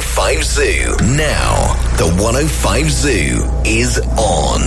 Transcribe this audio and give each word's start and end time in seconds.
Now, 0.00 0.06
the 0.06 0.06
105 0.16 0.42
Zoo. 0.42 0.96
Now, 1.14 1.76
the 1.96 2.06
105 2.16 2.88
Zoo 2.90 3.60
is 3.64 4.00
on. 4.16 4.62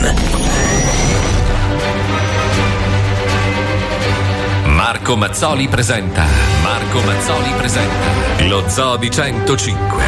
Marco 4.66 5.16
Mazzoli 5.16 5.67
presenta. 5.67 6.25
Marco 6.61 7.02
Mazzoli 7.02 7.52
presenta. 7.58 8.45
Lo 8.45 8.63
Zoo 8.67 8.98
di 8.98 9.09
105. 9.09 10.03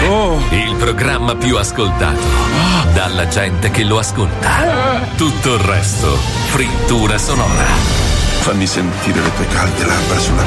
Il 0.52 0.76
programma 0.76 1.36
più 1.36 1.58
ascoltato. 1.58 2.22
Dalla 2.94 3.28
gente 3.28 3.72
che 3.72 3.84
lo 3.84 3.98
ascolta. 3.98 4.50
Tutto 5.18 5.54
il 5.56 5.60
resto, 5.60 6.16
frittura 6.52 7.18
sonora. 7.18 7.66
Fammi 8.42 8.68
sentire 8.68 9.22
le 9.22 9.34
tue 9.36 9.48
calde 9.48 9.86
labbra 9.86 10.20
sulla 10.20 10.44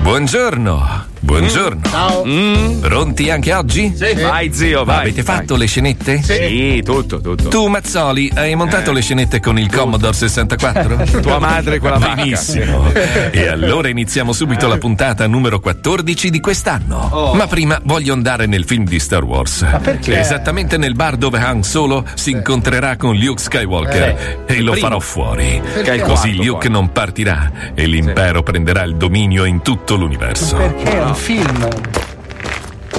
Buongiorno. 0.00 1.01
Buongiorno. 1.24 1.80
Ciao. 1.88 2.24
Mm, 2.26 2.80
pronti 2.80 3.30
anche 3.30 3.54
oggi? 3.54 3.94
Sì. 3.96 4.12
Vai, 4.14 4.52
zio, 4.52 4.82
vai. 4.84 5.02
Avete 5.02 5.22
fatto 5.22 5.54
le 5.54 5.66
scenette? 5.66 6.20
Sì, 6.20 6.82
tutto, 6.84 7.20
tutto. 7.20 7.48
Tu, 7.48 7.68
Mazzoli, 7.68 8.28
hai 8.34 8.56
montato 8.56 8.90
le 8.90 9.00
scenette 9.02 9.38
con 9.38 9.56
il 9.56 9.70
Commodore 9.72 10.14
64? 10.14 11.20
Tua 11.22 11.38
madre 11.38 11.78
quella 11.78 11.98
vacca. 11.98 12.14
Benissimo. 12.16 12.90
E 13.32 13.46
allora 13.46 13.88
iniziamo 13.88 14.32
subito 14.32 14.66
la 14.66 14.78
puntata 14.78 15.26
numero 15.26 15.60
14 15.60 16.28
di 16.28 16.40
quest'anno. 16.40 17.32
Ma 17.34 17.46
prima 17.46 17.80
voglio 17.84 18.12
andare 18.12 18.46
nel 18.46 18.64
film 18.64 18.84
di 18.84 18.98
Star 18.98 19.22
Wars. 19.22 19.62
Ma 19.62 19.78
perché? 19.78 20.18
Esattamente 20.18 20.76
nel 20.76 20.94
bar 20.94 21.16
dove 21.16 21.38
Han 21.38 21.62
Solo 21.62 22.04
si 22.14 22.30
incontrerà 22.32 22.96
con 22.96 23.16
Luke 23.16 23.40
Skywalker 23.40 24.44
e 24.46 24.60
lo 24.60 24.74
farò 24.74 24.98
fuori. 24.98 25.62
Il 25.84 26.02
Così 26.02 26.34
Luke 26.44 26.68
non 26.68 26.90
partirà 26.90 27.50
e 27.74 27.86
l'impero 27.86 28.42
prenderà 28.42 28.82
il 28.82 28.96
dominio 28.96 29.44
in 29.44 29.62
tutto 29.62 29.94
l'universo. 29.94 30.56
Perché 30.56 30.90
è 30.90 31.11
un 31.12 31.18
film? 31.18 31.68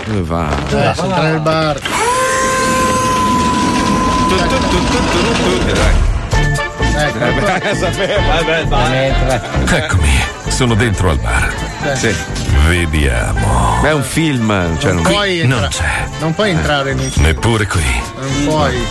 Dove 0.05 0.21
va? 0.21 0.47
Eh, 0.69 0.75
entra 0.75 1.21
nel 1.21 1.39
bar. 1.39 1.79
Ecco, 6.95 7.17
Eccomi, 9.75 10.09
sono 10.47 10.75
dentro 10.75 11.09
al 11.09 11.17
bar. 11.17 11.51
Sì. 11.95 12.13
Vediamo. 12.67 13.79
Ma 13.81 13.89
è 13.89 13.93
un 13.93 14.03
film. 14.03 14.77
Cioè, 14.79 14.93
non 14.93 15.01
non- 15.03 15.11
puoi 15.11 15.37
non 15.45 15.63
entrare. 15.63 15.67
c'è. 15.69 16.07
Non 16.19 16.33
puoi 16.35 16.49
entrare 16.51 16.93
nei 16.93 17.09
film. 17.09 17.25
Neppure 17.25 17.65
qui. 17.67 17.83
Non 18.19 18.43
puoi. 18.45 18.85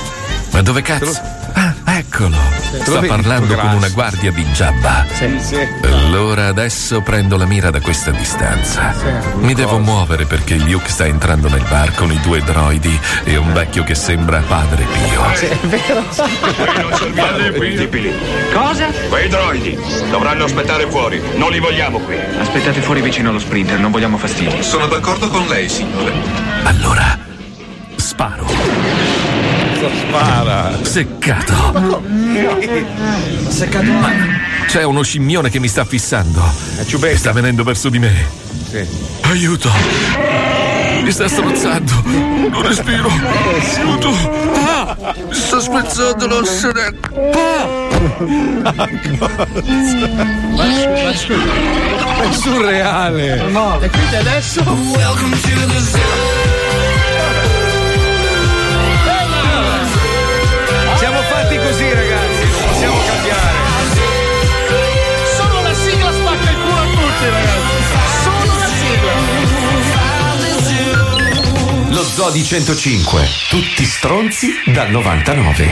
Ma 0.50 0.62
dove 0.62 0.82
cazzo? 0.82 1.12
Ah, 1.54 1.74
eccolo. 1.98 2.36
Sta 2.82 3.00
parlando 3.00 3.54
con 3.54 3.74
una 3.74 3.88
guardia 3.88 4.30
di 4.32 4.44
Jabba. 4.44 5.04
Allora 5.82 6.46
adesso 6.46 7.00
prendo 7.02 7.36
la 7.36 7.44
mira 7.44 7.70
da 7.70 7.80
questa 7.80 8.10
distanza. 8.10 8.94
Mi 9.40 9.54
devo 9.54 9.78
muovere 9.78 10.24
perché 10.24 10.56
Luke 10.56 10.88
sta 10.88 11.06
entrando 11.06 11.48
nel 11.48 11.64
bar 11.68 11.94
con 11.94 12.10
i 12.10 12.20
due 12.20 12.42
droidi 12.42 12.98
e 13.24 13.36
un 13.36 13.52
vecchio 13.52 13.84
che 13.84 13.94
sembra 13.94 14.42
padre 14.46 14.84
Pio. 14.84 15.22
Cosa? 18.52 18.86
Quei 19.08 19.28
droidi 19.28 19.78
dovranno 20.10 20.44
aspettare 20.44 20.88
fuori, 20.88 21.20
non 21.36 21.50
li 21.50 21.60
vogliamo 21.60 21.98
qui. 21.98 22.16
Aspettate 22.40 22.80
fuori 22.80 23.00
vicino 23.00 23.30
allo 23.30 23.38
sprinter, 23.38 23.78
non 23.78 23.90
vogliamo 23.90 24.16
fastidi. 24.16 24.62
Sono 24.62 24.86
d'accordo 24.86 25.28
con 25.28 25.46
lei, 25.46 25.68
signore. 25.68 26.12
Allora, 26.64 27.18
sparo. 27.96 29.11
Spara. 29.90 30.78
Seccato. 30.82 32.02
Seccato 33.48 33.90
C'è 34.66 34.84
uno 34.84 35.02
scimmione 35.02 35.50
che 35.50 35.58
mi 35.58 35.68
sta 35.68 35.84
fissando. 35.84 36.42
È. 36.76 37.16
Sta 37.16 37.32
venendo 37.32 37.64
verso 37.64 37.88
di 37.88 37.98
me. 37.98 38.26
Sì. 38.70 38.86
Aiuto! 39.22 39.70
Mi 41.02 41.10
sta 41.10 41.28
strozzando! 41.28 42.02
Non 42.04 42.62
respiro! 42.62 43.08
Aiuto! 43.76 44.10
Ah! 44.64 45.14
Mi 45.28 45.34
sta 45.34 45.60
spezzando 45.60 46.26
l'osso 46.26 46.70
del... 46.72 46.98
Ma 50.56 51.14
scusa. 51.14 51.52
È 52.22 52.32
surreale. 52.32 53.34
E 53.80 53.90
quindi 53.90 54.16
adesso. 54.16 54.62
Siamo 54.62 55.28
sigla. 72.12 72.20
Lo 72.20 72.28
Zoo 72.28 72.30
di 72.30 72.44
105. 72.44 73.28
Tutti 73.48 73.84
stronzi 73.84 74.48
dal 74.66 74.90
99. 74.90 75.70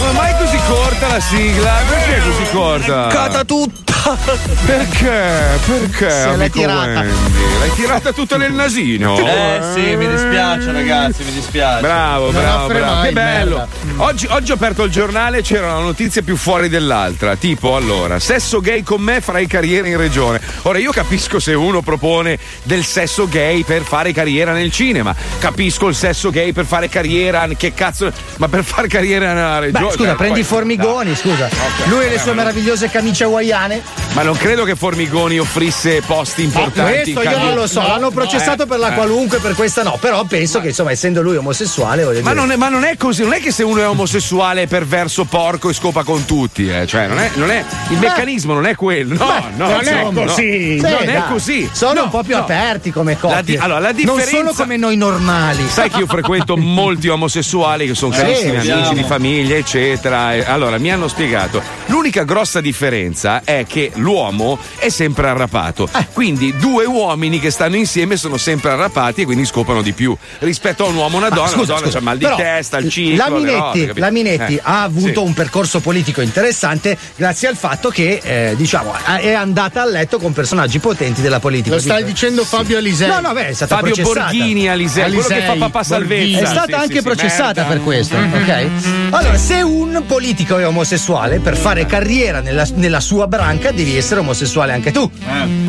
Ma 0.00 0.12
mai 0.12 0.36
così 0.36 0.58
corta 0.66 1.08
la 1.08 1.20
sigla? 1.20 1.74
Perché 1.88 2.20
così 2.20 2.50
corta? 2.50 3.06
Cata 3.08 3.44
tutta. 3.44 3.93
Perché? 4.66 5.58
Perché? 5.66 6.10
Se 6.10 6.36
l'hai 6.36 6.50
tirata. 6.50 7.00
Wendy? 7.00 7.58
L'hai 7.58 7.70
tirata 7.74 8.12
tutta 8.12 8.36
nel 8.36 8.52
nasino? 8.52 9.16
Eh 9.18 9.60
sì, 9.72 9.96
mi 9.96 10.08
dispiace 10.08 10.72
ragazzi, 10.72 11.24
mi 11.24 11.32
dispiace. 11.32 11.80
Bravo, 11.80 12.30
Non 12.30 12.42
bravo, 12.42 12.66
bravo. 12.68 12.94
mai, 12.96 13.06
Che 13.08 13.12
bello. 13.14 13.66
Oggi, 13.96 14.26
oggi 14.30 14.50
ho 14.50 14.54
aperto 14.54 14.82
il 14.84 14.90
giornale 14.90 15.40
c'era 15.42 15.72
una 15.72 15.84
notizia 15.84 16.22
più 16.22 16.36
fuori 16.36 16.68
dell'altra. 16.68 17.36
Tipo, 17.36 17.76
allora, 17.76 18.18
sesso 18.18 18.60
gay 18.60 18.82
con 18.82 19.00
me 19.00 19.20
farai 19.20 19.46
carriera 19.46 19.88
in 19.88 19.96
regione. 19.96 20.40
Ora, 20.62 20.78
io 20.78 20.90
capisco 20.90 21.38
se 21.38 21.54
uno 21.54 21.80
propone 21.80 22.38
del 22.64 22.84
sesso 22.84 23.26
gay 23.26 23.62
per 23.64 23.82
fare 23.82 24.12
carriera 24.12 24.52
nel 24.52 24.70
cinema. 24.70 25.14
Capisco 25.38 25.88
il 25.88 25.94
sesso 25.94 26.30
gay 26.30 26.52
per 26.52 26.66
fare 26.66 26.88
carriera. 26.88 27.48
Che 27.56 27.72
cazzo. 27.72 28.12
Ma 28.36 28.48
per 28.48 28.64
fare 28.64 28.86
carriera 28.88 29.32
nella 29.32 29.58
regione. 29.60 29.84
Beh, 29.86 29.92
scusa, 29.92 30.08
cioè, 30.08 30.16
prendi 30.16 30.40
i 30.40 30.42
poi- 30.42 30.56
formigoni, 30.58 31.14
scusa. 31.16 31.46
Ok, 31.46 31.86
Lui 31.86 32.04
e 32.04 32.10
le 32.10 32.18
sue 32.18 32.32
meravigliose 32.34 32.90
camicie 32.90 33.24
hawaiane. 33.24 33.82
Ma 34.14 34.22
non 34.22 34.36
credo 34.36 34.62
che 34.64 34.76
Formigoni 34.76 35.40
offrisse 35.40 36.00
posti 36.06 36.44
importanti. 36.44 37.12
Questo 37.12 37.22
in 37.22 37.30
io 37.30 37.38
non 37.38 37.54
lo 37.54 37.66
so, 37.66 37.80
no, 37.80 37.88
l'hanno 37.88 38.00
no, 38.00 38.10
processato 38.12 38.62
eh, 38.62 38.66
per 38.66 38.78
la 38.78 38.92
eh. 38.92 38.94
qualunque, 38.94 39.38
per 39.38 39.54
questa 39.56 39.82
no. 39.82 39.96
Però 40.00 40.22
penso 40.24 40.60
che, 40.60 40.68
insomma, 40.68 40.92
essendo 40.92 41.20
lui 41.20 41.36
omosessuale, 41.36 42.04
voglio 42.04 42.22
Ma 42.22 42.30
dire. 42.30 42.40
non, 42.40 42.52
è, 42.52 42.56
ma 42.56 42.68
non 42.68 42.84
è 42.84 42.96
così, 42.96 43.22
non 43.22 43.32
è 43.32 43.40
che 43.40 43.50
se 43.50 43.64
uno 43.64 43.80
è 43.80 43.88
omosessuale 43.88 44.62
è 44.62 44.66
perverso, 44.68 45.24
porco 45.24 45.68
e 45.68 45.72
scopa 45.72 46.04
con 46.04 46.24
tutti, 46.26 46.68
eh. 46.68 46.86
Cioè, 46.86 47.08
non 47.08 47.18
è, 47.18 47.30
non 47.34 47.50
è- 47.50 47.64
il 47.90 47.98
meccanismo 47.98 48.52
non 48.54 48.66
è 48.66 48.76
quello. 48.76 49.16
No, 49.16 49.44
no, 49.56 49.68
non 49.68 49.84
è 49.84 49.98
insomma, 50.02 50.20
così. 50.26 50.26
no. 50.26 50.34
Sì, 50.34 50.80
non 50.80 50.92
è 51.08 51.12
dai. 51.12 51.22
così. 51.28 51.68
Sono 51.72 51.92
No, 51.94 52.02
un 52.04 52.10
po' 52.10 52.22
più 52.22 52.34
no. 52.36 52.42
aperti 52.42 52.90
come 52.92 53.18
coppie. 53.18 53.34
La 53.36 53.42
di- 53.42 53.56
allora, 53.56 53.80
la 53.80 53.86
Non 53.88 53.96
differenza- 53.96 54.30
sono 54.36 54.52
come 54.52 54.76
noi 54.76 54.96
normali. 54.96 55.66
Sai 55.68 55.90
che 55.90 55.98
io 55.98 56.06
frequento 56.06 56.54
molti 56.58 57.08
omosessuali 57.08 57.86
che 57.88 57.94
sono 57.94 58.14
carissimi 58.14 58.60
sì, 58.60 58.70
amici 58.70 58.94
di 58.94 59.02
famiglia, 59.02 59.56
eccetera. 59.56 60.34
E 60.34 60.44
allora 60.46 60.78
mi 60.78 60.92
hanno 60.92 61.08
spiegato: 61.08 61.60
l'unica 61.86 62.22
grossa 62.22 62.60
differenza 62.60 63.42
è 63.44 63.64
che 63.66 63.83
l'uomo 63.94 64.58
è 64.78 64.88
sempre 64.88 65.28
arrapato. 65.28 65.88
Eh. 65.94 66.06
Quindi 66.12 66.54
due 66.56 66.84
uomini 66.84 67.38
che 67.40 67.50
stanno 67.50 67.76
insieme 67.76 68.16
sono 68.16 68.36
sempre 68.36 68.70
arrapati 68.70 69.22
e 69.22 69.24
quindi 69.24 69.44
scopano 69.44 69.82
di 69.82 69.92
più. 69.92 70.16
Rispetto 70.40 70.84
a 70.84 70.88
un 70.88 70.96
uomo 70.96 71.16
e 71.16 71.18
una 71.20 71.28
Ma 71.30 71.34
donna, 71.34 71.48
scusa, 71.48 71.60
la 71.60 71.78
donna 71.78 71.80
scusa, 71.86 71.98
c'ha 71.98 72.04
mal 72.04 72.18
di 72.18 72.24
però 72.24 72.36
testa, 72.36 72.78
il 72.78 72.88
ciclo. 72.90 73.16
La 73.16 73.28
le 73.28 73.34
Minetti, 73.38 73.58
robe, 73.58 73.80
capito? 73.86 74.00
la 74.00 74.10
Minetti 74.10 74.54
Eh, 74.54 74.60
ha 74.62 74.82
avuto 74.82 75.20
sì. 75.20 75.26
un 75.26 75.32
percorso 75.34 75.80
politico 75.80 76.20
interessante 76.20 76.96
grazie 77.16 77.48
al 77.48 77.56
fatto 77.56 77.88
che, 77.90 78.20
eh, 78.22 78.54
diciamo, 78.56 78.94
è 79.04 79.32
andata 79.32 79.82
a 79.82 79.84
letto 79.86 80.18
con 80.18 80.32
personaggi 80.32 80.78
potenti 80.78 81.20
della 81.20 81.40
politica. 81.40 81.74
Lo 81.74 81.80
stai 81.80 81.98
Dico- 81.98 82.08
dicendo 82.08 82.44
Fabio 82.44 82.78
Alisei. 82.78 83.08
No, 83.08 83.20
no, 83.20 83.32
beh, 83.32 83.48
è 83.48 83.52
stata 83.52 83.76
Fabio 83.76 83.94
processata. 83.94 84.30
Borghini 84.30 84.68
Alisei, 84.68 85.04
quello 85.12 85.20
che 85.20 85.28
fa 85.28 85.34
Alisei, 85.34 85.58
papà 85.58 85.82
salvezza. 85.82 86.38
È 86.40 86.46
stata 86.46 86.66
Sì, 86.66 86.72
anche 86.74 86.86
sì, 86.88 86.94
sì, 86.98 87.02
processata 87.02 87.44
merda. 87.62 87.64
per 87.64 87.82
questo, 87.82 88.16
ok? 88.16 88.66
Allora, 89.10 89.36
se 89.36 89.62
un 89.62 90.02
politico 90.06 90.58
è 90.58 90.66
omosessuale, 90.66 91.38
per 91.38 91.56
fare 91.56 91.86
carriera 91.86 92.40
nella, 92.40 92.66
nella 92.74 93.00
sua 93.00 93.26
branca 93.26 93.70
devi 93.74 93.96
essere 93.96 94.20
omosessuale 94.20 94.72
anche 94.72 94.90
tu. 94.92 95.10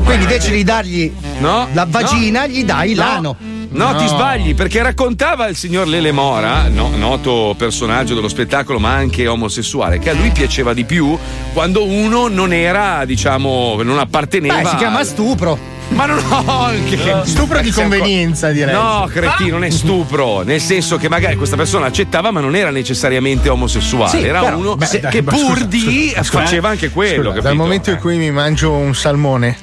Quindi 0.04 0.24
invece 0.24 0.52
di 0.52 0.63
dargli 0.63 1.12
No, 1.40 1.68
la 1.74 1.86
vagina, 1.90 2.48
gli 2.48 2.63
dai 2.63 2.94
No. 2.94 3.04
l'ano. 3.04 3.36
No, 3.72 3.92
No. 3.92 3.98
ti 3.98 4.07
sbagli 4.07 4.56
perché 4.56 4.81
raccontava 4.81 5.48
il 5.48 5.56
signor 5.57 5.86
Lele 5.88 6.13
Mora, 6.13 6.69
no- 6.69 6.92
noto 6.96 7.54
personaggio 7.57 8.13
dello 8.16 8.30
spettacolo 8.30 8.80
ma 8.80 8.94
anche 8.94 9.28
omosessuale, 9.28 10.00
che 10.00 10.12
a 10.12 10.13
lui 10.13 10.30
piaceva 10.30 10.74
di 10.74 10.86
più 10.86 11.18
quando 11.52 11.84
uno 11.84 12.28
non 12.30 12.54
era, 12.54 13.04
diciamo, 13.04 13.81
non 13.84 14.00
apparteneva. 14.00 14.62
Beh, 14.62 14.69
si 14.69 14.75
chiama 14.78 15.00
al- 15.00 15.06
stupro. 15.06 15.74
Ma 15.90 16.06
non 16.06 16.20
ho 16.30 16.62
anche. 16.64 16.98
Stupro 17.26 17.62
di 17.62 17.70
co- 17.72 17.82
convenienza, 17.82 18.52
direi. 18.52 18.74
No, 18.74 19.08
cretino, 19.12 19.52
non 19.52 19.64
è 19.64 19.70
stupro. 19.70 20.42
Nel 20.42 20.60
senso 20.60 20.98
che 20.98 21.08
magari 21.08 21.36
questa 21.36 21.56
persona 21.56 21.86
accettava, 21.86 22.32
ma 22.32 22.40
non 22.42 22.56
era 22.56 22.70
necessariamente 22.72 23.48
omosessuale. 23.50 24.10
Sì, 24.18 24.26
era 24.26 24.42
però, 24.42 24.58
uno 24.58 24.76
beh, 24.76 25.00
dai, 25.02 25.12
che 25.12 25.24
pur 25.24 25.38
scusa, 25.38 25.66
di 25.66 26.12
scusa, 26.16 26.24
faceva 26.24 26.70
anche 26.70 26.90
quello. 26.90 27.30
Scusa, 27.30 27.42
dal 27.42 27.56
momento 27.56 27.92
in 27.92 27.98
cui 27.98 28.18
mi 28.18 28.32
mangio 28.32 28.72
un 28.74 28.94
salmone, 28.96 29.58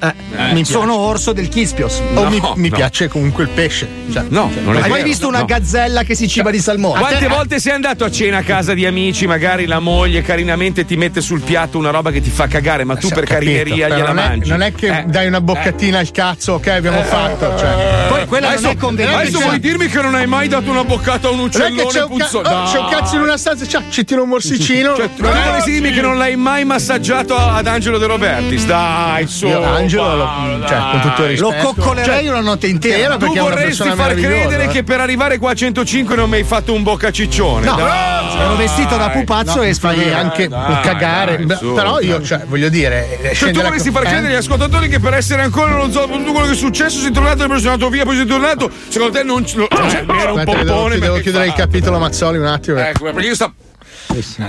mi 0.52 0.52
mi 0.62 0.64
sono 0.64 0.96
orso 0.96 1.32
del 1.32 1.48
Kispios. 1.48 2.00
o 2.14 2.28
mi, 2.28 2.38
No, 2.38 2.54
mi 2.56 2.68
no. 2.68 2.76
piace 2.76 3.08
comunque 3.08 3.42
il 3.44 3.50
pesce. 3.50 3.88
Cioè, 4.12 4.24
No, 4.28 4.50
non 4.64 4.74
è 4.76 4.82
Hai 4.82 4.88
mai 4.88 4.90
vero, 5.00 5.04
visto 5.04 5.26
una 5.28 5.40
no. 5.40 5.44
gazzella 5.44 6.02
che 6.04 6.14
si 6.14 6.28
ciba 6.28 6.50
di 6.50 6.60
salmone? 6.60 7.00
Quante 7.00 7.26
volte 7.28 7.58
sei 7.60 7.72
andato 7.72 8.04
a 8.04 8.10
cena 8.10 8.38
a 8.38 8.42
casa 8.42 8.74
di 8.74 8.86
amici, 8.86 9.26
magari 9.26 9.66
la 9.66 9.80
moglie 9.80 10.22
carinamente 10.22 10.84
ti 10.84 10.96
mette 10.96 11.20
sul 11.20 11.40
piatto 11.40 11.78
una 11.78 11.90
roba 11.90 12.10
che 12.12 12.20
ti 12.20 12.30
fa 12.30 12.46
cagare, 12.46 12.84
ma 12.84 12.94
tu 12.96 13.08
Sì, 13.08 13.14
per 13.14 13.24
capito, 13.24 13.50
carineria 13.52 13.88
gliela 13.88 14.06
non 14.12 14.18
è, 14.18 14.28
mangi. 14.28 14.48
non 14.50 14.62
è 14.62 14.72
che 14.72 14.86
Eh. 14.98 15.04
dai 15.06 15.26
una 15.26 15.40
boccatina 15.40 15.98
al 15.98 16.10
cazzo, 16.12 16.52
ok, 16.54 16.66
abbiamo 16.68 17.02
fatto. 17.02 17.56
Cioè. 17.58 18.06
Poi 18.08 18.26
quella 18.26 18.48
adesso, 18.48 18.62
non 18.64 18.72
è 18.72 18.76
conveniente. 18.76 19.20
adesso 19.20 19.40
vuoi 19.40 19.58
dirmi 19.58 19.86
che 19.88 20.00
non 20.00 20.14
hai 20.14 20.26
mai 20.26 20.46
dato 20.48 20.70
una 20.70 20.84
boccata 20.84 21.28
a 21.28 21.30
un 21.30 21.38
Non 21.38 21.46
è 21.46 21.50
che 21.50 21.82
uccellone 21.82 21.90
c'è 21.90 22.02
un, 22.02 22.16
ca- 22.16 22.24
puzzo- 22.24 22.38
oh, 22.38 22.70
c'è 22.70 22.78
un 22.78 22.88
cazzo 22.88 23.16
in 23.16 23.22
una 23.22 23.36
stanza, 23.36 23.66
cioè, 23.66 23.82
ci 23.88 24.04
tiro 24.04 24.22
un 24.22 24.28
morsicino. 24.28 24.94
Cioè, 24.94 25.08
tu 25.16 25.22
vorresti 25.22 25.70
dirmi 25.72 25.92
che 25.92 26.00
non 26.00 26.16
l'hai 26.18 26.36
mai 26.36 26.64
massaggiato 26.64 27.36
ad 27.36 27.66
Angelo 27.66 27.98
De 27.98 28.06
Robertis? 28.06 28.64
Dai, 28.64 29.26
su. 29.26 29.46
Io, 29.46 29.62
Angelo, 29.64 30.14
lo- 30.16 30.66
cioè, 30.66 30.78
con 30.90 31.00
tutto 31.00 31.22
il 31.24 31.28
rispetto. 31.30 31.50
Lo 31.50 31.72
coccolerei 31.72 32.28
una 32.28 32.40
notte 32.40 32.66
intera. 32.68 33.14
Tu 33.14 33.18
perché 33.18 33.38
è 33.38 33.40
una 33.40 33.50
vorresti 33.50 33.82
persona 33.82 33.94
far 33.94 34.14
credere 34.14 34.64
eh. 34.64 34.68
che 34.68 34.82
per 34.84 35.00
arrivare 35.00 35.38
qua 35.38 35.50
a 35.50 35.54
105 35.54 36.14
non 36.14 36.28
mi 36.28 36.36
hai 36.36 36.44
fatto 36.44 36.72
un 36.72 36.82
boccaciccione. 36.82 37.64
No, 37.66 37.76
Dai, 37.76 38.38
ero 38.38 38.56
vestito 38.56 38.96
da 38.96 39.10
pupazzo 39.10 39.56
No, 39.56 39.62
e 39.62 39.74
fai 39.74 40.12
anche 40.12 40.48
dai, 40.48 40.80
cagare. 40.82 41.44
dai, 41.44 41.56
su, 41.56 41.72
però 41.72 42.00
io, 42.00 42.22
cioè, 42.22 42.44
voglio 42.46 42.68
dire. 42.68 43.30
Cioè, 43.34 43.50
tu 43.50 43.60
vorresti 43.60 43.90
far 43.90 44.02
eh? 44.04 44.08
credere 44.08 44.32
agli 44.32 44.38
ascoltatori 44.38 44.88
che 44.88 44.98
per 45.00 45.14
essere 45.14 45.42
ancora 45.42 45.72
non 45.72 45.90
so 46.06 46.16
tutto 46.18 46.32
quello 46.32 46.46
che 46.46 46.52
è 46.52 46.56
successo, 46.56 46.98
sei 47.00 47.12
tornato, 47.12 47.46
poi 47.46 47.60
sei 47.60 47.70
andato 47.70 47.90
via, 47.90 48.04
poi 48.04 48.16
sei 48.16 48.26
tornato. 48.26 48.70
Secondo 48.88 49.12
te 49.18 49.22
non. 49.22 49.44
Cioè, 49.46 49.64
era 49.68 50.32
un 50.32 50.42
devo, 50.44 50.52
pompone. 50.52 50.98
devo 50.98 51.14
che 51.16 51.22
chiudere 51.22 51.46
il 51.46 51.52
capitolo 51.54 51.98
Mazzoli 51.98 52.38
un 52.38 52.46
attimo. 52.46 52.78
eh. 52.78 52.88
Ecco, 52.88 53.04
perché 53.04 53.26
io 53.28 53.34
sto. 53.34 53.52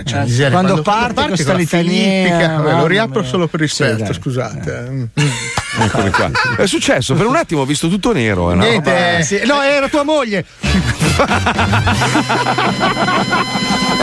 Cioè, 0.04 0.24
miseria, 0.24 0.50
Quando 0.52 0.82
parte 0.82 1.28
questa 1.28 1.54
litania, 1.54 1.90
filippica, 1.90 2.48
vabbè, 2.48 2.58
lo 2.58 2.76
mamma 2.76 2.88
riapro 2.88 3.22
mia. 3.22 3.30
solo 3.30 3.48
per 3.48 3.62
rispetto, 3.62 4.06
Sì, 4.06 4.14
scusate. 4.20 4.88
Mm. 4.90 5.04
Eccomi 5.80 6.10
qua. 6.10 6.32
È 6.58 6.66
successo, 6.66 7.14
per 7.14 7.26
un 7.28 7.36
attimo 7.38 7.62
ho 7.62 7.66
visto 7.66 7.88
tutto 7.88 8.12
nero. 8.12 8.52
eh, 8.52 8.56
no? 8.56 8.64
Niente, 8.64 9.18
Eh, 9.20 9.24
sì. 9.24 9.40
No, 9.46 9.62
era 9.62 9.88
tua 9.88 10.04
moglie. 10.04 10.44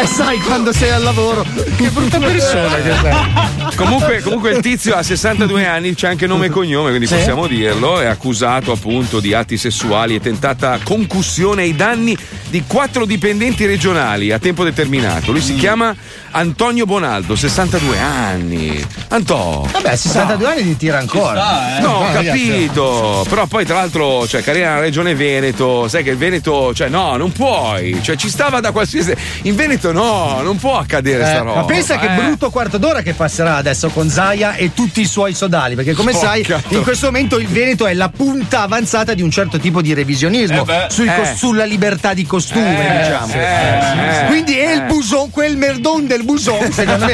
e 0.01 0.07
sai 0.07 0.39
quando 0.39 0.73
sei 0.73 0.91
al 0.91 1.03
lavoro. 1.03 1.45
che 1.77 1.91
brutta 1.91 2.19
persona 2.19 2.75
che 2.77 2.95
sei. 3.03 3.13
Comunque, 3.85 4.21
comunque 4.21 4.51
il 4.51 4.61
tizio 4.61 4.95
ha 4.95 5.03
62 5.03 5.67
anni, 5.67 5.95
c'è 5.95 6.09
anche 6.09 6.27
nome 6.27 6.47
e 6.47 6.51
cognome, 6.51 6.89
quindi 6.89 7.07
Sì. 7.07 7.15
possiamo 7.15 7.47
dirlo. 7.47 7.99
È 8.01 8.07
accusato 8.07 8.73
appunto 8.73 9.21
di 9.21 9.33
atti 9.33 9.57
sessuali 9.57 10.15
e 10.15 10.21
tentata 10.21 10.79
concussione 10.83 11.63
ai 11.63 11.75
danni 11.75 12.17
di 12.49 12.63
quattro 12.67 13.05
dipendenti 13.07 13.65
regionali 13.65 14.33
a 14.33 14.39
tempo 14.39 14.65
determinato. 14.65 15.33
Lui 15.33 15.41
si 15.41 15.55
chiama 15.55 15.95
Antonio 16.33 16.85
Bonaldo, 16.85 17.35
62 17.37 17.99
anni. 17.99 18.85
Antò. 19.09 19.67
Vabbè, 19.71 19.97
62 19.97 20.47
anni 20.47 20.63
ti 20.63 20.77
tira 20.77 20.99
ancora. 20.99 21.79
No, 21.81 21.89
ho 21.89 22.01
No, 22.01 22.13
ragazzi. 22.13 22.47
capito. 22.49 23.25
Però 23.29 23.47
poi, 23.47 23.65
tra 23.65 23.77
l'altro, 23.77 24.27
cioè, 24.29 24.43
carriera 24.43 24.71
nella 24.71 24.81
regione 24.83 25.15
Veneto, 25.15 25.89
sai 25.89 26.03
che 26.05 26.11
il 26.11 26.17
Veneto, 26.17 26.75
cioè, 26.75 26.89
no, 26.89 27.17
non 27.17 27.33
puoi. 27.33 27.99
Cioè, 28.03 28.17
ci 28.17 28.29
stava 28.29 28.61
da 28.61 28.71
qualsiasi. 28.73 29.15
In 29.43 29.55
Veneto 29.57 29.91
no, 29.93 30.41
non 30.43 30.57
può 30.59 30.79
accadere 30.79 31.25
sta 31.25 31.35
Eh, 31.37 31.39
roba. 31.39 31.55
ma 31.61 31.65
pensa 31.65 31.99
che 31.99 32.07
eh. 32.13 32.17
brutto 32.17 32.51
quarto 32.51 32.77
d'ora 32.79 33.01
che 33.03 33.15
passerà 33.15 33.57
adesso 33.57 33.69
con 33.93 34.09
Zaia 34.11 34.55
e 34.55 34.73
tutti 34.75 35.01
i 35.01 35.07
suoi 35.07 35.35
sodali, 35.35 35.75
perché 35.75 35.93
come 35.93 36.13
Porca 36.13 36.27
sai 36.27 36.43
tro- 36.43 36.61
in 36.69 36.83
questo 36.83 37.07
momento 37.07 37.39
il 37.39 37.47
Veneto 37.47 37.87
è 37.87 37.95
la 37.95 38.09
punta 38.09 38.63
avanzata 38.63 39.15
di 39.15 39.23
un 39.23 39.31
certo 39.31 39.59
tipo 39.59 39.81
di 39.83 39.95
revisionismo 39.95 40.63
Eh 40.63 40.65
beh. 40.65 40.85
Eh. 40.87 41.15
cos- 41.17 41.35
sulla 41.35 41.65
libertà 41.65 42.13
di 42.15 42.25
costume, 42.27 42.99
diciamo. 43.03 43.33
eh, 43.35 44.27
Quindi 44.27 44.57
è 44.59 44.73
il 44.73 44.81
eh. 44.81 44.85
buson, 44.87 45.31
quel 45.31 45.57
merdon 45.57 46.07
del 46.07 46.25
buson, 46.25 46.71
secondo 46.73 47.05
me. 47.07 47.13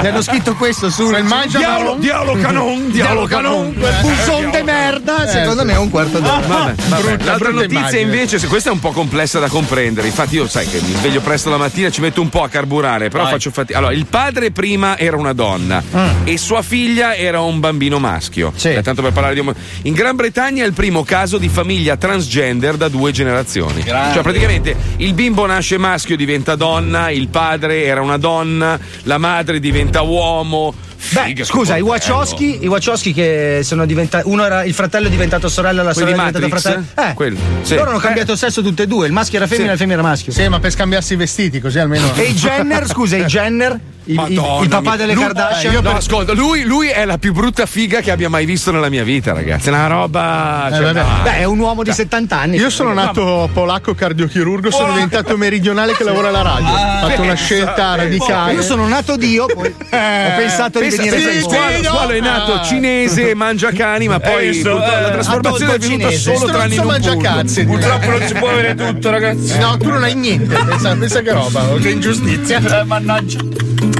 Gli 0.00 0.06
hanno 0.06 0.22
scritto 0.22 0.54
questo 0.54 0.90
su 0.90 1.04
Quel 1.08 1.24
mangia 1.24 1.58
Dialo, 1.58 1.96
dialo 1.98 2.34
canon, 2.34 2.90
dialo 2.90 3.24
canon. 3.26 3.74
quel 3.78 3.94
buson 4.00 4.50
de 4.50 4.62
merda, 4.62 5.26
secondo 5.28 5.64
me 5.64 5.72
è 5.74 5.78
un 5.78 5.90
quarto 5.90 6.18
d'ora. 6.18 6.40
Vabbè, 6.40 6.74
vabbè. 6.88 7.02
Brutta, 7.02 7.24
L'altra 7.24 7.50
notizia 7.50 7.98
invece, 8.00 8.38
se 8.38 8.46
questa 8.46 8.70
è 8.70 8.72
un 8.72 8.80
po' 8.80 8.90
complessa 8.90 9.38
da 9.38 9.48
comprendere, 9.48 10.06
infatti 10.06 10.36
io 10.36 10.46
sai 10.48 10.66
che 10.66 10.80
mi 10.80 10.94
sveglio 10.94 11.20
presto 11.20 11.50
la 11.50 11.56
mattina, 11.56 11.90
ci 11.90 12.00
metto 12.00 12.20
un 12.20 12.28
po' 12.28 12.42
a 12.42 12.48
carburare, 12.48 13.08
però 13.08 13.26
faccio 13.26 13.50
fatica. 13.50 13.78
Allora, 13.78 13.92
il 13.92 14.06
padre 14.06 14.50
prima 14.50 14.98
era 14.98 15.16
una 15.16 15.32
donna 15.32 15.82
e 16.24 16.36
sua 16.38 16.62
figlia 16.62 17.14
era 17.14 17.40
un 17.40 17.60
bambino 17.60 17.98
maschio. 17.98 18.52
Sì. 18.54 18.68
Eh, 18.72 18.82
tanto 18.82 19.02
per 19.02 19.12
parlare 19.12 19.34
di 19.34 19.40
uomo- 19.40 19.54
In 19.82 19.92
Gran 19.92 20.16
Bretagna 20.16 20.62
è 20.64 20.66
il 20.66 20.72
primo 20.72 21.02
caso 21.04 21.38
di 21.38 21.48
famiglia 21.48 21.96
transgender 21.96 22.76
da 22.76 22.88
due 22.88 23.10
generazioni. 23.12 23.82
Grande. 23.82 24.14
Cioè 24.14 24.22
praticamente 24.22 24.76
il 24.98 25.14
bimbo 25.14 25.46
nasce 25.46 25.78
maschio, 25.78 26.16
diventa 26.16 26.54
donna, 26.56 27.10
il 27.10 27.28
padre 27.28 27.84
era 27.84 28.00
una 28.00 28.16
donna, 28.16 28.78
la 29.02 29.18
madre 29.18 29.60
diventa 29.60 30.02
uomo. 30.02 30.74
Beh, 31.10 31.24
Figa, 31.24 31.44
scusa, 31.44 31.76
i. 31.76 31.80
Wachowski, 31.80 32.58
i 32.62 32.68
Wachowski 32.68 33.12
che 33.12 33.60
sono 33.64 33.84
diventati. 33.86 34.28
Uno 34.28 34.44
era 34.44 34.62
il 34.62 34.72
fratello 34.72 35.08
è 35.08 35.10
diventato 35.10 35.48
sorella, 35.48 35.82
la 35.82 35.92
Quelli 35.92 36.10
sorella 36.10 36.28
è 36.28 36.30
di 36.30 36.36
diventata 36.38 36.60
fratello. 36.60 37.08
Eh, 37.10 37.14
Quelli, 37.14 37.38
sì. 37.62 37.74
loro 37.74 37.88
hanno 37.90 37.98
Eh. 37.98 38.02
cambiato 38.02 38.36
sesso 38.36 38.62
tutte 38.62 38.84
e 38.84 38.86
due. 38.86 39.06
Il 39.08 39.12
maschio 39.12 39.38
era 39.38 39.48
femmina, 39.48 39.66
Sì. 39.68 39.72
il 39.72 39.78
femmina 39.78 39.98
era 39.98 40.08
maschio. 40.08 40.32
Sì, 40.32 40.46
ma 40.46 40.60
per 40.60 40.70
scambiarsi 40.70 41.14
i 41.14 41.16
vestiti, 41.16 41.60
così 41.60 41.80
almeno. 41.80 42.08
E 42.14 42.22
i 42.22 42.34
Jenner, 42.34 42.86
scusa, 42.86 43.16
i 43.16 43.24
Jenner, 43.24 43.78
il, 44.04 44.14
Madonna 44.14 44.62
il 44.62 44.68
papà 44.68 44.96
delle 44.96 45.14
Lui- 45.14 45.22
Kardashian. 45.22 45.72
eh, 45.72 45.76
io 45.76 45.80
no, 45.80 45.90
ascolta, 45.94 46.32
lui, 46.32 46.64
lui 46.64 46.88
è 46.88 47.04
la 47.04 47.18
più 47.18 47.32
brutta 47.32 47.66
figa 47.66 48.00
che 48.00 48.10
abbia 48.10 48.28
mai 48.28 48.44
visto 48.44 48.70
nella 48.72 48.88
mia 48.88 49.04
vita, 49.04 49.32
ragazzi. 49.32 49.68
È 49.68 49.72
una 49.72 49.86
roba. 49.86 50.68
Eh, 50.68 50.74
cioè, 50.74 50.82
vabbè. 50.92 51.00
no. 51.00 51.22
Beh, 51.22 51.36
è 51.38 51.44
un 51.44 51.58
uomo 51.58 51.82
di 51.82 51.92
70 51.92 52.38
anni. 52.38 52.56
Io 52.56 52.70
sono 52.70 52.92
nato 52.92 53.48
polacco 53.52 53.94
cardiochirurgo, 53.94 54.70
sono 54.70 54.92
diventato 54.92 55.36
meridionale 55.36 55.94
che 55.94 56.04
lavora 56.04 56.28
alla 56.28 56.42
radio. 56.42 56.68
Ho 56.68 57.08
fatto 57.08 57.22
una 57.22 57.34
scelta 57.34 57.94
radicale. 57.94 58.52
Io 58.54 58.62
sono 58.62 58.86
nato 58.88 59.16
Dio, 59.16 59.46
poi 59.46 59.68
ho 59.78 60.36
pensato 60.36 60.80
di 60.80 60.88
Pensa, 60.88 61.02
venire 61.02 61.32
sì, 61.32 61.40
Squalo. 61.40 61.82
Squalo 61.82 62.10
è 62.12 62.20
nato 62.20 62.52
Ah. 62.54 62.62
cinese, 62.62 63.34
mangia 63.34 63.70
cani, 63.72 64.08
ma 64.08 64.18
poi 64.20 64.48
visto? 64.50 64.82
Eh, 64.82 65.00
la 65.00 65.10
trasformazione 65.10 65.74
è 65.74 65.78
venuta 65.78 66.04
cinese. 66.08 66.36
solo 66.36 66.50
tranne 66.52 66.74
in 66.74 66.80
un 66.80 66.86
mangia 66.86 67.16
cazzi. 67.16 67.64
Purtroppo 67.64 68.10
non 68.10 68.22
si 68.26 68.34
può 68.34 68.48
avere 68.50 68.74
tutto, 68.74 69.10
ragazzi. 69.10 69.58
No, 69.58 69.76
tu 69.78 69.88
non 69.88 70.02
hai 70.02 70.14
niente. 70.14 70.54
Pensa, 70.64 70.94
pensa 70.96 71.20
che 71.20 71.32
roba, 71.32 71.64
che 71.80 71.90
ingiustizia. 71.90 72.80
Eh, 72.80 72.84
mannaggia. 72.84 73.38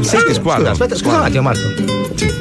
Senti. 0.03 0.35
Scusa, 0.35 0.71
aspetta, 0.71 0.95
scusa 0.97 1.17
un 1.17 1.23
attimo, 1.25 1.43
Marco. 1.43 1.61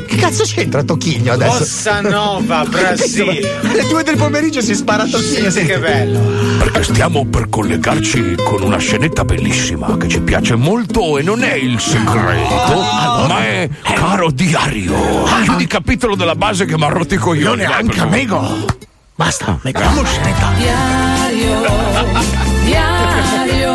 Che 0.07 0.15
cazzo 0.17 0.43
c'entra 0.43 0.83
Tocchigno 0.83 1.31
adesso? 1.33 1.59
Bossa 1.59 2.01
Nova, 2.01 2.63
Brasile. 2.69 3.59
Alle 3.63 3.87
due 3.87 4.03
del 4.03 4.17
pomeriggio 4.17 4.61
si 4.61 4.75
spara 4.75 5.05
Tocchigno. 5.05 5.49
Sì, 5.49 5.65
che 5.65 5.79
bello. 5.79 6.19
Perché 6.59 6.83
stiamo 6.83 7.25
per 7.25 7.49
collegarci 7.49 8.35
con 8.43 8.61
una 8.61 8.77
scenetta 8.77 9.23
bellissima 9.23 9.97
che 9.97 10.07
ci 10.07 10.19
piace 10.21 10.55
molto 10.55 11.17
e 11.17 11.23
non 11.23 11.43
è 11.43 11.53
il 11.53 11.79
segreto, 11.79 12.81
ma 13.27 13.39
è 13.45 13.69
caro 13.95 14.29
diario. 14.31 15.23
Chiudi 15.43 15.63
il 15.63 15.69
capitolo 15.69 16.15
della 16.15 16.35
base 16.35 16.65
che 16.65 16.77
mi 16.77 16.83
ha 16.83 16.89
rotto 16.89 17.13
i 17.13 17.17
coglioni. 17.17 17.63
vai, 17.65 17.85
per 17.85 17.95
favore. 17.95 18.15
amico. 18.17 18.65
Basta, 19.15 19.57
mettiamo 19.63 20.03
scenetta. 20.03 20.49
Diario, 20.57 21.61
diario, 22.65 23.73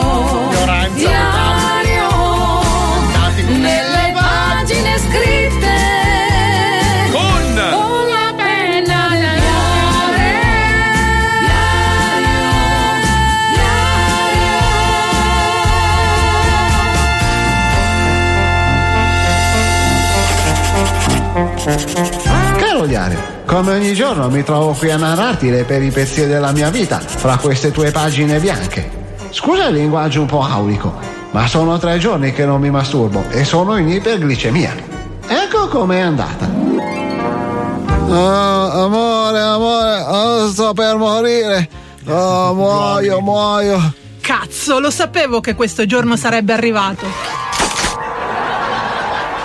diario, 0.95 1.46
come 23.57 23.73
ogni 23.73 23.95
giorno 23.95 24.29
mi 24.29 24.43
trovo 24.43 24.73
qui 24.73 24.91
a 24.91 24.99
narrarti 24.99 25.49
le 25.49 25.65
peripezie 25.65 26.27
della 26.27 26.53
mia 26.53 26.69
vita 26.69 26.99
fra 26.99 27.39
queste 27.39 27.71
tue 27.71 27.91
pagine 27.91 28.39
bianche. 28.39 28.91
Scusa 29.31 29.69
il 29.69 29.77
linguaggio 29.77 30.21
un 30.21 30.27
po' 30.27 30.43
aulico, 30.43 30.93
ma 31.31 31.47
sono 31.47 31.79
tre 31.79 31.97
giorni 31.97 32.35
che 32.35 32.45
non 32.45 32.61
mi 32.61 32.69
masturbo 32.69 33.25
e 33.31 33.45
sono 33.45 33.79
in 33.79 33.89
iperglicemia. 33.89 34.75
Ecco 35.27 35.69
com'è 35.69 36.01
andata. 36.01 36.47
Oh, 38.09 38.85
amore, 38.85 39.41
amore, 39.41 40.01
oh, 40.07 40.49
sto 40.49 40.75
per 40.75 40.97
morire. 40.97 41.69
Oh, 42.09 42.55
muoio, 42.55 43.21
muoio. 43.21 43.95
Cazzo, 44.21 44.79
lo 44.79 44.93
sapevo 44.93 45.41
che 45.41 45.57
questo 45.57 45.87
giorno 45.87 46.15
sarebbe 46.15 46.53
arrivato. 46.53 47.05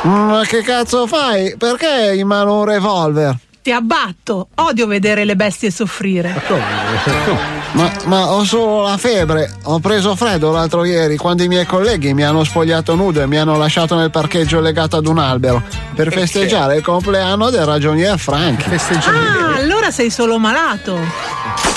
Ma 0.03 0.41
che 0.45 0.61
cazzo 0.61 1.07
fai? 1.07 1.55
Perché 1.57 1.87
hai 1.87 2.19
in 2.19 2.27
mano 2.27 2.59
un 2.59 2.65
revolver? 2.65 3.35
Ti 3.61 3.71
abbatto. 3.71 4.47
Odio 4.55 4.87
vedere 4.87 5.23
le 5.23 5.35
bestie 5.35 5.69
soffrire. 5.71 6.41
Ma, 7.73 7.89
ma 8.05 8.31
ho 8.33 8.43
solo 8.43 8.81
la 8.83 8.97
febbre. 8.97 9.49
Ho 9.63 9.79
preso 9.79 10.13
freddo 10.15 10.51
l'altro 10.51 10.83
ieri 10.83 11.15
quando 11.15 11.43
i 11.43 11.47
miei 11.47 11.65
colleghi 11.65 12.13
mi 12.13 12.23
hanno 12.23 12.43
spogliato 12.43 12.95
nudo 12.95 13.21
e 13.21 13.27
mi 13.27 13.37
hanno 13.37 13.55
lasciato 13.57 13.95
nel 13.95 14.11
parcheggio 14.11 14.59
legato 14.59 14.97
ad 14.97 15.07
un 15.07 15.17
albero 15.19 15.63
per 15.95 16.11
festeggiare 16.11 16.75
il 16.77 16.83
compleanno 16.83 17.49
del 17.49 17.65
ragionier 17.65 18.19
Franchi. 18.19 18.69
Ah, 19.05 19.55
allora 19.55 19.89
sei 19.89 20.09
solo 20.09 20.37
malato. 20.37 21.70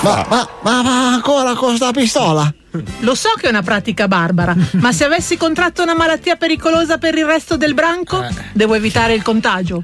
Ma, 0.00 0.26
ma, 0.28 0.48
ma, 0.62 0.82
ma 0.82 1.12
ancora 1.12 1.54
con 1.54 1.76
sta 1.76 1.92
pistola? 1.92 2.52
Lo 3.00 3.14
so 3.14 3.30
che 3.36 3.46
è 3.46 3.48
una 3.48 3.62
pratica 3.62 4.08
barbara, 4.08 4.54
ma 4.72 4.92
se 4.92 5.04
avessi 5.04 5.36
contratto 5.36 5.82
una 5.82 5.94
malattia 5.94 6.36
pericolosa 6.36 6.98
per 6.98 7.16
il 7.16 7.24
resto 7.24 7.56
del 7.56 7.74
branco, 7.74 8.24
devo 8.52 8.74
evitare 8.74 9.14
il 9.14 9.22
contagio. 9.22 9.82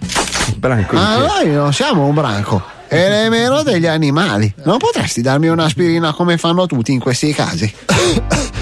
Branco. 0.57 0.95
Ma 0.95 1.17
noi 1.17 1.51
non 1.51 1.73
siamo 1.73 2.07
un 2.07 2.15
branco. 2.15 2.63
E 2.89 3.09
nemmeno 3.09 3.63
degli 3.63 3.87
animali. 3.87 4.53
Non 4.65 4.79
potresti 4.79 5.21
darmi 5.21 5.49
un'aspirina 5.49 6.13
come 6.13 6.37
fanno 6.37 6.67
tutti 6.67 6.93
in 6.93 7.01
questi 7.01 7.33
casi? 7.33 7.73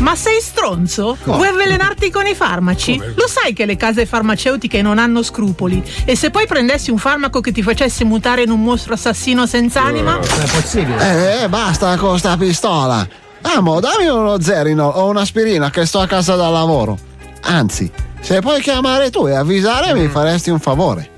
Ma 0.00 0.14
sei 0.14 0.40
stronzo? 0.40 1.16
Vuoi 1.24 1.48
avvelenarti 1.48 2.10
con 2.10 2.26
i 2.26 2.34
farmaci? 2.34 2.96
Lo 3.14 3.28
sai 3.28 3.52
che 3.52 3.66
le 3.66 3.76
case 3.76 4.06
farmaceutiche 4.06 4.80
non 4.80 4.98
hanno 4.98 5.22
scrupoli? 5.22 5.82
E 6.06 6.16
se 6.16 6.30
poi 6.30 6.46
prendessi 6.46 6.90
un 6.90 6.96
farmaco 6.96 7.40
che 7.40 7.52
ti 7.52 7.62
facesse 7.62 8.04
mutare 8.04 8.42
in 8.42 8.50
un 8.50 8.62
mostro 8.62 8.94
assassino 8.94 9.46
senza 9.46 9.82
anima? 9.82 10.18
è 10.18 10.50
possibile. 10.50 11.42
Eh, 11.42 11.48
basta 11.48 11.96
con 11.96 12.18
sta 12.18 12.36
pistola. 12.38 13.06
Amo, 13.42 13.80
dammi 13.80 14.06
uno 14.06 14.40
zerino 14.40 14.86
o 14.86 15.08
un'aspirina 15.08 15.70
che 15.70 15.84
sto 15.84 16.00
a 16.00 16.06
casa 16.06 16.34
da 16.34 16.48
lavoro. 16.48 16.98
Anzi, 17.42 17.90
se 18.20 18.40
puoi 18.40 18.60
chiamare 18.60 19.10
tu 19.10 19.26
e 19.26 19.34
avvisare 19.34 19.92
mi 19.94 20.08
faresti 20.08 20.50
un 20.50 20.60
favore. 20.60 21.08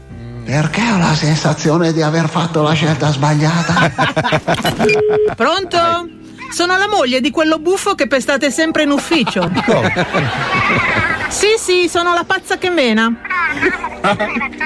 Perché 0.45 0.83
ho 0.91 0.99
la 0.99 1.15
sensazione 1.15 1.93
di 1.93 2.03
aver 2.03 2.29
fatto 2.29 2.63
la 2.63 2.73
scelta 2.73 3.13
sbagliata? 3.13 3.93
Pronto? 5.37 6.21
Sono 6.53 6.77
la 6.77 6.87
moglie 6.87 7.21
di 7.21 7.31
quello 7.31 7.59
buffo 7.59 7.95
che 7.95 8.07
pestate 8.07 8.51
sempre 8.51 8.83
in 8.83 8.91
ufficio. 8.91 9.51
Sì, 11.29 11.55
sì, 11.59 11.89
sono 11.89 12.13
la 12.13 12.25
pazza 12.25 12.59
che 12.59 12.69
mena. 12.69 13.11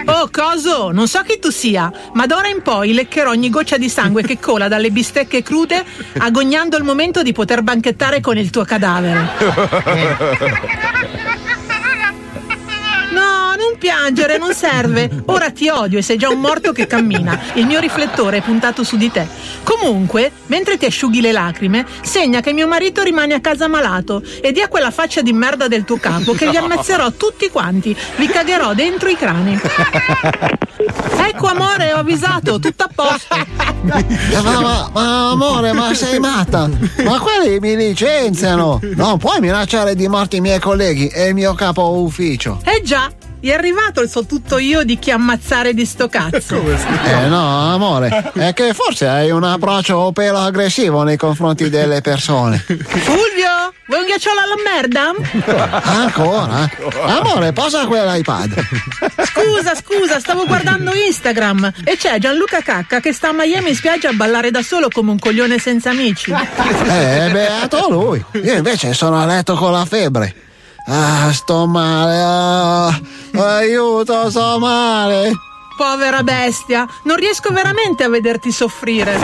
Oh, 0.06 0.28
coso, 0.30 0.90
non 0.90 1.06
so 1.06 1.22
chi 1.22 1.38
tu 1.38 1.50
sia, 1.50 1.92
ma 2.14 2.26
d'ora 2.26 2.48
in 2.48 2.62
poi 2.62 2.92
leccherò 2.92 3.30
ogni 3.30 3.50
goccia 3.50 3.76
di 3.76 3.88
sangue 3.88 4.22
che 4.22 4.40
cola 4.40 4.66
dalle 4.66 4.90
bistecche 4.90 5.44
crude, 5.44 5.84
agognando 6.18 6.76
il 6.76 6.82
momento 6.82 7.22
di 7.22 7.32
poter 7.32 7.62
banchettare 7.62 8.20
con 8.20 8.36
il 8.36 8.50
tuo 8.50 8.64
cadavere. 8.64 9.28
No, 13.56 13.68
non 13.70 13.78
piangere, 13.78 14.38
non 14.38 14.52
serve. 14.54 15.10
Ora 15.26 15.50
ti 15.50 15.68
odio 15.68 15.98
e 15.98 16.02
sei 16.02 16.16
già 16.18 16.28
un 16.28 16.40
morto 16.40 16.72
che 16.72 16.86
cammina. 16.86 17.38
Il 17.54 17.66
mio 17.66 17.80
riflettore 17.80 18.38
è 18.38 18.42
puntato 18.42 18.84
su 18.84 18.96
di 18.96 19.10
te. 19.10 19.26
Comunque, 19.62 20.30
mentre 20.46 20.76
ti 20.76 20.84
asciughi 20.84 21.20
le 21.20 21.32
lacrime, 21.32 21.86
segna 22.02 22.40
che 22.40 22.52
mio 22.52 22.66
marito 22.68 23.02
rimane 23.02 23.34
a 23.34 23.40
casa 23.40 23.66
malato 23.66 24.22
e 24.42 24.52
di 24.52 24.60
a 24.60 24.68
quella 24.68 24.90
faccia 24.90 25.22
di 25.22 25.32
merda 25.32 25.68
del 25.68 25.84
tuo 25.84 25.96
capo 25.96 26.32
che 26.32 26.48
li 26.48 26.56
ammazzerò 26.56 27.12
tutti 27.12 27.48
quanti. 27.50 27.96
Vi 28.16 28.26
cagherò 28.28 28.74
dentro 28.74 29.08
i 29.08 29.16
crani. 29.16 29.58
Ecco 31.26 31.46
amore, 31.46 31.92
ho 31.92 31.98
avvisato, 31.98 32.58
tutto 32.58 32.84
a 32.84 32.90
posto. 32.94 33.34
Eh, 33.34 34.40
Ma, 34.42 34.60
ma- 34.60 34.90
ma, 34.92 35.30
amore, 35.30 35.72
ma 35.72 35.94
sei 35.94 36.18
matta? 36.18 36.68
Ma 37.04 37.18
quelli 37.18 37.58
mi 37.60 37.76
licenziano! 37.76 38.80
Non 38.94 39.18
puoi 39.18 39.40
minacciare 39.40 39.94
di 39.94 40.08
morte 40.08 40.36
i 40.36 40.40
miei 40.40 40.58
colleghi 40.60 41.08
e 41.08 41.28
il 41.28 41.34
mio 41.34 41.54
capo 41.54 41.98
ufficio. 42.00 42.60
Eh 42.64 42.82
già, 42.82 43.10
è 43.40 43.52
arrivato 43.52 44.00
il 44.00 44.08
so 44.08 44.24
tutto 44.26 44.58
io 44.58 44.82
di 44.82 44.98
chi 44.98 45.10
ammazzare 45.10 45.74
di 45.74 45.84
sto 45.84 46.08
cazzo. 46.08 46.60
Eh 47.04 47.26
no, 47.28 47.72
amore, 47.72 48.32
è 48.34 48.52
che 48.52 48.74
forse 48.74 49.06
hai 49.06 49.30
un 49.30 49.44
approccio 49.44 50.10
pelo 50.12 50.38
aggressivo 50.38 51.02
nei 51.02 51.16
confronti 51.16 51.68
delle 51.68 52.00
persone. 52.00 52.58
Fulvio, 52.58 53.72
vuoi 53.86 54.00
un 54.00 54.06
ghiacciolo 54.06 54.40
alla 54.40 54.56
merda? 54.64 55.12
Ancora? 55.82 56.68
Amore, 57.04 57.52
posa 57.52 57.86
quell'iPad. 57.86 58.66
Scusa, 59.24 59.74
scusa, 59.74 60.18
stavo 60.18 60.46
guardando 60.46 60.92
Instagram 60.94 61.72
e 61.84 61.96
c'è 61.96 62.18
Gianluca 62.18 62.60
Cacca 62.62 63.00
che 63.00 63.12
sta 63.12 63.28
a 63.28 63.32
Miami 63.32 63.70
in 63.70 63.76
spiaggia 63.76 64.08
a 64.08 64.12
ballare 64.12 64.50
da 64.50 64.62
solo 64.62 64.88
come 64.88 65.10
un 65.10 65.18
coglione 65.18 65.58
senza 65.58 65.90
amici. 65.90 66.32
Eh, 66.32 67.28
beato 67.30 67.88
lui. 67.90 68.24
Io 68.42 68.54
invece 68.54 68.94
sono 68.94 69.20
a 69.20 69.26
letto 69.26 69.54
con 69.54 69.72
la 69.72 69.84
febbre. 69.84 70.34
Ah, 70.88 71.32
sto 71.32 71.66
male. 71.66 72.20
ah. 72.22 73.00
aiuto, 73.58 74.30
sto 74.30 74.58
male. 74.58 75.32
Povera 75.76 76.22
bestia, 76.22 76.86
non 77.04 77.16
riesco 77.16 77.52
veramente 77.52 78.04
a 78.04 78.08
vederti 78.08 78.50
soffrire. 78.50 79.18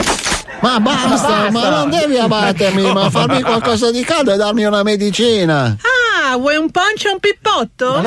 Ma 0.59 0.79
basta, 0.79 1.49
ma 1.49 1.69
non 1.69 1.89
devi 1.89 2.17
abbattermi, 2.17 2.91
ma 2.93 3.09
farmi 3.09 3.41
qualcosa 3.41 3.91
di 3.91 4.03
caldo 4.03 4.33
e 4.33 4.37
darmi 4.37 4.63
una 4.63 4.83
medicina. 4.83 5.75
Ah, 6.25 6.37
vuoi 6.37 6.55
un 6.57 6.69
poncio 6.69 7.09
e 7.09 7.11
un 7.11 7.19
pippotto? 7.19 8.01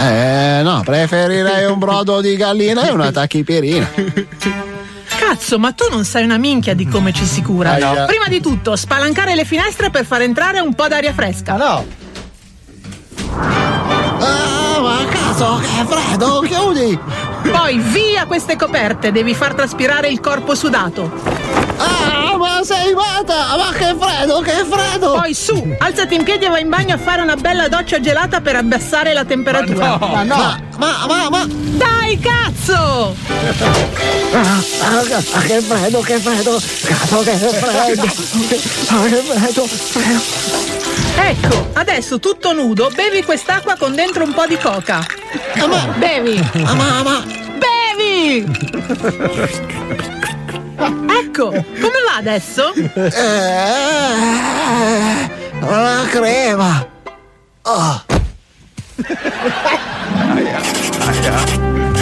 Eh, 0.00 0.60
no, 0.62 0.82
preferirei 0.84 1.64
un 1.64 1.78
brodo 1.78 2.20
di 2.20 2.36
gallina 2.36 2.86
e 2.86 2.90
una 2.92 3.10
tachipirina. 3.10 3.90
Cazzo, 5.18 5.58
ma 5.58 5.72
tu 5.72 5.86
non 5.90 6.04
sai 6.04 6.24
una 6.24 6.36
minchia 6.36 6.74
di 6.74 6.86
come 6.86 7.12
ci 7.12 7.24
si 7.24 7.42
cura. 7.42 7.72
Aia. 7.72 8.04
Prima 8.04 8.28
di 8.28 8.40
tutto, 8.40 8.76
spalancare 8.76 9.34
le 9.34 9.44
finestre 9.44 9.90
per 9.90 10.04
far 10.04 10.22
entrare 10.22 10.60
un 10.60 10.74
po' 10.74 10.88
d'aria 10.88 11.12
fresca. 11.12 11.56
no. 11.56 12.00
Ah, 13.38 14.80
ma 14.80 15.04
cazzo, 15.10 15.60
che 15.60 15.84
freddo, 15.86 16.40
chiudi! 16.40 16.98
Poi 17.50 17.78
via 17.78 18.26
queste 18.26 18.56
coperte, 18.56 19.12
devi 19.12 19.34
far 19.34 19.54
traspirare 19.54 20.08
il 20.08 20.20
corpo 20.20 20.54
sudato. 20.54 21.41
Ah, 21.76 22.36
ma 22.36 22.62
sei 22.62 22.94
matta! 22.94 23.56
Ma 23.56 23.72
che 23.72 23.94
freddo, 23.98 24.40
che 24.40 24.64
freddo! 24.68 25.12
Poi 25.12 25.34
su, 25.34 25.74
alzati 25.78 26.14
in 26.14 26.22
piedi 26.22 26.44
e 26.44 26.48
vai 26.48 26.62
in 26.62 26.68
bagno 26.68 26.94
a 26.94 26.98
fare 26.98 27.22
una 27.22 27.36
bella 27.36 27.68
doccia 27.68 28.00
gelata 28.00 28.40
per 28.40 28.56
abbassare 28.56 29.12
la 29.12 29.24
temperatura. 29.24 29.98
Ma 29.98 30.22
no! 30.22 30.36
Ma, 30.36 30.60
ma, 30.78 31.06
ma, 31.06 31.28
ma... 31.28 31.46
Dai, 31.48 32.18
cazzo! 32.18 33.16
Ah, 34.32 34.62
ah, 34.80 35.00
ah, 35.32 35.40
che 35.40 35.60
freddo, 35.60 36.00
che 36.00 36.18
freddo! 36.18 36.60
Cazzo, 36.84 37.22
che 37.22 37.36
freddo! 37.36 38.02
Ah, 38.92 39.04
che 39.04 39.16
freddo, 39.16 39.66
freddo! 39.66 40.80
Ecco, 41.14 41.68
adesso 41.74 42.18
tutto 42.18 42.52
nudo, 42.52 42.90
bevi 42.94 43.22
quest'acqua 43.22 43.76
con 43.76 43.94
dentro 43.94 44.24
un 44.24 44.32
po' 44.32 44.46
di 44.46 44.56
coca. 44.58 45.04
Bevi! 45.96 46.42
Ma, 46.54 46.74
ma, 46.74 47.02
ma... 47.02 47.24
Bevi! 47.58 48.44
Ecco, 50.84 51.50
come 51.50 52.00
va 52.06 52.16
adesso? 52.18 52.72
Eh, 52.74 53.10
la 55.60 56.04
crema! 56.10 56.86
Oh. 57.62 58.02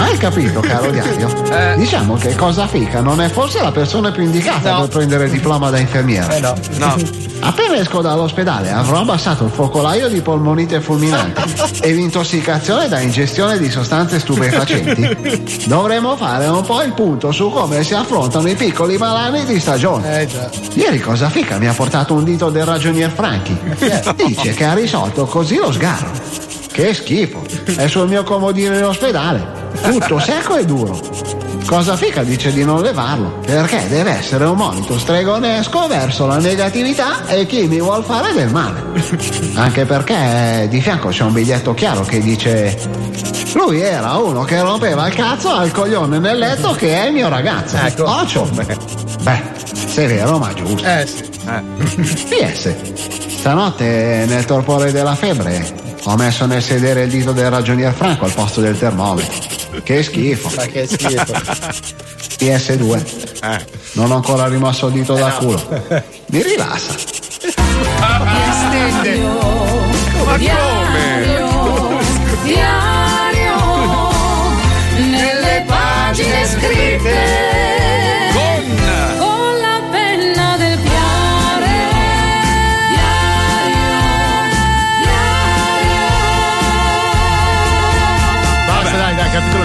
Hai 0.00 0.16
capito, 0.16 0.60
caro 0.60 0.90
Diario? 0.90 1.28
Diciamo 1.76 2.14
che 2.14 2.34
cosa 2.34 2.66
fica 2.66 3.02
non 3.02 3.20
è 3.20 3.28
forse 3.28 3.60
la 3.60 3.70
persona 3.70 4.10
più 4.10 4.22
indicata 4.22 4.80
per 4.80 4.88
prendere 4.88 5.24
il 5.26 5.30
diploma 5.30 5.68
da 5.68 5.78
infermiera. 5.78 6.34
Eh 6.34 6.40
no. 6.40 6.54
No. 6.78 6.96
Appena 7.40 7.76
esco 7.76 8.00
dall'ospedale 8.00 8.70
avrò 8.70 9.00
abbassato 9.00 9.44
il 9.44 9.50
focolaio 9.50 10.08
di 10.08 10.22
polmonite 10.22 10.80
fulminante 10.80 11.42
e 11.80 11.92
l'intossicazione 11.92 12.88
da 12.88 13.00
ingestione 13.00 13.58
di 13.58 13.70
sostanze 13.70 14.18
stupefacenti. 14.20 15.66
Dovremmo 15.66 16.16
fare 16.16 16.46
un 16.46 16.62
po' 16.64 16.82
il 16.82 16.92
punto 16.92 17.30
su 17.30 17.50
come 17.50 17.84
si 17.84 17.94
affrontano 17.94 18.48
i 18.48 18.54
piccoli 18.54 18.96
malani 18.96 19.44
di 19.44 19.60
stagione. 19.60 20.22
Eh 20.22 20.26
già. 20.26 20.48
Ieri 20.74 20.98
cosa 20.98 21.28
fica 21.28 21.58
mi 21.58 21.68
ha 21.68 21.74
portato 21.74 22.14
un 22.14 22.24
dito 22.24 22.48
del 22.48 22.64
ragionier 22.64 23.10
Franchi. 23.10 23.58
Dice 24.16 24.54
che 24.54 24.64
ha 24.64 24.72
risolto 24.72 25.26
così 25.26 25.56
lo 25.56 25.70
sgarro. 25.70 26.10
Che 26.72 26.94
schifo. 26.94 27.44
È 27.64 27.86
sul 27.86 28.08
mio 28.08 28.22
comodino 28.22 28.74
in 28.76 28.84
ospedale. 28.84 29.59
Tutto 29.82 30.18
secco 30.18 30.56
e 30.56 30.64
duro. 30.64 30.98
Cosa 31.66 31.96
fica 31.96 32.22
dice 32.22 32.52
di 32.52 32.64
non 32.64 32.82
levarlo? 32.82 33.38
Perché 33.44 33.86
deve 33.88 34.10
essere 34.12 34.44
un 34.44 34.56
monito 34.56 34.98
stregonesco 34.98 35.86
verso 35.86 36.26
la 36.26 36.38
negatività 36.38 37.26
e 37.26 37.46
chi 37.46 37.66
mi 37.66 37.80
vuol 37.80 38.02
fare 38.02 38.32
del 38.32 38.50
male. 38.50 38.82
Anche 39.54 39.84
perché 39.84 40.66
di 40.68 40.80
fianco 40.80 41.08
c'è 41.08 41.22
un 41.22 41.32
biglietto 41.32 41.72
chiaro 41.74 42.02
che 42.02 42.20
dice 42.20 42.76
lui 43.54 43.80
era 43.80 44.16
uno 44.16 44.44
che 44.44 44.60
rompeva 44.60 45.06
il 45.08 45.14
cazzo 45.14 45.50
al 45.50 45.72
coglione 45.72 46.18
nel 46.18 46.38
letto 46.38 46.72
che 46.72 47.02
è 47.02 47.06
il 47.06 47.12
mio 47.12 47.28
ragazzo. 47.28 47.76
Ecco. 47.76 48.08
Ocio. 48.08 48.48
Beh, 49.22 49.42
se 49.64 50.04
è 50.04 50.08
vero, 50.08 50.38
ma 50.38 50.52
giusto. 50.52 50.86
Eh 50.86 51.06
sì. 51.06 51.28
PS. 52.28 52.74
Stanotte 53.38 54.24
nel 54.26 54.44
torpore 54.44 54.92
della 54.92 55.14
febbre 55.14 55.89
ho 56.04 56.16
messo 56.16 56.46
nel 56.46 56.62
sedere 56.62 57.02
il 57.02 57.10
dito 57.10 57.32
del 57.32 57.50
ragionier 57.50 57.92
Franco 57.92 58.24
al 58.24 58.32
posto 58.32 58.60
del 58.60 58.78
termometro. 58.78 59.82
Che 59.82 60.02
schifo. 60.02 60.50
Ma 60.56 60.66
che 60.66 60.86
schifo. 60.86 61.24
PS2. 62.40 63.42
Eh. 63.42 63.64
Non 63.92 64.10
ho 64.10 64.14
ancora 64.16 64.48
rimosso 64.48 64.86
il 64.86 64.94
dito 64.94 65.14
eh 65.16 65.20
da 65.20 65.28
no. 65.28 65.34
culo. 65.36 65.84
Mi 66.26 66.42
rilassa. 66.42 66.94
Mi 67.42 68.38
estende. 68.48 69.18
Ma 70.24 70.32
come? 70.38 71.48
Diario, 72.42 73.56
nelle 74.96 75.64
pagine 75.66 76.46
scritte 76.46 77.79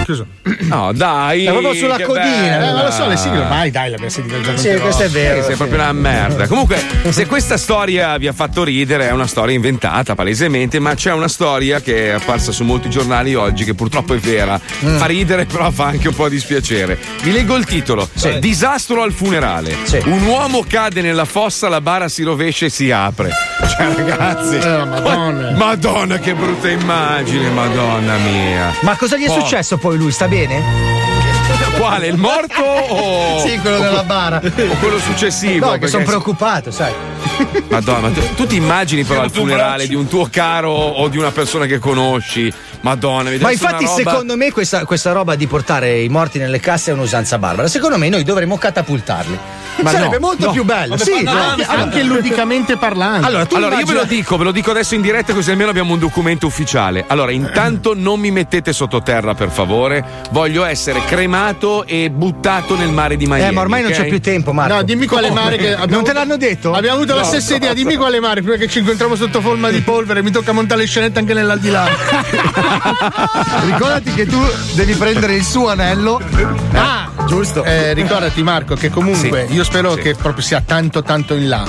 chiuso. 0.06 0.26
No, 0.60 0.92
dai. 0.92 1.44
È 1.46 1.50
proprio 1.50 1.74
sulla 1.74 2.00
codina. 2.00 2.56
Eh, 2.56 2.72
ma 2.72 2.84
lo 2.84 2.90
so, 2.92 3.06
le 3.08 3.16
sigle 3.16 3.38
ormai, 3.40 3.70
dai, 3.72 3.90
l'abbiamo 3.90 4.10
sentita 4.10 4.40
già 4.40 4.56
Sì, 4.56 4.74
questo 4.80 5.02
è 5.02 5.08
vero. 5.08 5.40
Eh, 5.40 5.42
sei 5.42 5.56
proprio 5.56 5.80
una 5.80 5.92
merda. 5.92 6.46
Comunque, 6.46 6.80
se 7.10 7.26
questa 7.26 7.56
storia 7.56 8.16
vi 8.16 8.28
ha 8.28 8.32
fatto 8.32 8.62
ridere, 8.62 9.08
è 9.08 9.10
una 9.12 9.26
storia 9.26 9.54
inventata 9.54 10.14
palesemente, 10.14 10.78
ma 10.78 10.94
c'è 10.94 11.12
una 11.12 11.26
storia 11.28 11.80
che 11.80 12.06
è 12.06 12.10
apparsa 12.10 12.52
su 12.52 12.62
molti 12.62 12.88
giornali 12.88 13.34
oggi 13.34 13.64
che 13.64 13.74
purtroppo 13.74 14.14
è 14.14 14.18
vera. 14.18 14.58
Mm. 14.84 14.96
Fa 14.96 15.06
ridere, 15.06 15.44
però 15.46 15.70
fa 15.72 15.86
anche 15.86 16.06
un 16.08 16.14
po' 16.14 16.28
dispiacere. 16.28 16.98
Vi 17.22 17.32
leggo 17.32 17.56
il 17.56 17.64
titolo: 17.64 18.08
Disastro 18.38 19.02
al 19.02 19.12
funerale. 19.12 19.76
Un 20.04 20.22
uomo 20.22 20.64
cade 20.68 21.02
nella 21.02 21.24
fossa, 21.24 21.68
la 21.68 21.80
bara 21.80 22.08
si 22.08 22.22
rovescia 22.22 22.66
e 22.66 22.70
si 22.70 22.90
apre. 22.92 23.30
Cioè, 23.60 23.92
ragazzi. 23.96 24.56
Eh, 24.56 24.84
madonna. 24.84 25.50
Madonna, 25.50 26.18
che 26.18 26.34
brutta 26.34 26.68
immagine, 26.70 27.50
madonna 27.50 28.16
mia. 28.18 28.72
Ma 28.82 28.96
cosa 28.96 29.16
gli 29.16 29.24
è 29.24 29.28
Oh. 29.28 29.40
successo 29.40 29.76
poi 29.76 29.95
lui? 29.96 30.10
Sta 30.12 30.28
bene? 30.28 30.62
Quale? 31.78 32.06
Il 32.08 32.16
morto 32.16 32.62
o. 32.62 33.38
Sì, 33.46 33.58
quello 33.58 33.76
o- 33.76 33.80
della 33.80 34.02
bara. 34.02 34.36
O 34.42 34.76
quello 34.80 34.98
successivo? 34.98 35.66
No, 35.66 35.72
che 35.72 35.78
Perché 35.78 35.88
sono 35.88 36.04
preoccupato, 36.04 36.70
sai. 36.70 36.92
Madonna, 37.68 38.08
ma 38.08 38.10
tu, 38.10 38.34
tu 38.34 38.46
ti 38.46 38.56
immagini 38.56 39.04
però 39.04 39.20
al 39.22 39.30
funerale 39.30 39.86
di 39.86 39.94
un 39.94 40.06
tuo 40.08 40.28
caro 40.30 40.70
o 40.72 41.08
di 41.08 41.18
una 41.18 41.30
persona 41.30 41.66
che 41.66 41.78
conosci? 41.78 42.52
Madonna, 42.86 43.30
mi 43.30 43.38
Ma 43.38 43.50
infatti, 43.50 43.84
roba- 43.84 43.96
secondo 43.96 44.36
me, 44.36 44.52
questa, 44.52 44.84
questa 44.84 45.10
roba 45.12 45.34
di 45.34 45.46
portare 45.48 46.00
i 46.00 46.08
morti 46.08 46.38
nelle 46.38 46.60
casse 46.60 46.92
è 46.92 46.94
un'usanza 46.94 47.36
barbara. 47.38 47.66
Secondo 47.66 47.98
me, 47.98 48.08
noi 48.08 48.22
dovremmo 48.22 48.56
catapultarli. 48.56 49.38
Ma 49.82 49.90
Sarebbe 49.90 50.18
no, 50.18 50.26
molto 50.26 50.46
no. 50.46 50.52
più 50.52 50.64
bello. 50.64 50.96
Sì, 50.96 51.22
no, 51.22 51.32
anche, 51.32 51.64
anche 51.64 52.02
ludicamente 52.02 52.76
parlando. 52.76 53.26
Allora, 53.26 53.44
tu 53.44 53.56
Allora, 53.56 53.72
io 53.78 53.84
ve 53.84 53.92
immagina- 53.92 54.08
lo 54.08 54.14
dico, 54.16 54.36
ve 54.38 54.44
lo 54.44 54.52
dico 54.52 54.70
adesso 54.70 54.94
in 54.94 55.00
diretta 55.02 55.34
così 55.34 55.50
almeno 55.50 55.68
abbiamo 55.70 55.92
un 55.92 55.98
documento 55.98 56.46
ufficiale. 56.46 57.04
Allora, 57.08 57.30
intanto 57.32 57.92
non 57.94 58.18
mi 58.20 58.30
mettete 58.30 58.72
sottoterra, 58.72 59.34
per 59.34 59.50
favore. 59.50 60.02
Voglio 60.30 60.64
essere 60.64 61.02
cremato 61.04 61.84
e 61.86 62.08
buttato 62.10 62.74
nel 62.76 62.88
mare 62.90 63.16
di 63.16 63.26
Miami. 63.26 63.48
Eh, 63.48 63.50
ma 63.50 63.60
ormai 63.60 63.82
non 63.82 63.90
ok? 63.90 63.96
c'è 63.98 64.06
più 64.06 64.20
tempo, 64.20 64.52
Marco. 64.52 64.74
No, 64.76 64.82
dimmi 64.82 65.06
quale 65.06 65.28
Come? 65.28 65.40
mare 65.42 65.56
che 65.58 65.72
abbiamo- 65.76 65.92
Non 65.96 66.04
te 66.04 66.12
l'hanno 66.14 66.36
detto? 66.38 66.72
Abbiamo 66.72 66.96
avuto 66.96 67.14
la 67.14 67.24
stessa 67.24 67.50
no. 67.50 67.56
idea, 67.56 67.74
dimmi 67.74 67.96
quale 67.96 68.18
mare, 68.20 68.40
prima 68.42 68.56
che 68.56 68.68
ci 68.68 68.78
incontriamo 68.78 69.14
sotto 69.14 69.40
forma 69.42 69.68
di 69.70 69.80
polvere, 69.80 70.22
mi 70.22 70.30
tocca 70.30 70.52
montare 70.52 70.80
le 70.82 70.86
scenette 70.86 71.18
anche 71.18 71.34
nell'aldilà. 71.34 71.86
Ricordati 73.64 74.12
che 74.12 74.26
tu 74.26 74.40
devi 74.74 74.94
prendere 74.94 75.34
il 75.34 75.44
suo 75.44 75.68
anello. 75.68 76.20
Ah, 76.72 77.08
giusto. 77.26 77.64
Eh, 77.64 77.92
ricordati 77.94 78.42
Marco 78.42 78.74
che 78.74 78.90
comunque 78.90 79.46
Sì. 79.48 79.54
io 79.54 79.64
spero 79.64 79.94
Sì. 79.94 80.00
che 80.02 80.14
proprio 80.14 80.42
sia 80.42 80.60
tanto 80.64 81.02
tanto 81.02 81.34
in 81.34 81.48
là. 81.48 81.64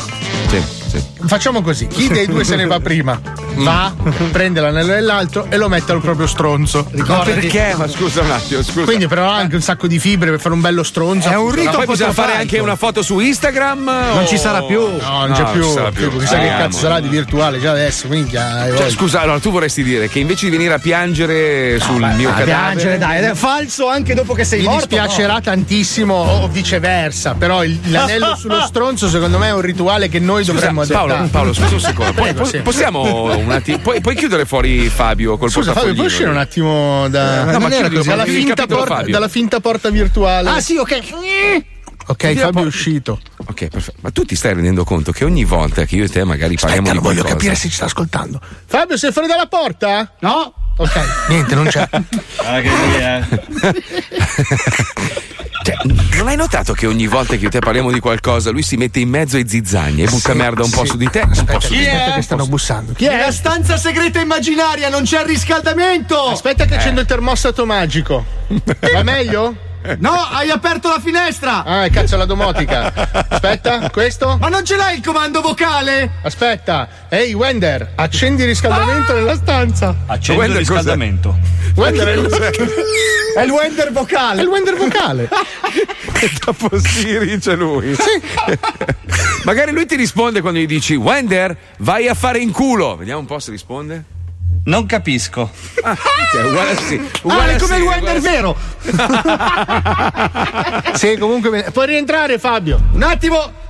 Sì, 0.47 0.61
sì. 0.89 1.03
Facciamo 1.25 1.61
così, 1.61 1.87
chi 1.87 2.07
dei 2.07 2.25
due 2.27 2.43
se 2.43 2.55
ne 2.55 2.65
va 2.65 2.79
prima? 2.79 3.19
Va, 3.63 3.93
prende 4.31 4.61
l'anello 4.61 4.93
dell'altro 4.93 5.47
e 5.49 5.57
lo 5.57 5.67
mette 5.67 5.91
al 5.91 6.01
proprio 6.01 6.27
stronzo. 6.27 6.87
Ma 7.05 7.19
perché? 7.19 7.73
Ma 7.77 7.87
scusa 7.87 8.21
un 8.21 8.31
attimo, 8.31 8.61
scusa. 8.61 8.83
Quindi 8.85 9.07
però 9.07 9.29
ha 9.29 9.35
anche 9.35 9.55
un 9.55 9.61
sacco 9.61 9.87
di 9.87 9.99
fibre 9.99 10.29
per 10.31 10.39
fare 10.39 10.53
un 10.53 10.61
bello 10.61 10.83
stronzo. 10.83 11.29
È 11.29 11.35
un 11.35 11.49
Ma 11.49 11.55
rito 11.55 11.71
poi 11.71 11.85
bisogna 11.87 12.13
fare 12.13 12.33
anche 12.35 12.59
una 12.59 12.75
foto 12.75 13.01
su 13.01 13.19
Instagram? 13.19 13.83
Non 14.13 14.27
ci 14.27 14.37
sarà 14.37 14.61
più. 14.63 14.79
No, 14.81 15.25
non 15.25 15.31
c'è 15.33 15.41
No, 15.43 15.51
più. 15.51 15.59
non 15.61 15.69
ci 15.69 15.73
sarà 15.75 15.91
più. 15.91 16.17
Chissà 16.19 16.37
che 16.39 16.47
cazzo 16.47 16.77
sarà 16.79 16.99
di 16.99 17.07
virtuale 17.07 17.59
già 17.59 17.71
adesso, 17.71 18.07
minchia. 18.07 18.59
hai 18.61 18.75
Cioè, 18.77 18.89
scusa, 18.89 19.21
allora 19.21 19.39
tu 19.39 19.51
vorresti 19.51 19.83
dire 19.83 20.07
che 20.07 20.19
invece 20.19 20.45
di 20.49 20.51
venire 20.55 20.73
a 20.73 20.79
piangere 20.79 21.79
sul 21.79 21.95
mio 22.15 22.29
Ah, 22.29 22.33
cadavere. 22.33 22.45
piangere, 22.45 22.97
dai, 22.97 23.17
ed 23.17 23.23
è 23.25 23.33
falso 23.33 23.87
anche 23.89 24.13
dopo 24.13 24.33
che 24.33 24.43
sei 24.43 24.59
Mi 24.59 24.65
morto. 24.65 24.87
dispiacerà 24.87 25.41
tantissimo 25.41 26.13
o 26.13 26.47
viceversa, 26.47 27.33
però 27.33 27.63
il- 27.63 27.79
l'anello 27.85 28.35
sullo 28.35 28.61
stronzo 28.65 29.07
secondo 29.09 29.37
me 29.37 29.47
è 29.47 29.53
un 29.53 29.61
rituale 29.61 30.09
che 30.09 30.19
noi 30.19 30.43
Scusa, 30.43 30.53
dovremmo 30.53 30.83
Paolo, 30.85 31.13
adottare. 31.13 31.29
Paolo, 31.29 31.53
scusa 31.53 31.73
un 31.73 31.79
secondo. 31.79 32.13
Prego, 32.21 32.39
po- 32.41 32.45
sì. 32.45 32.57
Possiamo 32.59 33.01
un 33.47 33.53
attimo. 33.53 33.79
Puoi, 33.79 34.01
puoi 34.01 34.15
chiudere 34.15 34.45
fuori 34.45 34.89
Fabio 34.89 35.37
col 35.37 35.49
Scusa 35.49 35.73
Fabio, 35.73 35.93
puoi 35.93 36.05
uscire 36.07 36.29
un 36.29 36.37
attimo 36.37 37.07
da, 37.09 37.43
No, 37.45 37.59
ma 37.59 37.67
non 37.67 37.89
così, 37.91 38.07
dalla, 38.07 38.25
finta 38.25 38.65
porta, 38.65 39.03
dalla 39.03 39.27
finta 39.27 39.59
porta 39.59 39.89
virtuale. 39.89 40.49
Ah, 40.49 40.59
sì, 40.59 40.77
ok. 40.77 40.99
ok, 42.07 42.33
Fabio 42.35 42.63
è 42.63 42.65
uscito. 42.65 43.19
Ok, 43.47 43.67
perfetto. 43.67 43.97
Ma 44.01 44.11
tu 44.11 44.23
ti 44.23 44.35
stai 44.35 44.53
rendendo 44.53 44.83
conto 44.83 45.11
che 45.11 45.23
ogni 45.23 45.45
volta 45.45 45.85
che 45.85 45.95
io 45.95 46.03
e 46.03 46.09
te 46.09 46.23
magari 46.23 46.55
parliamo 46.55 46.91
di 46.91 46.97
voglio 46.97 47.21
qualcosa. 47.21 47.33
capire 47.33 47.55
se 47.55 47.69
ci 47.69 47.75
sta 47.75 47.85
ascoltando. 47.85 48.39
Fabio, 48.65 48.97
sei 48.97 49.11
fuori 49.11 49.27
dalla 49.27 49.47
porta? 49.47 50.15
No. 50.19 50.53
Ok, 50.79 50.99
niente, 51.29 51.55
non 51.55 51.65
c'è. 51.67 51.89
Ah, 52.37 52.61
che 52.61 52.69
è. 52.99 53.23
Cioè, 55.67 55.75
non 56.15 56.29
hai 56.29 56.37
notato 56.37 56.71
che 56.71 56.87
ogni 56.87 57.07
volta 57.07 57.35
che 57.35 57.43
io 57.43 57.49
te 57.49 57.59
parliamo 57.59 57.91
di 57.91 57.99
qualcosa, 57.99 58.51
lui 58.51 58.61
si 58.61 58.77
mette 58.77 59.01
in 59.01 59.09
mezzo 59.09 59.35
ai 59.35 59.49
zizzagni 59.49 60.03
e 60.03 60.07
butta 60.07 60.33
merda 60.33 60.63
un 60.63 60.69
po' 60.69 60.85
su 60.85 60.95
di 60.95 61.09
te? 61.09 61.19
Un 61.19 61.43
po' 61.43 61.59
su 61.59 61.73
di 61.73 61.83
te. 61.83 61.89
Aspetta 61.89 62.15
che 62.15 62.21
stanno 62.21 62.47
bussando. 62.47 62.93
Chi 62.93 63.03
è? 63.03 63.09
Nella 63.09 63.33
stanza 63.33 63.75
segreta 63.75 64.21
immaginaria 64.21 64.87
non 64.87 65.03
c'è 65.03 65.19
il 65.19 65.25
riscaldamento. 65.25 66.27
Aspetta 66.29 66.63
che 66.63 66.75
accendo 66.75 67.01
il 67.01 67.05
termostato 67.05 67.65
magico. 67.65 68.23
Va 68.93 69.03
meglio? 69.03 69.66
No, 69.99 70.11
hai 70.11 70.49
aperto 70.49 70.89
la 70.89 70.99
finestra. 70.99 71.63
Ah, 71.63 71.89
cazzo 71.89 72.17
la 72.17 72.25
domotica. 72.25 72.91
Aspetta, 73.29 73.89
questo? 73.89 74.37
Ma 74.39 74.49
non 74.49 74.65
ce 74.65 74.75
l'hai 74.75 74.97
il 74.97 75.03
comando 75.05 75.41
vocale? 75.41 76.11
Aspetta. 76.23 76.87
Ehi, 77.09 77.33
Wender, 77.33 77.93
accendi 77.95 78.41
il 78.41 78.49
riscaldamento 78.49 79.13
nella 79.13 79.35
stanza. 79.35 79.95
Accendo 80.07 80.43
il 80.43 80.55
riscaldamento. 80.55 81.37
Wender 81.75 82.07
è 82.07 82.13
il, 82.13 82.25
È 83.35 83.41
il 83.43 83.51
Wender 83.51 83.87
è 83.87 83.91
vocale. 83.91 84.41
il 84.41 84.47
Wender 84.47 84.75
vocale. 84.75 85.29
E 86.19 86.31
dopo 86.43 86.79
Siri 86.79 87.37
c'è 87.37 87.55
lui. 87.55 87.95
Magari 89.43 89.71
lui 89.71 89.85
ti 89.85 89.95
risponde 89.95 90.41
quando 90.41 90.57
gli 90.59 90.65
dici 90.65 90.95
Wender, 90.95 91.55
vai 91.77 92.07
a 92.07 92.15
fare 92.15 92.39
in 92.39 92.51
culo. 92.51 92.95
Vediamo 92.95 93.19
un 93.19 93.25
po' 93.27 93.37
se 93.37 93.51
risponde. 93.51 94.03
Non 94.65 94.85
capisco. 94.85 95.49
Ah, 95.83 95.95
uguale 96.45 96.75
sì. 96.75 96.95
Ah, 97.01 97.19
Uguale 97.21 97.51
è 97.53 97.55
a 97.55 97.59
come 97.59 97.73
Siri, 97.75 97.83
il 97.83 97.87
Wender 97.87 98.19
vero. 98.19 98.57
Sì, 100.93 101.15
comunque. 101.17 101.69
Puoi 101.71 101.85
rientrare, 101.87 102.37
Fabio. 102.37 102.79
Un 102.91 103.03
attimo. 103.03 103.65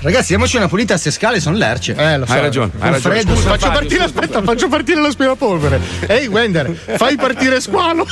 Ragazzi, 0.00 0.28
diamoci 0.28 0.56
una 0.56 0.66
pulita 0.66 0.94
a 0.94 0.98
queste 0.98 1.10
scale, 1.12 1.38
sono 1.40 1.56
lerce. 1.56 1.94
Eh, 1.96 2.18
lo 2.18 2.26
so. 2.26 2.32
Hai 2.32 2.40
ragione, 2.40 2.70
hai 2.80 2.90
ragione. 2.90 3.14
freddo, 3.14 3.34
Scusa, 3.36 3.48
faccio 3.50 3.66
Fabio, 3.66 3.78
partire, 3.78 4.00
scusa. 4.08 4.18
aspetta, 4.18 4.42
faccio 4.42 4.68
partire 4.68 5.00
l'aspirapolvere. 5.00 5.80
Ehi, 6.08 6.26
Wender, 6.26 6.70
fai 6.96 7.16
partire 7.16 7.60
squalo. 7.60 8.04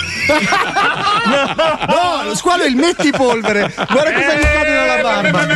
No, 1.88 2.24
lo 2.26 2.34
squalo 2.36 2.62
è 2.62 2.68
il 2.68 2.76
metti 2.76 3.10
polvere. 3.10 3.72
Guarda 3.74 4.12
cosa 4.12 4.34
gli 4.34 4.42
cade 4.42 4.70
nella 4.70 5.02
barba. 5.02 5.46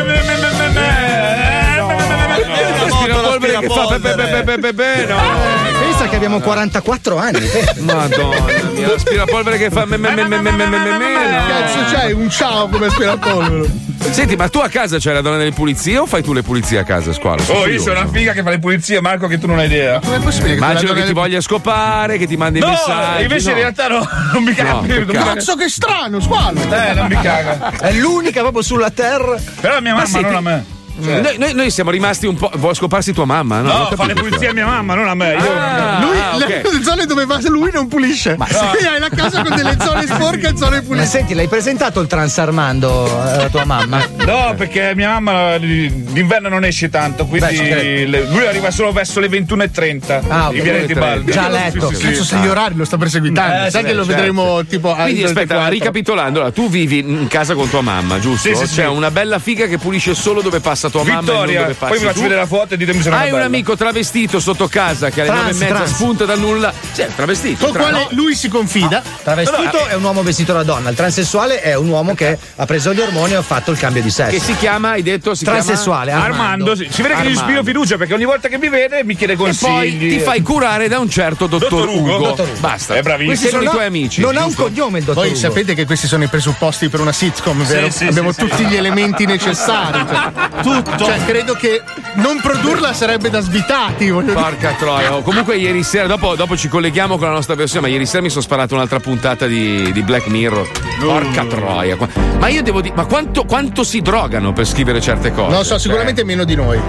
L'aspirapolvere 2.80 3.58
che 3.60 3.68
fa 3.68 3.86
pe, 3.86 3.98
pe, 4.00 4.14
pe, 4.14 4.42
pe, 4.42 4.58
pe, 4.58 4.72
pe, 4.74 5.06
no. 5.06 5.83
Pensa 6.04 6.08
che 6.08 6.16
abbiamo 6.16 6.40
44 6.40 7.16
anni. 7.16 7.48
Madonna 7.78 8.44
mia, 8.74 8.88
l'aspirapolvere 8.88 9.56
che 9.56 9.70
fa 9.70 9.86
me, 9.86 9.96
me, 9.96 10.14
me, 10.14 10.26
me, 10.26 10.40
me, 10.40 10.50
me, 10.50 10.66
me, 10.66 10.78
me, 10.78 10.98
me, 10.98 11.30
no. 11.30 11.46
Cazzo, 11.46 11.94
c'hai 11.94 12.12
un 12.12 12.28
ciao 12.28 12.68
come 12.68 12.86
aspirapolvere. 12.86 13.70
Senti, 14.10 14.36
ma 14.36 14.48
tu 14.48 14.58
a 14.58 14.68
casa 14.68 14.98
c'hai 15.00 15.14
la 15.14 15.22
donna 15.22 15.38
delle 15.38 15.52
pulizie 15.52 15.96
o 15.96 16.06
fai 16.06 16.22
tu 16.22 16.34
le 16.34 16.42
pulizie 16.42 16.78
a 16.78 16.84
casa, 16.84 17.12
squalo? 17.14 17.42
Oh, 17.48 17.66
io 17.66 17.80
sono 17.80 18.00
una 18.00 18.10
figa 18.10 18.32
che 18.32 18.42
fa 18.42 18.50
le 18.50 18.58
pulizie, 18.58 19.00
Marco, 19.00 19.26
che 19.28 19.38
tu 19.38 19.46
non 19.46 19.58
hai 19.58 19.66
idea. 19.66 19.98
Come 20.00 20.16
è 20.16 20.20
possibile 20.20 20.54
Immagino 20.54 20.92
che 20.92 21.04
ti 21.04 21.12
voglia 21.14 21.40
scopare, 21.40 22.18
che 22.18 22.26
ti 22.26 22.36
mandi 22.36 22.58
No, 22.58 22.68
messaggi. 22.68 23.22
invece 23.22 23.46
no. 23.46 23.50
in 23.52 23.56
realtà 23.56 23.88
no, 23.88 24.08
non 24.34 24.42
mi 24.42 24.52
caga 24.52 24.72
No, 24.72 24.82
non. 24.86 25.06
Cazzo, 25.06 25.56
che 25.56 25.68
strano, 25.70 26.20
squalo. 26.20 26.60
Eh, 26.60 26.92
non 26.92 27.06
mi 27.06 27.18
caga. 27.18 27.72
È 27.78 27.92
l'unica 27.92 28.42
proprio 28.42 28.62
sulla 28.62 28.90
terra. 28.90 29.40
Però 29.60 29.80
mia 29.80 29.94
mamma, 29.94 30.20
non 30.20 30.34
a 30.34 30.40
me. 30.40 30.73
Cioè, 31.02 31.20
Noi, 31.20 31.38
noi- 31.38 31.54
noi 31.54 31.70
siamo 31.70 31.90
rimasti 31.90 32.26
un 32.26 32.36
po'. 32.36 32.50
Vuoi 32.54 32.74
scoparsi 32.74 33.12
tua 33.12 33.24
mamma? 33.24 33.60
No, 33.60 33.72
no, 33.90 33.90
fa 33.94 34.06
le 34.06 34.14
pulizie 34.14 34.48
a 34.48 34.52
mia 34.52 34.66
mamma, 34.66 34.94
non 34.94 35.08
a 35.08 35.14
me. 35.14 35.32
Io... 35.32 35.52
Ah, 35.56 35.98
Lui, 36.00 36.18
ah, 36.18 36.36
le, 36.36 36.44
ok. 36.44 36.72
le 36.72 36.82
zone 36.82 37.06
dove 37.06 37.24
va 37.26 37.38
lui 37.48 37.70
non 37.72 37.88
pulisce. 37.88 38.36
Quindi 38.36 38.86
hai 38.86 39.00
la 39.00 39.08
casa 39.08 39.42
con 39.42 39.54
delle 39.56 39.76
zone 39.82 40.06
sporche 40.06 40.48
e 40.48 40.56
zone 40.56 40.76
Ma 40.76 40.82
pulite. 40.82 41.06
senti, 41.06 41.34
l'hai 41.34 41.48
presentato 41.48 42.00
il 42.00 42.06
trans 42.06 42.36
Armando 42.38 43.06
eh, 43.06 43.30
alla 43.32 43.48
tua 43.48 43.64
mamma? 43.64 44.02
No, 44.24 44.54
perché 44.56 44.92
mia 44.94 45.18
mamma 45.20 45.58
d'inverno 45.58 46.48
non 46.48 46.64
esce 46.64 46.88
tanto, 46.88 47.26
quindi 47.26 47.56
Beh, 47.58 48.06
le- 48.06 48.26
lui 48.26 48.46
arriva 48.46 48.70
solo 48.70 48.90
verso 48.92 49.20
le 49.20 49.28
21.30 49.28 50.22
Ah, 50.28 50.48
ok. 50.48 50.54
in 50.56 50.62
Viale 50.62 50.86
di 50.86 50.94
Balbi. 50.94 51.32
Già 51.32 51.48
letto. 51.48 51.88
Sì, 51.88 51.94
sì, 51.96 52.02
Cazzo, 52.06 52.22
sì. 52.22 52.28
se 52.28 52.36
gli 52.38 52.46
orari 52.46 52.74
lo 52.74 52.84
sta 52.84 52.96
perseguitando. 52.96 53.66
Eh, 53.66 53.70
Sai 53.70 53.82
sì, 53.82 53.86
che 53.88 53.92
lo 53.94 54.04
certo. 54.04 54.16
vedremo 54.16 54.64
tipo 54.64 54.94
Quindi 54.94 55.24
aspetta, 55.24 55.68
ricapitolando, 55.68 56.52
tu 56.52 56.68
vivi 56.70 56.98
in 57.00 57.26
casa 57.28 57.54
con 57.54 57.68
tua 57.68 57.80
mamma, 57.82 58.18
giusto? 58.18 58.48
Sì, 58.48 58.54
sì, 58.54 58.62
C'è 58.74 58.82
sì. 58.84 58.88
una 58.88 59.10
bella 59.10 59.38
figa 59.38 59.66
che 59.66 59.76
pulisce 59.78 60.14
solo 60.14 60.40
dove 60.40 60.60
passa 60.60 60.83
tua 60.90 61.02
mamma 61.04 61.12
e 61.12 61.14
non 61.22 61.24
Vittoria, 61.32 61.60
dove 61.62 61.74
passi 61.74 61.90
poi 61.90 61.98
vi 61.98 62.04
faccio 62.04 62.16
tu. 62.16 62.22
vedere 62.22 62.40
la 62.40 62.46
foto 62.46 62.74
e 62.74 62.76
ditemi 62.76 63.02
se 63.02 63.08
non 63.10 63.18
è 63.18 63.22
Hai 63.22 63.26
un 63.28 63.32
bella. 63.34 63.44
amico 63.46 63.76
travestito 63.76 64.40
sotto 64.40 64.68
casa 64.68 65.10
che 65.10 65.20
alle 65.20 65.30
Trans, 65.30 65.42
nove 65.44 65.54
e 65.56 65.58
mezza 65.58 65.74
trans. 65.74 65.90
spunta 65.94 66.24
dal 66.24 66.38
nulla. 66.38 66.72
Sì, 66.92 67.04
travestito. 67.14 67.64
Con 67.64 67.72
tra- 67.74 67.82
quale 67.82 68.06
lui 68.10 68.34
si 68.34 68.48
confida. 68.48 69.02
Travestito 69.22 69.86
è 69.86 69.94
un 69.94 70.02
uomo 70.02 70.22
vestito 70.22 70.52
da 70.52 70.62
donna, 70.62 70.90
il 70.90 70.96
transessuale 70.96 71.60
è 71.62 71.74
un 71.74 71.88
uomo 71.88 72.14
che 72.14 72.38
ha 72.56 72.64
preso 72.66 72.92
gli 72.92 73.00
ormoni 73.00 73.32
e 73.32 73.36
ha 73.36 73.42
fatto 73.42 73.70
il 73.70 73.78
cambio 73.78 74.02
di 74.02 74.10
sesso. 74.10 74.30
Che 74.30 74.40
si 74.40 74.56
chiama, 74.56 74.90
hai 74.90 75.02
detto, 75.02 75.34
si 75.34 75.44
Transessuale, 75.44 76.10
chiama 76.10 76.24
Armando. 76.24 76.70
Armando, 76.72 76.92
si 76.92 77.02
vede 77.02 77.14
che 77.14 77.28
gli 77.28 77.32
ispiro 77.32 77.62
fiducia 77.62 77.96
perché 77.96 78.14
ogni 78.14 78.24
volta 78.24 78.48
che 78.48 78.58
mi 78.58 78.68
vede 78.68 79.02
mi 79.04 79.14
chiede 79.16 79.32
E 79.34 79.36
consigli. 79.36 79.98
poi 79.98 79.98
ti 80.08 80.18
fai 80.20 80.42
curare 80.42 80.88
da 80.88 80.98
un 80.98 81.08
certo 81.10 81.46
dottor, 81.46 81.70
Dottor 81.70 81.88
Ugo. 81.88 82.14
Ugo. 82.16 82.26
Dottor 82.28 82.48
Ugo. 82.48 82.60
Basta. 82.60 82.94
È 82.94 83.02
bravissimo. 83.02 83.30
Questi 83.34 83.48
sono 83.48 83.62
i 83.62 83.68
tuoi 83.68 83.84
amici. 83.84 84.20
Non 84.20 84.36
ha 84.36 84.44
un 84.44 84.54
cognome 84.54 84.98
il 84.98 85.04
dottor 85.04 85.22
Voi 85.22 85.30
Ugo. 85.32 85.38
sapete 85.40 85.74
che 85.74 85.84
questi 85.86 86.06
sono 86.06 86.24
i 86.24 86.28
presupposti 86.28 86.88
per 86.88 87.00
una 87.00 87.12
sitcom, 87.12 87.64
vero? 87.64 87.90
sì, 87.90 88.06
Abbiamo 88.06 88.32
tutti 88.34 88.64
gli 88.64 88.76
elementi 88.76 89.24
necessari. 89.26 90.04
cioè. 90.08 90.32
Tu 90.62 90.73
tutto. 90.82 91.04
Cioè, 91.04 91.24
credo 91.24 91.54
che 91.54 91.82
non 92.14 92.40
produrla 92.40 92.92
sarebbe 92.92 93.30
da 93.30 93.40
svitati. 93.40 94.10
voglio 94.10 94.28
dire. 94.32 94.40
Porca 94.40 94.72
troia. 94.78 95.14
Oh, 95.14 95.22
Comunque, 95.22 95.56
ieri 95.56 95.82
sera, 95.82 96.06
dopo, 96.06 96.34
dopo 96.34 96.56
ci 96.56 96.68
colleghiamo 96.68 97.16
con 97.18 97.26
la 97.28 97.34
nostra 97.34 97.54
versione, 97.54 97.86
ma 97.86 97.92
ieri 97.92 98.06
sera 98.06 98.22
mi 98.22 98.30
sono 98.30 98.42
sparato 98.42 98.74
un'altra 98.74 99.00
puntata 99.00 99.46
di, 99.46 99.90
di 99.92 100.02
Black 100.02 100.26
Mirror. 100.28 100.68
Porca 101.00 101.44
troia. 101.44 101.96
Qua- 101.96 102.08
Ma 102.38 102.48
io 102.48 102.62
devo 102.62 102.80
dire, 102.80 102.94
ma 102.94 103.04
quanto, 103.04 103.44
quanto 103.44 103.84
si 103.84 104.00
drogano 104.00 104.52
per 104.52 104.66
scrivere 104.66 105.00
certe 105.00 105.32
cose? 105.32 105.52
Non 105.54 105.64
so, 105.64 105.78
sicuramente 105.78 106.24
meno 106.24 106.44
di 106.44 106.54
noi. 106.54 106.80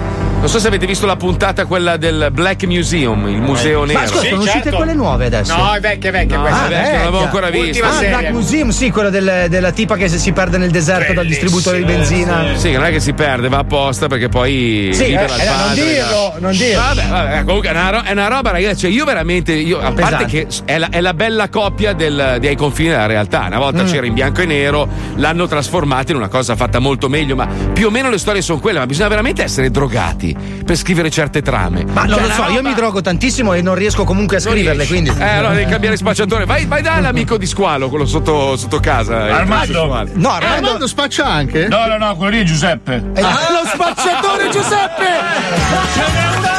Non 0.46 0.54
so 0.54 0.60
se 0.60 0.68
avete 0.68 0.86
visto 0.86 1.06
la 1.06 1.16
puntata 1.16 1.64
quella 1.64 1.96
del 1.96 2.28
Black 2.30 2.66
Museum, 2.66 3.26
il 3.26 3.40
museo 3.40 3.82
nero. 3.84 3.98
Ma 3.98 4.06
scusa, 4.06 4.28
sono 4.28 4.42
uscite 4.42 4.70
quelle 4.70 4.94
nuove 4.94 5.26
adesso? 5.26 5.56
No, 5.56 5.72
è 5.74 5.80
vecchia, 5.80 6.12
vecchia 6.12 6.36
No, 6.36 6.42
questa. 6.42 6.66
è 6.66 6.68
vecchia, 6.68 6.92
non 6.92 6.98
l'avevo 6.98 7.18
ancora 7.24 7.50
vista. 7.50 7.84
Ah, 7.84 7.88
il 7.88 7.94
serie. 7.94 8.08
Black 8.10 8.30
Museum, 8.30 8.68
sì, 8.68 8.90
quello 8.92 9.10
del- 9.10 9.46
della 9.48 9.72
tipa 9.72 9.96
che 9.96 10.08
si 10.08 10.30
perde 10.30 10.56
nel 10.58 10.70
deserto 10.70 11.12
dal 11.14 11.26
distributore 11.26 11.78
di 11.78 11.84
benzina. 11.84 12.44
Sì, 12.54 12.70
non 12.70 12.84
è 12.84 12.92
che 12.92 13.00
si 13.00 13.12
perde, 13.12 13.48
va 13.48 13.58
apposta 13.58 14.06
perché 14.06 14.28
poi. 14.28 14.90
Sì, 14.92 15.02
eh, 15.06 15.14
eh, 15.14 15.16
non 15.16 15.26
padre, 15.26 15.74
dirlo, 15.84 16.30
da- 16.34 16.34
non 16.38 16.50
dirlo. 16.52 16.80
Vabbè, 16.80 17.06
vabbè, 17.08 17.42
comunque 17.44 17.68
è 17.68 17.72
una, 17.72 17.90
ro- 17.90 18.02
è 18.02 18.12
una 18.12 18.28
roba, 18.28 18.50
ragazzi. 18.52 18.78
Cioè, 18.82 18.90
io 18.92 19.04
veramente. 19.04 19.52
Io, 19.52 19.80
a 19.80 19.90
parte 19.90 20.26
che 20.26 20.46
è 20.64 20.78
la, 20.78 20.90
è 20.90 21.00
la 21.00 21.12
bella 21.12 21.48
coppia 21.48 21.92
del, 21.92 22.36
dei 22.38 22.54
confini 22.54 22.90
della 22.90 23.06
realtà. 23.06 23.46
Una 23.48 23.58
volta 23.58 23.82
Mm. 23.82 23.86
c'era 23.86 24.06
in 24.06 24.14
bianco 24.14 24.42
e 24.42 24.46
nero, 24.46 24.86
l'hanno 25.16 25.48
trasformata 25.48 26.12
in 26.12 26.18
una 26.18 26.28
cosa 26.28 26.54
fatta 26.54 26.78
molto 26.78 27.08
meglio. 27.08 27.34
Ma 27.34 27.48
più 27.72 27.88
o 27.88 27.90
meno 27.90 28.10
le 28.10 28.18
storie 28.18 28.42
sono 28.42 28.60
quelle. 28.60 28.78
Ma 28.78 28.86
bisogna 28.86 29.08
veramente 29.08 29.42
essere 29.42 29.72
drogati 29.72 30.34
per 30.64 30.76
scrivere 30.76 31.10
certe 31.10 31.42
trame. 31.42 31.84
Ma 31.84 32.02
non 32.04 32.10
Cioè, 32.14 32.20
lo 32.20 32.24
una 32.26 32.34
so, 32.34 32.42
io 32.50 32.56
roba- 32.56 32.68
mi 32.68 32.74
drogo 32.74 33.00
tantissimo 33.00 33.52
e 33.54 33.62
non 33.62 33.74
riesco 33.74 34.04
comunque 34.04 34.36
a 34.36 34.40
non 34.40 34.52
scriverle, 34.52 34.84
riesci. 34.84 35.02
quindi. 35.12 35.22
Eh, 35.22 35.28
allora 35.36 35.54
devi 35.54 35.70
cambiare 35.70 35.96
spacciatore. 35.96 36.44
Vai, 36.44 36.66
vai 36.66 36.82
dall'amico 36.82 37.36
di 37.36 37.46
squalo, 37.46 37.88
quello 37.88 38.06
sotto, 38.06 38.56
sotto 38.56 38.80
casa. 38.80 39.34
Armando. 39.34 39.84
No, 39.86 39.94
Ah, 40.30 40.36
Armando. 40.36 40.46
Armando 40.46 40.86
spaccia 40.86 41.26
anche? 41.26 41.68
No, 41.68 41.86
no, 41.86 41.96
no, 41.98 42.16
quello 42.16 42.30
lì 42.32 42.40
è 42.40 42.44
Giuseppe. 42.44 42.94
Eh, 43.14 43.20
Lo 43.20 43.64
spacciatore 43.72 44.48
Giuseppe! 44.50 45.04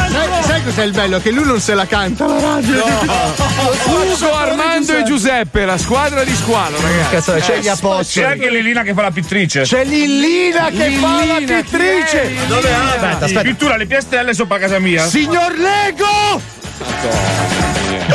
Sai, 0.10 0.44
sai 0.44 0.64
cos'è 0.64 0.84
il 0.84 0.92
bello? 0.94 1.20
Che 1.20 1.32
lui 1.32 1.46
non 1.46 1.60
se 1.60 1.74
la 1.76 1.86
canta 1.86 2.26
la 2.26 2.40
radio. 2.40 2.84
Ugo, 2.86 4.34
Armando 4.36 4.96
e 4.98 5.04
Giuseppe, 5.04 5.66
la 5.66 5.78
squadra 5.78 6.24
di 6.24 6.34
squalo, 6.36 6.78
ragazzi. 6.82 7.10
Cazzo, 7.16 7.34
c'è 7.34 7.60
gli 7.60 7.64
C'è 7.64 7.70
apostoli. 7.70 8.26
anche 8.26 8.50
Lilina 8.50 8.82
che 8.84 8.94
fa 8.94 9.02
la 9.04 9.12
pittrice. 9.12 9.62
C'è 9.62 9.84
Lillina 9.84 10.70
che 10.70 10.90
fa 10.92 11.14
la 11.26 11.38
Lillina, 11.38 11.62
pittrice! 11.62 12.32
Dove 12.48 12.74
Aspetta, 12.74 13.26
aspetta. 13.26 13.42
Pittura, 13.58 13.76
le 13.76 13.88
piastrelle 13.88 14.36
sopra 14.36 14.60
casa 14.60 14.78
mia. 14.78 15.04
Signor 15.08 15.58
Lego! 15.58 16.40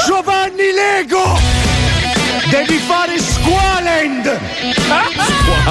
Giovanni 0.07 0.71
Lego! 0.73 1.37
Devi 2.49 2.79
fare 2.79 3.19
Squalend! 3.43 4.39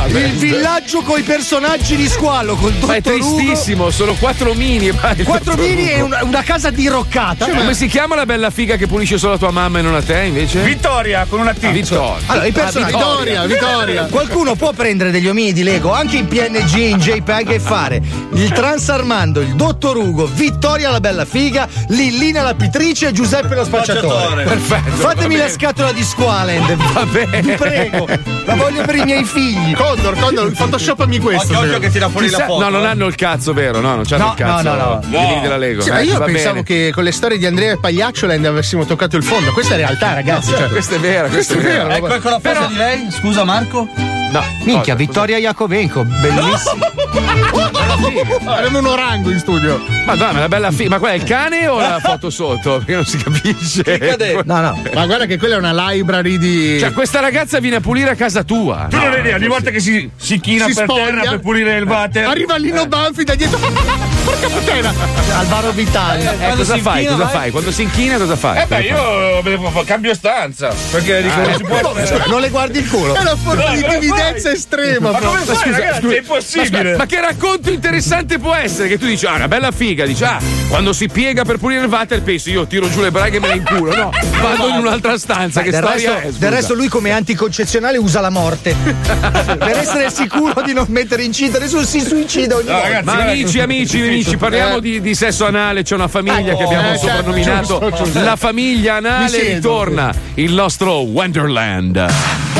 Il 0.08 0.32
villaggio 0.34 1.02
con 1.02 1.18
i 1.20 1.22
personaggi 1.22 1.96
di 1.96 2.08
Squalo, 2.08 2.56
col 2.56 2.74
Ma 2.82 2.96
è 2.96 3.02
dottor 3.02 3.22
Ugo. 3.22 3.36
tristissimo, 3.36 3.90
sono 3.90 4.14
quattro 4.14 4.54
mini. 4.54 4.90
Quattro 4.92 5.24
dottor 5.24 5.58
mini 5.58 5.84
Ugo. 5.84 5.92
e 5.92 6.02
una, 6.02 6.24
una 6.24 6.44
casa 6.44 6.70
diroccata. 6.70 7.48
Come 7.48 7.74
si 7.74 7.88
chiama 7.88 8.16
la 8.16 8.26
bella 8.26 8.50
figa 8.50 8.76
che 8.76 8.88
pulisce 8.88 9.18
solo 9.18 9.34
a 9.34 9.38
tua 9.38 9.52
mamma 9.52 9.80
e 9.80 9.82
non 9.82 9.96
a 9.96 10.02
te 10.02 10.24
invece? 10.24 10.62
Vittoria 10.62 11.26
con 11.30 11.40
una 11.40 11.54
T. 11.54 11.64
Ah, 11.64 11.70
Vittoria. 11.70 12.18
Allora, 12.26 12.46
i 12.46 12.52
personaggi. 12.52 12.94
Vittoria, 12.94 13.46
Vittoria. 13.46 14.04
Qualcuno 14.06 14.56
può 14.56 14.74
prendere 14.74 15.12
degli 15.12 15.28
omini 15.28 15.54
di 15.54 15.64
Lego 15.64 15.94
anche 15.94 16.18
in 16.18 16.28
PNG, 16.28 16.76
in 16.76 16.98
JPEG 16.98 17.52
e 17.52 17.60
fare 17.60 18.02
il 18.34 18.52
Trans 18.52 18.90
Armando, 18.90 19.40
il 19.40 19.56
Dottor 19.56 19.96
Ugo, 19.98 20.26
Vittoria 20.26 20.90
la 20.90 21.00
bella 21.00 21.26
figa, 21.26 21.68
Lillina 21.88 22.42
la 22.42 22.54
pittrice 22.54 23.08
e 23.08 23.12
Giuseppe 23.14 23.56
lo 23.56 23.64
spacciatore. 23.64 24.44
Perfetto. 24.44 24.92
Fatemi 24.98 25.38
la 25.38 25.50
scatola 25.50 25.92
di 25.94 26.04
Squalend. 26.04 26.76
Va 26.94 27.06
bene. 27.06 27.56
Prego. 27.62 28.08
La 28.46 28.56
voglio 28.56 28.84
per 28.84 28.96
i 28.96 29.04
miei 29.04 29.24
figli. 29.24 29.74
Condor, 29.74 30.18
Condor, 30.18 30.52
photoshopami 30.52 31.20
questo. 31.20 31.54
Occhio, 31.54 31.60
occhio 31.68 31.80
che 31.80 31.90
tira 31.90 32.10
fuori 32.10 32.30
la 32.30 32.38
Chissà- 32.38 32.48
foto. 32.50 32.64
no, 32.64 32.70
non 32.70 32.86
hanno 32.86 33.06
il 33.06 33.16
cazzo, 33.16 33.54
vero? 33.54 33.80
No, 33.80 33.96
non 33.96 34.04
c'hanno 34.06 34.26
No, 34.26 34.30
il 34.32 34.36
cazzo. 34.38 34.64
no, 34.70 34.76
no, 34.76 35.00
no. 35.06 35.18
Omini 35.20 35.42
della 35.42 35.58
Lego. 35.58 35.82
Sì, 35.82 35.90
Eh, 35.90 35.92
ma 35.94 36.00
io 36.02 36.20
pensavo 36.20 36.54
bene. 36.62 36.64
che 36.64 36.92
con 36.94 37.04
le 37.04 37.12
storie 37.12 37.38
di 37.38 37.46
Andrea 37.46 37.74
e 37.74 37.78
Pagliaccioland 37.80 38.46
avessimo 38.46 38.86
toccato 38.86 39.16
il 39.18 39.24
fondo. 39.24 39.52
Questa 39.52 39.74
è 39.76 39.78
realtà, 39.78 40.14
ragazzi. 40.14 40.50
Cioè, 40.52 40.68
Questa 40.70 40.96
è 40.96 41.00
vera, 41.00 41.28
questa 41.28 41.54
è 41.54 41.58
vera. 41.58 41.96
Ecco, 41.96 42.14
ecco 42.14 42.30
la 42.30 42.40
foto 42.40 42.66
di 42.68 42.76
lei. 42.76 43.08
Scusa 43.12 43.44
Marco. 43.44 43.88
No, 44.32 44.42
Minchia, 44.64 44.94
cosa, 44.94 44.96
Vittoria 44.96 45.38
Iacovenco, 45.38 46.04
bellissimo. 46.06 46.90
Avevamo 48.46 48.80
un 48.80 48.86
orango 48.86 49.30
in 49.30 49.40
studio. 49.40 49.78
cosa? 49.80 50.04
Madonna, 50.06 50.32
ma 50.32 50.40
la 50.40 50.48
bella 50.48 50.72
figa. 50.72 50.90
Ma 50.90 51.00
quella 51.00 51.14
è 51.14 51.18
il 51.18 51.24
cane 51.24 51.68
o 51.68 51.80
la 51.80 52.00
foto 52.02 52.30
sotto? 52.30 52.78
Perché 52.78 52.94
non 52.96 53.06
si 53.06 53.18
capisce. 53.18 54.44
No, 54.46 54.62
no. 54.62 54.82
Ma 54.94 55.06
guarda 55.06 55.26
che 55.26 55.38
quella 55.38 55.56
è 55.56 55.58
una 55.58 55.90
library 55.92 56.38
di. 56.38 56.78
Cioè, 56.80 56.94
questa 56.94 57.20
ragazza 57.20 57.60
viene 57.60 57.78
a 57.78 57.80
pulire 57.82 58.10
a 58.12 58.16
casa 58.16 58.44
tua. 58.44 58.88
Tu 58.90 58.96
non 58.98 59.12
hai 59.12 59.20
idea, 59.20 59.36
ogni 59.36 59.48
volta 59.48 59.70
che 59.70 59.80
si, 59.80 60.10
si 60.16 60.40
china 60.40 60.66
Si 60.68 60.74
per 60.74 60.84
spoglia. 60.86 61.06
terra 61.06 61.22
per 61.30 61.40
pulire 61.40 61.78
il 61.78 61.84
water. 61.84 62.28
Arriva 62.28 62.56
Lino 62.58 62.88
Banfi 62.88 63.24
da 63.24 63.36
dietro. 63.36 63.60
Porca 64.24 64.48
puttana! 64.48 64.94
Alvaro 65.38 65.72
Vitale. 65.72 66.38
Eh, 66.52 66.56
cosa 66.56 66.78
fai? 66.78 67.06
Cosa 67.06 67.28
fai? 67.28 67.52
Quando 67.52 67.72
si 67.72 67.82
inchina, 67.84 68.18
cosa 68.18 68.36
fai? 68.36 68.62
Eh 68.62 68.66
beh, 68.66 68.82
io 68.82 69.84
cambio 69.86 70.14
stanza. 70.14 70.74
Perché 70.92 71.22
dico, 71.22 71.36
non 71.36 71.54
si 71.56 71.64
può. 71.64 71.80
Non 72.32 72.40
le 72.40 72.50
guardi 72.50 72.80
il 72.80 72.90
culo. 72.90 73.14
È 73.16 73.20
una 73.20 73.36
forma 73.36 73.64
No, 73.72 74.00
di 74.00 74.12
timidezza 74.22 74.52
estrema. 74.52 75.12
Ma 75.12 75.20
come 75.20 75.40
fai, 75.40 75.72
ragazzi? 75.72 76.08
È 76.08 76.18
impossibile. 76.18 76.92
Ma, 76.92 76.98
ma 76.98 77.06
che 77.06 77.22
racconto 77.22 77.70
interessante 77.72 78.40
può 78.40 78.54
essere? 78.54 78.88
Che 78.88 78.98
tu 78.98 79.06
dici, 79.06 79.26
ah, 79.26 79.36
una 79.36 79.48
bella 79.48 79.72
figa, 79.72 80.06
dici, 80.06 80.24
ah, 80.24 80.40
quando 80.70 80.94
si 80.94 81.08
piega 81.08 81.44
per 81.44 81.58
pulire 81.58 81.82
il 81.82 81.88
water, 81.88 82.22
pensi, 82.22 82.52
io 82.52 82.66
tiro 82.68 82.90
giù 82.90 83.02
le 83.02 83.12
braghe 83.12 83.38
e 83.38 83.40
me 83.40 83.48
le 83.48 83.56
inculo. 83.56 83.96
No, 83.96 84.12
vado 84.42 84.68
in 84.68 84.78
un'altra 84.78 85.18
stanza. 85.18 85.62
che 85.62 85.72
del, 85.72 85.82
storia 85.82 86.14
resto, 86.14 86.28
è? 86.28 86.32
scusa? 86.32 86.40
del 86.40 86.52
resto 86.52 86.74
lui 86.74 86.88
come 86.88 87.12
anticoncezionale 87.12 87.98
usa 87.98 88.20
la 88.20 88.30
morte 88.30 88.76
per 88.82 89.78
essere 89.78 90.10
sicuro 90.10 90.62
di 90.62 90.74
non 90.74 90.86
mettere 90.90 91.24
incinta 91.24 91.60
nessuno 91.60 91.84
si 91.84 92.00
suicida 92.00 92.56
ogni 92.56 92.68
No, 92.68 92.74
volta 92.74 92.88
ragazzi, 92.88 93.06
Ma 93.06 93.24
amici, 93.24 93.60
amici, 93.60 94.02
amici, 94.02 94.38
parliamo 94.38 94.80
di, 94.80 95.02
di 95.02 95.16
sesso 95.16 95.46
anale. 95.46 95.84
C'è 95.84 95.96
una 95.96 96.08
famiglia 96.08 96.56
che 96.56 96.64
abbiamo 96.64 96.92
eh, 96.94 96.98
certo, 96.98 97.08
soprannominato 97.08 97.80
giusto, 97.80 98.04
giusto. 98.04 98.22
la 98.24 98.36
famiglia 98.36 99.00
Mi 99.00 99.08
anale. 99.08 99.54
Ritorna 99.54 100.14
il 100.36 100.54
nostro 100.54 101.00
Wonderland. 101.02 101.98
Wonderland. 101.98 102.51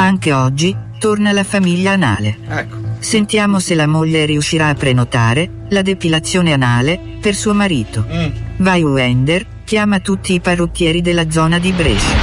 Anche 0.00 0.32
oggi 0.32 0.74
torna 0.98 1.30
la 1.30 1.44
famiglia 1.44 1.92
anale. 1.92 2.38
Ecco. 2.48 2.76
Sentiamo 3.00 3.58
se 3.58 3.74
la 3.74 3.86
moglie 3.86 4.24
riuscirà 4.24 4.68
a 4.68 4.74
prenotare 4.74 5.50
la 5.68 5.82
depilazione 5.82 6.54
anale 6.54 6.98
per 7.20 7.34
suo 7.34 7.52
marito. 7.52 8.06
Vai 8.56 8.82
Wender, 8.82 9.44
chiama 9.62 10.00
tutti 10.00 10.32
i 10.32 10.40
parrucchieri 10.40 11.02
della 11.02 11.30
zona 11.30 11.58
di 11.58 11.70
Brescia. 11.72 12.16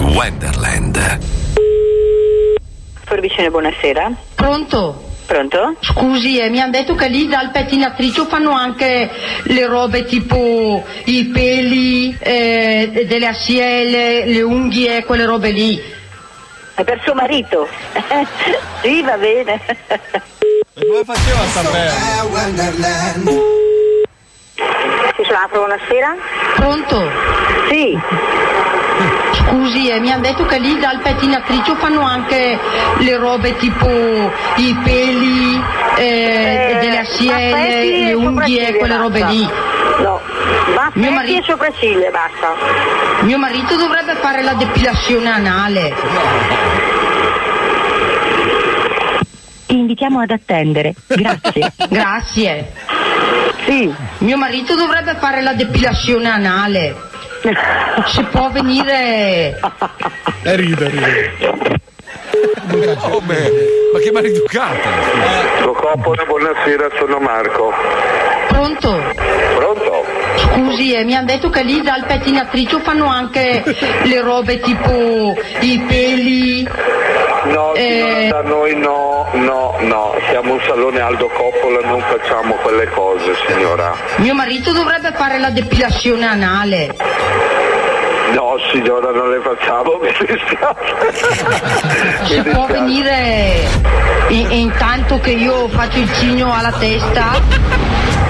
Wonderland. 0.00 1.18
Forvicene, 3.04 3.48
buonasera. 3.48 4.12
Pronto? 4.34 5.02
Pronto? 5.24 5.76
Scusi, 5.80 6.38
eh, 6.40 6.50
mi 6.50 6.60
hanno 6.60 6.72
detto 6.72 6.94
che 6.94 7.08
lì 7.08 7.26
dal 7.26 7.52
pettinatrice 7.52 8.26
fanno 8.26 8.50
anche 8.50 9.10
le 9.44 9.66
robe 9.66 10.04
tipo 10.04 10.84
i 11.06 11.24
peli, 11.24 12.14
eh, 12.18 13.06
delle 13.08 13.28
assiele, 13.28 14.26
le 14.26 14.42
unghie, 14.42 15.04
quelle 15.04 15.24
robe 15.24 15.50
lì. 15.50 16.02
È 16.74 16.82
per 16.82 17.00
suo 17.04 17.14
marito. 17.14 17.68
sì, 18.82 19.02
va 19.02 19.16
bene. 19.16 19.60
Come 20.74 21.04
faceva 21.04 21.40
a 21.40 21.46
sapere? 21.46 21.90
Sì, 25.16 25.24
sono 25.24 25.48
buonasera. 25.52 26.16
Pronto? 26.56 27.10
Sì. 27.68 27.96
Scusi, 29.34 29.88
eh, 29.90 30.00
mi 30.00 30.10
hanno 30.10 30.22
detto 30.22 30.44
che 30.46 30.58
lì 30.58 30.78
dal 30.78 30.98
pettinatrice 31.00 31.74
fanno 31.76 32.00
anche 32.02 32.58
le 32.98 33.16
robe 33.16 33.56
tipo 33.56 33.88
i 34.56 34.76
peli, 34.82 35.60
eh, 35.96 36.76
delle 36.80 36.98
assiele, 36.98 37.52
affetti 37.52 37.92
e 37.92 38.04
le 38.06 38.12
unghie, 38.14 38.76
quelle 38.76 38.96
robe 38.96 39.18
basta. 39.20 39.34
lì. 39.34 39.48
No. 40.02 40.20
Ma 40.74 40.90
Mio 40.94 41.10
marito- 41.12 41.38
e 41.40 41.42
sopracciglia, 41.46 42.10
basta. 42.10 42.54
Mio 43.22 43.38
marito 43.38 43.76
dovrebbe 43.76 44.14
fare 44.16 44.42
la 44.42 44.54
depilazione 44.54 45.30
anale. 45.30 45.94
Ti 49.66 49.76
invitiamo 49.78 50.20
ad 50.20 50.30
attendere. 50.30 50.94
Grazie. 51.06 51.72
Grazie. 51.88 52.72
Sì. 53.66 53.92
Mio 54.18 54.36
marito 54.36 54.74
dovrebbe 54.74 55.14
fare 55.18 55.40
la 55.42 55.52
depilazione 55.54 56.28
anale. 56.28 57.12
Se 58.06 58.24
può 58.30 58.50
venire. 58.50 59.60
E 60.42 60.56
ride, 60.56 60.88
ride. 60.88 61.80
Come? 63.00 63.50
Ma 63.92 63.98
che 63.98 64.10
maleducata! 64.12 64.88
Procopolo, 65.62 66.24
buonasera, 66.26 66.88
sono 66.98 67.18
Marco. 67.18 67.72
Pronto? 68.48 69.02
Pronto? 69.56 70.04
Scusi, 70.36 70.94
eh, 70.94 71.04
mi 71.04 71.14
hanno 71.14 71.26
detto 71.26 71.48
che 71.50 71.62
lì 71.62 71.80
dal 71.82 72.04
pettinatrice 72.06 72.80
fanno 72.80 73.06
anche 73.06 73.62
le 74.04 74.20
robe 74.20 74.60
tipo 74.60 75.34
i 75.60 75.84
peli, 75.86 76.68
No, 77.44 77.74
Eh. 77.74 77.80
signora, 77.80 78.40
da 78.42 78.48
noi 78.48 78.74
no, 78.74 79.28
no, 79.32 79.74
no, 79.80 80.14
siamo 80.30 80.54
un 80.54 80.60
salone 80.66 81.00
Aldo 81.00 81.28
Coppola, 81.28 81.80
non 81.86 82.00
facciamo 82.00 82.54
quelle 82.54 82.86
cose, 82.88 83.34
signora. 83.46 83.94
Mio 84.16 84.32
marito 84.34 84.72
dovrebbe 84.72 85.12
fare 85.12 85.38
la 85.38 85.50
depilazione 85.50 86.24
anale. 86.26 86.94
No, 88.34 88.56
signora, 88.72 89.10
non 89.12 89.30
le 89.30 89.40
facciamo, 89.40 89.98
mi 90.02 90.08
dispiace. 90.18 91.12
Se 92.24 92.42
può 92.42 92.66
venire 92.66 93.68
in- 94.28 94.50
intanto 94.50 95.20
che 95.20 95.30
io 95.30 95.68
faccio 95.68 95.98
il 95.98 96.12
cigno 96.14 96.52
alla 96.52 96.72
testa? 96.72 97.40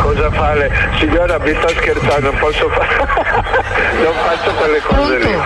Cosa 0.01 0.31
fare? 0.31 0.71
Signora, 0.99 1.39
mi 1.39 1.55
sta 1.55 1.69
scherzando, 1.69 2.31
non 2.31 2.39
posso 2.39 2.69
fare. 2.69 2.97
non 4.05 4.13
faccio 4.27 4.53
quelle 4.55 4.81
cose 4.83 5.19
lì. 5.19 5.37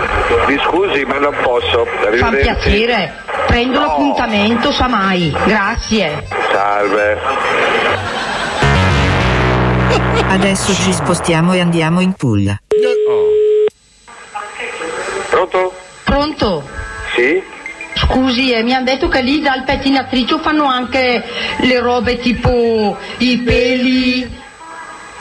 Mi 0.48 0.58
scusi, 0.64 1.04
ma 1.04 1.18
non 1.18 1.36
posso. 1.42 1.86
Fa 2.16 2.30
piacere. 2.30 3.14
Prendo 3.46 3.78
l'appuntamento, 3.80 4.72
sa 4.72 4.88
mai. 4.88 5.34
Grazie. 5.44 6.26
Salve. 6.52 7.18
Adesso 10.30 10.74
ci 10.74 10.92
spostiamo 10.92 11.52
e 11.54 11.60
andiamo 11.60 12.00
in 12.00 12.12
Puglia. 12.12 12.58
Pronto? 15.38 15.72
Pronto? 16.02 16.68
Sì? 17.14 17.40
Scusi, 17.94 18.52
eh, 18.52 18.62
mi 18.64 18.74
hanno 18.74 18.84
detto 18.86 19.06
che 19.08 19.20
lì 19.20 19.40
dal 19.40 19.62
pettinatrice 19.62 20.38
fanno 20.40 20.64
anche 20.64 21.22
le 21.58 21.78
robe 21.78 22.18
tipo 22.18 22.96
i 23.18 23.38
peli 23.38 24.36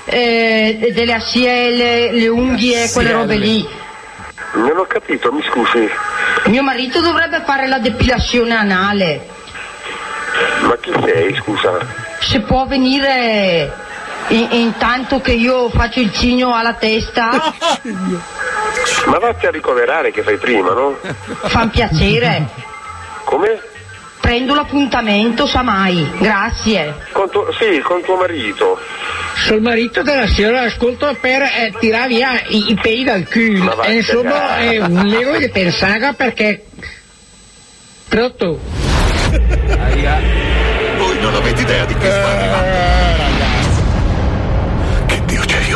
eh, 0.06 0.91
delle 0.93 1.13
assiele, 1.13 2.12
le 2.12 2.27
unghie, 2.30 2.89
quelle 2.91 3.12
robe 3.12 3.36
lì. 3.36 3.67
Non 4.53 4.77
ho 4.77 4.86
capito, 4.88 5.32
mi 5.32 5.43
scusi. 5.43 5.88
Mio 6.45 6.63
marito 6.63 6.99
dovrebbe 6.99 7.41
fare 7.45 7.67
la 7.67 7.77
depilazione 7.77 8.56
anale. 8.56 9.27
Ma 10.62 10.75
chi 10.82 10.93
sei, 11.03 11.36
scusa? 11.36 11.77
Se 12.21 12.39
può 12.41 12.65
venire 12.65 13.71
in- 14.30 14.47
intanto 14.51 15.21
che 15.21 15.34
io 15.34 15.69
faccio 15.69 15.99
il 15.99 16.12
cigno 16.12 16.56
alla 16.56 16.73
testa? 16.73 17.53
Ma 19.08 19.20
vatti 19.20 19.46
a 19.46 19.52
ricoverare 19.52 20.12
che 20.12 20.22
fai 20.22 20.38
prima, 20.38 20.74
no? 20.74 20.98
Fa 21.43 21.67
piacere. 21.67 22.46
Come? 23.24 23.62
Prendo 24.20 24.54
l'appuntamento, 24.54 25.48
sa 25.48 25.62
mai. 25.62 26.10
Grazie. 26.17 26.93
Con 27.13 27.30
tuo, 27.30 27.50
sì, 27.54 27.80
con 27.80 28.02
tuo 28.02 28.17
marito. 28.17 28.78
Sul 29.36 29.62
marito 29.62 30.02
della 30.02 30.28
signora 30.28 30.63
ascolto 30.63 31.15
per 31.22 31.43
eh, 31.43 31.74
tirare 31.80 32.08
via 32.08 32.41
i, 32.48 32.72
i 32.72 32.76
peli 32.76 33.06
dal 33.06 33.26
culo. 33.30 33.82
E 33.84 33.93
insomma, 33.93 34.56
a 34.56 34.58
è 34.58 34.78
un 34.80 35.06
lego 35.06 35.38
di 35.38 35.50
pensaga 35.50 36.12
perché. 36.12 36.65
Pronto? 38.10 38.60
Voi 40.98 41.20
non 41.22 41.34
avete 41.34 41.62
idea 41.62 41.86
di 41.86 41.96
che 41.96 42.10
sta 42.10 42.28
arrivando. 42.28 42.76
Che 45.06 45.22
Dio 45.26 45.41
aiuti. 45.41 45.66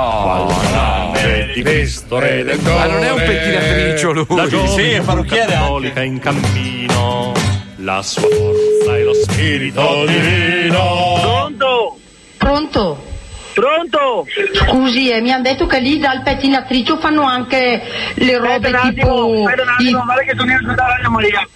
No, 0.00 0.46
no. 0.72 1.12
Di 1.52 1.62
Cristo, 1.62 2.18
re 2.18 2.42
del 2.42 2.58
Ma 2.60 2.86
non 2.86 3.02
è 3.02 3.10
un 3.10 3.18
pettinatricio 3.18 4.12
lui. 4.12 4.26
La 4.30 4.48
Sì, 4.48 4.92
è 4.92 5.00
parrucchiere 5.02 5.52
cattolica 5.52 6.02
in 6.02 6.18
cammino. 6.18 7.32
La 7.76 8.02
sua 8.02 8.22
forza 8.22 8.96
e 8.96 9.02
lo 9.02 9.14
spirito 9.14 10.04
divino. 10.06 11.18
Pronto? 11.20 11.98
Pronto? 12.38 13.04
Pronto? 13.52 14.26
Scusi, 14.54 15.10
eh, 15.10 15.20
mi 15.20 15.32
hanno 15.32 15.42
detto 15.42 15.66
che 15.66 15.80
lì 15.80 15.98
dal 15.98 16.22
pettinatrice 16.22 16.96
fanno 16.98 17.22
anche 17.22 17.82
le 18.14 18.38
robe 18.38 18.70
tipo. 18.82 19.44
i- 19.78 19.90
guarda 19.90 20.22
che 20.22 20.34
sono 20.36 20.50
io 20.50 20.74
da 20.74 20.86
Radio 20.86 21.10
Maria. 21.10 21.48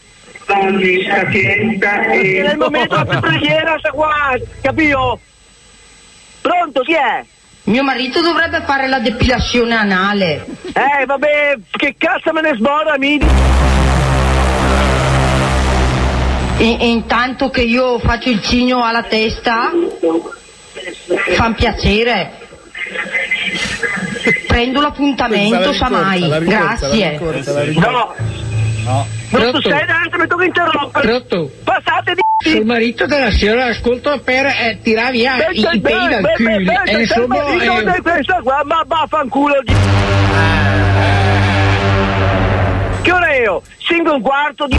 E... 2.13 2.43
Nel 2.43 2.57
momento 2.59 2.97
della 3.05 3.21
preghiera 3.21 3.77
sta 3.79 3.91
qua, 3.91 4.35
capito? 4.61 5.21
Pronto, 6.43 6.81
chi 6.83 6.93
è? 6.93 7.25
Mio 7.65 7.83
marito 7.83 8.21
dovrebbe 8.21 8.61
fare 8.67 8.89
la 8.89 8.99
depilazione 8.99 9.75
anale. 9.75 10.45
Eh, 10.75 11.07
vabbè, 11.07 11.59
che 11.71 11.95
cazzo 11.97 12.33
me 12.33 12.43
ne 12.43 12.55
sbora, 12.57 12.99
mi... 12.99 13.19
In- 16.59 16.81
intanto 16.81 17.49
che 17.51 17.63
io 17.63 17.99
faccio 17.99 18.29
il 18.29 18.43
cigno 18.43 18.85
alla 18.85 19.03
testa? 19.05 19.71
Fa 21.35 21.53
piacere. 21.53 22.43
Prendo 24.47 24.81
l'appuntamento, 24.81 25.73
sa 25.73 25.89
mai. 25.89 26.29
Grazie. 26.45 27.19
No. 27.75 28.15
No. 28.85 29.07
Non 29.31 29.53
tu 29.53 29.61
sei 29.63 29.73
adesso 29.81 30.19
mi 30.19 30.27
tocca 30.27 30.45
interrompere. 30.45 31.07
Pronto? 31.07 31.51
Passate 31.65 32.15
di... 32.15 32.24
Sul 32.37 32.65
marito 32.65 33.07
della 33.07 33.31
signora 33.31 33.67
ascolto 33.67 34.21
per 34.23 34.47
eh, 34.47 34.79
tirare 34.83 35.13
via 35.13 35.49
i, 35.51 35.61
i 35.61 35.81
peli 35.81 36.09
dal 36.09 36.33
culo. 36.37 36.73
E 36.85 37.01
insomma, 37.01 37.95
è 37.95 38.03
questa 38.03 38.41
qua, 38.43 38.63
ma 38.65 38.83
vaffanculo 38.87 39.63
di... 39.63 39.73
Che 43.03 43.13
ora 43.13 43.27
è 43.29 43.41
io? 43.41 43.63
5 43.79 44.11
e 44.11 44.15
un 44.15 44.21
quarto 44.21 44.67
di... 44.67 44.79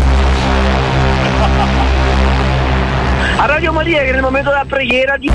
A 3.37 3.45
Radio 3.45 3.71
Maria 3.71 4.03
che 4.03 4.11
nel 4.11 4.21
momento 4.21 4.49
della 4.49 4.65
preghiera 4.67 5.17
di... 5.17 5.31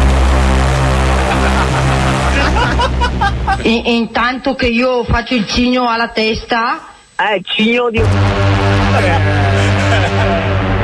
In- 3.63 3.87
intanto 3.87 4.55
che 4.55 4.67
io 4.67 5.05
faccio 5.05 5.35
il 5.35 5.47
cigno 5.47 5.89
alla 5.89 6.09
testa? 6.09 6.81
Eh, 7.17 7.41
cigno 7.45 7.91
di... 7.91 8.03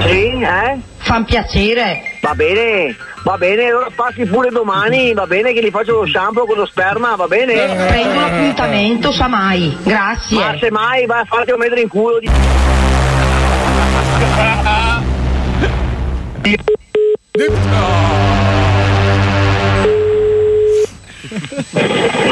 Sì, 0.01 0.41
eh? 0.41 0.95
Fa 1.07 1.23
piacere. 1.23 2.19
Va 2.21 2.35
bene, 2.35 2.97
va 3.23 3.37
bene, 3.39 3.67
allora 3.67 3.87
passi 3.95 4.25
pure 4.25 4.51
domani, 4.51 5.15
va 5.15 5.25
bene 5.25 5.53
che 5.53 5.63
gli 5.63 5.71
faccio 5.71 6.01
lo 6.01 6.05
shampoo 6.05 6.47
con 6.47 6.57
lo 6.57 6.67
sperma, 6.67 7.15
va 7.15 7.29
bene? 7.29 7.55
Prendo 7.87 8.19
l'appuntamento, 8.19 9.13
sa 9.13 9.29
mai. 9.29 9.77
Grazie. 9.85 10.37
Ma 10.37 10.57
se 10.59 10.69
mai 10.73 11.07
vai 11.07 11.21
a 11.21 11.25
farti 11.25 11.53
un 11.53 11.59
metro 11.59 11.79
in 11.79 11.87
culo 11.87 12.19
di... 12.19 12.29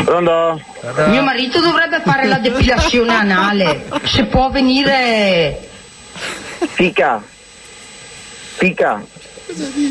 Pronto? 0.05 0.61
Mio 1.11 1.23
marito 1.23 1.61
dovrebbe 1.61 2.01
fare 2.05 2.27
la 2.27 2.39
depilazione 2.39 3.15
anale. 3.15 3.85
Se 4.03 4.25
può 4.25 4.51
venire. 4.51 5.61
Fica. 6.73 7.23
Fica. 8.59 9.03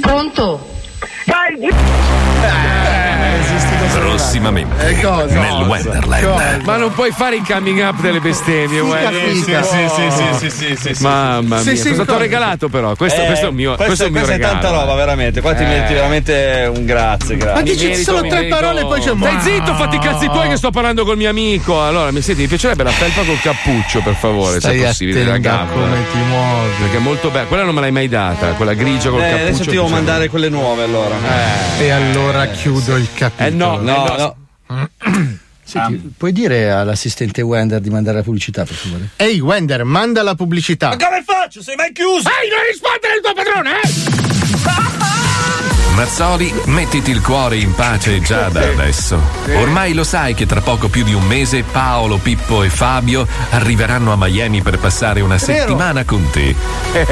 Pronto? 0.02 0.74
Prossimamente 3.94 4.88
Eh, 4.90 5.02
cosa? 5.02 5.40
nel 5.40 5.68
Wonderland. 5.68 6.62
Ma 6.64 6.78
non 6.78 6.92
puoi 6.94 7.12
fare 7.12 7.36
il 7.36 7.44
coming 7.48 7.80
up 7.80 8.00
delle 8.02 8.20
bestemmie. 8.20 8.82
Sì, 8.82 9.44
sì, 9.44 9.54
sì, 9.64 9.88
sì, 9.90 10.50
sì, 10.50 10.50
sì, 10.50 10.76
sì. 10.76 10.94
Sì, 10.96 11.04
Mamma 11.04 11.56
mia, 11.56 11.60
sì, 11.64 11.78
sono 11.78 11.94
stato 11.94 12.12
cosa? 12.14 12.18
regalato 12.24 12.70
però. 12.70 12.96
Questo, 12.96 13.22
Eh, 13.22 13.26
questo 13.26 13.46
è 13.46 13.50
il 13.50 13.56
mio, 13.56 13.76
questo, 13.76 13.86
questo 13.86 14.04
è 14.04 14.08
il 14.08 14.12
mio 14.14 14.22
questa 14.24 14.38
regalo. 14.42 14.58
è 14.60 14.62
tanta 14.62 14.80
roba, 14.80 14.96
veramente. 14.96 15.42
Qua 15.42 15.54
ti 15.54 15.64
Eh. 15.64 15.68
meriti 15.68 15.94
veramente 15.94 16.72
un 16.76 16.86
grazie, 16.86 17.38
grazie. 17.38 17.64
Mi 17.64 17.76
merito, 17.76 18.22
mi 18.22 18.30
merito- 18.30 18.62
Stai 19.24 19.40
zitto, 19.42 19.74
fatti 19.76 19.96
i 19.96 20.00
cazzi 20.00 20.26
tuoi 20.28 20.50
che 20.50 20.58
sto 20.58 20.72
parlando 20.72 21.06
col 21.06 21.18
mio 21.18 21.30
amico. 21.30 21.82
Allora, 21.84 22.12
mi 22.12 22.22
senti, 22.22 22.42
mi 22.42 22.48
piacerebbe 22.48 22.84
la 22.84 22.90
felpa 22.92 23.22
col 23.24 23.40
cappuccio, 23.42 24.02
per 24.02 24.16
favore, 24.16 24.60
Stai 24.60 24.78
se 24.80 24.84
è 24.84 24.88
possibile, 24.88 25.24
la 25.24 25.38
gamba. 25.38 25.72
come 25.72 25.98
ti 26.12 26.18
muovi. 26.28 26.70
Perché 26.80 26.98
è 26.98 27.00
molto 27.00 27.30
bella. 27.30 27.46
Quella 27.46 27.64
non 27.64 27.76
me 27.76 27.82
l'hai 27.82 27.92
mai 27.92 28.08
data, 28.10 28.48
quella 28.54 28.74
grigia 28.74 29.10
col 29.10 29.20
Eh, 29.22 29.30
cappuccio. 29.30 29.44
adesso 29.48 29.64
ti 29.64 29.70
devo 29.72 29.86
c'è. 29.86 29.92
mandare 29.92 30.30
quelle 30.30 30.50
nuove 30.50 30.84
allora. 30.84 31.16
E 31.80 31.90
allora 31.92 32.48
chiudo 32.48 32.96
il 32.96 33.08
capitolo. 33.14 33.48
Eh 33.48 33.52
no, 33.52 33.78
No, 33.84 34.14
eh 34.14 34.18
no. 34.18 34.90
Senti, 35.66 36.14
puoi 36.18 36.32
dire 36.34 36.72
all'assistente 36.72 37.42
Wender 37.42 37.80
di 37.80 37.90
mandare 37.90 38.18
la 38.18 38.24
pubblicità, 38.24 38.64
per 38.66 38.76
favore? 38.76 39.10
Ehi, 39.16 39.40
Wender, 39.40 39.84
manda 39.84 40.22
la 40.22 40.36
pubblicità. 40.36 40.90
come 40.98 41.24
faccio? 41.26 41.62
Sei 41.64 41.76
mai 41.76 41.92
chiuso? 41.94 42.28
Ehi, 42.28 42.50
non 42.50 42.60
rispondere 42.70 43.14
al 43.14 43.22
tuo 43.22 43.34
padrone, 43.34 43.72
eh! 43.82 44.92
Mazzoli, 45.96 46.52
mettiti 46.66 47.12
il 47.12 47.22
cuore 47.22 47.58
in 47.58 47.76
pace 47.76 48.20
già 48.20 48.50
da 48.50 48.62
adesso. 48.62 49.22
Ormai 49.58 49.94
lo 49.94 50.04
sai 50.04 50.34
che 50.34 50.48
tra 50.48 50.60
poco 50.60 50.88
più 50.88 51.04
di 51.04 51.14
un 51.14 51.24
mese 51.24 51.62
Paolo, 51.62 52.18
Pippo 52.18 52.64
e 52.64 52.70
Fabio 52.70 53.28
arriveranno 53.52 54.12
a 54.12 54.18
Miami 54.18 54.64
per 54.64 54.80
passare 54.80 55.22
una 55.22 55.38
settimana 55.38 56.04
con 56.04 56.28
te. 56.32 56.56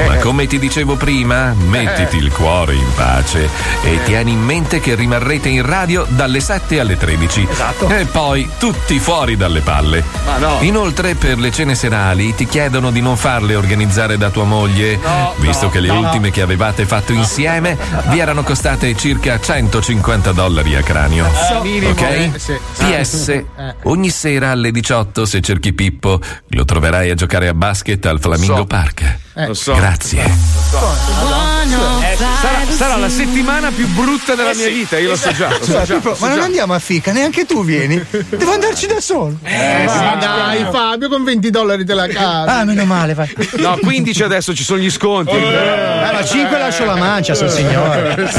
Ma 0.04 0.16
come 0.16 0.48
ti 0.48 0.58
dicevo 0.58 0.96
prima, 0.96 1.54
mettiti 1.54 2.16
il 2.16 2.32
cuore 2.32 2.74
in 2.74 2.92
pace 2.96 3.48
e 3.84 4.02
tieni 4.02 4.32
in 4.32 4.42
mente 4.42 4.80
che 4.80 4.96
rimarrete 4.96 5.48
in 5.48 5.64
radio 5.64 6.04
dalle 6.08 6.40
7 6.40 6.80
alle 6.80 6.96
13. 6.96 7.46
Esatto. 7.48 7.88
E 7.88 8.04
poi 8.06 8.50
tutti 8.58 8.98
fuori 8.98 9.36
dalle 9.36 9.60
palle. 9.60 10.02
Ma 10.24 10.38
no. 10.38 10.56
Inoltre 10.60 11.14
per 11.14 11.38
le 11.38 11.52
cene 11.52 11.76
serali 11.76 12.34
ti 12.34 12.46
chiedono 12.46 12.90
di 12.90 13.00
non 13.00 13.16
farle 13.16 13.54
organizzare 13.54 14.18
da 14.18 14.30
tua 14.30 14.44
moglie, 14.44 14.98
No, 15.02 15.34
visto 15.36 15.66
no, 15.66 15.70
che 15.70 15.78
le 15.78 15.90
ultime 15.90 16.32
che 16.32 16.42
avevate 16.42 16.84
fatto 16.84 17.12
insieme 17.12 17.78
vi 18.08 18.18
erano 18.18 18.42
costate 18.42 18.70
costate 18.72 18.96
circa 18.96 19.38
150 19.38 20.32
dollari 20.32 20.74
a 20.74 20.82
cranio. 20.82 21.26
Eh. 21.26 21.86
Ok? 21.88 22.00
Eh, 22.00 22.30
sì. 22.36 22.58
PS, 22.78 23.28
Eh. 23.28 23.44
ogni 23.84 24.08
sera 24.10 24.50
alle 24.50 24.70
18 24.70 25.26
se 25.26 25.40
cerchi 25.42 25.72
Pippo 25.74 26.18
lo 26.48 26.64
troverai 26.64 27.10
a 27.10 27.14
giocare 27.14 27.48
a 27.48 27.54
basket 27.54 28.04
al 28.06 28.18
Flamingo 28.20 28.56
So. 28.56 28.64
Park. 28.66 29.16
Eh. 29.34 29.46
Lo 29.46 29.54
so. 29.54 29.74
Grazie. 29.74 30.22
Eh, 30.24 32.16
sarà, 32.16 32.64
sarà 32.76 32.96
la 32.96 33.08
settimana 33.08 33.70
più 33.70 33.86
brutta 33.88 34.34
della 34.34 34.52
mia 34.54 34.68
vita, 34.68 34.98
io 34.98 35.10
lo 35.10 35.16
so 35.16 35.32
già. 35.32 35.48
Lo 35.48 35.54
so 35.56 35.64
Scusa, 35.64 35.84
già, 35.84 35.94
Pippo, 35.94 36.08
lo 36.10 36.14
so 36.14 36.20
ma 36.24 36.28
non 36.30 36.38
già. 36.40 36.44
andiamo 36.44 36.74
a 36.74 36.78
fica, 36.78 37.12
neanche 37.12 37.44
tu 37.46 37.64
vieni. 37.64 38.02
Devo 38.28 38.52
andarci 38.52 38.86
da 38.86 39.00
solo. 39.00 39.36
Eh, 39.42 39.84
ma 39.86 40.16
dai, 40.18 40.66
Fabio, 40.70 41.08
con 41.08 41.24
20 41.24 41.50
dollari 41.50 41.84
te 41.84 41.94
la 41.94 42.06
cavi. 42.12 42.50
Ah, 42.50 42.64
meno 42.64 42.84
male, 42.84 43.14
vai. 43.14 43.30
No, 43.62 43.78
15 43.80 44.22
adesso 44.22 44.54
ci 44.54 44.64
sono 44.64 44.80
gli 44.80 44.90
sconti. 44.90 45.34
Eh, 45.36 46.10
ma 46.12 46.22
5 46.24 46.58
lascio 46.58 46.84
la 46.84 46.96
mancia, 46.96 47.34
sul 47.34 47.48
signore. 47.48 48.30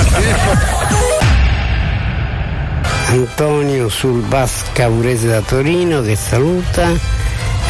Antonio 3.08 3.90
sul 3.90 4.22
bus 4.22 4.64
Caurese 4.74 5.28
da 5.28 5.42
Torino 5.42 6.02
che 6.02 6.16
saluta 6.16 6.92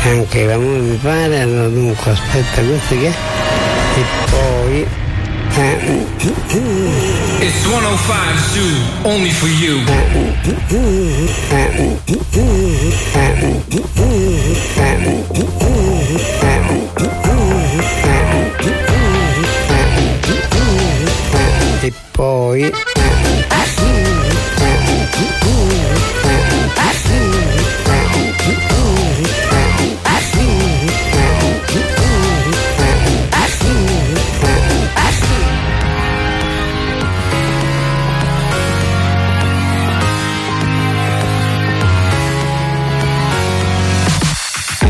anche 0.06 0.46
la 0.46 0.58
moglie 0.58 0.80
mi 0.80 0.96
pare 0.98 1.42
allora 1.42 1.68
dunque 1.68 2.12
aspetta 2.12 2.62
questo 2.62 2.98
che 2.98 3.08
è 3.08 3.14
e 3.96 4.04
poi 4.30 4.88
eh, 5.56 6.06
It's 7.40 7.64
105 7.64 8.24
Zoo, 8.54 9.10
only 9.10 9.30
for 9.30 9.48
you. 9.48 9.82
E 21.84 21.94
poi 22.14 22.72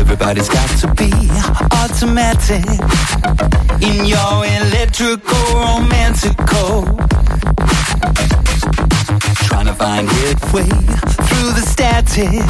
Everybody's 0.04 0.50
got 0.50 0.68
to 0.80 0.86
be 0.94 1.10
automatic 1.80 2.64
in 3.82 4.04
your 4.04 4.44
electrical 4.60 5.44
romantical. 5.54 6.84
Trying 9.48 9.66
to 9.66 9.74
find 9.74 10.06
its 10.28 10.52
way 10.52 10.68
through 11.26 11.50
the 11.56 11.64
static. 11.64 12.44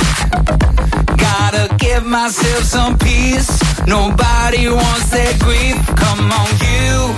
Gotta 1.16 1.64
give 1.78 2.04
myself 2.04 2.64
some 2.64 2.98
peace. 2.98 3.48
Nobody 3.86 4.68
wants 4.68 5.10
that 5.10 5.38
grief. 5.38 5.78
Come 6.02 6.32
on, 6.40 6.50
you 6.66 7.14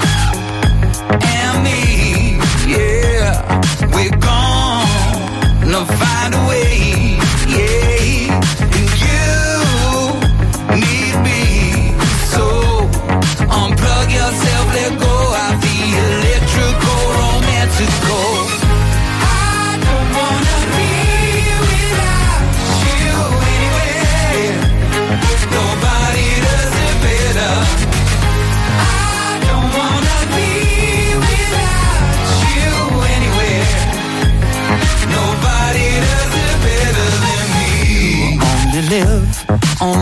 and 1.41 1.65
me. 1.65 1.81
Yeah, 2.69 3.33
we're 3.95 4.19
gonna 4.21 5.83
find 6.01 6.35
a 6.35 6.43
way. 6.47 7.17
Yeah, 7.49 7.76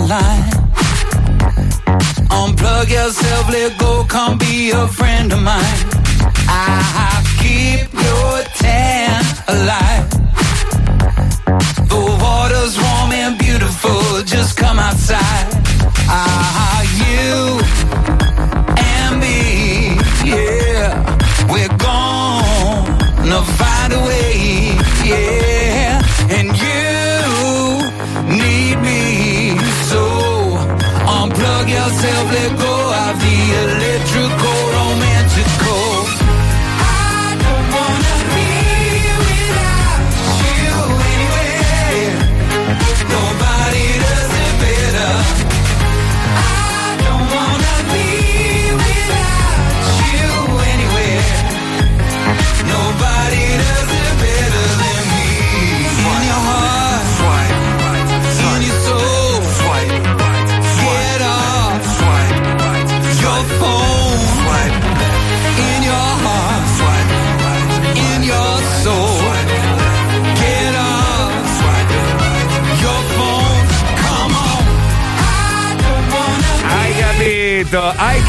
online. 0.04 0.50
Unplug 2.28 2.90
yourself, 2.90 3.50
let 3.50 3.78
go, 3.78 4.04
come 4.08 4.36
be 4.38 4.70
a 4.70 4.86
friend 4.88 5.32
of 5.32 5.42
mine. 5.42 5.83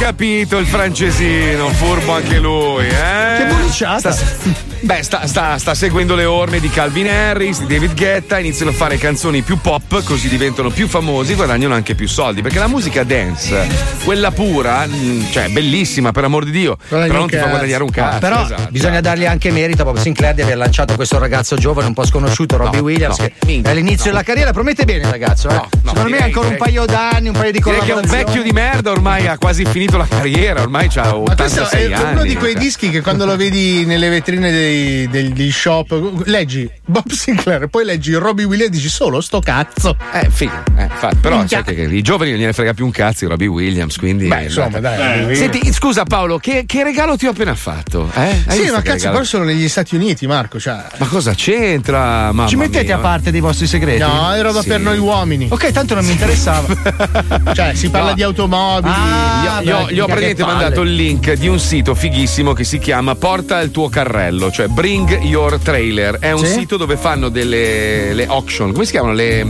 Capito, 0.05 0.59
il 0.59 0.67
francesino, 0.67 1.67
furbo 1.69 2.13
anche 2.13 2.37
lui, 2.37 2.85
eh? 2.85 3.37
Che 3.37 3.45
bulliciata. 3.47 4.11
Sta- 4.11 4.64
beh, 4.85 5.03
sta, 5.03 5.25
sta- 5.27 5.57
sta 5.57 5.73
seguendo 5.73 6.15
le 6.15 6.25
orme 6.25 6.59
di 6.59 6.69
Calvin 6.69 7.07
Harris, 7.09 7.59
di 7.59 7.65
David 7.67 7.95
Guetta, 7.95 8.39
iniziano 8.39 8.71
a 8.71 8.73
fare 8.73 8.97
canzoni 8.97 9.41
più 9.41 9.57
pop, 9.59 10.03
così 10.03 10.29
diventano 10.29 10.69
più 10.69 10.87
famosi, 10.87 11.33
guadagnano 11.33 11.73
anche 11.73 11.95
più 11.95 12.07
soldi. 12.07 12.41
Perché 12.41 12.59
la 12.59 12.67
musica 12.67 13.03
dance, 13.03 13.67
quella 14.03 14.31
pura, 14.31 14.85
mh, 14.85 15.31
cioè 15.31 15.49
bellissima, 15.49 16.11
per 16.11 16.23
amor 16.25 16.45
di 16.45 16.51
Dio, 16.51 16.77
Guadagni 16.87 17.07
però 17.09 17.19
non 17.21 17.29
ti 17.29 17.37
fa 17.37 17.47
guadagnare 17.47 17.83
un 17.83 17.89
cazzo. 17.89 18.19
Però 18.19 18.43
esatto. 18.43 18.67
bisogna 18.69 19.01
dargli 19.01 19.25
anche 19.25 19.51
merito 19.51 19.81
a 19.81 19.85
Bob 19.85 19.97
Sinclair 19.97 20.35
di 20.35 20.41
aver 20.43 20.57
lanciato 20.57 20.95
questo 20.95 21.17
ragazzo 21.17 21.55
giovane, 21.55 21.87
un 21.87 21.93
po' 21.93 22.05
sconosciuto, 22.05 22.57
Robbie 22.57 22.79
No, 22.79 22.85
Williams, 22.85 23.17
no, 23.19 23.25
che 23.25 23.33
minchia, 23.45 23.71
all'inizio 23.71 24.11
della 24.11 24.23
carriera 24.23 24.51
promette 24.51 24.85
bene, 24.85 25.09
ragazzo. 25.09 25.49
eh. 25.49 25.61
Secondo 25.85 26.09
me 26.09 26.17
ancora 26.23 26.47
un 26.49 26.57
paio 26.57 26.85
d'anni, 26.85 27.27
un 27.29 27.33
paio 27.33 27.51
di 27.51 27.59
Direi 27.59 27.79
che 27.79 27.85
è 27.91 27.93
un 27.95 28.01
collaborazioni. 28.01 28.23
vecchio 28.23 28.43
di 28.43 28.51
merda, 28.51 28.91
ormai 28.91 29.27
ha 29.27 29.37
quasi 29.37 29.65
finito 29.65 29.97
la 29.97 30.05
carriera, 30.07 30.61
ormai 30.61 30.89
ha 30.95 31.03
Ma 31.03 31.33
questo 31.35 31.61
86 31.61 31.89
è 31.89 31.93
anni. 31.93 32.11
uno 32.13 32.21
di 32.23 32.35
quei 32.35 32.51
cioè. 32.53 32.61
dischi 32.61 32.89
che 32.89 33.01
quando 33.01 33.25
lo 33.25 33.35
vedi 33.35 33.85
nelle 33.85 34.09
vetrine 34.09 34.51
dei- 34.51 34.73
degli 35.09 35.51
shop, 35.51 36.21
leggi 36.25 36.69
Bob 36.85 37.09
Sinclair, 37.09 37.67
poi 37.67 37.85
leggi 37.85 38.13
Robbie 38.13 38.45
Williams 38.45 38.71
e 38.71 38.75
dici 38.75 38.89
solo 38.89 39.21
sto 39.21 39.39
cazzo. 39.39 39.95
Eh, 40.13 40.29
figo. 40.29 40.51
Eh, 40.77 40.87
fa- 40.93 41.11
però 41.19 41.37
Minchia. 41.37 41.63
sai 41.65 41.75
che 41.75 41.81
i 41.83 42.01
giovani 42.01 42.31
non 42.31 42.39
gliene 42.39 42.53
frega 42.53 42.73
più 42.73 42.85
un 42.85 42.91
cazzo 42.91 43.25
di 43.25 43.31
Robbie 43.31 43.47
Williams, 43.47 43.97
quindi. 43.97 44.27
Beh, 44.27 44.43
insomma, 44.43 44.79
dai, 44.79 45.19
Williams. 45.25 45.37
Senti, 45.37 45.73
scusa 45.73 46.03
Paolo, 46.03 46.37
che, 46.37 46.63
che 46.65 46.83
regalo 46.83 47.15
ti 47.17 47.27
ho 47.27 47.31
appena 47.31 47.55
fatto? 47.55 48.09
Eh? 48.15 48.43
Hai 48.47 48.57
sì, 48.65 48.69
ma 48.71 48.81
cazzo, 48.81 48.93
regalo- 48.93 49.15
poi 49.17 49.25
sono 49.25 49.43
negli 49.43 49.67
Stati 49.67 49.95
Uniti, 49.95 50.25
Marco. 50.27 50.59
Cioè. 50.59 50.83
Ma 50.97 51.05
cosa 51.07 51.33
c'entra? 51.33 52.31
Mamma 52.31 52.47
Ci 52.47 52.55
mettete 52.55 52.85
mia. 52.85 52.95
a 52.95 52.99
parte 52.99 53.31
dei 53.31 53.39
vostri 53.41 53.67
segreti? 53.67 53.99
No, 53.99 54.31
è 54.33 54.41
roba 54.41 54.61
Sì. 54.61 54.67
per 54.69 54.79
noi 54.79 54.97
uomini. 54.97 55.47
Ok, 55.49 55.71
tanto 55.71 55.93
non 55.95 56.05
mi 56.05 56.11
interessava. 56.11 56.67
cioè, 57.53 57.73
si 57.75 57.89
parla 57.89 58.09
No. 58.09 58.15
di 58.15 58.23
automobili. 58.23 58.93
Ah, 58.95 59.61
Gli 59.61 59.69
ho, 59.69 59.85
beh, 59.85 59.93
gli 59.93 59.99
ho 59.99 60.05
praticamente 60.05 60.43
mandato 60.45 60.81
il 60.81 60.93
link 60.93 61.33
di 61.33 61.47
un 61.47 61.59
sito 61.59 61.93
fighissimo 61.95 62.53
che 62.53 62.63
si 62.63 62.77
chiama 62.79 63.15
Porta 63.15 63.59
il 63.61 63.71
tuo 63.71 63.89
carrello, 63.89 64.51
cioè 64.51 64.64
Bring 64.69 65.21
Your 65.23 65.57
Trailer. 65.59 66.17
È 66.19 66.31
un 66.31 66.45
Sì? 66.45 66.59
sito 66.59 66.77
dove 66.77 66.97
fanno 66.97 67.29
delle 67.29 68.13
le 68.13 68.25
auction, 68.27 68.71
come 68.71 68.85
si 68.85 68.91
chiamano? 68.91 69.13
Le, 69.13 69.45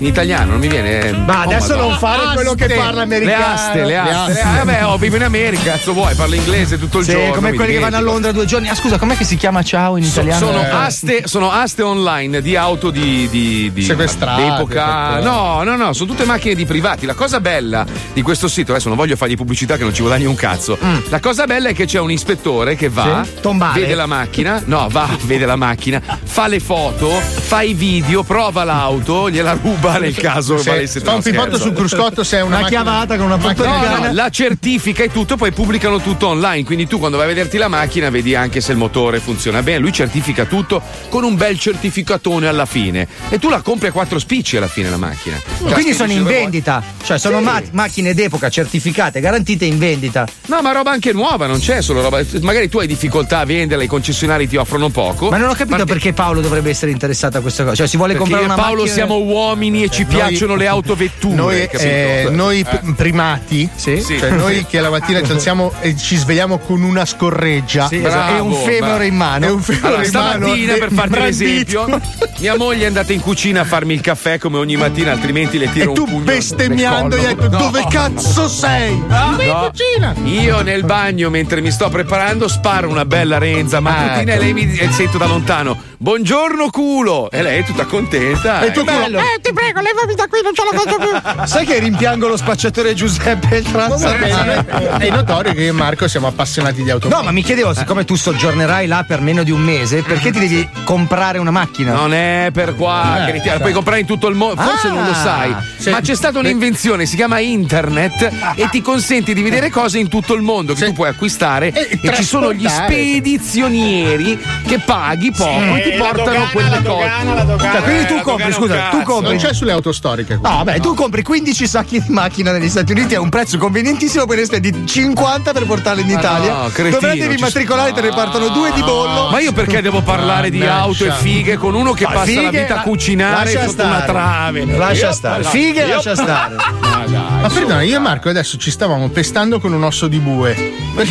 In 0.00 0.06
italiano 0.06 0.52
non 0.52 0.60
mi 0.60 0.68
viene. 0.68 1.12
Ma 1.12 1.40
Oh, 1.40 1.42
adesso 1.42 1.74
Madonna. 1.74 1.88
non 1.90 1.98
fare 1.98 2.34
quello 2.34 2.54
che 2.54 2.66
parla 2.68 2.92
Le 2.92 3.14
americano. 3.16 3.44
aste, 3.54 3.84
le 3.84 3.98
aste. 3.98 4.40
Eh, 4.40 4.44
vabbè, 4.64 4.86
oh, 4.86 4.96
vivo 4.96 5.16
in 5.16 5.22
America, 5.24 5.72
cazzo 5.72 5.92
vuoi, 5.92 6.14
parlo 6.14 6.34
inglese 6.36 6.78
tutto 6.78 6.98
il 7.00 7.04
Sì, 7.04 7.10
giorno. 7.12 7.34
come 7.34 7.52
quelli 7.52 7.72
che 7.74 7.78
vanno 7.80 7.96
a 7.96 7.98
dimentico. 7.98 8.10
Londra 8.12 8.32
due 8.32 8.44
giorni. 8.46 8.68
Ah, 8.70 8.74
scusa, 8.74 8.96
com'è 8.98 9.14
che 9.14 9.24
si 9.24 9.36
chiama 9.36 9.62
ciao 9.62 9.98
in 9.98 10.04
So- 10.04 10.20
italiano? 10.22 10.46
sono, 10.46 10.62
Eh. 10.62 10.70
aste, 10.70 11.22
sono 11.26 11.50
aste 11.50 11.82
online 11.82 12.40
di 12.40 12.56
auto 12.56 12.90
di, 12.90 13.28
di, 13.30 13.70
di 13.74 13.82
Sequestrate, 13.82 14.42
d'epoca. 14.42 15.20
No, 15.20 15.62
no, 15.64 15.76
no, 15.76 15.92
sono 15.92 16.08
tutte 16.10 16.24
macchine 16.24 16.54
di 16.54 16.64
privati. 16.64 17.04
La 17.04 17.14
cosa 17.14 17.38
bella 17.40 17.84
di 18.14 18.22
questo 18.22 18.48
sito, 18.48 18.72
adesso 18.72 18.88
non 18.88 18.96
voglio 18.96 19.16
fargli 19.16 19.36
pubblicità 19.36 19.76
che 19.76 19.82
non 19.82 19.92
ci 19.92 20.00
guadagni 20.00 20.24
un 20.24 20.34
cazzo. 20.34 20.78
La 21.10 21.20
cosa 21.20 21.44
bella 21.44 21.68
è 21.68 21.74
che 21.74 21.84
c'è 21.84 21.98
un 22.00 22.10
ispettore 22.10 22.74
che 22.74 22.88
va, 22.88 23.22
Sì? 23.22 23.40
Tombale. 23.42 23.80
vede 23.80 23.94
la 23.94 24.06
macchina, 24.06 24.62
no, 24.64 24.88
va, 24.90 25.08
vede 25.24 25.44
la 25.44 25.56
macchina, 25.56 26.00
fa 26.24 26.46
le 26.46 26.58
foto, 26.60 27.10
fa 27.10 27.60
i 27.60 27.74
video, 27.74 28.22
prova 28.22 28.64
l'auto, 28.64 29.28
gliela 29.28 29.52
ruba 29.60 29.89
nel 29.98 30.14
caso 30.14 30.58
Sì, 30.58 30.68
valesse 30.68 31.00
fa 31.00 31.14
un 31.14 31.22
pippotto 31.22 31.58
sul 31.58 31.72
cruscotto 31.72 32.22
se 32.24 32.38
è 32.38 32.40
una, 32.40 32.56
Una 32.56 32.60
macchina- 32.62 32.82
chiavata 32.82 33.16
con 33.16 33.26
una 33.26 33.36
punta 33.38 33.62
di 33.62 33.68
No, 33.68 34.06
no, 34.06 34.12
la 34.12 34.30
certifica 34.30 35.02
e 35.02 35.10
tutto, 35.12 35.36
poi 35.36 35.52
pubblicano 35.52 36.00
tutto 36.00 36.28
online. 36.28 36.64
Quindi 36.64 36.86
tu 36.86 36.98
quando 36.98 37.16
vai 37.16 37.26
a 37.26 37.28
vederti 37.28 37.56
la 37.58 37.68
macchina 37.68 38.10
vedi 38.10 38.34
anche 38.34 38.60
se 38.60 38.72
il 38.72 38.78
motore 38.78 39.18
funziona 39.20 39.62
bene. 39.62 39.78
Lui 39.78 39.92
certifica 39.92 40.44
tutto 40.44 40.82
con 41.08 41.24
un 41.24 41.36
bel 41.36 41.58
certificatone 41.58 42.46
alla 42.46 42.66
fine. 42.66 43.06
E 43.28 43.38
tu 43.38 43.48
la 43.48 43.60
compri 43.60 43.88
a 43.88 43.92
quattro 43.92 44.18
spicci 44.18 44.56
alla 44.56 44.68
fine 44.68 44.90
la 44.90 44.96
macchina. 44.96 45.36
La 45.64 45.72
Quindi 45.72 45.92
sono 45.94 46.10
in 46.12 46.18
dove 46.18 46.30
vuoi. 46.30 46.42
vendita, 46.42 46.82
cioè 47.04 47.18
sono 47.18 47.40
ma- 47.40 47.60
macchine 47.72 48.14
d'epoca 48.14 48.48
certificate, 48.48 49.20
garantite 49.20 49.64
in 49.64 49.78
vendita. 49.78 50.26
No, 50.46 50.60
ma 50.62 50.72
roba 50.72 50.90
anche 50.90 51.12
nuova, 51.12 51.46
non 51.46 51.58
c'è 51.58 51.80
solo 51.82 52.02
roba. 52.02 52.20
Magari 52.42 52.68
tu 52.68 52.78
hai 52.78 52.86
difficoltà 52.86 53.38
a 53.40 53.44
venderla, 53.44 53.84
i 53.84 53.86
concessionari 53.88 54.48
ti 54.48 54.56
offrono 54.56 54.88
poco. 54.90 55.30
Ma 55.30 55.36
non 55.36 55.48
ho 55.48 55.52
capito 55.54 55.76
Parte- 55.76 55.92
perché 55.92 56.12
Paolo 56.12 56.40
dovrebbe 56.40 56.70
essere 56.70 56.90
interessato 56.90 57.38
a 57.38 57.40
questa 57.40 57.62
cosa. 57.64 57.76
Cioè, 57.76 57.86
si 57.86 57.96
vuole 57.96 58.12
Perché 58.14 58.28
comprare 58.30 58.52
una 58.52 58.60
Paolo 58.62 58.82
macchina. 58.82 58.94
siamo 58.94 59.18
uomini 59.18 59.79
e 59.84 59.88
ci 59.90 60.02
Noi- 60.04 60.14
piacciono 60.14 60.54
le 60.54 60.66
autovetture. 60.66 61.34
Noi, 61.34 61.68
eh, 61.70 62.28
noi 62.30 62.64
p- 62.64 62.94
primati, 62.94 63.68
Sì. 63.74 64.00
Sì. 64.00 64.18
cioè 64.18 64.30
noi 64.30 64.64
che 64.66 64.80
la 64.80 64.90
mattina 64.90 65.22
ci 65.22 65.32
alziamo 65.32 65.72
e 65.80 65.96
ci 65.96 66.16
svegliamo 66.16 66.58
con 66.58 66.82
una 66.82 67.04
scorreggia 67.04 67.86
Sì, 67.88 67.98
Bravo, 67.98 68.16
esatto. 68.16 68.36
e 68.36 68.40
un 68.40 68.52
femore 68.54 68.78
bravo. 68.80 69.02
in 69.04 69.14
mano. 69.16 69.46
e 69.46 69.50
un 69.50 69.60
femore 69.62 69.86
Allora, 69.86 70.04
in 70.06 70.12
mano 70.12 70.30
stamattina, 70.38 70.74
e 70.74 70.78
per 70.78 70.92
farti 70.92 71.10
brandito. 71.10 71.86
l'esempio, 71.86 72.00
mia 72.38 72.56
moglie 72.56 72.82
è 72.84 72.86
andata 72.86 73.12
in 73.12 73.20
cucina 73.20 73.60
a 73.60 73.64
farmi 73.64 73.94
il 73.94 74.00
caffè 74.00 74.38
come 74.38 74.58
ogni 74.58 74.76
mattina, 74.76 75.12
altrimenti 75.12 75.58
le 75.58 75.70
tiro 75.72 75.84
E 75.84 75.88
un 75.88 75.94
tu 75.94 76.04
pugno 76.04 76.24
bestemmiando 76.24 77.16
nel 77.16 77.24
gli 77.24 77.26
hai 77.28 77.34
detto 77.34 77.48
No. 77.50 77.58
dove 77.58 77.86
cazzo 77.88 78.48
sei? 78.48 78.92
In 78.92 79.04
No. 79.08 79.70
cucina! 79.70 80.14
Io 80.24 80.60
nel 80.62 80.84
bagno, 80.84 81.30
mentre 81.30 81.60
mi 81.60 81.70
sto 81.70 81.88
preparando, 81.88 82.48
sparo 82.48 82.88
una 82.88 83.04
bella 83.04 83.38
renza 83.38 83.80
mattutina 83.80 84.34
e 84.34 84.38
lei 84.38 84.52
mi 84.52 84.76
e 84.76 84.90
sento 84.92 85.18
da 85.18 85.26
lontano: 85.26 85.76
Buongiorno 85.98 86.70
culo! 86.70 87.30
E 87.30 87.42
lei 87.42 87.60
è 87.60 87.64
tutta 87.64 87.84
contenta. 87.84 88.60
E 88.62 88.70
tu 88.72 88.80
Eh, 88.80 88.84
bello. 88.84 89.18
Eh, 89.18 89.38
ti 89.42 89.52
prego, 89.52 89.69
levami 89.80 90.14
da 90.14 90.26
qui, 90.28 90.40
non 90.42 90.52
ce 90.54 90.62
la 90.70 90.78
faccio 90.78 90.96
più. 90.98 91.46
Sai 91.46 91.64
che 91.66 91.78
rimpiango 91.78 92.26
lo 92.28 92.36
spacciatore 92.36 92.94
Giuseppe 92.94 93.56
il 93.56 93.70
transarmano? 93.70 94.98
È 94.98 95.08
notorio 95.10 95.52
che 95.52 95.62
io 95.62 95.68
e 95.70 95.72
Marco 95.72 96.08
siamo 96.08 96.26
appassionati 96.26 96.82
di 96.82 96.90
automobili. 96.90 97.20
No, 97.20 97.26
ma 97.26 97.32
mi 97.32 97.42
chiedevo, 97.42 97.72
siccome 97.74 98.04
tu 98.04 98.14
soggiornerai 98.16 98.86
là 98.86 99.04
per 99.06 99.20
meno 99.20 99.42
di 99.42 99.50
un 99.50 99.60
mese, 99.60 100.02
perché 100.02 100.30
ti 100.30 100.38
devi 100.40 100.68
comprare 100.84 101.38
una 101.38 101.50
macchina? 101.50 101.92
Non 101.94 102.12
è 102.12 102.50
per 102.52 102.74
qua, 102.74 103.26
Eh, 103.28 103.40
che 103.40 103.50
la 103.50 103.58
puoi 103.60 103.72
comprare 103.72 104.00
in 104.00 104.06
tutto 104.06 104.26
il 104.28 104.34
mondo, 104.34 104.60
forse 104.60 104.88
Ah, 104.88 104.92
non 104.92 105.04
lo 105.06 105.14
sai, 105.14 105.54
sì. 105.78 105.90
ma 105.90 106.00
c'è 106.00 106.14
stata 106.14 106.38
un'invenzione, 106.38 107.06
si 107.06 107.16
chiama 107.16 107.38
internet 107.38 108.30
e 108.56 108.68
ti 108.70 108.80
consente 108.82 109.32
di 109.32 109.42
vedere 109.42 109.70
cose 109.70 109.98
in 109.98 110.08
tutto 110.08 110.34
il 110.34 110.42
mondo 110.42 110.72
che 110.72 110.80
Sì. 110.80 110.84
tu 110.86 110.92
puoi 110.94 111.08
acquistare 111.08 111.72
E 111.72 111.98
e, 112.02 112.14
ci 112.14 112.24
sono 112.24 112.52
gli 112.52 112.66
spedizionieri 112.68 114.38
che 114.66 114.78
paghi 114.80 115.32
poco 115.32 115.74
e 115.76 115.82
ti 115.82 115.96
portano 115.96 116.48
quelle 116.52 116.68
la 116.68 116.76
cose. 116.76 116.88
dogana, 116.88 117.34
la 117.34 117.42
dogana. 117.44 117.72
Cioè, 117.72 117.82
quindi 117.82 118.06
tu 118.06 118.14
Eh, 118.14 118.22
compri, 118.22 118.52
scusa, 118.52 118.88
tu 118.90 119.02
compri. 119.02 119.38
Sulle 119.60 119.72
auto 119.72 119.92
storiche. 119.92 120.36
No, 120.36 120.40
vabbè, 120.40 120.80
tu 120.80 120.94
compri 120.94 121.22
15 121.22 121.66
sacchi 121.66 122.00
di 122.00 122.08
macchina 122.12 122.50
negli 122.50 122.70
Stati 122.70 122.92
Uniti 122.92 123.14
a 123.14 123.20
un 123.20 123.28
prezzo 123.28 123.58
convenientissimo, 123.58 124.24
poi 124.24 124.36
ne 124.36 124.44
spendi 124.46 124.86
50 124.86 125.52
per 125.52 125.66
portarle 125.66 126.00
in 126.00 126.08
Italia. 126.08 126.62
no, 126.62 126.68
cretino, 126.72 126.98
Dove 126.98 127.14
devi 127.18 127.36
ci- 127.36 127.42
matricolare, 127.42 127.92
te 127.92 128.00
ne 128.00 128.08
partono 128.08 128.48
due 128.48 128.72
di 128.72 128.80
bollo. 128.80 129.28
Ma 129.30 129.38
io 129.38 129.52
perché 129.52 129.82
devo 129.82 130.00
parlare 130.00 130.48
di 130.48 130.64
auto 130.64 131.04
e 131.04 131.10
fighe 131.12 131.58
con 131.58 131.74
uno 131.74 131.92
che 131.92 132.04
Ma 132.04 132.12
passa 132.12 132.24
la 132.40 132.48
fighe, 132.48 132.60
vita 132.62 132.72
a 132.72 132.76
la- 132.76 132.82
cucinare 132.82 133.50
sotto 133.50 133.82
una 133.84 133.96
stare. 134.00 134.04
trave? 134.06 134.64
Lascia 134.64 135.06
Io- 135.08 135.12
stare. 135.12 135.42
no, 135.42 135.48
Fighe, 135.50 135.82
io- 135.84 135.94
lascia 135.94 136.14
stare. 136.14 136.54
Ma 136.80 137.04
dai, 137.06 137.40
Ma 137.42 137.48
su. 137.50 137.54
perdona, 137.56 137.82
io 137.82 137.96
e 137.96 137.98
Marco 137.98 138.28
adesso 138.30 138.56
ci 138.56 138.70
stavamo 138.70 139.08
pestando 139.10 139.60
con 139.60 139.74
un 139.74 139.84
osso 139.84 140.08
di 140.08 140.18
bue. 140.20 140.56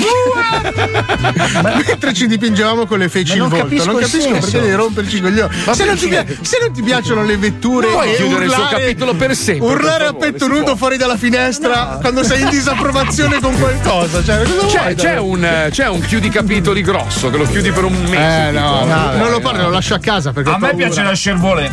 Mentre 1.85 2.13
ci 2.13 2.27
dipingevamo 2.27 2.85
con 2.85 2.97
le 2.99 3.09
feci 3.09 3.37
non 3.37 3.49
volto. 3.49 3.65
capisco 3.65 3.85
Non 3.91 3.95
capisco 4.01 4.19
senso. 4.21 4.39
perché 4.39 4.59
devi 4.61 4.73
romperci 4.73 5.21
coglioni. 5.21 5.53
Se 5.71 5.85
non, 5.85 5.95
ti, 5.97 6.09
se 6.41 6.57
non 6.61 6.71
ti 6.73 6.81
piacciono 6.81 7.23
le 7.23 7.37
vetture 7.37 7.87
e 7.87 8.15
chiudere 8.29 8.45
il 8.45 8.51
suo 8.51 8.63
urlare, 8.63 8.81
capitolo 8.83 9.13
per 9.15 9.35
sempre, 9.35 9.67
Urlare 9.67 10.03
per 10.05 10.07
a 10.07 10.13
petto 10.13 10.47
nudo 10.47 10.75
fuori 10.75 10.97
dalla 10.97 11.17
finestra 11.17 11.97
quando 12.01 12.23
sei 12.23 12.41
in 12.41 12.49
disapprovazione 12.49 13.39
con 13.39 13.57
qualcosa. 13.57 14.23
Cioè, 14.23 14.43
cosa 14.43 14.67
C'è, 14.67 14.95
c'è 14.95 15.17
un, 15.19 15.67
c'è 15.69 15.87
un 15.87 15.99
chiudi 16.01 16.29
capitoli 16.29 16.81
grosso 16.81 17.29
che 17.29 17.37
lo 17.37 17.45
chiudi 17.45 17.71
per 17.71 17.83
un 17.83 17.93
mese. 18.03 18.47
Eh 18.47 18.51
no, 18.51 18.79
tipo. 18.81 18.93
no, 18.93 19.11
non 19.17 19.29
lo 19.31 19.39
parlo, 19.39 19.63
lo 19.63 19.69
lascio 19.69 19.93
a 19.95 19.99
casa 19.99 20.31
perché 20.31 20.49
A 20.49 20.57
me 20.57 20.73
piace 20.75 21.01
la 21.03 21.11
Chevrolet. 21.13 21.71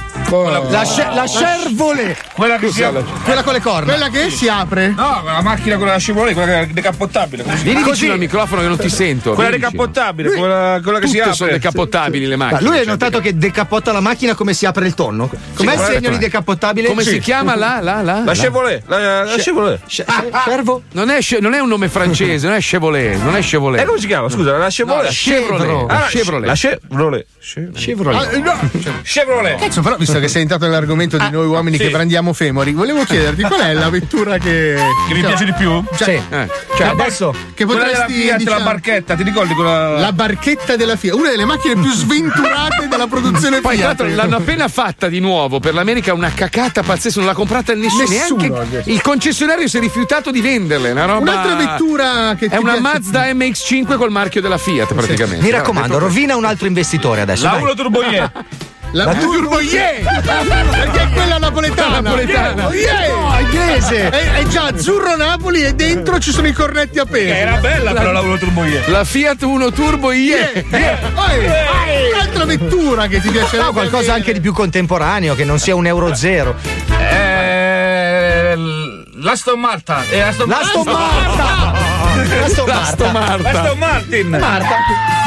La, 0.71 0.85
sce- 0.85 1.09
la 1.15 1.25
Chervolet, 1.25 2.17
Quella 2.33 2.57
che 2.59 2.71
si 2.71 2.83
apre. 2.83 3.05
quella 3.25 3.43
con 3.43 3.53
le 3.53 3.61
corna. 3.61 3.93
Quella 3.93 4.09
che 4.09 4.31
si 4.31 4.49
apre. 4.49 4.89
No, 4.89 5.23
la 5.25 5.41
macchina 5.43 5.77
quella 5.77 5.97
Chevrolet, 5.99 6.35
quella 6.35 6.53
che 6.53 6.61
è 6.61 6.67
decappottabile. 6.67 7.45
Vieni 7.63 7.83
vicino 7.85 8.13
al 8.15 8.19
microfono 8.19 8.61
che 8.63 8.69
non 8.69 8.79
ti 8.79 8.89
sento. 8.89 9.33
Quella 9.33 9.51
decappottabile, 9.51 10.33
quella, 10.33 10.81
quella 10.83 10.99
che 10.99 11.07
si 11.07 11.13
Tutte 11.13 11.23
apre. 11.25 11.35
sono 11.37 11.51
decappottabili 11.53 12.27
le 12.27 12.37
macchine. 12.37 12.61
Ma 12.61 12.67
lui 12.67 12.77
hai 12.79 12.83
cioè, 12.85 12.93
notato 12.93 13.21
che 13.21 13.37
decapotta 13.37 13.93
la 13.93 14.01
macchina 14.01 14.35
come 14.35 14.53
si 14.55 14.67
apre 14.67 14.87
il 14.87 14.95
tonno? 14.95 15.31
Com'è 15.55 15.75
il 15.75 15.81
segno 15.81 16.11
di 16.11 16.19
decapottabile? 16.47 16.89
Come 16.89 17.03
Sì. 17.03 17.11
si 17.11 17.19
chiama 17.19 17.57
là, 17.57 17.81
là? 17.81 18.03
La 18.03 18.23
là? 18.25 18.33
Chevrolet, 18.33 18.83
la, 18.87 19.25
la 19.25 19.37
Chevrolet. 19.37 19.81
Cervo? 19.87 20.83
Non 20.93 21.11
è, 21.11 21.19
non 21.41 21.55
è 21.55 21.59
un 21.59 21.69
nome 21.69 21.89
francese, 21.89 22.47
non 22.47 22.57
è 22.57 22.61
Chevrolet. 22.61 23.21
Non 23.21 23.35
è 23.37 23.41
Chevrolet. 23.41 23.83
E 23.83 23.85
come 23.85 23.99
si 23.99 24.07
chiama? 24.07 24.29
Scusa, 24.29 24.53
la 24.53 24.59
No, 24.59 25.03
la 25.03 25.09
Chevrolet. 25.09 25.11
Chevrolet. 25.11 25.91
Ah, 25.91 25.95
la 25.99 26.07
Chevrolet. 26.07 26.47
La 26.47 26.55
Chevrolet. 26.55 27.27
Chevrolet. 27.75 28.35
Ah, 28.35 28.39
no. 28.39 28.71
Chevrolet. 29.03 29.59
Cazzo, 29.59 29.81
però, 29.83 29.97
visto 29.97 30.19
che 30.21 30.29
sei 30.29 30.43
entrato 30.43 30.65
nell'argomento 30.65 31.17
di 31.19 31.31
noi 31.31 31.47
uomini 31.47 31.77
sì. 31.77 31.85
che 31.85 31.91
brandiamo 31.91 32.33
femori, 32.33 32.73
volevo 32.73 33.05
chiederti 33.05 33.43
qual 33.43 33.61
è 33.61 33.73
la 33.73 33.91
vettura 33.91 34.39
che. 34.39 34.77
Che 35.09 35.15
mi 35.15 35.21
piace 35.21 35.45
di 35.45 35.53
più? 35.53 35.83
Cioè, 35.97 36.05
Sì. 36.05 36.35
Eh. 36.35 36.49
Cioè, 36.77 36.87
adesso 36.89 37.35
che 37.55 37.67
potresti. 37.67 38.13
Fiat, 38.13 38.39
diciamo, 38.39 38.59
la 38.59 38.65
barchetta, 38.65 39.15
ti 39.15 39.23
ricordi 39.23 39.55
quella? 39.55 39.99
la 39.99 40.13
barchetta 40.13 40.77
della 40.77 40.97
Fiat, 40.97 41.15
una 41.15 41.31
delle 41.31 41.45
macchine 41.45 41.75
più 41.75 41.91
sventurate 41.91 42.87
della 42.89 43.07
produzione 43.07 43.61
Poi 43.61 43.77
Fiat. 43.77 43.87
l'altro 43.87 44.09
l'hanno 44.15 44.37
appena 44.37 44.69
fatta 44.69 45.09
di 45.09 45.21
nuovo 45.21 45.59
per 45.61 45.75
l'America 45.75 46.13
una 46.13 46.31
cacata 46.37 46.83
pazzesca, 46.83 47.19
non 47.19 47.29
l'ha 47.29 47.35
comprata 47.35 47.75
nessuno, 47.75 48.05
Nessuno, 48.09 48.59
neanche 48.59 48.91
il 48.91 49.01
concessionario 49.03 49.67
si 49.67 49.79
è 49.79 49.81
rifiutato 49.81 50.31
di 50.31 50.41
venderle, 50.41 50.91
una 50.93 51.07
roba 51.07 51.19
Un'altra 51.33 51.55
vettura 51.57 52.35
che 52.39 52.47
È 52.47 52.51
ti 52.51 52.57
una 52.59 52.73
piace- 52.75 52.81
Mazda 52.81 53.25
MX5 53.33 53.97
col 53.97 54.11
marchio 54.11 54.41
della 54.41 54.59
Fiat 54.59 54.95
praticamente. 54.95 55.43
mi 55.45 55.51
raccomando, 55.51 55.99
rovina 55.99 56.37
un 56.37 56.45
altro 56.45 56.67
investitore 56.69 57.23
adesso. 57.23 57.45
La 57.45 57.51
dai. 57.53 57.63
1 57.63 57.75
Turboier. 57.75 58.31
La, 58.93 59.05
La 59.07 59.15
Turbo 59.17 59.59
Yeah! 59.61 60.21
Perché 60.23 61.03
è 61.03 61.09
quella 61.13 61.39
napoletana. 61.39 62.01
napoletana. 62.01 62.69
Yeah! 62.73 62.96
Inglese. 63.77 64.09
È, 64.09 64.33
è 64.33 64.47
già 64.47 64.67
azzurro 64.67 65.17
Napoli 65.17 65.63
e 65.63 65.75
dentro 65.75 66.19
ci 66.19 66.33
sono 66.33 66.47
i 66.47 66.53
cornetti 66.53 66.99
appesi. 66.99 67.29
Era 67.29 67.57
bella 67.57 67.93
però 67.93 68.13
la 68.13 68.21
1 68.21 68.39
Turboier. 68.39 68.89
La 68.91 69.05
Fiat 69.05 69.43
1 69.43 69.73
Turbo 69.73 70.13
IE. 70.13 70.65
Poi, 71.15 71.45
un'altra 72.13 72.45
vettura 72.45 73.07
che 73.07 73.21
ti 73.21 73.29
piacerebbe 73.31 73.65
No, 73.67 73.73
qualcosa 73.73 74.15
anche 74.15 74.33
di 74.33 74.41
più 74.41 74.53
contemporaneo, 74.53 75.35
che 75.35 75.45
non 75.45 75.59
sia 75.59 75.75
un 75.75 75.87
euro 75.87 76.15
zero. 76.15 76.55
Eh, 76.99 78.57
L'Aston 79.19 79.59
Martin. 79.59 79.97
Eh, 80.11 80.21
Aston 80.21 80.49
L'Aston 80.49 80.85
Martin! 80.85 82.39
L'Aston 82.41 82.67
L'Aston 82.67 83.13
Martin! 83.79 84.29
Marta. 84.29 84.77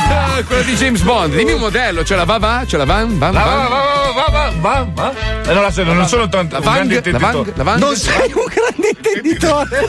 Ah, 0.10 0.44
quella 0.46 0.62
di 0.62 0.76
James 0.76 1.02
Bond. 1.02 1.36
Dimmi 1.36 1.54
un 1.54 1.60
modello, 1.60 2.04
ce 2.04 2.16
la 2.16 2.24
va 2.24 2.38
va? 2.38 2.64
Ce 2.66 2.78
la 2.78 2.86
van? 2.86 3.18
Van? 3.18 3.32
Va, 3.32 3.40
va, 3.44 3.46
van? 3.46 3.68
va, 3.68 3.68
va, 3.68 3.99
va, 4.30 4.52
va, 4.60 4.88
va. 4.94 5.14
Eh, 5.44 5.54
non 5.54 5.64
la 5.64 5.72
so, 5.72 5.84
non 5.84 6.08
sono 6.08 6.30
tanto. 6.30 6.56
La 6.56 6.62
Vang? 6.62 7.12
La 7.12 7.18
Vang? 7.18 7.54
La 7.56 7.64
Vang? 7.64 7.80
Non 7.80 7.96
sei 7.96 8.32
un 8.34 8.46
grande 8.46 8.90
intenditore. 8.90 9.86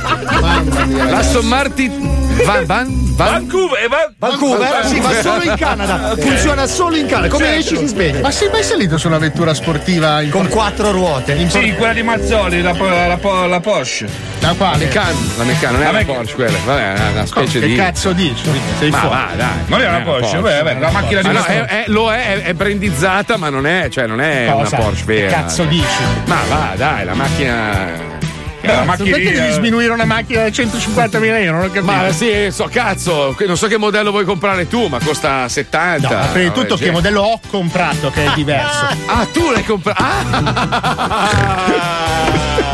L'Aston 1.09 1.47
Martin 1.47 2.20
Van? 2.45 2.64
Van? 2.66 2.89
Van? 3.16 3.31
Vancouver, 3.33 3.83
eh, 3.85 3.89
va- 3.89 4.11
Vancouver? 4.18 4.87
Sì, 4.87 4.99
va 5.01 5.20
solo 5.20 5.43
in 5.43 5.55
Canada. 5.57 6.14
Funziona 6.16 6.66
solo 6.66 6.97
in 6.97 7.07
Canada. 7.07 7.28
Come 7.28 7.45
Certo. 7.45 7.61
esci 7.61 7.76
si 7.76 7.89
spegne. 7.89 8.20
Ma 8.20 8.31
sei 8.31 8.49
mai 8.51 8.62
salito 8.62 8.97
su 8.99 9.09
una 9.09 9.18
vettura 9.18 9.53
sportiva 9.53 10.22
in 10.22 10.31
Con 10.31 10.49
quattro 10.49 10.91
ruote. 10.91 11.37
Sì, 11.51 11.74
quella 11.74 11.93
di 11.93 12.03
Mazzoli, 12.03 12.62
la, 12.62 12.72
la, 12.72 13.18
la, 13.20 13.47
la 13.47 13.61
Porsche. 13.61 14.07
La 14.41 14.49
La 14.49 14.55
quale? 14.55 14.85
Meccano, 14.87 15.18
la 15.37 15.45
Meccano, 15.45 15.72
non 15.76 15.83
è 15.83 15.85
La 15.93 15.99
una 15.99 16.05
Porsche 16.14 16.35
quella. 16.35 16.59
Vabbè, 16.64 16.93
è 16.95 17.11
una 17.12 17.26
specie 17.26 17.61
Che 17.61 17.66
di. 17.66 17.74
cazzo 17.76 18.12
dici? 18.12 18.43
Sei 18.78 18.91
Ma 18.91 18.99
fuori. 18.99 19.14
va, 19.14 19.28
dai. 19.37 19.49
Non 19.66 19.81
è 19.83 19.89
una 19.89 20.01
Porsche, 20.01 20.37
vabbè, 20.41 20.62
vabbè, 20.62 20.78
la 20.81 20.91
macchina 20.91 21.20
di 21.20 21.26
Ma 21.26 21.33
no, 21.35 21.45
è, 21.45 21.64
è- 21.64 21.85
lo 21.89 22.12
è, 22.12 22.26
è, 22.26 22.43
è 22.43 22.55
brandizzata, 22.55 23.37
ma 23.37 23.51
non 23.51 23.66
è, 23.66 23.89
cioè 23.91 24.07
non 24.07 24.20
è 24.20 24.49
Cosa? 24.51 24.76
una 24.76 24.85
Porsche 24.85 25.05
vera. 25.05 25.26
Che 25.26 25.35
cazzo 25.35 25.64
dici? 25.64 25.85
Ma 26.26 26.39
va, 26.49 26.72
dai, 26.76 27.05
la 27.05 27.14
macchina. 27.14 28.09
Eh, 28.63 28.67
la 28.67 28.95
Perché 28.97 29.33
devi 29.33 29.53
sminuire 29.53 29.93
una 29.93 30.05
macchina 30.05 30.43
da 30.43 30.49
150.000 30.49 31.23
euro? 31.43 31.57
Non 31.59 31.67
ho 31.67 31.71
capito. 31.73 31.93
Ma 31.93 32.13
sì, 32.13 32.49
so 32.51 32.69
cazzo, 32.71 33.35
non 33.47 33.57
so 33.57 33.67
che 33.67 33.79
modello 33.79 34.11
vuoi 34.11 34.25
comprare 34.25 34.69
tu, 34.69 34.87
ma 34.87 34.99
costa 35.03 35.49
70. 35.49 36.09
No, 36.09 36.15
ma 36.15 36.27
prima 36.27 36.49
di 36.49 36.55
tutto 36.55 36.61
Vabbè, 36.61 36.69
che 36.69 36.77
gente. 36.77 36.91
modello 36.93 37.21
ho 37.23 37.41
comprato 37.49 38.11
che 38.11 38.27
è 38.27 38.31
diverso. 38.37 38.87
Ah, 39.07 39.27
tu 39.33 39.51
l'hai 39.51 39.65
comprato. 39.65 40.03
Ah! 40.03 41.09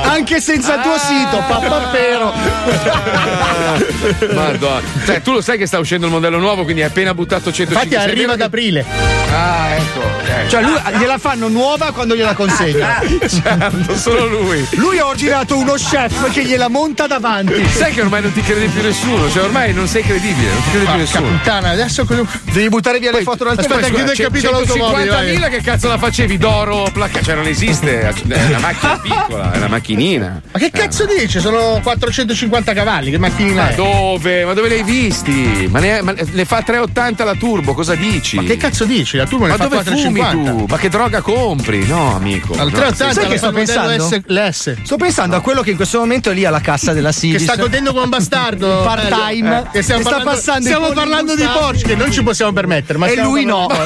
anche 0.17 0.41
senza 0.41 0.77
il 0.77 0.83
tuo 0.83 0.97
sito, 0.99 1.43
pappapero. 1.47 2.33
Madonna. 4.35 4.81
Cioè, 5.05 5.21
tu 5.23 5.33
lo 5.33 5.41
sai 5.41 5.59
che 5.59 5.67
sta 5.67 5.79
uscendo 5.79 6.07
il 6.07 6.13
modello 6.13 6.39
nuovo, 6.39 6.65
quindi 6.65 6.83
hai 6.83 6.89
appena 6.89 7.15
buttato 7.15 7.53
150 7.53 7.85
Infatti 7.85 8.11
arriva 8.11 8.33
ad 8.33 8.41
aprile. 8.41 8.85
Ah, 9.33 9.75
ecco. 9.75 10.01
ok. 10.01 10.47
Cioè, 10.49 10.63
lui 10.63 10.75
gliela 10.99 11.19
fanno 11.19 11.49
nuova 11.49 11.93
quando 11.93 12.17
gliela 12.17 12.35
consegna. 12.35 13.01
certo, 13.29 13.97
solo 13.97 14.27
lui. 14.27 14.67
Lui 14.73 14.99
ha 14.99 15.07
ordinato 15.07 15.57
uno 15.57 15.76
chef 15.77 16.31
che 16.33 16.45
gliela 16.45 16.69
monta 16.69 17.07
davanti. 17.07 17.67
Sai 17.69 17.93
che 17.93 18.01
ormai 18.01 18.23
non 18.23 18.33
ti 18.33 18.41
crede 18.43 18.67
più 18.67 18.83
nessuno, 18.83 19.31
cioè 19.31 19.45
ormai 19.45 19.73
non 19.73 19.87
sei 19.87 20.03
credibile, 20.03 20.49
non 20.53 20.63
ti 20.63 20.71
crede 20.71 20.85
più 20.87 20.97
nessuno. 20.97 21.29
puttana, 21.29 21.71
adesso 21.71 22.05
Devi 22.53 22.69
buttare 22.69 22.99
via 22.99 23.11
le 23.13 23.23
foto 23.23 23.45
dal 23.45 23.53
Aspetta, 23.59 23.75
telefono. 23.81 23.97
chiudo 23.97 24.13
il 24.13 24.19
capitolo 24.19 24.57
automobile. 24.59 25.09
vai. 25.09 25.37
150.000 25.37 25.51
che 25.51 25.61
cazzo 25.61 25.89
la 25.89 25.99
facevi 25.99 26.39
d'oro 26.39 26.89
placca? 26.93 27.21
Cioè 27.23 27.35
non 27.35 27.47
esiste, 27.47 28.01
è 28.01 28.13
una 28.47 28.59
macchina 28.59 28.99
piccola, 28.99 29.53
è 29.53 29.57
una 29.57 29.69
macchinina. 29.69 30.41
Ma 30.53 30.59
che 30.59 30.71
cazzo 30.71 31.05
dici? 31.07 31.41
Sono 31.41 31.81
450 31.83 32.73
cavalli, 32.73 33.11
che 33.11 33.19
macchinina 33.19 33.63
Ma 33.65 33.69
è? 33.71 33.75
dove? 33.75 34.45
Ma 34.45 34.53
dove 34.55 34.69
li 34.69 34.75
hai 34.75 34.83
visti? 34.83 35.69
Ma 35.71 35.79
ne, 35.81 36.03
ma 36.03 36.13
ne 36.13 36.45
fa 36.45 36.63
380 36.63 37.25
la 37.25 37.35
turbo, 37.35 37.75
cosa 37.75 37.95
dici? 37.95 38.37
Ma 38.37 38.43
che 38.43 38.57
cazzo 38.57 38.85
dici? 38.85 39.17
La 39.17 39.27
turbo 39.27 39.45
ne 39.45 39.51
Ma 39.53 39.57
fa 39.57 39.65
dove 39.65 39.83
fumi 39.85 40.21
450. 40.21 40.51
tu? 40.51 40.67
Ma 40.69 40.79
che 40.79 40.89
droga 40.89 41.21
compri? 41.21 41.87
No, 41.87 42.15
amico. 42.15 42.53
Al 42.55 42.71
no. 42.71 42.77
380 42.79 43.13
Sai 43.21 43.29
che 43.31 43.37
sto 43.39 43.53
pensando? 43.53 44.09
S, 44.09 44.21
l'S. 44.27 44.77
Sto 44.83 44.97
pensando 44.97 45.37
a 45.37 45.41
quello 45.41 45.63
che 45.67 45.71
in 45.73 45.77
questo 45.77 45.99
momento 45.99 46.31
è 46.31 46.35
lì 46.35 46.45
alla 46.45 46.61
cassa 46.61 46.93
della 46.93 47.11
Che 47.11 47.17
Sidis. 47.17 47.43
sta 47.43 47.57
godendo 47.57 47.91
come 47.91 48.05
un 48.05 48.09
bastardo 48.11 48.83
Part 48.85 49.09
time. 49.09 49.59
Eh, 49.59 49.71
che 49.73 49.83
stiamo 49.83 50.03
Che 50.03 50.07
sta 50.07 50.17
parlando, 50.17 50.31
passando 50.31 50.61
i 50.61 50.63
stiamo 50.73 50.89
parlando 50.93 51.35
di. 51.35 51.45
Porsche 51.53 51.87
che 51.89 51.95
non 51.97 52.13
ci 52.13 52.23
possiamo 52.23 52.53
permettere 52.53 52.99
ma 52.99 53.07
E 53.09 53.17
lui 53.17 53.45
no. 53.45 53.67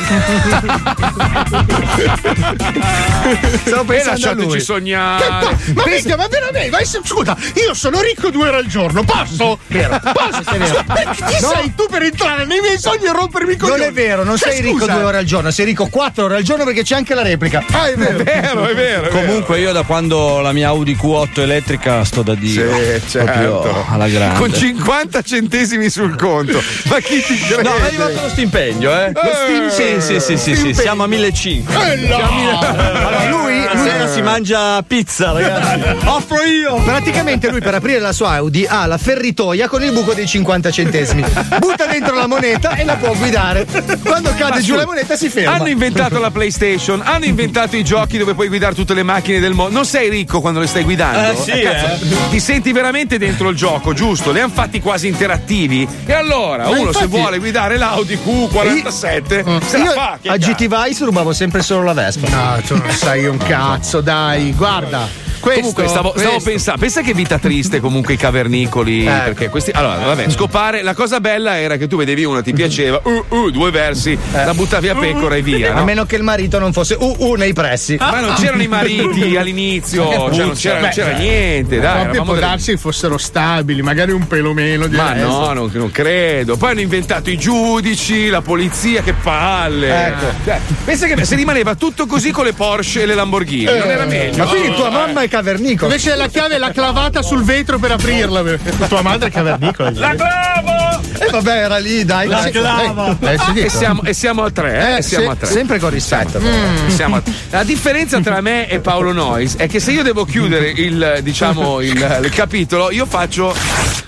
Stavo 3.65 3.83
E 3.83 3.87
pensando 3.87 4.11
a 4.11 4.13
lasciateci 4.13 4.47
lui. 4.47 4.53
Che 4.57 4.61
sognare. 4.61 5.25
pa- 5.27 5.57
ma 5.75 5.83
minchia, 5.87 6.17
ma 6.17 6.27
veramente? 6.29 6.71
Ma 6.71 6.79
scusa, 6.85 7.37
io 7.55 7.75
sono 7.75 8.01
ricco 8.01 8.31
due 8.31 8.49
ore 8.49 8.57
al 8.59 8.67
giorno, 8.67 9.03
posso? 9.05 9.59
Vero. 9.69 9.99
Posso? 10.01 10.43
Vero. 10.59 10.85
Chi 11.15 11.37
No. 11.41 11.49
sei 11.55 11.75
tu 11.75 11.87
per 11.89 12.03
entrare 12.03 12.45
nei 12.45 12.61
miei 12.61 12.79
sogni 12.79 13.07
e 13.07 13.13
rompermi 13.13 13.57
coglioni? 13.57 13.79
Non 13.81 13.89
è 13.89 13.93
vero, 13.93 14.25
non 14.25 14.37
Cioè, 14.37 14.51
sei 14.53 14.61
ricco 14.63 14.81
scusa. 14.81 14.93
due 14.93 15.03
ore 15.05 15.19
al 15.19 15.25
giorno, 15.25 15.51
sei 15.51 15.65
ricco 15.67 15.87
quattro 15.87 16.25
ore 16.25 16.37
al 16.37 16.43
giorno 16.43 16.65
perché 16.65 16.83
c'è 16.83 16.97
anche 16.97 17.15
la 17.15 17.23
replica. 17.23 17.65
Ah, 17.71 17.87
è 17.89 17.95
vero. 17.95 18.19
È 18.19 18.23
vero, 18.25 18.65
è 18.67 18.75
vero. 18.75 19.07
è 19.07 19.09
vero. 19.09 19.09
Comunque 19.11 19.59
io 19.61 19.73
da 19.73 19.83
quando 19.83 20.41
la 20.41 20.53
mia 20.53 20.69
Audi 20.69 20.95
Q8 20.97 21.41
elettrica 21.41 21.69
sto 22.05 22.23
da 22.23 22.35
Dio. 22.35 22.75
Sì, 22.75 23.03
certo. 23.09 23.85
alla 23.89 24.09
grande. 24.09 24.39
Con 24.39 24.53
50 24.53 25.23
centesimi 25.23 25.89
sul 25.91 26.17
conto. 26.17 26.63
Ma 26.85 26.99
chi 26.99 27.23
ti 27.23 27.37
crede? 27.39 27.63
No, 27.63 27.77
è 27.77 27.83
arrivato 27.83 28.21
lo 28.21 28.29
stipendio, 28.29 28.93
eh? 28.93 29.13
Eh, 29.15 29.71
sì, 29.71 30.01
sì, 30.01 30.21
sì, 30.21 30.37
sì, 30.37 30.57
sì, 30.57 30.75
siamo 30.75 31.05
a 31.05 31.07
1500. 31.07 31.81
Eh, 31.83 31.97
no. 32.09 32.59
Allora, 32.61 33.29
lui, 33.29 33.67
si 34.13 34.23
mangia 34.23 34.83
pizza, 34.83 35.33
ragazzi. 35.33 35.97
Offro 36.07 36.43
io. 36.43 36.77
Praticamente 36.83 37.49
lui 37.51 37.61
per 37.61 37.75
aprire 37.75 37.99
la 37.99 38.13
sua 38.13 38.31
Audi 38.33 38.67
ha 38.69 38.87
la 38.87 38.99
ferritoia 38.99 39.69
con 39.69 39.83
il 39.83 39.93
buco 39.93 40.13
dei 40.13 40.27
50 40.27 40.71
centesimi. 40.71 41.25
Butta 41.59 41.87
dentro 41.87 42.15
la 42.15 42.27
moneta 42.27 42.75
e 42.77 42.85
la 42.85 42.97
può 42.97 43.13
guidare. 43.15 43.67
Quando 44.03 44.31
cade 44.37 44.51
Ma 44.51 44.57
giù 44.61 44.65
scusa, 44.73 44.77
la 44.77 44.87
moneta 44.87 45.17
si 45.17 45.29
ferma. 45.29 45.53
Hanno 45.55 45.69
inventato 45.69 46.19
la 46.19 46.31
PlayStation, 46.31 47.01
hanno 47.05 47.25
inventato 47.25 47.77
i 47.77 47.85
giochi 47.85 48.19
dove 48.19 48.35
puoi 48.35 48.49
guidare 48.49 48.75
tutte 48.75 48.95
le 48.95 49.03
macchine 49.03 49.41
del 49.41 49.53
mondo. 49.53 49.73
Non 49.75 49.85
sei 49.85 50.09
ricco 50.09 50.41
quando 50.41 50.61
le 50.61 50.67
stai 50.67 50.85
guidando? 50.85 51.33
Eh, 51.33 51.37
sì, 51.43 51.61
cazzo, 51.61 52.07
Ti 52.31 52.41
senti 52.41 52.73
veramente 52.73 53.19
dentro 53.19 53.49
il 53.49 53.57
gioco, 53.57 53.93
giusto? 53.93 54.33
Li 54.33 54.41
hanno 54.41 54.53
fatti 54.53 54.81
quasi 54.81 55.07
interattivi. 55.09 55.87
E 56.07 56.13
allora, 56.13 56.65
Ma 56.65 56.71
uno 56.71 56.79
infatti- 56.81 56.99
se 56.99 57.07
vuole 57.07 57.39
guidare 57.39 57.77
l'Audi 57.77 58.19
Q47, 58.25 59.61
se 59.65 59.79
la 59.79 59.85
Io 59.85 59.91
fa. 59.93 60.19
Che 60.21 60.29
a. 60.29 60.37
GT 60.37 60.67
Vice 60.67 61.05
rubavo 61.05 61.33
sempre 61.33 61.63
solo 61.63 61.83
la 61.85 61.93
Vespa. 61.93 62.29
No, 62.29 62.61
tu 62.67 62.77
non 62.77 62.91
sai 62.91 63.27
un 63.27 63.37
cazzo, 63.39 64.00
dai, 64.01 64.53
guarda. 64.53 65.30
Questo, 65.41 65.61
Comunque 65.61 65.89
stavo, 65.89 66.13
stavo 66.17 66.41
pensando, 66.41 66.81
pensa 66.81 67.01
che 67.01 67.15
vita 67.15 67.39
triste 67.39 67.81
comunque 67.81 68.15
i 68.15 68.17
cavernicoli. 68.17 69.07
Ecco. 69.07 69.25
Perché 69.25 69.49
questi. 69.49 69.71
Allora, 69.73 69.97
vabbè, 69.97 70.29
scopare. 70.29 70.83
La 70.83 70.95
cosa 70.95 71.21
bella 71.21 71.59
era 71.59 71.77
che 71.77 71.87
tu 71.87 71.97
vedevi 71.97 72.25
una, 72.25 72.43
ti 72.43 72.53
piaceva, 72.53 73.01
uh, 73.05 73.25
uh, 73.35 73.51
due 73.51 73.71
versi, 73.71 74.17
la 74.33 74.53
buttavi 74.55 74.89
a 74.89 74.95
pecora 74.95 75.37
e 75.37 75.43
via. 75.43 75.73
A 75.73 75.79
no? 75.79 75.85
meno 75.85 76.05
che 76.05 76.17
il 76.17 76.23
marito 76.23 76.59
non 76.59 76.73
fosse 76.73 76.97
uh 76.99 77.17
uh 77.19 77.35
nei 77.35 77.53
pressi. 77.53 77.97
Ma 77.99 78.21
non 78.21 78.35
c'erano 78.35 78.63
i 78.63 78.69
mariti 78.69 79.37
all'inizio, 79.37 80.09
cioè 80.33 80.45
non 80.45 80.55
c'era, 80.55 80.75
non 80.75 80.89
Beh, 80.89 80.95
c'era 80.95 81.11
cioè, 81.11 81.19
niente, 81.19 81.81
dai. 81.81 82.03
Proprio 82.03 82.23
può 82.23 82.35
delle- 82.35 82.47
darsi 82.47 82.71
che 82.73 82.77
fossero 82.77 83.17
stabili, 83.17 83.83
magari 83.83 84.13
un 84.13 84.27
pelo 84.27 84.53
meno 84.53 84.87
di 84.87 84.97
Ma 84.97 85.11
adesso. 85.11 85.27
no, 85.27 85.53
non, 85.53 85.71
non 85.73 85.91
credo. 85.91 86.57
Poi 86.57 86.71
hanno 86.71 86.81
inventato 86.81 87.31
i 87.31 87.39
giudici, 87.39 88.29
la 88.29 88.43
polizia, 88.43 89.03
che 89.03 89.15
palle. 89.15 90.07
Ecco. 90.07 90.27
Cioè, 90.45 90.61
pensa 90.85 91.07
che 91.07 91.25
se 91.25 91.35
rimaneva 91.35 91.75
tutto 91.75 92.07
così 92.07 92.31
con 92.31 92.45
le 92.45 92.53
Porsche 92.53 93.03
e 93.03 93.07
le 93.07 93.15
Lamborghini, 93.15 93.65
non 93.65 93.91
era 93.91 94.05
meglio. 94.05 94.45
Ma 94.45 94.51
quindi 94.51 94.75
tua 94.75 94.91
mamma 94.91 95.23
è 95.23 95.29
cavernicolo. 95.31 95.91
Invece 95.91 96.15
la 96.17 96.29
chiave 96.29 96.59
l'ha 96.59 96.71
clavata 96.73 97.23
sul 97.23 97.43
vetro 97.43 97.79
per 97.79 97.93
aprirla. 97.93 98.43
Tua 98.89 99.03
madre 99.03 99.29
è 99.29 99.33
cavernicola. 99.33 99.91
La 99.95 100.15
clavo! 100.15 101.01
E 101.19 101.27
Eh, 101.27 101.31
vabbè, 101.31 101.57
era 101.65 101.79
lì, 101.79 102.05
dai. 102.05 102.29
La 102.29 102.43
Sì. 102.43 102.51
clava. 102.51 103.17
Eh, 103.21 103.39
sì, 103.39 103.59
E 103.61 103.69
siamo, 103.69 104.03
e 104.05 104.13
siamo 104.15 104.43
a 104.45 104.51
tre, 104.51 104.95
eh? 104.95 104.99
Eh, 104.99 105.03
siamo 105.03 105.25
sì, 105.27 105.31
a 105.31 105.35
tre. 105.37 105.47
sempre 105.49 105.79
con 105.79 105.91
rispetto. 105.91 106.41
Mm, 106.41 106.89
siamo 106.89 107.17
a- 107.17 107.23
La 107.51 107.63
differenza 107.63 108.19
tra 108.21 108.41
me 108.41 108.69
e 108.69 108.81
Paolo 108.81 109.13
Nois 109.13 109.57
è 109.57 109.69
che 109.69 109.81
se 109.81 109.93
io 109.93 110.03
devo 110.03 110.25
chiudere 110.25 110.71
il, 110.75 111.19
diciamo, 111.23 111.81
il, 111.81 112.21
il 112.25 112.31
capitolo, 112.31 112.91
io 112.91 113.07
faccio 113.07 113.55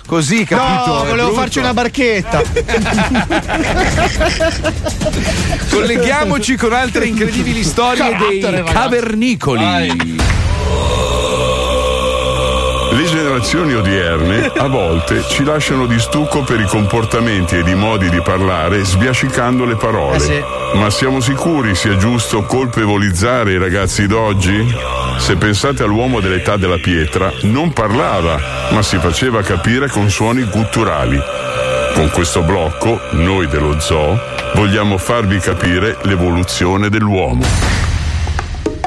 così, 0.06 0.44
capito? 0.44 0.92
No, 0.98 1.04
volevo 1.04 1.32
farci 1.32 1.58
una 1.58 1.74
barchetta. 1.74 2.42
Colleghiamoci 5.70 6.56
con 6.56 6.72
altre 6.72 7.06
incredibili 7.06 7.62
storie 7.62 8.16
dei 8.16 8.40
Carattere, 8.40 8.50
ragazzi. 8.58 8.72
cavernicoli. 8.74 9.64
Le 12.95 13.05
generazioni 13.05 13.72
odierne 13.72 14.53
a 14.55 14.66
volte 14.66 15.24
ci 15.26 15.45
lasciano 15.45 15.86
di 15.86 15.99
stucco 15.99 16.43
per 16.43 16.61
i 16.61 16.66
comportamenti 16.66 17.57
ed 17.57 17.66
i 17.66 17.74
modi 17.74 18.11
di 18.11 18.20
parlare 18.20 18.84
sbiascicando 18.84 19.64
le 19.64 19.76
parole. 19.76 20.16
Eh 20.16 20.20
sì. 20.20 20.43
Ma 20.74 20.90
siamo 20.90 21.20
sicuri 21.20 21.74
sia 21.74 21.97
giusto 21.97 22.43
colpevolizzare 22.43 23.53
i 23.53 23.59
ragazzi 23.59 24.07
d'oggi? 24.07 24.66
Se 25.16 25.36
pensate 25.36 25.82
all'uomo 25.82 26.20
dell'età 26.20 26.59
della 26.59 26.76
pietra, 26.76 27.32
non 27.43 27.72
parlava, 27.72 28.38
ma 28.72 28.82
si 28.82 28.99
faceva 28.99 29.40
capire 29.40 29.88
con 29.88 30.11
suoni 30.11 30.45
gutturali. 30.45 31.18
Con 31.95 32.11
questo 32.11 32.43
blocco, 32.43 33.01
noi 33.12 33.47
dello 33.47 33.80
zoo, 33.80 34.18
vogliamo 34.55 34.99
farvi 34.99 35.38
capire 35.38 35.97
l'evoluzione 36.03 36.90
dell'uomo. 36.90 37.82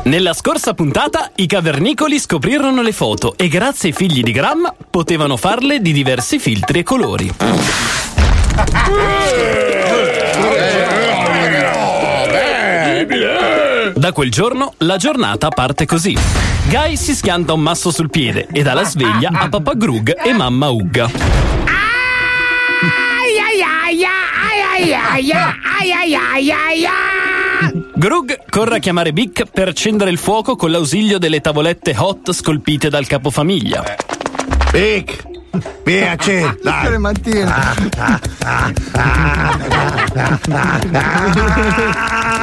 Nella 0.06 0.34
scorsa 0.34 0.76
puntata 0.76 1.32
i 1.38 1.48
cavernicoli 1.48 2.20
scoprirono 2.20 2.84
le 2.84 2.92
foto 2.92 3.34
e 3.36 3.48
grazie 3.48 3.90
ai 3.90 3.96
figli 3.96 4.22
di 4.22 4.32
Gram 4.32 4.72
potevano 4.92 5.36
farle 5.36 5.82
di 5.82 5.92
diversi 5.92 6.38
filtri 6.38 6.80
e 6.80 6.84
colori. 6.84 7.34
Da 13.96 14.12
quel 14.12 14.30
giorno 14.30 14.74
la 14.78 14.98
giornata 14.98 15.50
parte 15.50 15.88
così. 15.88 16.16
Guy 16.70 16.96
si 16.98 17.16
schianta 17.16 17.54
un 17.54 17.62
masso 17.62 17.90
sul 17.90 18.12
piede 18.12 18.48
e 18.52 18.62
dà 18.62 18.76
la 18.76 18.84
sveglia 18.84 19.32
a 19.34 19.50
papà 19.50 19.74
Grug 19.74 20.16
e 20.24 20.34
mamma 20.34 20.70
Ugga. 20.70 21.10
Grug 27.98 28.50
corre 28.50 28.76
a 28.76 28.80
chiamare 28.80 29.14
Bic 29.14 29.46
per 29.46 29.70
accendere 29.70 30.12
il 30.12 30.18
fuoco 30.18 30.58
con 30.58 30.70
l'ausilio 30.70 31.18
delle 31.18 31.40
tavolette 31.40 31.96
hot 31.98 32.34
scolpite 32.34 32.90
dal 32.90 33.08
capofamiglia. 33.08 33.96
Bic, 34.70 35.35
piace, 35.84 36.58
Tutte 36.62 36.90
le 36.90 36.98
mattine. 36.98 37.54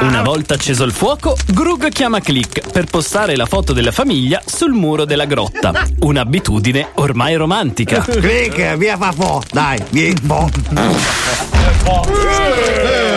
Una 0.01 0.21
volta 0.21 0.55
acceso 0.55 0.83
il 0.83 0.91
fuoco, 0.91 1.35
Grug 1.47 1.89
chiama 1.89 2.19
Click 2.19 2.71
per 2.71 2.85
postare 2.85 3.35
la 3.35 3.45
foto 3.45 3.73
della 3.73 3.91
famiglia 3.91 4.41
sul 4.45 4.71
muro 4.71 5.05
della 5.05 5.25
grotta. 5.25 5.71
Un'abitudine 5.99 6.89
ormai 6.95 7.35
romantica. 7.35 7.99
Clic, 8.01 8.75
via 8.75 8.97
Fafò, 8.97 9.41
dai, 9.51 9.81
vieni, 9.89 10.19
po'. 10.19 10.49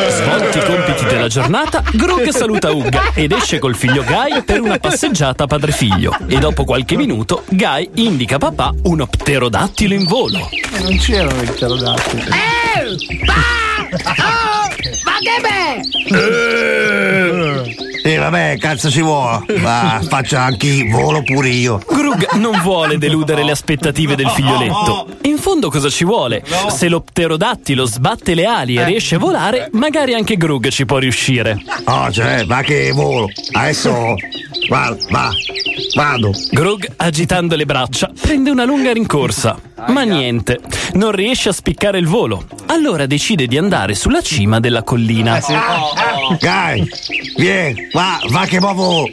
Svolti 0.09 0.59
i 0.59 0.65
compiti 0.65 1.05
della 1.05 1.29
giornata, 1.29 1.83
Grug 1.93 2.29
saluta 2.31 2.73
Ugga 2.73 3.13
ed 3.15 3.33
esce 3.33 3.59
col 3.59 3.77
figlio 3.77 4.03
Guy 4.05 4.43
per 4.45 4.61
una 4.61 4.79
passeggiata 4.79 5.47
padre-figlio. 5.47 6.17
E 6.27 6.39
dopo 6.39 6.65
qualche 6.65 6.97
minuto, 6.97 7.45
Guy 7.49 7.91
indica 7.95 8.37
a 8.37 8.39
papà 8.39 8.75
uno 8.85 9.07
pterodattilo 9.07 9.86
in 9.95 10.05
volo. 10.05 10.49
Non 10.81 10.97
c'erano 10.99 11.43
i 11.43 11.47
pterodattili. 11.47 12.25
Ma 15.05 15.19
che 15.21 15.41
E 18.07 18.19
vabbè, 18.19 18.57
cazzo 18.59 18.89
ci 18.89 19.03
vuole. 19.03 19.45
Ma 19.59 20.01
faccio 20.09 20.37
anche 20.37 20.69
io, 20.69 20.97
volo 20.97 21.25
pure 21.25 21.49
io. 21.49 21.83
Grug 21.85 22.35
non 22.35 22.61
vuole 22.61 22.99
deludere 22.99 23.43
le 23.43 23.51
aspettative 23.51 24.15
del 24.15 24.29
figlioletto. 24.29 25.09
In 25.23 25.39
fondo 25.39 25.71
cosa 25.71 25.91
ci 25.91 26.05
vuole? 26.05 26.45
Se 26.69 26.89
lo 26.89 27.01
pterodattilo 27.01 27.85
sbatte 27.85 28.35
le 28.35 28.45
ali 28.45 28.77
e 28.77 28.85
riesce 28.85 29.17
a 29.17 29.19
volare, 29.19 29.71
magari 29.73 30.15
anche 30.15 30.37
Grug 30.37 30.69
ci 30.69 30.87
può 30.87 30.99
riuscire. 30.99 31.61
Oh, 31.87 32.09
cioè, 32.13 32.45
va 32.47 32.61
che 32.63 32.93
volo. 32.93 33.27
Adesso, 33.51 34.15
va, 34.69 34.97
va, 35.11 35.31
vado. 35.97 36.31
Grug, 36.53 36.89
agitando 36.95 37.57
le 37.57 37.65
braccia, 37.65 38.09
prende 38.21 38.51
una 38.51 38.65
lunga 38.65 38.93
rincorsa. 38.93 39.59
Ma 39.89 40.03
niente, 40.03 40.61
non 40.93 41.11
riesce 41.11 41.49
a 41.49 41.53
spiccare 41.53 41.99
il 41.99 42.07
volo. 42.07 42.47
Allora 42.67 43.07
decide 43.07 43.47
di 43.47 43.59
andare 43.59 43.95
sulla 43.95 44.23
cima 44.23 44.59
della 44.61 44.83
collina. 44.83 45.41
Dai, 46.41 46.89
vieni, 47.37 47.89
va, 47.97 48.21
va 48.29 48.45
che 48.45 48.61
muovo. 48.61 49.09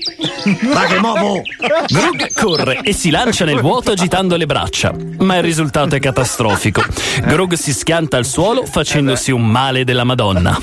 Va 0.74 0.84
che 0.84 1.00
muovo. 1.00 1.42
Grug 1.88 2.34
corre 2.34 2.82
e 2.84 2.92
si 2.92 3.10
lancia 3.10 3.46
nel 3.46 3.62
vuoto 3.62 3.92
agitando 3.92 4.36
le 4.36 4.46
braccia, 4.46 4.94
ma 5.20 5.38
il 5.38 5.44
risultato 5.44 5.96
è 5.96 6.00
catastrofico. 6.00 6.84
Grug 7.22 7.54
si 7.54 7.72
schianta 7.72 8.18
al 8.18 8.26
suolo 8.26 8.66
facendosi 8.66 9.32
un 9.32 9.46
male 9.48 9.86
della 9.86 10.04
Madonna. 10.04 10.60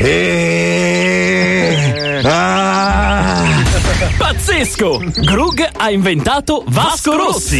E... 0.00 0.62
Ah. 2.24 3.41
Pazzesco! 4.16 5.02
Grug 5.16 5.68
ha 5.76 5.90
inventato 5.90 6.64
Vasco 6.66 7.16
Rossi. 7.16 7.58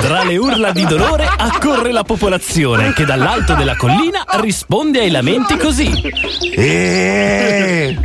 Tra 0.00 0.24
le 0.24 0.36
urla 0.36 0.72
di 0.72 0.84
dolore 0.84 1.26
accorre 1.26 1.92
la 1.92 2.04
popolazione 2.04 2.92
che 2.92 3.04
dall'alto 3.04 3.54
della 3.54 3.76
collina 3.76 4.24
risponde 4.40 5.00
ai 5.00 5.10
lamenti 5.10 5.56
così. 5.56 5.90
Eh. 6.54 7.96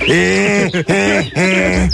Eh, 0.00 0.84
eh, 0.86 1.30
eh. 1.34 1.88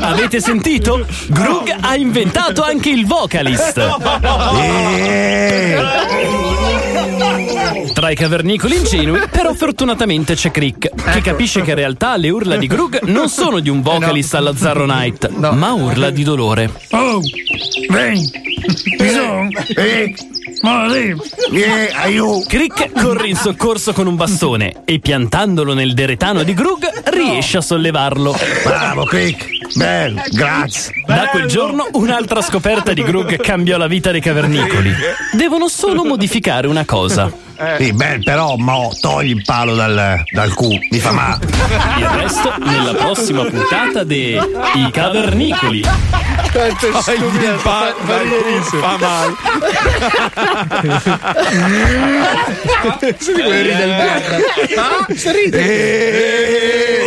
Avete 0.00 0.40
sentito? 0.40 1.06
Grug 1.28 1.74
ha 1.80 1.94
inventato 1.94 2.62
anche 2.62 2.90
il 2.90 3.06
vocalist. 3.06 3.78
Tra 7.92 8.10
i 8.10 8.14
cavernicoli 8.14 8.76
ingenui, 8.76 9.20
però 9.30 9.52
fortunatamente 9.54 10.34
c'è 10.34 10.50
Crick, 10.50 10.90
che 10.94 11.20
capisce 11.20 11.62
che 11.62 11.70
in 11.70 11.76
realtà 11.76 12.16
le 12.16 12.30
urla 12.30 12.56
di 12.56 12.66
Grug 12.66 13.02
non 13.02 13.28
sono 13.28 13.60
di 13.60 13.68
un 13.68 13.82
vocalist 13.82 14.34
alla 14.34 14.54
Zarro 14.56 14.86
Night, 14.86 15.28
ma 15.30 15.72
urla 15.72 16.10
di 16.10 16.22
dolore. 16.22 16.70
Oh, 16.90 17.20
vieni. 17.88 18.30
Bisogna. 18.96 19.64
Eh. 19.76 20.14
Vieni, 21.50 21.86
aiuto. 21.92 22.46
Crick 22.48 22.90
corre 23.00 23.28
in 23.28 23.36
soccorso 23.36 23.92
con 23.92 24.06
un 24.06 24.16
bastone 24.16 24.82
e 24.84 24.98
piantandolo 24.98 25.72
nel 25.72 25.94
deretano 25.94 26.42
di 26.42 26.52
Grug 26.54 26.84
riesce 27.10 27.58
a 27.58 27.60
sollevarlo. 27.60 28.34
Bravo, 28.64 29.04
Crick. 29.04 29.57
Bello, 29.74 30.22
grazie. 30.30 30.92
Da 31.06 31.28
quel 31.30 31.46
giorno 31.46 31.88
un'altra 31.92 32.40
scoperta 32.42 32.92
di 32.92 33.02
Grug 33.02 33.36
cambiò 33.36 33.76
la 33.76 33.86
vita 33.86 34.10
dei 34.10 34.20
cavernicoli. 34.20 34.94
Devono 35.32 35.68
solo 35.68 36.04
modificare 36.04 36.66
una 36.66 36.84
cosa. 36.84 37.30
Sì, 37.76 37.92
beh, 37.92 38.20
però 38.22 38.54
mo 38.56 38.92
togli 39.00 39.30
il 39.30 39.42
palo 39.44 39.74
dal, 39.74 40.22
dal 40.30 40.54
cu, 40.54 40.68
mi 40.90 40.98
fa 41.00 41.10
male. 41.10 41.40
Il 41.98 42.06
resto 42.06 42.54
nella 42.58 42.94
prossima 42.94 43.44
puntata 43.44 44.04
de 44.04 44.40
I 44.74 44.90
Cavernicoli. 44.92 45.80
Quanto 46.52 46.86
è 46.86 46.90
Togli 46.90 47.00
stupido, 47.16 47.44
il 47.46 47.60
pa- 47.60 47.92
fa- 47.96 48.04
fa 48.04 48.22
riderissimo. 48.22 48.80
fa 48.80 48.96
male. 48.98 49.34
Senti 53.00 53.32
come 53.42 53.62
ride 53.62 53.84
il 53.84 53.94
birra. 53.94 54.82
Ah, 54.82 55.06
si 55.14 55.30
ride. 55.32 56.97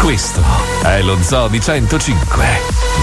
Questo 0.00 0.42
è 0.82 1.02
lo 1.02 1.16
Zoo 1.22 1.48
di 1.48 1.60
105. 1.60 2.44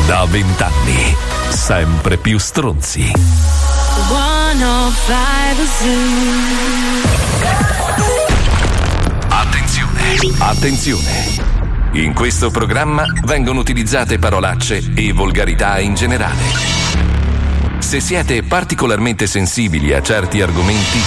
Da 0.07 0.25
vent'anni, 0.25 1.15
sempre 1.49 2.17
più 2.17 2.37
stronzi. 2.37 3.11
105 3.11 4.53
Attenzione, 9.29 10.35
attenzione. 10.39 11.51
In 11.93 12.13
questo 12.13 12.49
programma 12.49 13.05
vengono 13.25 13.59
utilizzate 13.59 14.17
parolacce 14.17 14.81
e 14.95 15.11
volgarità 15.13 15.79
in 15.79 15.93
generale. 15.95 16.82
Se 17.93 17.99
siete 17.99 18.41
particolarmente 18.41 19.27
sensibili 19.27 19.93
a 19.93 20.01
certi 20.01 20.41
argomenti, 20.41 20.99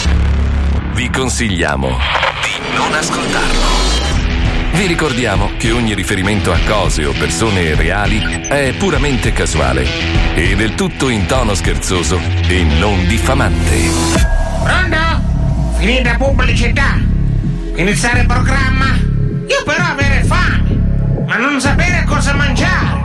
vi 0.93 1.11
consigliamo 1.11 1.89
di 1.89 2.77
non 2.77 2.95
ascoltarlo. 2.95 3.61
Vi 4.71 4.87
ricordiamo 4.87 5.51
che 5.57 5.73
ogni 5.73 5.95
riferimento 5.95 6.53
a 6.53 6.59
cose 6.65 7.05
o 7.05 7.11
persone 7.11 7.75
reali 7.75 8.21
è 8.43 8.73
puramente 8.79 9.33
casuale 9.33 9.85
e 10.37 10.55
del 10.55 10.77
tutto 10.77 11.09
in 11.09 11.27
tono 11.27 11.55
scherzoso 11.55 12.21
e 12.47 12.63
non 12.79 13.05
diffamante. 13.09 13.81
Pronto? 14.63 15.79
Finita 15.79 16.15
pubblicità? 16.15 17.01
Iniziare 17.75 18.21
il 18.21 18.27
programma? 18.27 18.97
Io 19.49 19.63
però 19.65 19.87
avere 19.87 20.23
fame, 20.23 21.25
ma 21.27 21.37
non 21.37 21.61
sapere 21.61 22.05
cosa 22.07 22.33
mangiare. 22.35 23.03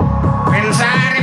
Pensare 0.51 1.20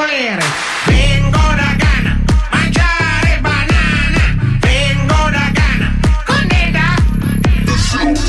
cosa 0.00 0.12
io 0.12 0.30
volere. 0.30 0.44
Vengo 0.86 1.38
da 1.38 1.74
Ghana, 1.76 2.20
mangiare 2.50 3.38
banana. 3.40 4.58
Vengo 4.60 5.30
da 5.30 5.50
Ghana, 5.52 5.94
condita. 6.24 6.86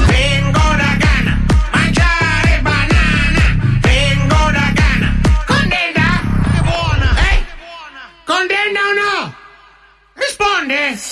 Vengo 0.08 0.76
da 0.76 0.96
Ghana, 0.98 1.42
mangiare 1.72 2.60
banana. 2.62 3.44
Vengo 3.80 4.52
da 4.52 4.72
Ghana, 4.74 5.16
condita. 5.46 6.08
Che 6.52 6.62
buona! 6.62 7.10
Eh? 7.32 7.46
Condena 8.26 8.80
o 8.80 8.94
no? 8.94 9.34
Risponde! 10.16 11.11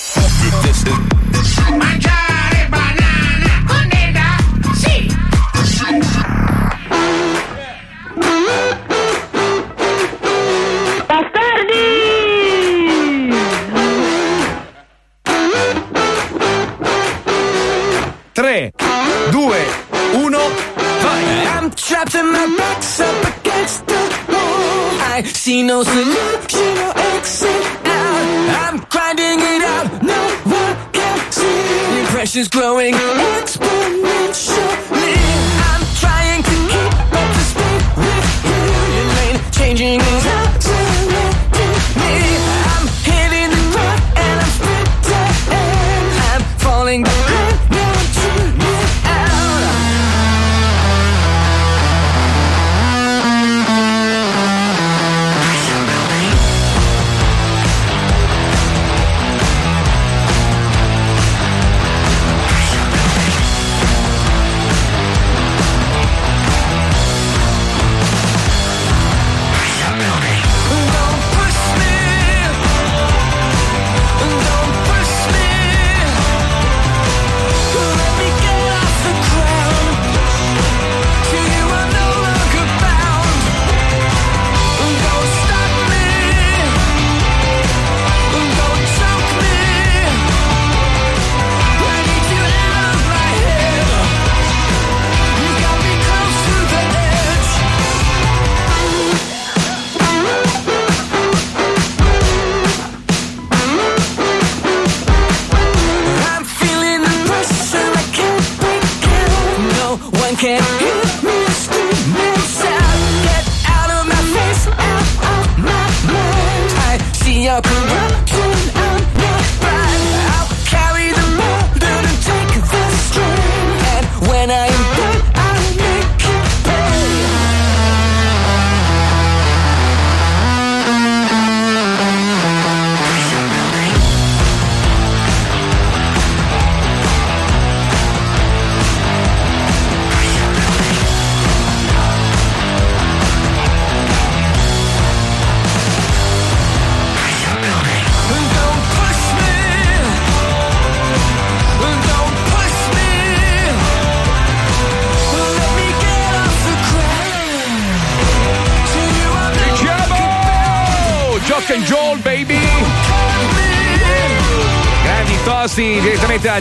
No 25.70 25.84
solution 25.84 26.78
or 26.84 26.92
exit 27.14 27.64
out. 27.86 28.70
I'm 28.70 28.78
grinding 28.90 29.38
it 29.38 29.62
out, 29.62 30.02
no 30.02 30.20
one 30.58 30.76
can 30.90 31.18
see. 31.30 31.46
The 31.94 32.08
pressure's 32.10 32.48
growing 32.48 32.94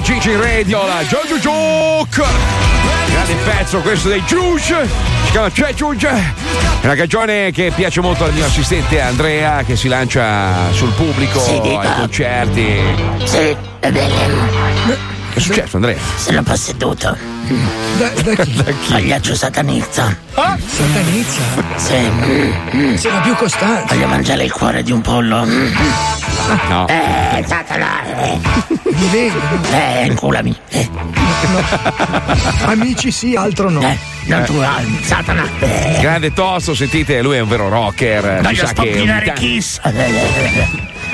Gigi 0.10 0.36
Radio, 0.36 0.88
la 0.88 1.03
Jojo 1.03 1.38
Joke! 1.38 2.24
Grande 3.12 3.36
pezzo 3.45 3.78
questo 3.82 4.10
dei 4.10 4.24
Juice! 4.24 4.88
Si 5.26 5.32
chiama 5.32 5.51
C'è! 5.51 5.72
È 6.82 6.86
una 6.86 6.95
canzone 6.95 7.51
che 7.51 7.72
piace 7.76 8.01
molto 8.01 8.24
al 8.24 8.34
mio 8.34 8.43
assistente 8.43 8.99
Andrea 8.99 9.62
che 9.62 9.76
si 9.76 9.88
lancia 9.88 10.72
sul 10.72 10.89
pubblico, 10.93 11.39
Sì, 11.39 11.62
ai 11.62 11.93
concerti. 11.95 12.80
Sì, 13.24 13.55
va 13.82 13.91
bene. 13.91 14.16
Che 15.32 15.38
è 15.38 15.39
successo 15.39 15.76
Andrea? 15.76 15.97
Sono 16.16 16.41
posseduto. 16.41 17.16
Da, 17.97 18.10
da 18.10 18.43
chi? 18.43 18.64
Pagliaccio 18.89 19.36
satanizza. 19.36 20.18
Ah, 20.34 20.57
satanizza. 20.66 21.41
Sì. 21.76 22.97
Sei 22.97 23.12
più 23.22 23.36
costante. 23.36 23.93
Voglio 23.93 24.07
mangiare 24.07 24.43
il 24.43 24.51
cuore 24.51 24.82
di 24.82 24.91
un 24.91 25.01
pollo. 25.01 25.45
No. 26.68 26.88
Eh, 26.88 27.45
Satana. 27.45 28.01
Eh, 29.00 29.02
Mi 29.02 29.08
vedi? 29.08 29.38
eh 29.72 30.06
inculami. 30.08 30.56
Eh, 30.70 30.89
Amici 32.66 33.12
sì, 33.12 33.36
altro 33.36 33.70
no. 33.70 33.80
non 34.26 34.43
tu, 34.43 34.58
ah, 34.58 34.82
Satana. 35.02 35.47
Eh, 35.60 36.00
Grande 36.02 36.34
tosto, 36.34 36.76
sentite, 36.76 37.22
lui 37.22 37.38
è 37.38 37.39
un 37.39 37.47
vero 37.47 37.70
rocker. 37.70 38.41
voglio 38.41 38.66
sa 38.66 38.74
che 38.74 39.32
Kiss. 39.34 39.80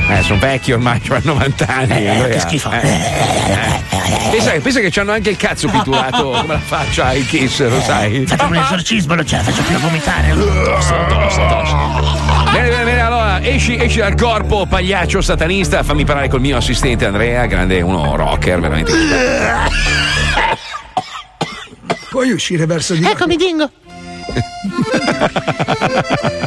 Eh, 0.08 0.22
sono 0.22 0.40
vecchi 0.40 0.72
ormai, 0.72 1.02
hanno 1.10 1.34
90 1.34 1.68
anni. 1.68 2.08
Eh, 2.08 2.30
che 2.30 2.40
schifo. 2.40 2.70
Eh. 2.72 3.84
Pensa, 4.30 4.52
pensa 4.52 4.80
che 4.80 5.00
hanno 5.00 5.14
anche 5.14 5.32
il 5.32 5.38
cazzo 5.38 5.68
pitturato 5.68 6.30
come 6.42 6.54
la 6.54 6.60
faccia 6.60 7.06
ai 7.06 7.26
Kiss, 7.26 7.68
lo 7.68 7.82
sai? 7.82 8.26
Facciamo 8.26 8.52
un 8.52 8.58
esorcismo, 8.64 9.16
non 9.16 9.26
ce 9.26 9.38
la 9.38 9.44
faccio 9.44 9.64
più 9.64 9.76
a 9.76 9.80
vomitare. 9.80 10.34
Bene, 12.52 12.70
bene, 12.70 12.84
bene, 12.84 13.02
allora 13.02 13.44
esci, 13.44 13.78
esci 13.78 14.00
dal 14.00 14.16
corpo, 14.16 14.66
pagliaccio 14.68 15.22
satanista, 15.22 15.84
fammi 15.84 16.06
parlare 16.06 16.30
col 16.30 16.42
mio 16.42 16.58
assistente 16.58 17.06
Andrea, 17.06 17.46
grande 17.46 17.82
uno 17.82 18.16
rocker, 18.16 18.60
veramente. 18.60 18.92
Puoi 22.10 22.32
uscire 22.32 22.66
verso 22.66 22.94
di 22.94 23.02
là. 23.02 23.12
Eccomi, 23.12 23.36
Dingo. 23.36 23.70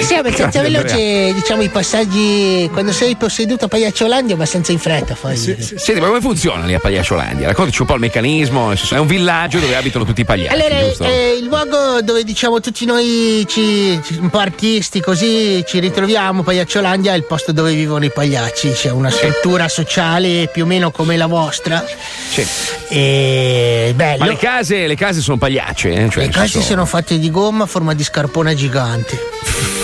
Sì, 0.00 0.14
abbastanza 0.14 0.60
Grande 0.60 0.78
veloce, 0.82 1.32
diciamo, 1.34 1.62
i 1.62 1.68
passaggi. 1.68 2.68
Quando 2.72 2.92
sei 2.92 3.16
posseduto 3.16 3.66
a 3.66 3.68
Pagliacciolandia 3.68 4.32
è 4.32 4.34
abbastanza 4.36 4.72
in 4.72 4.78
fretta. 4.78 5.16
Poi. 5.18 5.36
Senti, 5.36 6.00
ma 6.00 6.06
come 6.08 6.20
funziona 6.20 6.66
lì 6.66 6.74
a 6.74 6.78
Pagliacciolandia? 6.80 7.46
Raccontaci 7.46 7.80
un 7.80 7.86
po' 7.86 7.94
il 7.94 8.00
meccanismo, 8.00 8.72
è 8.72 8.98
un 8.98 9.06
villaggio 9.06 9.58
dove 9.60 9.76
abitano 9.76 10.04
tutti 10.04 10.20
i 10.20 10.24
pagliacci, 10.24 10.54
Allora, 10.54 10.80
giusto? 10.86 11.04
eh, 11.04 11.38
il 11.40 11.44
luogo 11.46 12.00
dove 12.02 12.22
diciamo 12.24 12.60
tutti 12.60 12.84
noi 12.84 13.46
ci, 13.48 13.98
un 14.20 14.28
po' 14.30 14.38
artisti 14.38 15.00
così 15.00 15.64
ci 15.66 15.78
ritroviamo, 15.78 16.42
Pagliacciolandia 16.42 17.12
è 17.12 17.16
il 17.16 17.24
posto 17.24 17.52
dove 17.52 17.72
vivono 17.72 18.04
i 18.04 18.10
pagliacci, 18.10 18.72
c'è 18.72 18.90
una 18.90 19.10
struttura 19.10 19.68
sociale 19.68 20.48
più 20.52 20.64
o 20.64 20.66
meno 20.66 20.90
come 20.90 21.16
la 21.16 21.26
vostra. 21.26 21.82
Sì. 22.30 22.44
E 22.88 23.92
bello. 23.94 24.24
Ma 24.24 24.30
le 24.30 24.36
case, 24.36 24.86
le 24.86 24.96
case 24.96 25.20
sono 25.20 25.38
pagliacce, 25.38 25.92
eh? 25.92 26.08
Cioè, 26.10 26.24
Le 26.26 26.30
case 26.30 26.48
senso- 26.48 26.68
sono 26.68 26.84
fatte 26.84 27.18
di 27.18 27.30
gomma 27.30 27.64
a 27.64 27.66
forma 27.66 27.94
di 27.94 28.02
scarpone 28.04 28.54
gigante. 28.54 29.82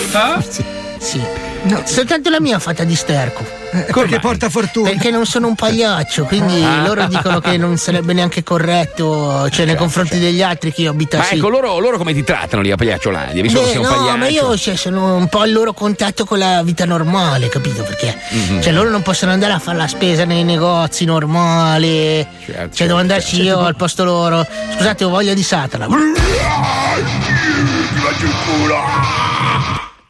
Sì. 0.99 1.21
Soltanto 1.85 2.29
la 2.29 2.39
mia 2.41 2.57
è 2.57 2.59
fatta 2.59 2.83
di 2.83 2.95
sterco. 2.95 3.59
perché 3.93 4.19
porta 4.19 4.49
fortuna. 4.49 4.89
Perché 4.89 5.09
non 5.11 5.25
sono 5.25 5.47
un 5.47 5.55
pagliaccio, 5.55 6.25
quindi 6.25 6.61
Ah. 6.61 6.85
loro 6.85 7.05
dicono 7.07 7.39
che 7.39 7.55
non 7.55 7.77
sarebbe 7.77 8.11
neanche 8.11 8.43
corretto, 8.43 9.49
cioè 9.49 9.65
nei 9.65 9.75
confronti 9.77 10.19
degli 10.19 10.41
altri 10.41 10.73
che 10.73 10.81
io 10.81 10.89
Ma 10.89 10.95
abitassi. 10.95 11.35
ecco, 11.35 11.47
loro, 11.47 11.79
loro 11.79 11.97
come 11.97 12.13
ti 12.13 12.21
trattano 12.23 12.61
lì 12.61 12.71
a 12.71 12.75
Pagliacciolandia? 12.75 13.41
Visto 13.41 13.59
che 13.59 13.65
Beh, 13.65 13.71
sei 13.71 13.79
un 13.79 13.85
no, 13.87 13.95
pagliaccio. 13.95 14.17
ma 14.17 14.27
io 14.27 14.57
cioè, 14.57 14.75
sono 14.75 15.15
un 15.15 15.27
po' 15.29 15.39
al 15.39 15.51
loro 15.53 15.71
contatto 15.73 16.25
con 16.25 16.39
la 16.39 16.61
vita 16.63 16.83
normale, 16.85 17.47
capito? 17.47 17.83
Perché 17.83 18.17
Mhm. 18.29 18.61
cioè, 18.61 18.73
loro 18.73 18.89
non 18.89 19.01
possono 19.03 19.31
andare 19.31 19.53
a 19.53 19.59
fare 19.59 19.77
la 19.77 19.87
spesa 19.87 20.25
nei 20.25 20.43
negozi 20.43 21.05
normali. 21.05 22.27
Certo, 22.45 22.75
cioè, 22.75 22.87
devo 22.87 22.99
andarci 22.99 23.41
io 23.41 23.59
al 23.59 23.75
posto 23.77 24.03
loro. 24.03 24.45
Scusate, 24.75 25.05
ho 25.05 25.09
voglia 25.09 25.33
di 25.33 25.43
Satana. 25.43 25.87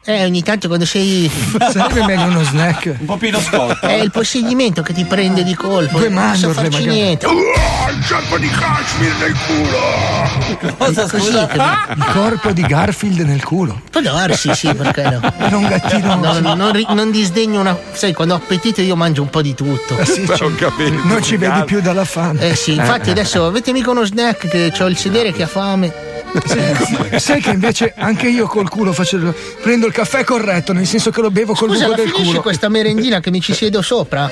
Eh, 0.04 0.24
ogni 0.24 0.42
tanto 0.42 0.66
quando 0.66 0.84
sei. 0.84 1.30
Sarebbe 1.70 2.04
meglio 2.04 2.24
uno 2.24 2.42
snack. 2.42 2.96
Un 2.98 3.06
po' 3.06 3.16
più 3.16 3.30
scorto. 3.38 3.86
È 3.86 3.92
il 3.92 4.10
possedimento 4.10 4.82
che 4.82 4.92
ti 4.92 5.04
prende 5.04 5.44
di 5.44 5.54
colpo. 5.54 5.98
Due 5.98 6.08
non 6.08 6.30
posso 6.30 6.48
mandorle, 6.48 6.70
farci 6.70 6.78
magari. 6.80 7.00
niente. 7.02 7.26
Il 7.26 8.04
cerco 8.04 8.38
di 8.38 8.48
Kashmir 8.48 9.14
nel 9.20 9.36
culo! 9.46 10.74
Cosa, 10.76 11.06
Così, 11.08 11.32
capito? 11.32 11.62
Il 11.96 12.04
corpo 12.12 12.50
di 12.50 12.62
Garfield 12.62 13.20
nel 13.20 13.44
culo. 13.44 13.80
Può 13.92 14.00
darsi, 14.00 14.52
sì, 14.54 14.74
perché 14.74 15.02
no? 15.02 15.20
Era 15.38 15.56
un 15.56 15.68
gattino. 15.68 16.14
No, 16.16 16.38
no, 16.40 16.54
non, 16.54 16.72
ri- 16.72 16.86
non 16.90 17.12
disdegno 17.12 17.60
una. 17.60 17.78
Sai, 17.92 18.12
quando 18.12 18.34
ho 18.34 18.38
appetito 18.38 18.80
io 18.80 18.96
mangio 18.96 19.22
un 19.22 19.30
po' 19.30 19.42
di 19.42 19.54
tutto. 19.54 19.96
Eh 19.98 20.04
sì, 20.04 20.26
ci- 20.34 21.00
non 21.04 21.22
ci 21.22 21.36
vedi 21.36 21.62
più 21.64 21.80
dalla 21.80 22.04
fame. 22.04 22.40
Eh 22.50 22.56
sì, 22.56 22.72
infatti 22.74 23.10
adesso 23.10 23.46
avete 23.46 23.70
mica 23.72 23.90
uno 23.90 24.04
snack 24.04 24.48
che 24.48 24.82
ho 24.82 24.88
il 24.88 24.96
sedere 24.96 25.30
che 25.32 25.44
ha 25.44 25.48
fame. 25.48 26.10
Sai 27.16 27.42
che 27.42 27.50
invece 27.50 27.92
anche 27.94 28.26
io 28.28 28.46
col 28.46 28.68
culo 28.68 28.92
faccio. 28.94 29.34
Prendo 29.62 29.86
il 29.86 29.91
caffè 29.92 30.24
corretto, 30.24 30.72
nel 30.72 30.86
senso 30.86 31.10
che 31.10 31.20
lo 31.20 31.30
bevo 31.30 31.54
col 31.54 31.70
Scusa, 31.70 31.84
buco 31.86 31.96
del 31.96 32.08
finisci 32.08 32.26
culo. 32.30 32.42
questa 32.42 32.68
merendina 32.68 33.20
che 33.20 33.30
mi 33.30 33.40
ci 33.40 33.54
siedo 33.54 33.82
sopra? 33.82 34.30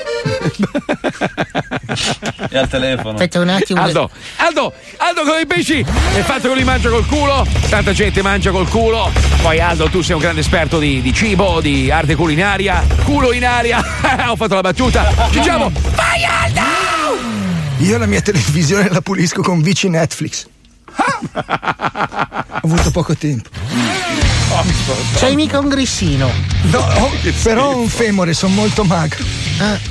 E 2.49 2.57
al 2.57 2.67
telefono. 2.67 3.11
Aspetta 3.11 3.39
un 3.39 3.49
attimo. 3.49 3.81
Aldo, 3.81 4.09
Aldo, 4.37 4.73
Aldo 4.97 5.21
come 5.23 5.41
i 5.41 5.45
pesci 5.45 5.79
è 5.79 6.21
fatto 6.21 6.49
che 6.49 6.55
li 6.55 6.63
mangia 6.63 6.89
col 6.89 7.05
culo, 7.05 7.45
tanta 7.69 7.93
gente 7.93 8.21
mangia 8.21 8.51
col 8.51 8.67
culo, 8.67 9.11
poi 9.41 9.59
Aldo 9.59 9.89
tu 9.89 10.01
sei 10.01 10.15
un 10.15 10.21
grande 10.21 10.41
esperto 10.41 10.79
di, 10.79 11.01
di 11.01 11.13
cibo, 11.13 11.59
di 11.61 11.91
arte 11.91 12.15
culinaria, 12.15 12.83
culo 13.03 13.31
in 13.31 13.45
aria, 13.45 13.79
ho 14.29 14.35
fatto 14.35 14.55
la 14.55 14.61
battuta, 14.61 15.29
diciamo, 15.31 15.71
vai 15.95 16.23
Aldo! 16.23 16.61
Io 17.77 17.97
la 17.97 18.05
mia 18.05 18.21
televisione 18.21 18.89
la 18.89 19.01
pulisco 19.01 19.41
con 19.41 19.61
Vici 19.61 19.89
Netflix. 19.89 20.45
Ho 21.33 22.67
avuto 22.67 22.91
poco 22.91 23.15
tempo. 23.15 23.49
C'hai 25.15 25.35
mica 25.35 25.59
un 25.59 25.69
grissino. 25.69 26.29
No, 26.63 26.79
ho- 26.79 27.11
però 27.43 27.71
ho 27.71 27.77
un 27.77 27.87
femore, 27.87 28.33
sono 28.33 28.53
molto 28.53 28.83
magro. 28.83 29.23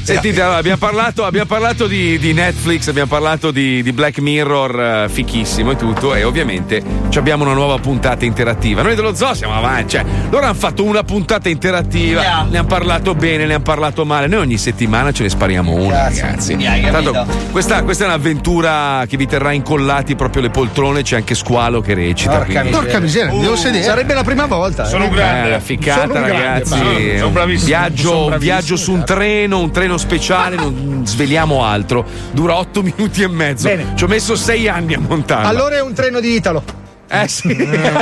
Sentite, 0.03 0.43
allora, 0.43 0.59
abbiamo 0.59 0.79
parlato, 0.79 1.25
abbiamo 1.25 1.47
parlato 1.47 1.87
di, 1.87 2.19
di 2.19 2.33
Netflix, 2.33 2.89
abbiamo 2.89 3.09
parlato 3.09 3.53
di, 3.53 3.83
di 3.83 3.93
Black 3.93 4.19
Mirror, 4.19 4.81
eh, 5.05 5.09
fichissimo 5.09 5.71
e 5.71 5.77
tutto, 5.77 6.15
e 6.15 6.25
ovviamente 6.25 6.83
ci 7.09 7.19
abbiamo 7.19 7.45
una 7.45 7.53
nuova 7.53 7.79
puntata 7.79 8.25
interattiva. 8.25 8.83
Noi 8.83 8.97
dello 8.97 9.15
zoo 9.15 9.33
siamo 9.35 9.55
avanti, 9.55 9.91
cioè, 9.91 10.05
loro 10.29 10.45
hanno 10.45 10.55
fatto 10.55 10.83
una 10.83 11.05
puntata 11.05 11.49
interattiva, 11.49 12.21
ne 12.51 12.59
hanno 12.59 12.67
parlato 12.67 13.15
bene, 13.15 13.47
ne 13.47 13.55
hanno 13.55 13.63
parlato 13.63 14.05
male, 14.05 14.27
noi 14.27 14.41
ogni 14.41 14.59
settimana 14.59 15.13
ce 15.13 15.23
ne 15.23 15.29
spariamo 15.29 15.73
una, 15.73 16.09
ragazzi. 16.09 16.55
hai 16.55 16.91
Tanto, 16.91 17.27
questa, 17.53 17.85
questa 17.85 18.05
è 18.05 18.07
un'avventura 18.09 19.05
che 19.09 19.17
vi 19.17 19.27
terrà 19.27 19.53
incollati 19.53 20.17
proprio 20.17 20.43
le 20.43 20.51
poltrone, 20.51 21.03
c'è 21.03 21.17
anche 21.17 21.37
Squalo 21.37 21.81
che 21.81 21.95
recita. 21.95 22.39
Porca 22.39 22.63
miseria. 22.65 22.71
Porca 22.71 22.99
miseria, 22.99 23.41
devo 23.41 23.57
sedere. 23.57 23.85
Sarebbe 23.85 24.15
la 24.15 24.25
prima 24.25 24.47
volta. 24.47 24.50
Sono 24.85 25.05
un 25.05 25.11
grande. 25.11 25.49
Eh, 25.49 25.51
la 25.53 25.61
ficcata, 25.61 26.01
Sono 26.01 26.15
un 26.15 26.23
grande, 26.23 26.43
ragazzi. 26.43 26.75
ma- 26.75 26.97
è 26.99 27.19
sono 27.19 27.31
bravissimo. 27.31 27.67
Viaggio, 27.67 28.03
Sono 28.09 28.27
bravissimo, 28.27 28.39
viaggio 28.39 28.77
su 28.77 28.93
un 28.93 29.05
treno, 29.05 29.59
un 29.61 29.71
treno 29.71 29.97
speciale, 29.97 30.57
non 30.57 31.03
sveliamo 31.07 31.65
altro. 31.65 32.05
Dura 32.33 32.57
otto 32.57 32.83
minuti 32.83 33.23
e 33.23 33.29
mezzo. 33.29 33.69
Bene. 33.69 33.93
Ci 33.95 34.05
ho 34.05 34.09
messo 34.09 34.35
sei 34.35 34.69
anni 34.69 34.95
a 34.95 34.99
montarlo. 35.01 35.47
Allora 35.49 35.77
è 35.77 35.81
un 35.81 35.93
treno 35.95 36.21
di 36.21 36.35
Italo. 36.35 36.63
Eh 37.09 37.29
sì, 37.29 37.49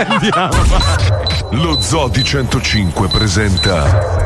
andiamo. 0.07 0.51
Lo 1.51 1.81
Zoo 1.81 2.09
di 2.09 2.23
105 2.23 3.09
presenta 3.09 4.17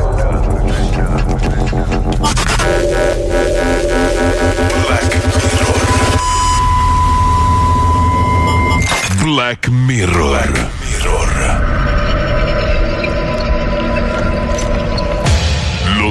Mirror. 9.69 10.69
Lo 11.03 11.72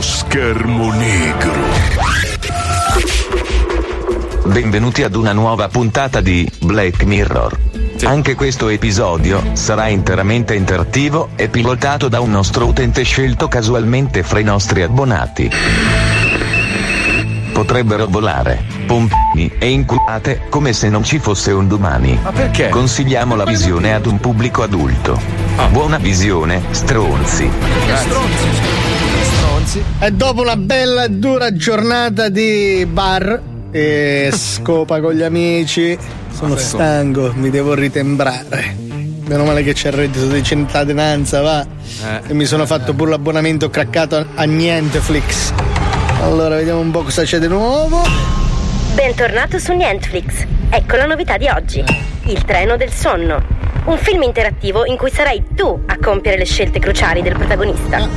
schermo 0.03 0.93
negro. 0.93 1.53
Benvenuti 4.47 5.05
ad 5.05 5.15
una 5.15 5.33
nuova 5.33 5.69
puntata 5.69 6.21
di 6.21 6.51
Black 6.61 7.05
Mirror. 7.05 7.59
Anche 8.03 8.35
questo 8.35 8.69
episodio 8.69 9.51
sarà 9.53 9.87
interamente 9.87 10.57
interattivo 10.57 11.31
e 11.37 11.49
pilotato 11.49 12.09
da 12.09 12.19
un 12.19 12.33
nostro 12.33 12.67
utente 12.67 13.05
scelto 13.05 13.47
casualmente 13.47 14.25
fra 14.25 14.41
i 14.41 14.45
nostri 14.45 14.83
abbonati. 14.83 15.49
Potrebbero 17.53 18.07
volare, 18.09 18.65
pompini 18.87 19.53
e 19.57 19.69
inculate 19.69 20.47
come 20.49 20.73
se 20.73 20.89
non 20.89 21.05
ci 21.05 21.21
fosse 21.21 21.53
un 21.53 21.69
domani. 21.69 22.19
Ma 22.21 22.33
perché? 22.33 22.71
Consigliamo 22.71 23.37
la 23.37 23.45
visione 23.45 23.95
ad 23.95 24.07
un 24.07 24.19
pubblico 24.19 24.65
adulto. 24.65 25.21
Buona 25.71 25.99
visione, 25.99 26.61
stronzi. 26.71 27.49
Stronzi. 27.95 28.82
E 30.01 30.11
dopo 30.11 30.43
una 30.43 30.57
bella 30.57 31.05
e 31.05 31.09
dura 31.09 31.53
giornata 31.55 32.29
di 32.29 32.87
bar 32.91 33.41
e 33.71 34.31
scopa 34.33 35.01
con 35.01 35.13
gli 35.15 35.23
amici, 35.23 35.97
sono 36.31 36.51
Vabbè. 36.51 36.61
stanco, 36.61 37.33
mi 37.35 37.51
devo 37.51 37.75
ritembrare. 37.75 38.77
Meno 39.25 39.45
male 39.45 39.63
che 39.63 39.73
c'è 39.73 39.89
il 39.89 39.95
reddito 39.95 40.27
di 40.27 40.43
cittadinanza, 40.43 41.41
va. 41.41 41.63
Eh. 41.63 42.21
E 42.29 42.35
mi 42.35 42.45
sono 42.45 42.67
fatto 42.67 42.93
pure 42.93 43.11
l'abbonamento 43.11 43.71
craccato 43.71 44.17
a, 44.17 44.27
a 44.35 44.45
Nienteflix. 44.45 45.53
Allora, 46.21 46.57
vediamo 46.57 46.81
un 46.81 46.91
po' 46.91 47.03
cosa 47.03 47.23
c'è 47.23 47.39
di 47.39 47.49
nuovo. 47.49 48.03
Bentornato 48.95 49.59
su 49.59 49.73
Netflix. 49.73 50.45
Ecco 50.69 50.97
la 50.97 51.07
novità 51.07 51.39
di 51.39 51.49
oggi. 51.49 51.83
Il 52.27 52.45
treno 52.45 52.77
del 52.77 52.93
sonno. 52.93 53.52
Un 53.85 53.99
film 53.99 54.23
interattivo 54.23 54.85
in 54.85 54.97
cui 54.97 55.11
sarai 55.11 55.43
tu 55.57 55.83
a 55.87 55.99
compiere 56.01 56.39
le 56.39 56.45
scelte 56.45 56.79
cruciali 56.79 57.21
del 57.21 57.35
protagonista. 57.35 58.09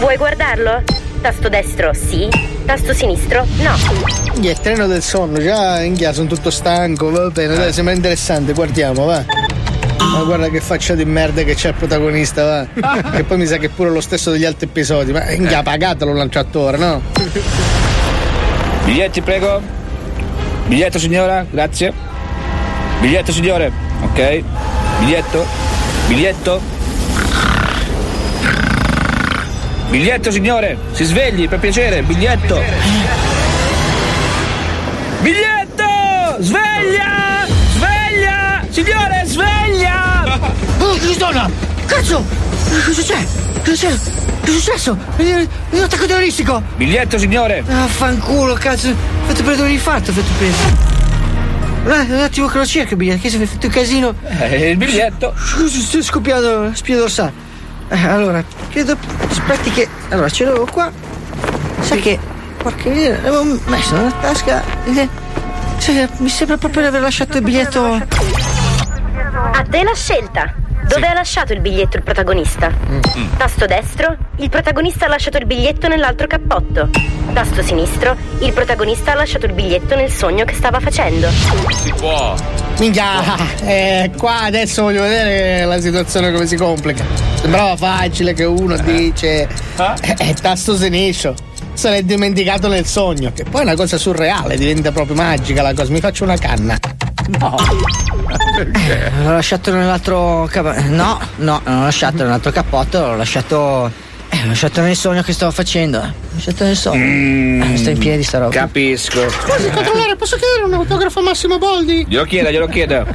Vuoi 0.00 0.16
guardarlo? 0.16 0.82
Tasto 1.20 1.48
destro 1.48 1.94
sì, 1.94 2.28
tasto 2.64 2.92
sinistro 2.92 3.46
no. 3.58 3.76
Gli 4.34 4.48
è 4.48 4.54
treno 4.54 4.88
del 4.88 5.00
sonno, 5.00 5.40
già 5.40 5.80
in 5.80 5.94
chiaro 5.94 6.14
sono 6.14 6.26
tutto 6.26 6.50
stanco, 6.50 7.12
va 7.12 7.28
bene, 7.30 7.54
dai, 7.54 7.72
sembra 7.72 7.94
interessante, 7.94 8.52
guardiamo, 8.52 9.04
va. 9.04 9.24
Ma 9.98 10.22
guarda 10.24 10.48
che 10.48 10.60
faccia 10.60 10.96
di 10.96 11.04
merda 11.04 11.44
che 11.44 11.54
c'è 11.54 11.68
il 11.68 11.74
protagonista, 11.74 12.66
va. 12.74 13.10
che 13.14 13.22
poi 13.22 13.38
mi 13.38 13.46
sa 13.46 13.58
che 13.58 13.66
è 13.66 13.70
pure 13.70 13.90
lo 13.90 14.00
stesso 14.00 14.32
degli 14.32 14.44
altri 14.44 14.66
episodi, 14.66 15.12
ma 15.12 15.30
in 15.30 15.48
pagatelo 15.62 16.12
lanciatore, 16.12 16.76
no? 16.76 17.00
Biglietti, 18.84 19.20
prego. 19.20 19.60
Biglietto, 20.66 20.98
signora, 20.98 21.46
grazie. 21.48 21.92
Biglietto, 22.98 23.30
signore. 23.30 23.70
Ok. 24.02 24.42
Biglietto. 25.02 25.44
Biglietto. 26.06 26.60
Biglietto, 29.90 30.30
signore. 30.30 30.78
Si 30.92 31.02
svegli, 31.02 31.48
per 31.48 31.58
piacere. 31.58 32.02
Biglietto. 32.02 32.62
Biglietto! 35.20 36.36
Sveglia! 36.38 37.46
Sveglia! 37.74 38.64
Signore, 38.70 39.22
sveglia! 39.26 40.38
Oh, 40.78 40.94
Cristona! 40.94 41.50
Cazzo! 41.86 42.24
Cosa 42.84 43.02
c'è? 43.02 43.26
Cosa 43.64 43.88
c'è? 43.88 43.98
Che 44.44 44.50
è 44.50 44.54
successo? 44.54 44.96
Un 45.16 45.82
attacco 45.82 46.06
terroristico! 46.06 46.62
Biglietto, 46.76 47.18
signore. 47.18 47.64
Ah, 47.68 47.88
fanculo, 47.88 48.54
cazzo! 48.54 48.94
Fate 49.26 49.42
prendere 49.42 49.66
un 49.66 49.74
infarto, 49.74 50.12
fate 50.12 50.30
preso. 50.38 50.91
Eh, 51.84 52.12
un 52.12 52.20
attimo 52.20 52.46
che 52.46 52.58
lo 52.58 52.66
cerco 52.66 52.90
il 52.92 52.96
biglietto, 52.96 53.20
che 53.22 53.30
si 53.30 53.40
è 53.40 53.44
fatto 53.46 53.66
un 53.66 53.72
casino. 53.72 54.14
Eh, 54.40 54.70
il 54.70 54.76
biglietto. 54.76 55.34
Scusa, 55.36 55.80
sto 55.80 56.02
scoppiando 56.02 56.70
spia 56.74 56.96
dorsale. 56.96 57.32
Eh, 57.88 58.06
allora, 58.06 58.42
credo. 58.70 58.96
Aspetti 59.28 59.70
che. 59.72 59.88
Allora, 60.10 60.28
ce 60.28 60.44
l'avevo 60.44 60.66
qua. 60.66 60.90
Sai 61.80 62.00
che. 62.00 62.18
Porca 62.56 62.88
miseria, 62.88 63.20
l'avevo 63.22 63.58
messo 63.66 63.96
nella 63.96 64.12
tasca. 64.20 64.62
eh, 64.84 65.08
sai, 65.78 66.08
mi 66.18 66.28
sembra 66.28 66.56
proprio 66.56 66.82
di 66.82 66.88
aver 66.88 67.00
lasciato 67.00 67.38
il 67.38 67.42
biglietto. 67.42 67.84
A 67.84 69.64
te 69.68 69.82
la 69.82 69.94
scelta. 69.94 70.54
Dove 70.86 71.06
ha 71.06 71.14
lasciato 71.14 71.52
il 71.52 71.60
biglietto 71.60 71.96
il 71.96 72.02
protagonista? 72.02 72.70
Tasto 73.38 73.66
destro, 73.66 74.14
il 74.36 74.50
protagonista 74.50 75.06
ha 75.06 75.08
lasciato 75.08 75.38
il 75.38 75.46
biglietto 75.46 75.88
nell'altro 75.88 76.26
cappotto. 76.26 76.90
Tasto 77.32 77.62
sinistro, 77.62 78.14
il 78.40 78.52
protagonista 78.52 79.12
ha 79.12 79.14
lasciato 79.14 79.46
il 79.46 79.54
biglietto 79.54 79.96
nel 79.96 80.10
sogno 80.10 80.44
che 80.44 80.54
stava 80.54 80.80
facendo. 80.80 81.28
Si 81.82 81.92
può. 81.96 82.34
Minchia, 82.78 83.36
eh, 83.64 84.10
qua 84.18 84.42
adesso 84.42 84.82
voglio 84.82 85.02
vedere 85.02 85.64
la 85.64 85.80
situazione 85.80 86.30
come 86.30 86.46
si 86.46 86.56
complica. 86.56 87.04
Sembrava 87.40 87.74
facile 87.76 88.34
che 88.34 88.44
uno 88.44 88.76
dice 88.76 89.48
eh, 89.76 90.14
eh, 90.18 90.34
tasto 90.34 90.76
sinistro. 90.76 91.34
Se 91.72 91.88
l'è 91.88 92.02
dimenticato 92.02 92.68
nel 92.68 92.84
sogno, 92.84 93.32
che 93.34 93.44
poi 93.44 93.62
è 93.62 93.64
una 93.64 93.76
cosa 93.76 93.96
surreale, 93.96 94.56
diventa 94.58 94.92
proprio 94.92 95.16
magica 95.16 95.62
la 95.62 95.72
cosa. 95.72 95.90
Mi 95.90 96.00
faccio 96.00 96.24
una 96.24 96.36
canna. 96.36 96.76
No. 97.38 97.56
Eh, 98.54 99.10
l'ho 99.22 99.32
lasciato 99.32 99.72
nell'altro 99.72 100.46
cap- 100.50 100.76
No, 100.88 101.18
no, 101.36 101.60
non 101.64 101.78
l'ho 101.78 101.84
lasciato 101.84 102.22
nell'altro 102.22 102.50
cappotto, 102.50 102.98
l'ho 103.00 103.16
lasciato. 103.16 103.90
Eh, 104.34 104.40
l'ho 104.44 104.48
lasciato 104.48 104.80
nel 104.80 104.96
sogno 104.96 105.20
che 105.20 105.34
stavo 105.34 105.52
facendo. 105.52 105.98
L'ho 105.98 106.12
lasciato 106.32 106.64
nel 106.64 106.74
sogno. 106.74 107.04
Eh, 107.64 107.76
sta 107.76 107.90
in 107.90 107.98
piedi 107.98 108.22
sta 108.22 108.38
roba. 108.38 108.50
Capisco. 108.50 109.28
Scusi, 109.28 109.68
controllore, 109.70 110.16
posso 110.16 110.36
chiedere 110.36 110.62
un 110.64 110.72
autografo 110.72 111.18
a 111.18 111.22
Massimo 111.22 111.58
Boldi? 111.58 112.06
Glielo 112.08 112.24
chiedo, 112.24 112.48
glielo 112.50 112.66
chiedo. 112.66 113.06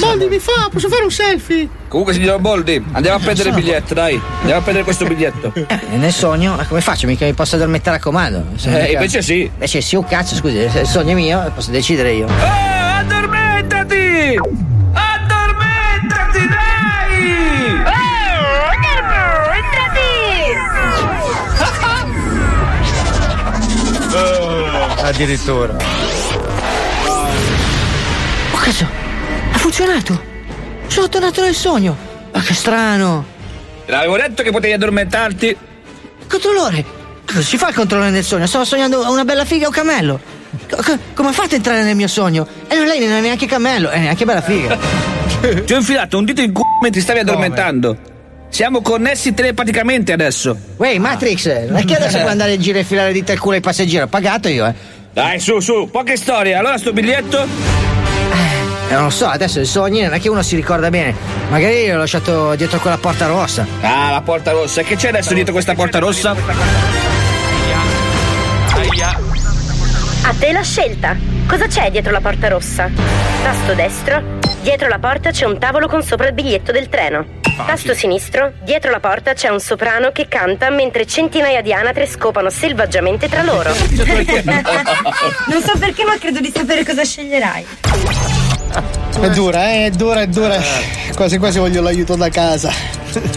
Boldi 0.00 0.26
mi 0.26 0.40
fa, 0.40 0.68
posso 0.72 0.88
fare 0.88 1.04
un 1.04 1.10
selfie? 1.12 1.68
Comunque, 1.86 2.14
signor 2.14 2.40
Boldi, 2.40 2.84
andiamo 2.92 3.16
a 3.16 3.20
prendere 3.20 3.50
il 3.50 3.54
biglietto, 3.54 3.94
dai. 3.94 4.20
Andiamo 4.38 4.58
a 4.58 4.62
prendere 4.62 4.82
questo 4.84 5.06
biglietto. 5.06 5.52
Eh, 5.54 5.96
nel 5.96 6.12
sogno, 6.12 6.60
eh, 6.60 6.66
come 6.66 6.80
faccio? 6.80 7.06
Mica 7.06 7.24
mi 7.24 7.32
posso 7.32 7.54
addormentare 7.54 7.98
a 7.98 8.00
comando. 8.00 8.38
Eh, 8.64 8.68
mica- 8.68 8.86
invece 8.88 9.22
sì. 9.22 9.42
Invece 9.42 9.80
sì, 9.80 9.94
un 9.94 10.04
cazzo, 10.04 10.34
scusi, 10.34 10.68
se 10.68 10.80
il 10.80 10.86
sogno 10.88 11.10
è 11.12 11.14
mio, 11.14 11.48
posso 11.54 11.70
decidere 11.70 12.12
io. 12.12 12.26
Oh, 12.26 12.32
addormentati! 12.98 14.36
Addormentati, 14.92 16.48
dai! 16.48 17.95
Addirittura. 25.02 25.76
Oh 28.52 28.58
cazzo! 28.58 28.86
Ha 29.52 29.58
funzionato! 29.58 30.20
Sono 30.86 31.08
tornato 31.08 31.42
nel 31.42 31.54
sogno! 31.54 31.96
Ma 32.32 32.40
che 32.40 32.54
strano! 32.54 33.24
L'avevo 33.86 34.16
detto 34.16 34.42
che 34.42 34.50
potevi 34.50 34.72
addormentarti. 34.72 35.56
Controllore! 36.28 36.84
Cosa 37.24 37.40
si 37.40 37.56
fa 37.56 37.68
il 37.68 37.74
controllore 37.74 38.10
nel 38.10 38.24
sogno? 38.24 38.46
Stavo 38.46 38.64
sognando 38.64 39.10
una 39.10 39.24
bella 39.24 39.44
figa 39.44 39.66
o 39.66 39.68
un 39.68 39.74
cammello! 39.74 40.20
Co- 40.68 40.76
co- 40.82 40.98
come 41.14 41.32
fate 41.32 41.54
a 41.54 41.56
entrare 41.56 41.82
nel 41.82 41.96
mio 41.96 42.08
sogno? 42.08 42.46
E 42.66 42.74
non 42.74 42.86
lei 42.86 43.00
non 43.00 43.16
è 43.16 43.20
neanche 43.20 43.46
cammello, 43.46 43.90
è 43.90 43.98
neanche 43.98 44.24
bella 44.24 44.42
figa! 44.42 44.76
Ti 45.64 45.72
ho 45.72 45.76
infilato 45.76 46.18
un 46.18 46.24
dito 46.24 46.40
in 46.40 46.52
culo 46.52 46.66
mentre 46.82 47.00
stavi 47.00 47.20
addormentando. 47.20 48.14
Siamo 48.48 48.80
connessi 48.80 49.34
telepaticamente 49.34 50.12
adesso. 50.12 50.56
Wey, 50.76 50.98
Matrix, 50.98 51.66
non 51.66 51.76
è 51.76 51.84
che 51.84 51.96
adesso 51.96 52.18
puoi 52.20 52.30
andare 52.30 52.54
in 52.54 52.60
giro 52.60 52.78
e 52.78 52.84
filare 52.84 53.12
dita 53.12 53.32
al 53.32 53.38
culo 53.38 53.54
ai 53.54 53.60
passeggeri? 53.60 54.04
Ho 54.04 54.08
pagato 54.08 54.48
io, 54.48 54.66
eh! 54.66 54.74
Dai, 55.12 55.40
su, 55.40 55.60
su, 55.60 55.88
poche 55.90 56.16
storie. 56.16 56.54
Allora 56.54 56.76
sto 56.76 56.92
biglietto? 56.92 57.42
Eh, 57.42 58.92
non 58.92 59.04
lo 59.04 59.10
so, 59.10 59.26
adesso 59.26 59.60
i 59.60 59.64
sogni 59.64 60.02
non 60.02 60.12
è 60.12 60.20
che 60.20 60.28
uno 60.28 60.42
si 60.42 60.56
ricorda 60.56 60.90
bene. 60.90 61.14
Magari 61.48 61.88
l'ho 61.88 61.96
lasciato 61.96 62.54
dietro 62.54 62.78
quella 62.78 62.98
porta 62.98 63.26
rossa. 63.26 63.66
Ah, 63.80 64.10
la 64.10 64.20
porta 64.20 64.50
rossa. 64.50 64.82
E 64.82 64.84
che 64.84 64.96
c'è 64.96 65.08
adesso 65.08 65.32
dietro 65.32 65.52
questa 65.52 65.74
porta 65.74 65.98
rossa? 65.98 66.36
A 70.22 70.34
te 70.38 70.52
la 70.52 70.62
scelta. 70.62 71.16
Cosa 71.46 71.66
c'è 71.66 71.90
dietro 71.90 72.12
la 72.12 72.20
porta 72.20 72.48
rossa? 72.48 72.90
Tasto 73.42 73.72
destro. 73.74 74.35
Dietro 74.66 74.88
la 74.88 74.98
porta 74.98 75.30
c'è 75.30 75.44
un 75.44 75.60
tavolo 75.60 75.86
con 75.86 76.02
sopra 76.02 76.26
il 76.26 76.32
biglietto 76.34 76.72
del 76.72 76.88
treno. 76.88 77.24
Tasto 77.56 77.94
sinistro. 77.94 78.52
Dietro 78.64 78.90
la 78.90 78.98
porta 78.98 79.32
c'è 79.32 79.48
un 79.48 79.60
soprano 79.60 80.10
che 80.10 80.26
canta 80.26 80.70
mentre 80.70 81.06
centinaia 81.06 81.62
di 81.62 81.72
anatre 81.72 82.04
scopano 82.04 82.50
selvaggiamente 82.50 83.28
tra 83.28 83.44
loro. 83.44 83.70
Non 85.46 85.62
so 85.62 85.78
perché, 85.78 86.04
ma 86.04 86.18
credo 86.18 86.40
di 86.40 86.52
sapere 86.52 86.84
cosa 86.84 87.04
sceglierai. 87.04 87.64
È 89.20 89.30
dura, 89.30 89.70
eh, 89.70 89.86
è 89.86 89.90
dura, 89.90 90.22
è 90.22 90.26
dura. 90.26 90.60
Quasi 91.14 91.38
quasi 91.38 91.60
voglio 91.60 91.80
l'aiuto 91.80 92.16
da 92.16 92.28
casa. 92.28 92.72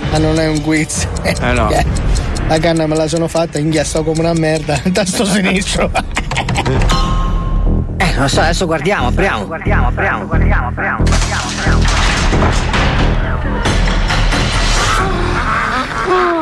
Ma 0.10 0.18
non 0.18 0.40
è 0.40 0.48
un 0.48 0.64
quiz. 0.64 1.08
Eh 1.22 1.36
no. 1.54 1.70
La 2.48 2.58
canna 2.58 2.88
me 2.88 2.96
la 2.96 3.08
sono 3.08 3.28
fatta, 3.28 3.60
inghiasto 3.60 4.04
come 4.04 4.22
una 4.22 4.34
merda. 4.34 4.82
Tasto 4.92 5.26
sinistro. 5.26 5.92
Eh, 8.10 8.16
non 8.18 8.28
so, 8.28 8.42
adesso 8.42 8.66
guardiamo, 8.66 9.08
apriamo. 9.08 9.46
Guardiamo, 9.46 9.88
apriamo, 9.88 10.26
guardiamo, 10.26 10.68
apriamo, 10.70 11.04
Ah, 15.02 16.39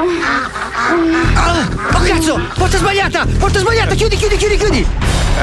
oh 0.97 2.01
cazzo! 2.03 2.39
Porta 2.57 2.77
sbagliata! 2.77 3.25
Porta 3.37 3.59
sbagliata! 3.59 3.95
Chiudi, 3.95 4.15
chiudi, 4.15 4.35
chiudi, 4.37 4.57
chiudi! 4.57 4.87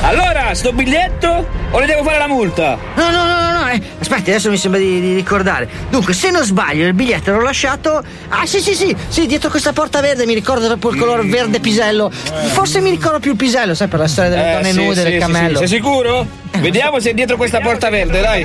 Allora, 0.01 0.53
sto 0.55 0.73
biglietto 0.73 1.47
o 1.71 1.79
le 1.79 1.87
devo 1.87 2.03
fare 2.03 2.19
la 2.19 2.27
multa? 2.27 2.77
No, 2.97 3.11
no, 3.11 3.25
no, 3.25 3.41
no, 3.53 3.59
no, 3.61 3.69
eh. 3.69 3.81
Aspetti, 4.01 4.31
adesso 4.31 4.51
mi 4.51 4.57
sembra 4.57 4.81
di, 4.81 5.01
di 5.01 5.15
ricordare. 5.15 5.69
Dunque, 5.89 6.13
se 6.15 6.31
non 6.31 6.43
sbaglio, 6.45 6.87
il 6.87 6.95
biglietto 6.95 7.31
l'ho 7.31 7.43
lasciato. 7.43 8.03
Ah, 8.29 8.45
sì, 8.45 8.61
sì, 8.61 8.75
sì, 8.75 8.95
sì, 9.09 9.27
dietro 9.27 9.51
questa 9.51 9.73
porta 9.73 10.01
verde 10.01 10.27
mi 10.27 10.35
ricordo 10.35 10.67
proprio 10.67 10.91
il 10.91 10.99
colore 10.99 11.23
verde 11.29 11.61
pisello. 11.61 12.11
Forse 12.11 12.81
mi 12.81 12.91
ricordo 12.91 13.21
più 13.21 13.31
il 13.33 13.37
pisello, 13.37 13.75
sai, 13.75 13.87
per 13.87 14.01
la 14.01 14.09
storia 14.09 14.31
delle 14.31 14.51
Eh, 14.51 14.53
donne 14.55 14.73
sì, 14.73 14.77
nude, 14.83 14.95
sì, 14.97 15.03
del 15.03 15.13
sì, 15.13 15.19
cammello. 15.19 15.59
sì. 15.61 15.67
Sei 15.69 15.77
sicuro? 15.77 16.27
Vediamo 16.59 16.99
se 16.99 17.11
è 17.11 17.15
dietro 17.15 17.37
questa 17.37 17.61
porta 17.61 17.89
verde, 17.89 18.21
dai. 18.21 18.45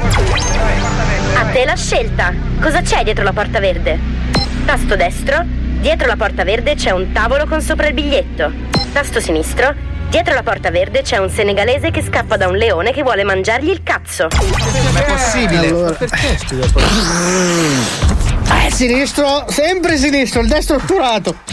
A 1.33 1.45
te 1.51 1.65
la 1.65 1.75
scelta. 1.75 2.31
Cosa 2.61 2.81
c'è 2.81 3.03
dietro 3.03 3.23
la 3.23 3.33
porta 3.33 3.59
verde? 3.59 3.97
Tasto 4.65 4.95
destro. 4.95 5.43
Dietro 5.79 6.07
la 6.07 6.15
porta 6.15 6.43
verde 6.43 6.75
c'è 6.75 6.91
un 6.91 7.11
tavolo 7.11 7.45
con 7.45 7.61
sopra 7.61 7.87
il 7.87 7.93
biglietto. 7.93 8.51
Tasto 8.91 9.19
sinistro. 9.19 9.73
Dietro 10.09 10.33
la 10.33 10.43
porta 10.43 10.71
verde 10.71 11.03
c'è 11.03 11.17
un 11.17 11.29
senegalese 11.29 11.91
che 11.91 12.01
scappa 12.03 12.35
da 12.35 12.47
un 12.47 12.55
leone 12.57 12.91
che 12.91 13.03
vuole 13.03 13.23
mangiargli 13.23 13.69
il 13.69 13.81
cazzo. 13.83 14.27
Ma 14.93 14.99
è 14.99 15.05
possibile? 15.11 15.67
Allora. 15.67 15.91
Perché 15.91 16.37
Eh, 18.65 18.71
sinistro, 18.71 19.45
sempre 19.47 19.97
sinistro, 19.97 20.41
il 20.41 20.47
destro 20.47 20.75
otturato. 20.77 21.35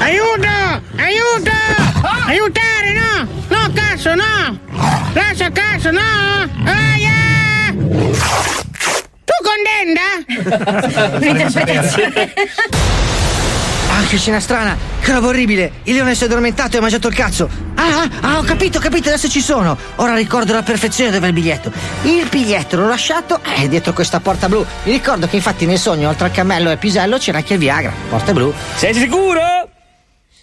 Aiuto! 0.00 0.82
Aiuto! 0.96 1.50
Aiutare, 2.26 2.92
no! 2.92 3.26
No, 3.48 3.70
cazzo, 3.72 4.14
no! 4.14 4.58
Lascia 5.14 5.50
cazzo, 5.50 5.90
no! 5.92 6.00
Aia! 6.64 7.72
Tu 9.28 9.34
contenta? 9.44 10.06
Ah, 13.90 14.02
che 14.06 14.18
scena 14.18 14.38
strana! 14.38 14.76
Che 15.00 15.12
roba 15.12 15.28
orribile! 15.28 15.72
Il 15.84 15.94
leone 15.94 16.14
si 16.14 16.22
è 16.22 16.26
addormentato 16.26 16.76
e 16.76 16.78
ha 16.78 16.82
mangiato 16.82 17.08
il 17.08 17.14
cazzo! 17.14 17.48
Ah, 17.74 18.02
ah, 18.02 18.08
ah, 18.20 18.38
ho 18.38 18.42
capito, 18.42 18.76
ho 18.78 18.80
capito, 18.82 19.08
adesso 19.08 19.30
ci 19.30 19.40
sono! 19.40 19.76
Ora 19.96 20.14
ricordo 20.14 20.52
alla 20.52 20.62
perfezione 20.62 21.10
dove 21.10 21.24
è 21.24 21.28
il 21.28 21.34
biglietto. 21.34 21.72
Il 22.02 22.28
biglietto 22.28 22.76
l'ho 22.76 22.86
lasciato 22.86 23.40
eh, 23.56 23.66
dietro 23.66 23.94
questa 23.94 24.20
porta 24.20 24.46
blu. 24.46 24.64
Mi 24.84 24.92
ricordo 24.92 25.26
che 25.26 25.36
infatti 25.36 25.64
nel 25.64 25.78
sogno, 25.78 26.10
oltre 26.10 26.26
al 26.26 26.32
cammello 26.32 26.68
e 26.68 26.72
al 26.72 26.78
pisello, 26.78 27.16
c'era 27.16 27.38
anche 27.38 27.54
il 27.54 27.58
Viagra. 27.58 27.90
Porta 28.10 28.32
blu. 28.32 28.52
Sei 28.76 28.92
sicuro? 28.92 29.40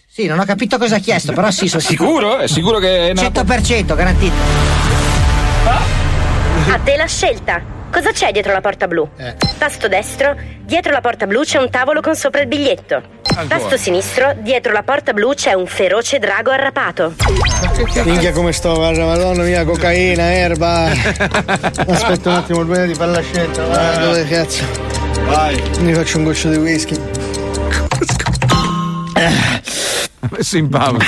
Sì, 0.07 0.25
non 0.25 0.39
ho 0.39 0.45
capito 0.45 0.77
cosa 0.79 0.95
ha 0.95 0.99
chiesto, 0.99 1.31
però 1.31 1.51
sì, 1.51 1.67
sono 1.67 1.81
Sicuro? 1.81 2.37
È 2.37 2.47
sicuro 2.47 2.79
che 2.79 3.09
è 3.09 3.13
nella 3.13 3.29
100% 3.29 3.95
garantito. 3.95 4.33
A 6.71 6.79
te 6.83 6.97
la 6.97 7.05
scelta. 7.05 7.74
Cosa 7.95 8.11
c'è 8.11 8.33
dietro 8.33 8.51
la 8.51 8.59
porta 8.59 8.87
blu? 8.87 9.09
Tasto 9.57 9.87
destro. 9.87 10.35
Dietro 10.63 10.91
la 10.91 10.99
porta 10.99 11.25
blu 11.27 11.43
c'è 11.43 11.59
un 11.59 11.69
tavolo 11.69 12.01
con 12.01 12.13
sopra 12.13 12.41
il 12.41 12.47
biglietto. 12.47 13.01
Tasto 13.47 13.77
sinistro. 13.77 14.33
Dietro 14.39 14.73
la 14.73 14.83
porta 14.83 15.13
blu 15.13 15.33
c'è 15.33 15.53
un 15.53 15.65
feroce 15.65 16.19
drago 16.19 16.51
arrapato. 16.51 17.13
Minchia 18.03 18.33
come 18.33 18.51
sto, 18.51 18.73
guarda, 18.73 19.05
madonna 19.05 19.43
mia, 19.43 19.63
cocaina, 19.63 20.23
erba. 20.33 20.91
Aspetta 21.87 22.31
un 22.31 22.35
attimo 22.35 22.65
prima 22.65 22.83
di 22.83 22.95
fare 22.95 23.11
la 23.11 23.21
scelta, 23.21 23.63
vai, 23.63 23.99
dove 23.99 24.27
cazzo? 24.27 24.63
Vai. 25.27 25.63
Mi 25.79 25.93
faccio 25.93 26.17
un 26.17 26.23
goccio 26.25 26.49
di 26.49 26.57
whisky. 26.57 26.99
Messo 30.31 30.57
in 30.57 30.67
pausa. 30.67 31.05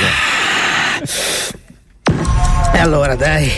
E 2.72 2.80
allora, 2.80 3.14
dai. 3.16 3.52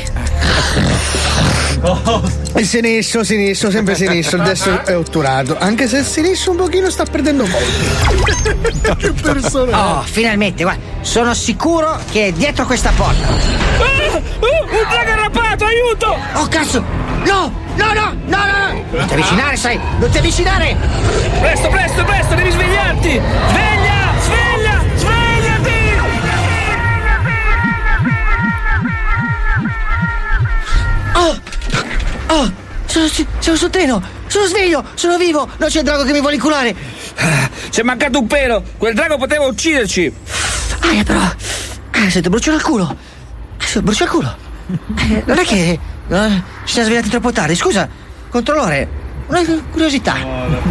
Il 2.55 2.65
sinistro, 2.65 3.23
sinistro, 3.23 3.71
sempre 3.71 3.95
sinistro, 3.95 4.37
il 4.37 4.43
destro 4.43 4.85
è 4.85 4.97
otturato. 4.97 5.57
Anche 5.57 5.87
se 5.87 5.99
il 5.99 6.05
sinistro 6.05 6.51
un 6.51 6.57
pochino 6.57 6.89
sta 6.89 7.05
perdendo 7.05 7.45
molto. 7.45 8.95
che 8.97 9.11
persona. 9.11 9.99
Oh, 9.99 10.01
finalmente, 10.01 10.63
guarda, 10.63 10.81
sono 11.01 11.33
sicuro 11.33 11.97
che 12.11 12.27
è 12.27 12.31
dietro 12.31 12.65
questa 12.65 12.91
porta. 12.95 13.27
Ah, 13.27 14.17
un 14.17 14.87
drago 14.89 15.11
arrabbiato, 15.11 15.65
aiuto! 15.65 16.17
Oh 16.33 16.47
cazzo! 16.47 16.83
No! 17.25 17.51
No, 17.75 17.93
no, 17.93 18.13
no, 18.25 18.37
no! 18.37 18.83
Non 18.91 19.07
ti 19.07 19.13
avvicinare, 19.13 19.55
sai! 19.55 19.79
Non 19.99 20.09
ti 20.09 20.17
avvicinare! 20.17 20.75
Presto, 21.39 21.69
presto, 21.69 22.03
presto, 22.03 22.35
devi 22.35 22.51
svegliarti! 22.51 23.09
Sveglia! 23.09 23.49
Sveglia! 23.49 23.98
Oh! 32.29 32.51
Sono, 32.85 33.05
sono 33.39 33.55
sul 33.55 33.69
treno! 33.69 34.01
Sono 34.27 34.45
sveglio! 34.45 34.83
Sono 34.95 35.17
vivo! 35.17 35.47
Non 35.57 35.69
c'è 35.69 35.79
il 35.79 35.85
drago 35.85 36.03
che 36.03 36.11
mi 36.11 36.19
vuole 36.21 36.35
inculare! 36.35 36.75
C'è 37.69 37.83
mancato 37.83 38.19
un 38.19 38.27
pelo! 38.27 38.63
Quel 38.77 38.93
drago 38.95 39.17
poteva 39.17 39.45
ucciderci! 39.45 40.11
Ah, 40.79 41.03
però! 41.03 41.19
Ah, 41.19 42.09
sento, 42.09 42.29
bruciare 42.29 42.57
il 42.57 42.63
culo! 42.63 42.95
Ah, 43.57 43.81
brucia 43.81 44.03
il 44.05 44.09
culo! 44.09 44.35
Eh, 44.97 45.23
non 45.25 45.37
è 45.37 45.43
che. 45.43 45.79
eh, 46.09 46.43
ci 46.65 46.73
siamo 46.73 46.87
svegliati 46.87 47.09
troppo 47.09 47.31
tardi, 47.31 47.55
scusa, 47.55 47.87
controllore, 48.29 48.87
una 49.27 49.41
curiosità. 49.71 50.15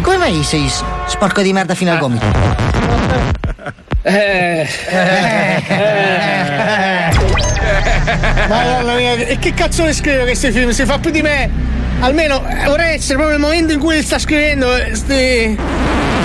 Come 0.01 0.17
mai 0.17 0.43
sei 0.43 0.69
sporco 1.07 1.41
di 1.41 1.53
merda 1.53 1.73
fino 1.75 1.91
al 1.91 1.99
gomito? 1.99 2.25
Eh, 4.01 4.67
Madonna 8.47 8.95
mia, 8.95 9.13
e 9.15 9.37
che 9.39 9.53
cazzo 9.53 9.83
ne 9.83 9.93
scrive 9.93 10.23
questi 10.23 10.51
film? 10.51 10.69
Si 10.71 10.85
fa 10.85 10.97
più 10.99 11.11
di 11.11 11.21
me! 11.21 11.49
Almeno 12.01 12.41
eh, 12.47 12.63
vorrei 12.65 12.95
essere 12.95 13.15
proprio 13.15 13.35
il 13.35 13.41
momento 13.41 13.73
in 13.73 13.79
cui 13.79 14.01
sta 14.01 14.17
scrivendo. 14.19 14.73
eh, 14.75 14.95
sti- 14.95 15.57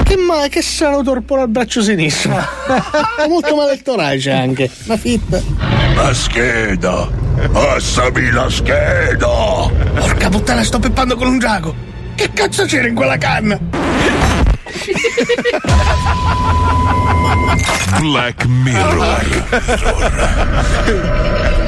Che, 0.05 0.17
ma, 0.17 0.47
che 0.49 0.63
strano 0.63 1.03
torpore 1.03 1.43
al 1.43 1.49
braccio 1.49 1.83
sinistro. 1.83 2.33
Ha 2.37 3.27
molto 3.29 3.57
male 3.57 3.73
il 3.75 3.83
torace 3.83 4.31
anche. 4.31 4.71
Una 4.85 4.97
fitta. 4.97 5.43
La 5.97 6.15
scheda! 6.15 7.09
Passami 7.51 8.31
la 8.31 8.49
scheda! 8.49 9.27
Porca 9.99 10.29
puttana, 10.29 10.63
sto 10.63 10.79
peppando 10.79 11.17
con 11.17 11.27
un 11.27 11.39
drago! 11.39 11.75
Che 12.15 12.31
cazzo 12.33 12.65
c'era 12.67 12.87
in 12.87 12.95
quella 12.95 13.19
canna? 13.19 13.59
Black 18.01 18.47
Mirror. 18.49 19.21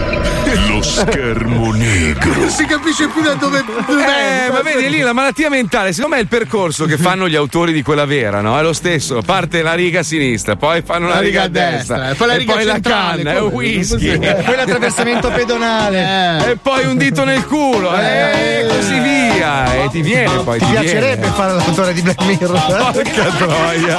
Lo 0.69 0.81
schermo 0.83 1.73
negro. 1.73 2.33
Non 2.35 2.51
si 2.51 2.65
capisce 2.67 3.09
più 3.09 3.21
da 3.23 3.35
dove. 3.35 3.59
Eh, 3.59 4.51
ma 4.51 4.61
vedi 4.63 4.89
lì 4.89 5.01
la 5.01 5.13
malattia 5.13 5.49
mentale, 5.51 5.93
secondo 5.93 6.15
me 6.15 6.21
è 6.21 6.25
il 6.25 6.29
percorso 6.29 6.85
che 6.85 6.97
fanno 6.97 7.29
gli 7.29 7.35
autori 7.35 7.73
di 7.73 7.83
quella 7.83 8.05
vera, 8.05 8.41
no? 8.41 8.57
È 8.59 8.63
lo 8.63 8.73
stesso, 8.73 9.23
parte 9.23 9.63
la 9.63 9.75
riga 9.75 10.01
a 10.01 10.03
sinistra, 10.03 10.55
poi 10.57 10.83
fanno 10.83 11.09
la, 11.09 11.19
riga, 11.21 11.43
a 11.43 11.49
destra, 11.49 12.11
e 12.11 12.15
poi 12.15 12.27
la 12.29 12.35
e 12.35 12.39
riga 12.39 12.55
poi 12.55 12.65
la 12.65 12.73
centrale, 12.75 13.23
canna, 13.23 13.37
è 13.37 13.41
un 13.41 13.53
whisky, 13.53 14.19
Poi 14.19 14.57
l'attraversamento 14.57 15.31
pedonale. 15.31 16.51
e 16.53 16.57
poi 16.57 16.87
un 16.87 16.97
dito 16.97 17.25
nel 17.25 17.45
culo, 17.45 17.97
eh, 17.99 18.61
e 18.61 18.67
così 18.69 18.99
via, 19.01 19.75
e 19.85 19.89
ti 19.91 20.01
viene 20.03 20.39
poi. 20.45 20.59
Ti 20.59 20.65
Ti, 20.65 20.71
piacerebbe 20.71 21.17
viene. 21.23 21.35
fare 21.35 21.53
l'autore 21.55 21.93
di 21.93 22.03
Black 22.03 22.23
Mirror? 22.23 22.91
Porca 22.93 23.25
troia. 23.37 23.99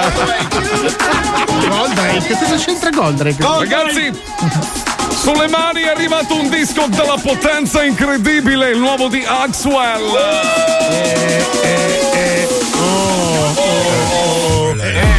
Goldrake, 1.67 2.37
cosa 2.39 2.55
c'entra 2.55 2.89
Goldrake? 2.89 3.43
Ragazzi, 3.43 4.11
sulle 5.17 5.47
mani 5.47 5.81
è 5.81 5.89
arrivato 5.89 6.35
un 6.35 6.49
disco 6.49 6.85
dalla 6.87 7.17
potenza 7.21 7.83
incredibile, 7.83 8.69
il 8.69 8.79
nuovo 8.79 9.07
di 9.07 9.23
Axwell. 9.25 10.15
sono 14.87 15.16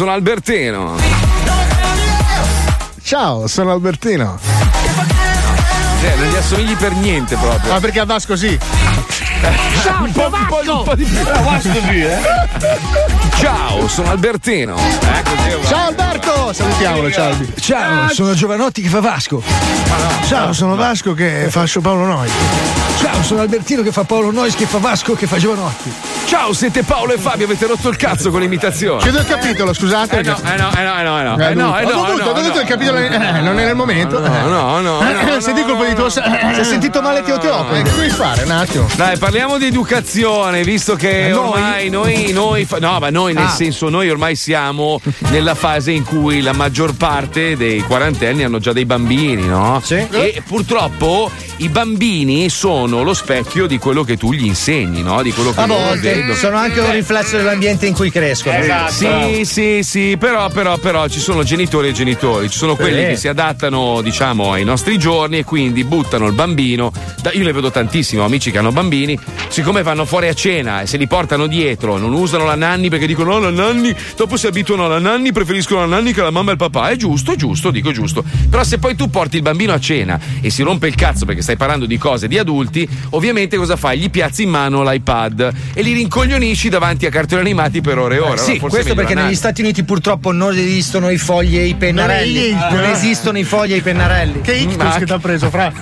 sono 0.00 0.12
Albertino. 0.12 0.96
Ciao, 3.02 3.46
sono 3.46 3.72
Albertino. 3.72 4.38
Eh, 6.00 6.14
non 6.16 6.26
gli 6.30 6.36
assomigli 6.36 6.74
per 6.76 6.92
niente 6.92 7.36
proprio. 7.36 7.70
Ma 7.70 7.80
perché 7.80 8.00
a 8.00 8.06
Vasco 8.06 8.34
sì? 8.34 8.58
Ciao, 9.82 10.02
un 10.04 10.10
po', 10.12 10.30
un 10.32 10.46
po', 10.46 10.60
un 10.72 10.82
po' 10.84 10.94
di 10.94 11.04
più. 11.04 11.18
Ciao, 13.40 13.86
sono 13.88 14.08
Albertino. 14.08 14.74
Eh, 14.76 15.22
così 15.22 15.48
è 15.50 15.54
una- 15.56 15.66
Ciao 15.68 15.86
Alberto! 15.88 16.52
Salutiamolo, 16.54 17.10
ciao 17.10 17.26
Albi. 17.26 17.52
Ciao, 17.60 18.08
sono 18.08 18.32
Giovanotti 18.32 18.80
che 18.80 18.88
fa 18.88 19.00
Vasco. 19.00 19.42
Ciao, 20.28 20.54
sono 20.54 20.76
Vasco 20.76 21.12
che 21.12 21.48
fa 21.50 21.66
Paolo 21.82 22.06
Nois. 22.06 22.32
Ciao, 23.00 23.22
sono 23.22 23.42
Albertino 23.42 23.82
che 23.82 23.92
fa 23.92 24.04
Paolo 24.04 24.30
Nois 24.30 24.54
che 24.54 24.64
fa 24.64 24.78
Vasco 24.78 25.12
che 25.12 25.26
fa 25.26 25.36
Giovanotti. 25.36 25.92
Ciao, 26.30 26.52
siete 26.52 26.84
Paolo 26.84 27.12
e 27.12 27.18
Fabio, 27.18 27.44
avete 27.44 27.66
rotto 27.66 27.88
il 27.88 27.96
cazzo 27.96 28.30
con 28.30 28.40
l'imitazione. 28.40 29.02
Chiudo 29.02 29.18
il 29.18 29.26
capitolo, 29.26 29.72
scusate. 29.72 30.20
Eh 30.20 30.22
no, 30.22 30.36
eh 30.44 30.56
no, 30.56 30.70
eh 30.76 30.82
no, 30.84 30.96
eh 30.96 31.02
no, 31.02 31.18
eh 31.18 31.22
no. 31.24 31.38
Eh, 31.40 31.50
Eh 31.50 31.54
no, 31.54 31.76
eh 31.76 31.84
ho 31.84 31.88
no, 31.88 31.94
dovuto, 31.96 32.12
eh 32.12 32.24
no, 32.24 32.30
ho 32.30 32.32
dovuto 32.34 32.60
il 32.60 32.66
capitolo. 32.68 32.98
eh, 32.98 33.40
non 33.40 33.58
era 33.58 33.70
il 33.70 33.74
momento. 33.76 34.20
No, 34.20 34.46
no, 34.46 34.80
no, 34.80 35.40
Senti 35.40 35.62
colpo 35.64 35.84
di 35.84 35.94
tuo. 35.94 36.08
Si 36.08 36.20
è 36.20 36.62
sentito 36.62 37.02
male 37.02 37.22
Teo 37.22 37.36
Teo? 37.38 37.66
Che 37.72 37.82
devi 37.82 38.10
fare? 38.10 38.44
Un 38.44 38.50
attimo. 38.52 38.86
Dai, 38.94 39.18
parliamo 39.18 39.58
di 39.58 39.66
educazione, 39.66 40.62
visto 40.62 40.94
che 40.94 41.32
ormai 41.32 41.90
noi, 41.90 42.30
noi 42.32 42.64
no, 42.78 42.98
ma 43.00 43.10
noi 43.10 43.32
nel 43.34 43.46
Ah. 43.46 43.48
senso, 43.48 43.88
noi 43.88 44.08
ormai 44.08 44.36
siamo 44.36 45.00
nella 45.30 45.56
fase 45.56 45.90
in 45.90 46.04
cui 46.04 46.42
la 46.42 46.52
maggior 46.52 46.94
parte 46.94 47.56
dei 47.56 47.80
quarantenni 47.80 48.44
hanno 48.44 48.60
già 48.60 48.72
dei 48.72 48.84
bambini, 48.86 49.46
no? 49.48 49.80
Sì. 49.82 50.06
E 50.10 50.40
purtroppo 50.46 51.28
i 51.60 51.68
bambini 51.68 52.48
sono 52.48 53.02
lo 53.02 53.12
specchio 53.12 53.66
di 53.66 53.76
quello 53.76 54.02
che 54.02 54.16
tu 54.16 54.32
gli 54.32 54.46
insegni, 54.46 55.02
no? 55.02 55.22
Di 55.22 55.30
quello 55.30 55.52
che 55.52 55.60
A 55.60 55.66
volte 55.66 56.34
sono 56.34 56.56
anche 56.56 56.80
un 56.80 56.90
riflesso 56.90 57.36
dell'ambiente 57.36 57.86
in 57.86 57.92
cui 57.92 58.10
crescono. 58.10 58.56
Sì, 58.88 59.44
sì, 59.44 59.82
sì, 59.82 60.16
però, 60.18 60.48
però, 60.48 60.78
però 60.78 61.06
ci 61.08 61.20
sono 61.20 61.42
genitori 61.42 61.88
e 61.88 61.92
genitori, 61.92 62.48
ci 62.48 62.56
sono 62.56 62.76
quelli 62.76 63.08
che 63.08 63.16
si 63.16 63.28
adattano, 63.28 64.00
diciamo, 64.00 64.52
ai 64.52 64.64
nostri 64.64 64.98
giorni 64.98 65.38
e 65.38 65.44
quindi 65.44 65.84
buttano 65.84 66.26
il 66.26 66.32
bambino. 66.32 66.92
Io 67.32 67.44
le 67.44 67.52
vedo 67.52 67.70
tantissimo, 67.70 68.24
amici 68.24 68.50
che 68.50 68.58
hanno 68.58 68.72
bambini, 68.72 69.18
siccome 69.48 69.82
vanno 69.82 70.06
fuori 70.06 70.28
a 70.28 70.32
cena 70.32 70.80
e 70.80 70.86
se 70.86 70.96
li 70.96 71.06
portano 71.06 71.46
dietro, 71.46 71.98
non 71.98 72.14
usano 72.14 72.44
la 72.44 72.54
nanni 72.54 72.88
perché 72.88 73.06
dicono 73.06 73.34
no, 73.34 73.38
la 73.38 73.50
nanni, 73.50 73.94
dopo 74.16 74.38
si 74.38 74.46
abituano 74.46 74.86
alla 74.86 74.98
nanni, 74.98 75.30
preferiscono 75.30 75.80
la 75.80 75.86
nanni 75.86 76.14
che 76.14 76.22
la 76.22 76.30
mamma 76.30 76.50
e 76.50 76.52
il 76.52 76.58
papà. 76.58 76.88
È 76.88 76.96
giusto, 76.96 77.32
è 77.32 77.36
giusto, 77.36 77.70
dico 77.70 77.92
giusto. 77.92 78.24
Però 78.48 78.64
se 78.64 78.78
poi 78.78 78.96
tu 78.96 79.10
porti 79.10 79.36
il 79.36 79.42
bambino 79.42 79.74
a 79.74 79.78
cena 79.78 80.18
e 80.40 80.48
si 80.48 80.62
rompe 80.62 80.86
il 80.86 80.94
cazzo 80.94 81.26
perché 81.26 81.42
stai 81.50 81.56
parlando 81.56 81.86
di 81.86 81.98
cose 81.98 82.28
di 82.28 82.38
adulti, 82.38 82.88
ovviamente 83.10 83.56
cosa 83.56 83.74
fai? 83.76 83.98
Gli 83.98 84.08
piazzi 84.10 84.44
in 84.44 84.50
mano 84.50 84.88
l'iPad 84.88 85.52
e 85.74 85.82
li 85.82 85.92
rincoglionisci 85.94 86.68
davanti 86.68 87.06
a 87.06 87.10
cartoni 87.10 87.40
animati 87.40 87.80
per 87.80 87.98
ore 87.98 88.16
e 88.16 88.18
ore. 88.18 88.28
Eh, 88.28 88.32
Allora, 88.34 88.42
sì, 88.42 88.56
è 88.56 88.58
questo 88.60 88.94
perché 88.94 89.14
negli. 89.14 89.34
Stati 89.34 89.62
Uniti 89.62 89.82
purtroppo 89.84 90.32
non 90.32 90.52
esistono 90.56 91.08
i 91.10 91.16
fogli 91.18 91.56
e 91.58 91.64
i 91.66 91.74
pennarelli. 91.74 92.50
Non 92.52 92.68
Non, 92.72 92.84
esistono. 92.84 93.38
i 93.38 93.44
fogli 93.44 93.72
e 93.72 93.76
i 93.76 93.80
pennarelli. 93.80 94.40
Che 94.42 94.52
ictus 94.54 94.94
che 94.96 95.06
ti 95.06 95.12
ha 95.12 95.18
preso, 95.18 95.50
fra? 95.50 95.72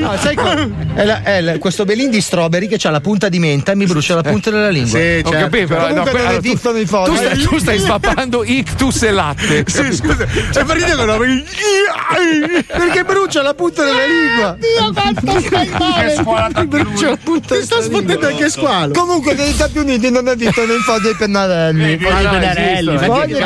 No, 0.00 0.16
sai 0.18 0.34
cosa? 0.34 0.68
È, 0.94 1.04
la- 1.04 1.22
è 1.22 1.40
la- 1.40 1.58
questo 1.58 1.84
belin 1.84 2.10
di 2.10 2.20
strawberry 2.20 2.66
che 2.66 2.78
ha 2.86 2.90
la 2.90 3.00
punta 3.00 3.28
di 3.28 3.38
menta 3.38 3.72
e 3.72 3.74
mi 3.76 3.84
brucia 3.86 4.14
la 4.14 4.22
punta 4.22 4.50
della 4.50 4.68
lingua. 4.70 4.98
Sì, 4.98 5.20
Ho 5.24 5.30
capito, 5.30 5.66
però, 5.66 5.88
no, 5.88 5.94
non 5.94 6.08
allora, 6.08 6.30
tu- 6.38 6.46
esistono 6.46 6.78
i 6.78 6.86
fogli. 6.86 7.06
Tu 7.10 7.14
stai, 7.16 7.38
tu 7.38 7.58
stai 7.58 7.78
svappando 7.84 8.42
ictus 8.44 9.02
e 9.02 9.10
latte. 9.10 9.64
Sì, 9.66 9.92
scusa, 9.94 10.24
c'è 10.50 10.64
partito 10.64 10.96
con 10.96 11.08
una. 11.08 11.18
Perché 12.66 13.04
brucia 13.04 13.42
la 13.42 13.54
punta 13.54 13.84
della 13.84 14.04
lingua. 14.06 14.39
Dio, 14.58 14.92
quanto 14.92 15.40
stai 15.40 15.68
male! 15.78 16.14
Ti 17.40 17.62
sta 17.62 17.82
sfottendo 17.82 18.26
anche 18.26 18.48
squalo. 18.48 18.92
Comunque 18.92 19.34
negli 19.34 19.52
Stati 19.52 19.78
Uniti 19.78 20.10
non 20.10 20.28
esistono 20.28 20.72
i 20.72 20.78
fogli 20.78 21.06
e 21.06 21.10
i 21.10 21.14
pennarelli. 21.14 21.92
E 21.92 21.98
Cazzo, 21.98 22.28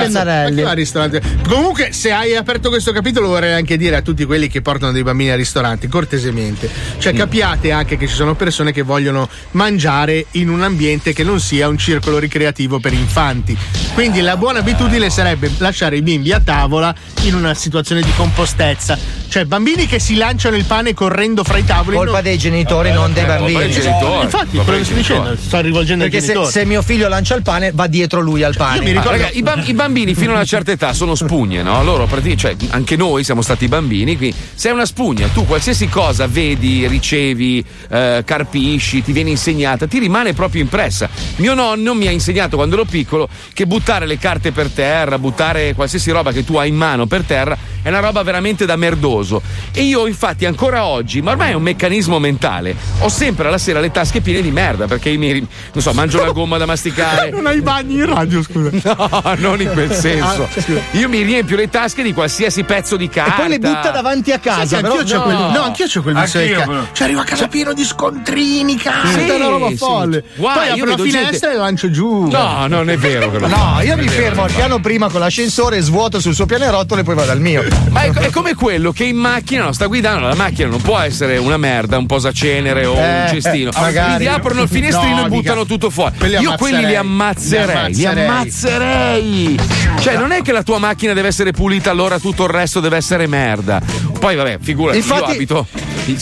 pennarelli. 0.02 0.62
va 0.62 0.70
al 0.70 0.76
ristorante? 0.76 1.22
Comunque, 1.48 1.92
se 1.92 2.12
hai 2.12 2.36
aperto 2.36 2.68
questo 2.68 2.92
capitolo, 2.92 3.28
vorrei 3.28 3.54
anche 3.54 3.76
dire 3.76 3.96
a 3.96 4.02
tutti 4.02 4.24
quelli 4.24 4.48
che 4.48 4.62
portano 4.62 4.92
dei 4.92 5.02
bambini 5.02 5.30
al 5.30 5.38
ristorante, 5.38 5.88
cortesemente. 5.88 6.70
Cioè, 6.98 7.12
capiate 7.12 7.72
anche 7.72 7.96
che 7.96 8.06
ci 8.06 8.14
sono 8.14 8.34
persone 8.34 8.72
che 8.72 8.82
vogliono 8.82 9.28
mangiare 9.52 10.26
in 10.32 10.48
un 10.48 10.62
ambiente 10.62 11.12
che 11.12 11.24
non 11.24 11.40
sia 11.40 11.68
un 11.68 11.78
circolo 11.78 12.18
ricreativo 12.18 12.78
per 12.78 12.92
infanti. 12.92 13.56
Quindi 13.94 14.20
la 14.20 14.36
buona 14.36 14.58
abitudine 14.60 15.10
sarebbe 15.10 15.50
lasciare 15.58 15.96
i 15.96 16.02
bimbi 16.02 16.32
a 16.32 16.40
tavola 16.40 16.94
in 17.22 17.34
una 17.34 17.54
situazione 17.54 18.02
di 18.02 18.10
compostezza. 18.16 18.98
Cioè, 19.28 19.44
bambini 19.46 19.86
che 19.86 19.98
si 19.98 20.16
lanciano 20.16 20.56
il 20.56 20.64
pane 20.64 20.83
correndo 20.92 21.42
fra 21.44 21.56
i 21.56 21.64
tavoli. 21.64 21.96
Colpa 21.96 22.12
non- 22.12 22.22
dei 22.22 22.36
genitori, 22.36 22.92
non 22.92 23.12
dei 23.12 23.24
Colpa 23.24 23.38
bambini. 23.38 23.58
dei 23.60 23.70
genitori. 23.72 24.24
Infatti, 24.24 24.58
quello 24.58 24.78
che 24.78 24.84
sto 24.84 24.94
dicendo, 24.94 25.36
sto 25.36 25.60
rivolgendo 25.60 26.04
ai 26.04 26.10
Perché 26.10 26.26
se, 26.26 26.44
se 26.50 26.64
mio 26.66 26.82
figlio 26.82 27.08
lancia 27.08 27.34
il 27.34 27.42
pane, 27.42 27.70
va 27.72 27.86
dietro 27.86 28.20
lui 28.20 28.42
al 28.42 28.54
pane. 28.56 28.94
Ah, 28.96 29.02
raga, 29.02 29.30
i, 29.30 29.42
bam- 29.42 29.66
i 29.66 29.72
bambini 29.72 30.14
fino 30.14 30.32
a 30.32 30.34
una 30.34 30.44
certa 30.44 30.72
età 30.72 30.92
sono 30.92 31.14
spugne, 31.14 31.62
no? 31.62 31.82
Loro, 31.82 32.06
cioè, 32.36 32.56
anche 32.70 32.96
noi 32.96 33.24
siamo 33.24 33.40
stati 33.40 33.68
bambini, 33.68 34.16
quindi 34.16 34.36
sei 34.54 34.72
una 34.72 34.84
spugna, 34.84 35.28
tu 35.28 35.46
qualsiasi 35.46 35.88
cosa 35.88 36.26
vedi, 36.26 36.86
ricevi, 36.86 37.64
eh, 37.88 38.22
carpisci, 38.24 39.02
ti 39.02 39.12
viene 39.12 39.30
insegnata, 39.30 39.86
ti 39.86 39.98
rimane 39.98 40.32
proprio 40.32 40.60
impressa. 40.62 41.08
Mio 41.36 41.54
nonno 41.54 41.94
mi 41.94 42.06
ha 42.06 42.10
insegnato 42.10 42.56
quando 42.56 42.74
ero 42.74 42.84
piccolo 42.84 43.28
che 43.52 43.66
buttare 43.66 44.06
le 44.06 44.18
carte 44.18 44.50
per 44.50 44.68
terra, 44.68 45.18
buttare 45.18 45.74
qualsiasi 45.74 46.10
roba 46.10 46.32
che 46.32 46.44
tu 46.44 46.56
hai 46.56 46.68
in 46.68 46.76
mano 46.76 47.06
per 47.06 47.22
terra 47.22 47.56
è 47.82 47.88
una 47.90 48.00
roba 48.00 48.22
veramente 48.22 48.64
da 48.64 48.76
merdoso. 48.76 49.42
E 49.70 49.82
io, 49.82 50.06
infatti, 50.06 50.46
ancora 50.46 50.63
oggi, 50.72 51.20
ma 51.22 51.32
ormai 51.32 51.50
è 51.50 51.54
un 51.54 51.62
meccanismo 51.62 52.18
mentale, 52.18 52.74
ho 53.00 53.08
sempre 53.08 53.48
alla 53.48 53.58
sera 53.58 53.80
le 53.80 53.90
tasche 53.90 54.20
piene 54.20 54.40
di 54.40 54.50
merda 54.50 54.86
perché 54.86 55.14
mi, 55.16 55.32
non 55.72 55.82
so, 55.82 55.92
mangio 55.92 56.24
la 56.24 56.30
gomma 56.32 56.56
da 56.58 56.66
masticare. 56.66 57.30
Non 57.44 57.46
hai 57.46 57.60
bagni 57.60 57.94
in 57.96 58.06
radio, 58.06 58.42
scusa. 58.42 58.70
No, 58.84 59.34
non 59.38 59.60
in 59.60 59.70
quel 59.72 59.92
senso. 59.92 60.44
Ah, 60.44 60.60
scusa. 60.60 60.80
Io 60.92 61.08
mi 61.08 61.22
riempio 61.22 61.56
le 61.56 61.68
tasche 61.68 62.02
di 62.02 62.12
qualsiasi 62.14 62.62
pezzo 62.64 62.96
di 62.96 63.04
E 63.04 63.08
carta. 63.08 63.32
poi 63.32 63.48
le 63.48 63.58
butta 63.58 63.90
davanti 63.90 64.30
a 64.32 64.38
casa. 64.38 64.76
Che 64.76 64.82
però 64.82 64.98
anch'io 64.98 65.12
c'ho 65.12 65.18
no. 65.18 65.22
quel, 65.24 65.36
no, 65.52 65.62
anch'io 65.62 65.86
c'ho 65.86 66.02
quel 66.02 66.16
Anch'io, 66.16 66.40
del 66.40 66.54
però. 66.54 66.64
ca- 66.72 66.86
Cioè, 66.92 67.06
arrivo 67.06 67.20
a 67.20 67.24
casa 67.24 67.48
pieno 67.48 67.72
di 67.74 67.84
scontrini, 67.84 68.76
cazzo, 68.76 69.18
Sì, 69.18 69.26
è 69.28 69.34
una 69.34 69.48
roba 69.48 69.68
sì. 69.68 69.76
folle. 69.76 70.24
Guarda, 70.36 70.60
Poi 70.60 70.70
apro 70.70 70.84
la 70.90 70.96
finestra 70.96 71.30
gente- 71.30 71.50
e 71.50 71.54
la 71.54 71.58
lancio 71.62 71.90
giù. 71.90 72.28
No, 72.30 72.66
non 72.68 72.88
è 72.90 72.96
vero. 72.96 73.30
lo 73.38 73.46
No, 73.46 73.78
io 73.82 73.94
Non 73.96 74.04
mi 74.04 74.08
fermo 74.10 74.42
al 74.44 74.50
no. 74.50 74.56
piano 74.56 74.78
prima 74.80 75.08
con 75.10 75.20
l'ascensore, 75.20 75.80
svuoto 75.80 76.20
sul 76.20 76.34
suo 76.34 76.46
pianerottolo 76.46 77.00
e 77.00 77.04
poi 77.04 77.14
vado 77.14 77.32
al 77.32 77.40
mio. 77.40 77.64
Ma 77.90 78.02
è, 78.02 78.10
è 78.12 78.30
come 78.30 78.54
quello 78.54 78.92
che 78.92 79.04
in 79.04 79.16
macchina, 79.16 79.64
no, 79.64 79.72
sta 79.72 79.86
guidando, 79.86 80.26
la 80.28 80.34
macchina 80.34 80.53
non 80.62 80.80
può 80.80 80.98
essere 80.98 81.36
una 81.38 81.56
merda, 81.56 81.98
un 81.98 82.06
posacenere 82.06 82.86
o 82.86 82.92
un 82.94 82.98
Eh, 83.02 83.26
cestino. 83.30 83.70
eh, 83.70 83.80
magari. 83.80 84.14
Quindi 84.14 84.26
aprono 84.26 84.62
il 84.62 84.68
finestrino 84.68 85.16
No, 85.16 85.26
e 85.26 85.28
buttano 85.28 85.62
dica. 85.62 85.74
tutto 85.74 85.90
fuori. 85.90 86.14
Quelli 86.18 86.36
Io 86.38 86.54
quelli 86.56 86.84
li 86.86 86.94
ammazzerei, 86.96 87.92
li 87.94 88.04
ammazserei. 88.06 88.26
ammazzerei. 88.28 89.58
Cioè, 90.00 90.16
non 90.16 90.32
è 90.32 90.42
che 90.42 90.52
la 90.52 90.62
tua 90.62 90.78
macchina 90.78 91.12
deve 91.12 91.28
essere 91.28 91.50
pulita, 91.52 91.90
allora 91.90 92.18
tutto 92.18 92.44
il 92.44 92.50
resto 92.50 92.80
deve 92.80 92.96
essere 92.96 93.26
merda. 93.26 93.80
Poi, 94.18 94.36
vabbè, 94.36 94.58
figurati, 94.60 94.98
Infatti- 94.98 95.30
io 95.30 95.34
abito. 95.36 95.66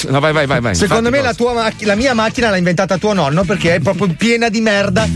No, 0.09 0.21
vai, 0.21 0.33
vai, 0.33 0.47
vai, 0.47 0.61
vai. 0.61 0.75
Secondo 0.77 1.09
Infatti, 1.09 1.23
me 1.23 1.29
la, 1.29 1.35
tua 1.35 1.53
macch- 1.55 1.83
la 1.85 1.95
mia 1.97 2.15
macchina 2.15 2.51
l'ha 2.51 2.57
inventata 2.57 2.99
tuo 2.99 3.13
nonno 3.15 3.43
perché 3.43 3.77
è 3.77 3.81
proprio 3.81 4.15
piena 4.17 4.49
di 4.49 4.61
merda. 4.61 5.09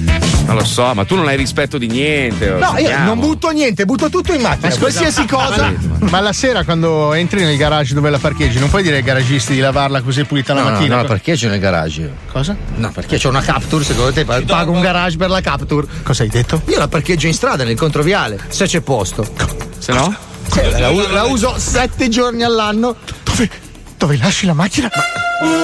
Non 0.47 0.55
lo 0.57 0.65
so, 0.65 0.93
ma 0.95 1.05
tu 1.05 1.15
non 1.17 1.27
hai 1.29 1.37
rispetto 1.37 1.77
di 1.79 1.87
niente. 1.87 2.47
No, 2.51 2.57
io 2.59 2.65
sappiamo. 2.87 3.05
non 3.05 3.19
butto 3.21 3.51
niente, 3.51 3.85
butto 3.85 4.09
tutto 4.09 4.33
in 4.33 4.41
macchina. 4.43 4.75
Qualsiasi 4.77 5.25
cosa. 5.31 5.73
Ma 5.99 6.21
la 6.21 6.33
sera 6.33 6.65
quando 6.65 7.13
entri 7.15 7.45
nel 7.45 7.57
garage 7.57 7.95
dove 7.95 8.11
la 8.11 8.19
parcheggi, 8.19 8.59
non 8.59 8.69
puoi 8.69 8.83
dire 8.83 9.03
garagisti 9.07 9.55
di 9.55 9.61
lavarla 9.61 10.03
così 10.03 10.21
è 10.21 10.25
pulita 10.25 10.53
la 10.53 10.61
No, 10.63 10.67
no, 10.69 10.73
mattina? 10.75 10.97
no, 10.97 11.05
parcheggio 11.05 11.49
nel 11.49 11.61
garage. 11.61 12.13
Cosa? 12.31 12.57
No, 12.75 12.91
perché 12.91 13.19
c'ho 13.19 13.29
una 13.29 13.41
Capture, 13.41 13.85
secondo 13.85 14.13
te 14.13 14.25
pago 14.25 14.73
un 14.73 14.81
garage 14.81 15.17
per 15.17 15.31
la 15.31 15.41
Capture. 15.41 15.87
Cosa 16.03 16.25
hai 16.25 16.29
detto? 16.29 16.61
Io 16.67 16.79
la 16.79 16.89
parcheggio 16.89 17.27
in 17.29 17.33
strada, 17.33 17.65
nel 17.65 17.77
controviale, 17.77 18.39
se 18.49 18.67
c'è 18.67 18.81
posto. 18.81 19.25
Se 19.79 19.93
no? 19.93 20.15
Sì, 20.51 20.61
la, 20.79 20.91
la 20.91 21.23
uso 21.25 21.55
sette 21.57 22.09
giorni 22.09 22.43
all'anno. 22.43 22.97
Dove, 23.23 23.49
dove 23.97 24.17
lasci 24.19 24.45
la 24.47 24.53
macchina? 24.55 24.91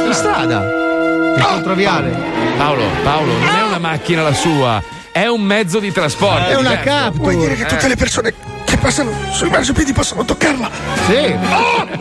In 0.06 0.12
strada. 0.14 0.60
Nel 0.60 1.44
controviale. 1.44 2.16
Paolo, 2.56 2.84
Paolo, 3.02 3.32
non 3.32 3.48
è 3.54 3.62
una 3.62 3.78
macchina 3.78 4.22
la 4.22 4.34
sua, 4.34 4.82
è 5.10 5.26
un 5.26 5.40
mezzo 5.42 5.80
di 5.80 5.90
trasporto. 5.92 6.46
È 6.48 6.54
una. 6.56 6.78
Capture. 6.78 7.18
Vuoi 7.18 7.36
dire 7.36 7.54
che 7.56 7.64
tutte 7.66 7.88
le 7.88 7.96
persone 7.96 8.34
che 8.72 8.78
passano 8.78 9.12
sui 9.32 9.50
marciapiedi 9.50 9.92
possono 9.92 10.24
toccarla? 10.24 10.70
Sì. 11.06 11.36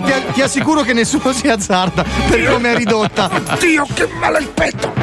Ti, 0.06 0.14
ti 0.34 0.42
assicuro 0.42 0.82
che 0.84 0.94
nessuno 0.94 1.34
si 1.34 1.50
azzarda 1.50 2.06
per 2.30 2.50
come 2.50 2.72
è 2.72 2.76
ridotta. 2.78 3.30
Dio, 3.60 3.86
che 3.94 4.08
male 4.20 4.40
il 4.40 4.48
petto! 4.48 4.94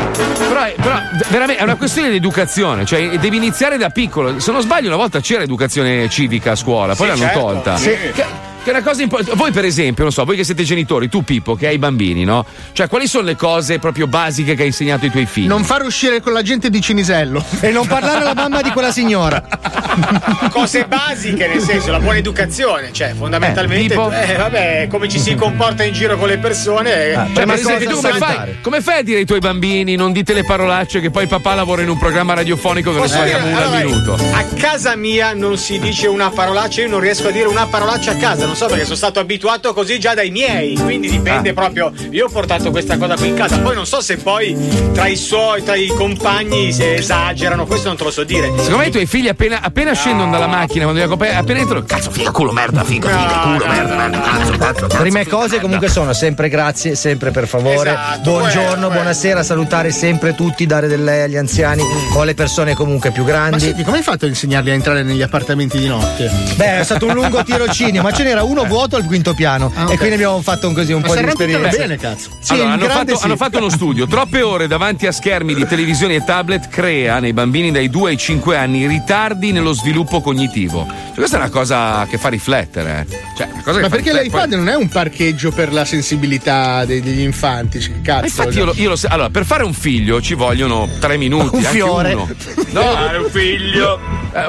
Però, 0.48 0.62
è- 0.62 0.74
però, 0.80 0.98
veramente 1.28 1.60
è 1.60 1.64
una 1.64 1.76
questione 1.76 2.08
di 2.08 2.16
educazione, 2.16 2.86
cioè 2.86 3.18
devi 3.18 3.36
iniziare 3.36 3.76
da 3.76 3.90
piccolo. 3.90 4.40
Se 4.40 4.50
non 4.50 4.62
sbaglio, 4.62 4.86
una 4.88 4.96
volta 4.96 5.20
c'era 5.20 5.42
educazione 5.42 6.08
civica 6.08 6.52
a 6.52 6.56
scuola, 6.56 6.94
poi 6.94 7.10
Sì, 7.10 7.12
l'hanno 7.18 7.30
certo, 7.32 7.40
tolta. 7.40 7.76
sì. 7.76 7.90
Che- 8.14 8.47
che 8.62 8.70
è 8.70 8.74
una 8.74 8.82
cosa 8.82 9.02
importante. 9.02 9.36
Voi, 9.36 9.51
per 9.52 9.64
esempio, 9.64 10.02
non 10.05 10.12
so, 10.12 10.24
voi 10.24 10.36
che 10.36 10.44
siete 10.44 10.62
genitori, 10.62 11.09
tu 11.09 11.22
Pippo, 11.22 11.55
che 11.55 11.66
hai 11.68 11.78
bambini, 11.78 12.24
no? 12.24 12.44
Cioè, 12.72 12.89
quali 12.89 13.06
sono 13.06 13.24
le 13.24 13.36
cose 13.36 13.78
proprio 13.78 14.06
basiche 14.06 14.55
che 14.55 14.62
hai 14.62 14.68
insegnato 14.68 15.05
ai 15.05 15.10
tuoi 15.10 15.26
figli? 15.26 15.47
Non 15.47 15.64
far 15.64 15.82
uscire 15.82 16.20
con 16.20 16.32
la 16.32 16.43
gente 16.43 16.70
di 16.70 16.80
Cinisello. 16.80 17.44
E 17.60 17.70
non 17.70 17.86
parlare 17.86 18.20
alla 18.20 18.35
mamma 18.35 18.62
di 18.62 18.70
quella 18.70 18.90
signora. 18.93 19.43
Cose 20.51 20.86
basiche, 20.86 21.47
nel 21.48 21.60
senso, 21.60 21.90
la 21.90 21.98
buona 22.01 22.18
educazione, 22.18 22.93
cioè 22.93 23.14
fondamentalmente, 23.16 23.85
Eh, 23.85 23.89
tipo? 23.89 24.10
eh, 24.10 24.35
vabbè, 24.36 24.86
come 24.89 25.09
ci 25.09 25.18
si 25.18 25.35
comporta 25.35 25.82
in 25.85 25.93
giro 25.93 26.16
con 26.16 26.28
le 26.28 26.39
persone. 26.39 27.10
eh, 27.10 27.14
Cioè, 27.14 27.44
per 27.47 27.51
esempio, 27.55 27.89
tu 27.90 27.97
come 28.01 28.12
fai, 28.18 28.59
come 28.62 28.80
fai 28.80 28.98
a 28.98 29.02
dire 29.02 29.18
ai 29.18 29.24
tuoi 29.26 29.39
bambini 29.40 29.94
non 29.97 30.12
dite 30.12 30.32
le 30.32 30.44
parolacce 30.44 31.01
che 31.01 31.10
poi 31.10 31.26
papà 31.26 31.55
lavora 31.55 31.82
in 31.82 31.89
un 31.89 31.98
programma 31.98 32.35
radiofonico 32.35 32.90
che 32.93 32.97
ne 32.97 33.02
Posso 33.02 33.16
dire, 33.22 33.28
spariamo 33.30 33.51
una 33.56 33.66
al 33.66 33.72
allora, 33.74 33.85
minuto? 33.85 34.12
A 34.32 34.44
casa 34.56 34.97
mia 34.97 35.32
non 35.35 35.56
si 35.59 35.78
dice 35.78 36.06
una 36.06 36.30
parolaccia, 36.30 36.82
io 36.82 36.89
non 36.89 37.01
riesco 37.01 37.28
a 37.28 37.30
dire 37.30 37.47
una 37.48 37.66
parolaccia 37.66 38.12
a 38.12 38.16
casa, 38.16 38.47
non 38.48 38.56
so 38.56 38.66
perché 38.66 38.84
sono 38.84 38.96
stato 38.96 39.20
abituato 39.20 39.74
così 39.74 40.00
già 40.00 40.14
dai 40.14 40.30
miei, 40.30 40.74
quindi 40.74 41.10
dipende 41.10 41.52
proprio. 41.52 41.92
Io 42.10 42.26
ho 42.26 42.28
portato 42.30 42.70
questa 42.70 42.96
cosa 42.96 43.14
qui 43.14 43.28
in 43.28 43.34
casa, 43.34 43.58
poi 43.58 43.74
non 43.74 43.84
so 43.84 44.00
se 44.00 44.16
poi 44.16 44.56
tra 44.94 45.06
i 45.06 45.16
suoi, 45.16 45.62
tra 45.62 45.76
i 45.76 45.88
compagni 45.88 46.72
si 46.72 46.82
esagerano, 46.82 47.66
questo 47.66 47.88
non 47.88 47.98
te 47.98 48.04
lo 48.04 48.10
so 48.10 48.24
dire. 48.24 48.46
Secondo 48.56 48.78
me 48.78 48.86
i 48.86 48.90
tuoi 48.90 49.04
figli 49.04 49.28
appena, 49.28 49.60
appena 49.60 49.92
scendono 49.92 50.30
dalla 50.30 50.46
macchina, 50.46 50.84
quando 50.84 51.00
li 51.00 51.06
accompagni, 51.06 51.36
appena 51.36 51.58
entrano, 51.60 51.84
cazzo, 51.84 52.10
figa, 52.10 52.30
culo, 52.30 52.52
merda, 52.52 52.82
figa, 52.84 53.08
figa, 53.10 53.38
culo, 53.40 53.66
merda, 53.66 53.94
merda, 53.94 54.20
cazzo, 54.20 54.56
cazzo, 54.56 54.86
cazzo. 54.86 54.98
Prime 54.98 55.26
cose 55.26 55.60
comunque 55.60 55.88
sono 55.88 56.14
sempre 56.14 56.48
grazie, 56.48 56.94
sempre 56.94 57.30
per 57.30 57.46
favore. 57.46 57.90
Esatto, 57.90 58.30
Buongiorno, 58.30 58.70
quello, 58.70 58.88
buonasera, 58.88 59.42
salutare 59.42 59.90
sempre 59.90 60.34
tutti, 60.34 60.64
dare 60.64 60.88
del 60.88 61.04
lei 61.04 61.22
agli 61.24 61.36
anziani 61.36 61.82
o 62.14 62.20
alle 62.22 62.34
persone 62.34 62.74
comunque 62.74 63.10
più 63.10 63.24
Ma 63.24 63.28
grandi. 63.28 63.60
senti, 63.60 63.84
come 63.84 63.98
hai 63.98 64.02
fatto 64.02 64.24
a 64.24 64.28
insegnarli 64.28 64.70
a 64.70 64.74
entrare 64.74 65.02
negli 65.02 65.22
appartamenti 65.22 65.78
di 65.78 65.86
notte? 65.86 66.30
Beh, 66.56 66.80
è 66.80 66.84
stato 66.84 67.04
un 67.06 67.12
lungo 67.12 67.42
tirocinio, 67.44 68.00
ma 68.02 68.10
ce 68.12 68.22
n'era 68.24 68.38
uno 68.43 68.65
vuoto 68.65 68.97
al 68.97 69.05
quinto 69.05 69.35
piano. 69.35 69.70
Ah, 69.74 69.85
ok. 69.85 69.93
E 69.93 69.97
quindi 69.97 70.15
abbiamo 70.15 70.40
fatto 70.43 70.69
un, 70.69 70.74
così 70.74 70.93
un 70.93 71.01
Ma 71.01 71.06
po' 71.09 71.15
di 71.16 71.24
esperienza. 71.24 71.77
bene, 71.77 71.97
cazzo. 71.97 72.31
Sì, 72.40 72.52
Allora, 72.55 72.73
hanno, 72.73 72.89
fatto, 72.89 73.16
sì. 73.16 73.24
hanno 73.24 73.36
fatto 73.36 73.59
uno 73.59 73.69
studio. 73.69 74.06
Troppe 74.06 74.43
ore 74.43 74.66
davanti 74.66 75.06
a 75.06 75.12
schermi 75.12 75.55
di 75.55 75.66
televisioni 75.66 76.15
e 76.15 76.24
tablet 76.24 76.69
crea 76.69 77.19
nei 77.20 77.32
bambini 77.32 77.70
dai 77.70 77.89
2 77.90 78.10
ai 78.10 78.16
5 78.19 78.56
anni 78.56 78.86
ritardi 78.86 79.52
nello 79.52 79.73
sviluppo 79.73 80.20
cognitivo. 80.20 80.86
Cioè, 80.89 81.15
questa 81.15 81.36
è 81.36 81.40
una 81.40 81.51
cosa 81.51 82.06
che 82.09 82.19
fa 82.19 82.28
riflettere. 82.28 83.06
eh. 83.09 83.16
Cioè, 83.36 83.48
una 83.52 83.62
cosa 83.62 83.77
che 83.77 83.82
Ma 83.82 83.89
perché 83.89 84.10
riflettere. 84.12 84.23
l'iPad 84.24 84.52
non 84.52 84.69
è 84.69 84.74
un 84.77 84.89
parcheggio 84.89 85.51
per 85.52 85.73
la 85.73 85.85
sensibilità 85.85 86.85
degli 86.85 87.20
infanti? 87.20 87.81
Cioè, 87.81 88.01
Cazzo. 88.02 88.20
Ma 88.20 88.27
Infatti, 88.27 88.56
io 88.59 88.65
lo, 88.65 88.73
io 88.77 88.89
lo 88.90 88.97
so- 88.97 89.09
Allora, 89.09 89.31
per 89.31 89.44
fare 89.44 89.62
un 89.65 89.73
figlio 89.73 90.20
ci 90.20 90.35
vogliono 90.35 90.89
tre 90.98 91.16
minuti. 91.16 91.56
Un 91.56 91.65
anche 91.65 91.69
fiore. 91.70 92.12
uno. 92.15 92.28
No, 92.70 92.82
fare 92.82 93.16
un 93.19 93.31
figlio. 93.31 93.98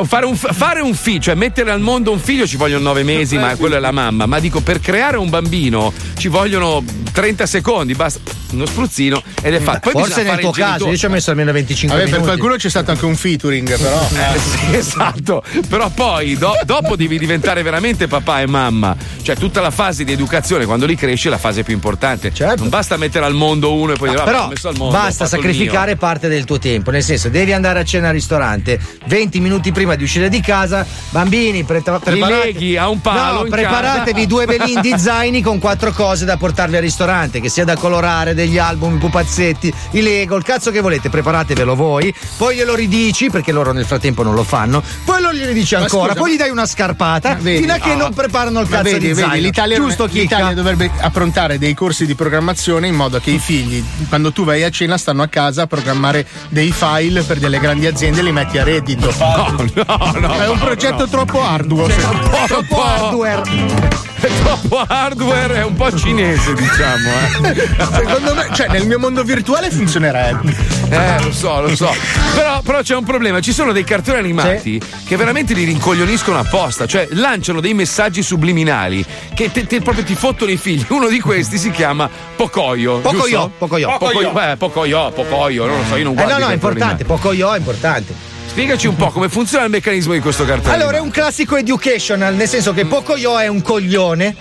fare, 0.03 0.25
un, 0.25 0.35
fare 0.35 0.81
un 0.81 0.93
figlio, 0.93 1.19
cioè 1.21 1.35
mettere 1.35 1.71
al 1.71 1.79
mondo 1.79 2.11
un 2.11 2.19
figlio 2.19 2.45
ci 2.45 2.57
vogliono 2.57 2.83
nove 2.83 3.03
mesi, 3.03 3.37
ma 3.37 3.55
quello 3.55 3.77
è 3.77 3.78
la 3.79 3.91
mamma. 3.91 4.25
Ma 4.25 4.39
dico, 4.39 4.61
per 4.61 4.79
creare 4.79 5.17
un 5.17 5.29
bambino 5.29 5.91
ci 6.17 6.27
vogliono 6.27 6.83
30 7.11 7.45
secondi, 7.45 7.93
basta 7.93 8.19
uno 8.51 8.65
spruzzino 8.65 9.21
ed 9.43 9.53
è 9.53 9.59
fatto. 9.59 9.91
Poi 9.91 10.03
Forse 10.03 10.23
nel 10.23 10.39
tuo 10.39 10.49
caso, 10.51 10.87
io 10.89 10.97
ci 10.97 11.05
ho 11.05 11.09
messo 11.09 11.29
almeno 11.29 11.51
25 11.51 11.95
Vabbè, 11.97 12.09
per 12.09 12.19
minuti. 12.19 12.35
qualcuno 12.37 12.59
c'è 12.59 12.69
stato 12.69 12.91
anche 12.91 13.05
un 13.05 13.15
featuring, 13.15 13.77
però. 13.77 14.01
Eh, 14.01 14.39
sì, 14.39 14.75
esatto, 14.75 15.43
però 15.67 15.89
poi 15.89 16.35
do- 16.35 16.57
dopo 16.65 16.95
devi 16.95 17.19
diventare 17.19 17.61
veramente 17.61 18.07
papà 18.07 18.41
e 18.41 18.47
mamma, 18.47 18.95
cioè 19.21 19.35
tutta 19.35 19.61
la 19.61 19.69
fase 19.71 20.03
di 20.03 20.11
educazione 20.13 20.65
quando 20.65 20.85
li 20.87 20.95
cresci 20.95 21.27
è 21.27 21.29
la 21.29 21.37
fase 21.37 21.61
più 21.63 21.73
importante. 21.73 22.31
Non 22.57 22.69
basta 22.69 22.97
mettere 22.97 23.25
al 23.25 23.33
mondo 23.35 23.73
uno 23.73 23.93
e 23.93 23.97
poi 23.97 24.09
dire, 24.09 24.19
"Vabbè, 24.21 24.31
Però 24.31 24.43
l'ho 24.45 24.49
messo 24.49 24.67
al 24.69 24.75
mondo. 24.77 24.97
basta 24.97 25.25
sacrificare 25.27 25.95
parte 25.95 26.27
del 26.27 26.45
tuo 26.45 26.57
tempo, 26.57 26.89
nel 26.91 27.03
senso 27.03 27.29
devi 27.29 27.53
andare 27.53 27.79
a 27.79 27.83
cena 27.83 28.07
al 28.07 28.13
ristorante 28.13 28.79
20 29.05 29.39
minuti 29.39 29.71
prima 29.71 29.93
di 29.95 30.03
uscire 30.03 30.27
di 30.29 30.41
casa, 30.41 30.85
bambini 31.11 31.63
pre- 31.63 31.81
preparate- 31.81 32.45
leghi 32.45 32.77
a 32.77 32.89
un 32.89 32.99
palo 33.01 33.39
No, 33.39 33.43
in 33.45 33.51
preparatevi 33.69 34.25
due 34.27 34.45
belin 34.45 34.81
di 34.81 34.93
zaini 34.97 35.41
con 35.41 35.59
quattro 35.59 35.91
cose 35.91 36.25
da 36.25 36.37
portarvi 36.37 36.75
al 36.75 36.81
ristorante, 36.81 37.39
che 37.39 37.49
sia 37.49 37.63
da 37.65 37.75
colorare, 37.75 38.33
degli 38.33 38.57
album, 38.57 38.95
i 38.95 38.97
pupazzetti, 38.99 39.73
i 39.91 40.01
Lego, 40.01 40.35
il 40.35 40.43
cazzo 40.43 40.71
che 40.71 40.81
volete, 40.81 41.09
preparatevelo 41.09 41.75
voi, 41.75 42.13
poi 42.37 42.55
glielo 42.55 42.75
ridici 42.75 43.29
perché 43.29 43.51
loro 43.51 43.71
nel 43.71 43.85
frattempo 43.85 44.23
non 44.23 44.33
lo 44.33 44.43
fanno, 44.43 44.81
poi 45.05 45.21
lo 45.21 45.29
ridici 45.29 45.75
Ma 45.75 45.81
ancora, 45.81 46.09
scusa, 46.09 46.19
poi 46.19 46.33
gli 46.33 46.37
dai 46.37 46.49
una 46.49 46.65
scarpata 46.65 47.35
Vedi? 47.35 47.61
fino 47.61 47.73
a 47.73 47.77
che 47.77 47.91
Ah. 47.91 47.95
non 47.95 48.13
preparano 48.13 48.59
il 48.61 48.67
Ma 48.69 48.77
cazzo 48.77 48.91
vedi, 48.91 48.99
di 48.99 49.13
vedi, 49.13 49.19
zaino. 49.27 49.35
l'Italia, 49.45 49.75
Giusto 49.77 50.05
l'Italia 50.05 50.47
chicca? 50.47 50.53
dovrebbe 50.53 50.91
approntare 51.01 51.57
dei 51.57 51.73
corsi 51.73 52.05
di 52.05 52.15
programmazione 52.15 52.87
in 52.87 52.95
modo 52.95 53.19
che 53.19 53.31
i 53.31 53.39
figli, 53.39 53.83
quando 54.07 54.31
tu 54.31 54.43
vai 54.43 54.63
a 54.63 54.69
cena, 54.69 54.97
stanno 54.97 55.21
a 55.23 55.27
casa 55.27 55.63
a 55.63 55.67
programmare 55.67 56.25
dei 56.49 56.71
file 56.71 57.21
per 57.23 57.39
delle 57.39 57.59
grandi 57.59 57.85
aziende 57.87 58.19
e 58.19 58.23
li 58.23 58.31
metti 58.31 58.57
a 58.57 58.63
reddito. 58.63 59.13
No, 59.19 59.55
no, 59.85 60.19
no. 60.19 60.33
È 60.39 60.47
un 60.47 60.57
progetto 60.59 61.03
no. 61.05 61.07
troppo 61.09 61.41
arduo. 61.43 61.87
po', 61.87 62.43
Troppo 62.47 62.75
po'. 62.75 62.83
hardware. 62.83 63.41
È 64.19 64.27
troppo 64.43 64.83
hardware, 64.85 65.61
è 65.61 65.63
un 65.63 65.75
po' 65.75 65.95
cinese, 65.95 66.53
diciamo. 66.53 67.09
Eh. 67.41 67.55
Secondo 67.95 68.35
me, 68.35 68.49
cioè, 68.51 68.67
nel 68.67 68.85
mio 68.85 68.99
mondo 68.99 69.23
virtuale 69.23 69.71
funzionerebbe. 69.71 70.53
Eh, 70.89 71.23
lo 71.23 71.31
so, 71.31 71.61
lo 71.61 71.73
so. 71.73 71.89
Però, 72.35 72.59
però 72.61 72.81
c'è 72.81 72.97
un 72.97 73.05
problema: 73.05 73.39
ci 73.39 73.53
sono 73.53 73.71
dei 73.71 73.85
cartoni 73.85 74.17
animati 74.17 74.81
che 75.05 75.15
veramente 75.15 75.53
li 75.53 75.63
rincoglioniscono 75.63 76.37
apposta, 76.37 76.85
cioè 76.85 77.07
lanciano 77.11 77.61
dei 77.61 77.73
messaggi 77.73 78.21
subliminali 78.21 79.05
che 79.33 79.51
te- 79.53 79.65
te- 79.65 79.79
proprio 79.79 80.03
ti 80.03 80.15
fottono 80.15 80.51
i 80.51 80.57
figli. 80.57 80.85
Uno 80.89 81.07
di 81.07 81.21
questi 81.21 81.57
si 81.57 81.71
chiama 81.71 82.09
Pocoyo. 82.35 82.97
Pocoyo, 82.99 83.23
giusto? 83.23 83.51
Pocoyo. 83.57 83.95
Pocoyo. 83.97 84.31
Beh, 84.33 84.57
Pocoyo, 84.57 85.11
Pocoyo, 85.11 85.65
non 85.65 85.77
lo 85.77 85.83
so, 85.85 85.95
io 85.95 86.03
non 86.03 86.11
Eh 86.11 86.15
guardo. 86.15 86.33
no, 86.33 86.39
i 86.39 86.41
no, 86.41 86.49
è 86.49 86.53
importante, 86.53 87.05
poco 87.05 87.31
io 87.31 87.53
è 87.53 87.57
importante. 87.57 88.13
Spiegaci 88.49 88.87
un 88.87 88.95
po' 88.95 89.09
come 89.11 89.29
funziona 89.29 89.63
il 89.65 89.69
meccanismo 89.69 90.11
di 90.13 90.19
questo 90.19 90.43
cartone. 90.43 90.73
Allora, 90.73 90.97
è 90.97 90.99
un 90.99 91.11
classico 91.11 91.55
educational, 91.55 92.33
nel 92.35 92.47
senso 92.47 92.73
che 92.73 92.85
Pocoyo 92.85 93.37
è 93.37 93.47
un 93.47 93.61
coglione 93.61 94.35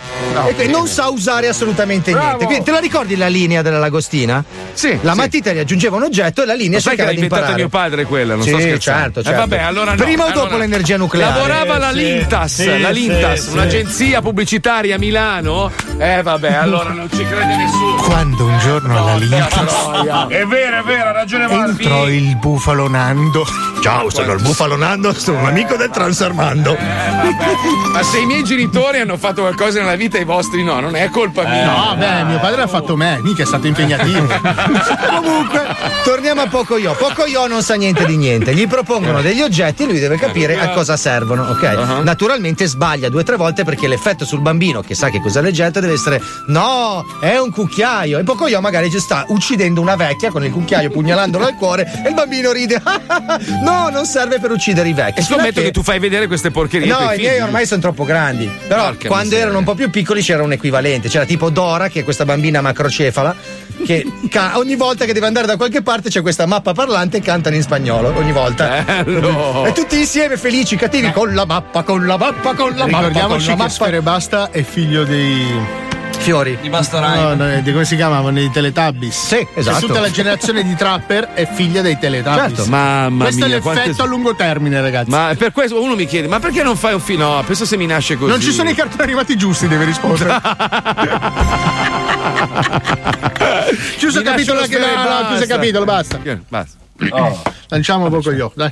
e 0.48 0.54
che 0.56 0.66
non 0.66 0.88
sa 0.88 1.08
usare 1.08 1.46
assolutamente 1.46 2.12
niente. 2.12 2.46
Quindi, 2.46 2.64
te 2.64 2.70
la 2.72 2.78
ricordi 2.80 3.16
la 3.16 3.28
linea 3.28 3.62
della 3.62 3.78
lagostina? 3.78 4.42
Sì. 4.72 4.98
La 5.02 5.12
sì. 5.12 5.18
matita 5.18 5.52
gli 5.52 5.58
aggiungeva 5.58 5.96
un 5.96 6.04
oggetto 6.04 6.42
e 6.42 6.46
la 6.46 6.54
linea 6.54 6.76
Ma 6.78 6.80
sai 6.80 6.96
che 6.96 7.02
cercava 7.02 7.10
l'ha 7.12 7.16
di 7.16 7.22
imparare. 7.22 7.54
mio 7.54 7.68
padre 7.68 8.04
quella, 8.06 8.34
non 8.34 8.42
Sì, 8.42 8.48
sto 8.48 8.58
scherzando. 8.60 9.02
certo, 9.02 9.20
Eh, 9.20 9.24
certo. 9.24 9.38
vabbè, 9.40 9.58
allora 9.62 9.90
no, 9.94 10.02
Prima 10.02 10.24
o 10.24 10.28
dopo 10.28 10.40
allora- 10.40 10.56
l'energia 10.58 10.96
nucleare? 10.96 11.32
Lavorava 11.34 11.78
la 11.78 11.90
Lintas, 11.90 12.54
sì, 12.54 12.80
la 12.80 12.90
Lintas, 12.90 13.40
sì. 13.46 13.50
un'agenzia 13.52 14.20
pubblicitaria 14.22 14.94
a 14.96 14.98
Milano. 14.98 15.70
Eh 15.98 16.22
vabbè, 16.22 16.54
allora 16.54 16.90
non 16.90 17.08
ci 17.14 17.24
crede 17.24 17.56
nessuno. 17.56 17.94
Quando 18.02 18.44
un 18.46 18.58
giorno 18.58 18.96
alla 18.98 19.16
Lintas 19.16 19.52
È 20.28 20.44
vero, 20.46 20.78
è 20.78 20.82
vero, 20.82 21.08
ha 21.08 21.12
ragione 21.12 21.44
entrò 21.52 22.08
il 22.08 22.36
bufalo 22.36 22.88
Nando. 22.88 23.46
Ciao, 23.80 23.97
sono 24.08 24.32
il 24.32 24.42
bufalo 24.42 24.76
Nando, 24.76 25.12
sono 25.12 25.40
un 25.40 25.46
amico 25.46 25.76
del 25.76 25.90
Transarmando. 25.90 26.76
Ma 27.92 28.02
se 28.02 28.18
i 28.18 28.26
miei 28.26 28.44
genitori 28.44 29.00
hanno 29.00 29.16
fatto 29.16 29.40
qualcosa 29.42 29.80
nella 29.80 29.96
vita 29.96 30.18
e 30.18 30.22
i 30.22 30.24
vostri 30.24 30.62
no, 30.62 30.78
non 30.80 30.94
è 30.94 31.08
colpa 31.10 31.42
mia. 31.42 31.64
No, 31.64 31.96
beh, 31.96 32.24
mio 32.24 32.38
padre 32.38 32.62
ha 32.62 32.66
fatto 32.66 32.96
me, 32.96 33.18
mica 33.22 33.42
è 33.42 33.46
stato 33.46 33.66
impegnativo. 33.66 34.26
Comunque, 35.08 35.66
torniamo 36.04 36.42
a 36.42 36.46
Pocoyo. 36.46 36.94
Pocoyo 36.94 37.46
non 37.46 37.62
sa 37.62 37.74
niente 37.74 38.04
di 38.06 38.16
niente. 38.16 38.54
Gli 38.54 38.66
propongono 38.68 39.20
degli 39.20 39.42
oggetti 39.42 39.82
e 39.82 39.86
lui 39.86 39.98
deve 39.98 40.16
capire 40.16 40.58
a 40.58 40.70
cosa 40.70 40.96
servono, 40.96 41.48
ok? 41.50 41.74
Uh-huh. 41.76 42.02
Naturalmente 42.02 42.66
sbaglia 42.66 43.08
due 43.08 43.22
o 43.22 43.24
tre 43.24 43.36
volte 43.36 43.64
perché 43.64 43.88
l'effetto 43.88 44.24
sul 44.24 44.40
bambino 44.40 44.80
che 44.80 44.94
sa 44.94 45.08
che 45.10 45.20
cosa 45.20 45.40
leggetto 45.40 45.80
deve 45.80 45.94
essere 45.94 46.22
no, 46.46 47.04
è 47.20 47.36
un 47.38 47.50
cucchiaio. 47.50 48.18
E 48.18 48.22
Pocoyo 48.22 48.60
magari 48.60 48.90
ci 48.90 49.00
sta 49.00 49.24
uccidendo 49.28 49.80
una 49.80 49.96
vecchia 49.96 50.30
con 50.30 50.44
il 50.44 50.52
cucchiaio 50.52 50.90
pugnalandolo 50.90 51.44
al 51.44 51.54
cuore 51.54 52.02
e 52.04 52.08
il 52.08 52.14
bambino 52.14 52.52
ride. 52.52 52.80
no, 53.64 53.87
non 53.90 54.04
serve 54.06 54.38
per 54.38 54.50
uccidere 54.50 54.88
i 54.88 54.92
vecchi. 54.92 55.20
E 55.20 55.22
scommetto 55.22 55.60
a 55.60 55.62
che 55.62 55.70
tu 55.70 55.82
fai 55.82 55.98
vedere 55.98 56.26
queste 56.26 56.50
porcherie. 56.50 56.86
No, 56.86 57.12
i 57.12 57.18
miei 57.18 57.40
ormai 57.40 57.66
sono 57.66 57.80
troppo 57.80 58.04
grandi. 58.04 58.48
Però 58.66 58.84
Porca 58.86 59.06
quando 59.08 59.24
miseria. 59.24 59.44
erano 59.44 59.58
un 59.58 59.64
po' 59.64 59.74
più 59.74 59.90
piccoli 59.90 60.22
c'era 60.22 60.42
un 60.42 60.52
equivalente. 60.52 61.08
C'era 61.08 61.24
tipo 61.24 61.50
Dora, 61.50 61.88
che 61.88 62.00
è 62.00 62.04
questa 62.04 62.24
bambina 62.24 62.60
macrocefala, 62.60 63.34
che 63.84 64.04
ca- 64.30 64.58
ogni 64.58 64.76
volta 64.76 65.04
che 65.04 65.12
deve 65.12 65.26
andare 65.26 65.46
da 65.46 65.56
qualche 65.56 65.82
parte 65.82 66.08
c'è 66.08 66.20
questa 66.22 66.46
mappa 66.46 66.72
parlante 66.72 67.18
e 67.18 67.20
cantano 67.20 67.56
in 67.56 67.62
spagnolo. 67.62 68.12
Ogni 68.16 68.32
volta. 68.32 68.84
Bello. 68.84 69.64
E 69.66 69.72
tutti 69.72 69.98
insieme, 69.98 70.36
felici, 70.36 70.76
cattivi, 70.76 71.10
con 71.12 71.34
la 71.34 71.44
mappa, 71.44 71.82
con 71.82 72.06
la 72.06 72.16
mappa, 72.16 72.54
con 72.54 72.74
la 72.76 72.86
mappa. 72.86 72.98
Ricordiamoci 73.06 73.28
con 73.28 73.38
la 73.38 73.52
che 73.52 73.56
mappa. 73.56 73.68
Sfere 73.68 74.00
Basta 74.02 74.50
è 74.50 74.62
figlio 74.62 75.04
dei. 75.04 75.86
Fiori. 76.28 76.58
Di 76.60 76.68
Bastorai. 76.68 77.18
No, 77.18 77.34
no, 77.46 77.60
di 77.62 77.72
come 77.72 77.86
si 77.86 77.96
chiamavano? 77.96 78.38
I 78.38 78.50
Teletubbies. 78.50 79.28
Sì, 79.28 79.46
esatto. 79.54 79.86
tutta 79.86 80.00
la 80.00 80.10
generazione 80.10 80.62
di 80.62 80.74
Trapper 80.74 81.28
è 81.32 81.48
figlia 81.50 81.80
dei 81.80 81.98
Teletubbies. 81.98 82.54
Certo. 82.54 82.66
Mamma 82.66 83.24
Questo 83.24 83.46
mia, 83.46 83.54
è 83.54 83.56
l'effetto 83.56 83.80
quante- 83.80 84.02
a 84.02 84.04
lungo 84.04 84.34
termine, 84.34 84.78
ragazzi. 84.82 85.08
Ma 85.08 85.34
per 85.38 85.52
questo 85.52 85.82
uno 85.82 85.94
mi 85.94 86.04
chiede, 86.04 86.28
ma 86.28 86.38
perché 86.38 86.62
non 86.62 86.76
fai 86.76 86.92
un 86.92 87.00
film? 87.00 87.22
No, 87.22 87.42
penso 87.46 87.64
se 87.64 87.78
mi 87.78 87.86
nasce 87.86 88.18
così. 88.18 88.30
Non 88.30 88.42
ci 88.42 88.52
sono 88.52 88.68
i 88.68 88.74
cartoni 88.74 89.02
arrivati 89.04 89.38
giusti, 89.38 89.68
deve 89.68 89.86
rispondere. 89.86 90.38
Chiuso 93.96 94.18
Mi 94.20 94.24
il 94.24 94.30
capitolo 94.30 94.60
anche 94.60 94.78
no, 94.78 94.86
no, 94.86 94.92
basta. 94.92 95.26
chiuso 95.28 95.42
il 95.44 95.48
capitolo, 95.48 95.84
basta. 95.86 96.20
Basta. 96.46 96.76
Lanciamo 97.68 98.10
poco 98.10 98.30
io, 98.32 98.52
dai. 98.54 98.68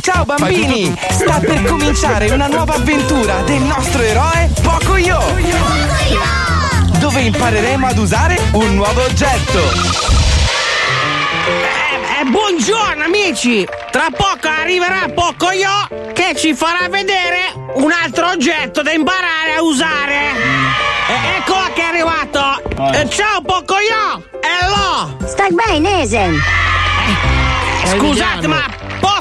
Ciao 0.00 0.24
bambini! 0.26 0.94
Sta 1.10 1.40
per 1.40 1.64
cominciare 1.64 2.30
una 2.30 2.46
nuova 2.46 2.74
avventura 2.74 3.40
del 3.40 3.62
nostro 3.62 4.02
eroe 4.02 4.50
Pocoyo! 4.62 5.18
Dove 6.98 7.20
impareremo 7.22 7.86
ad 7.86 7.96
usare 7.96 8.38
un 8.52 8.74
nuovo 8.74 9.02
oggetto! 9.02 9.58
Eh, 12.20 12.24
buongiorno 12.26 13.04
amici! 13.04 13.66
Tra 13.90 14.08
poco 14.14 14.48
arriverà 14.48 15.08
Pocoyo 15.12 15.88
che 16.12 16.34
ci 16.36 16.54
farà 16.54 16.88
vedere 16.90 17.54
un 17.76 17.90
altro 17.90 18.28
oggetto 18.28 18.82
da 18.82 18.92
imparare 18.92 19.54
a 19.56 19.62
usare. 19.62 20.32
E- 21.08 21.36
ecco 21.38 21.54
che 21.74 21.80
è 21.80 21.84
arrivato! 21.84 22.62
Eh, 22.92 23.08
ciao 23.08 23.40
Pocoyo! 23.40 24.22
Hello! 24.40 25.16
Stai 25.26 25.48
bene, 25.50 26.02
Esen? 26.02 26.38
Scusate, 27.86 28.46
ma 28.46 28.62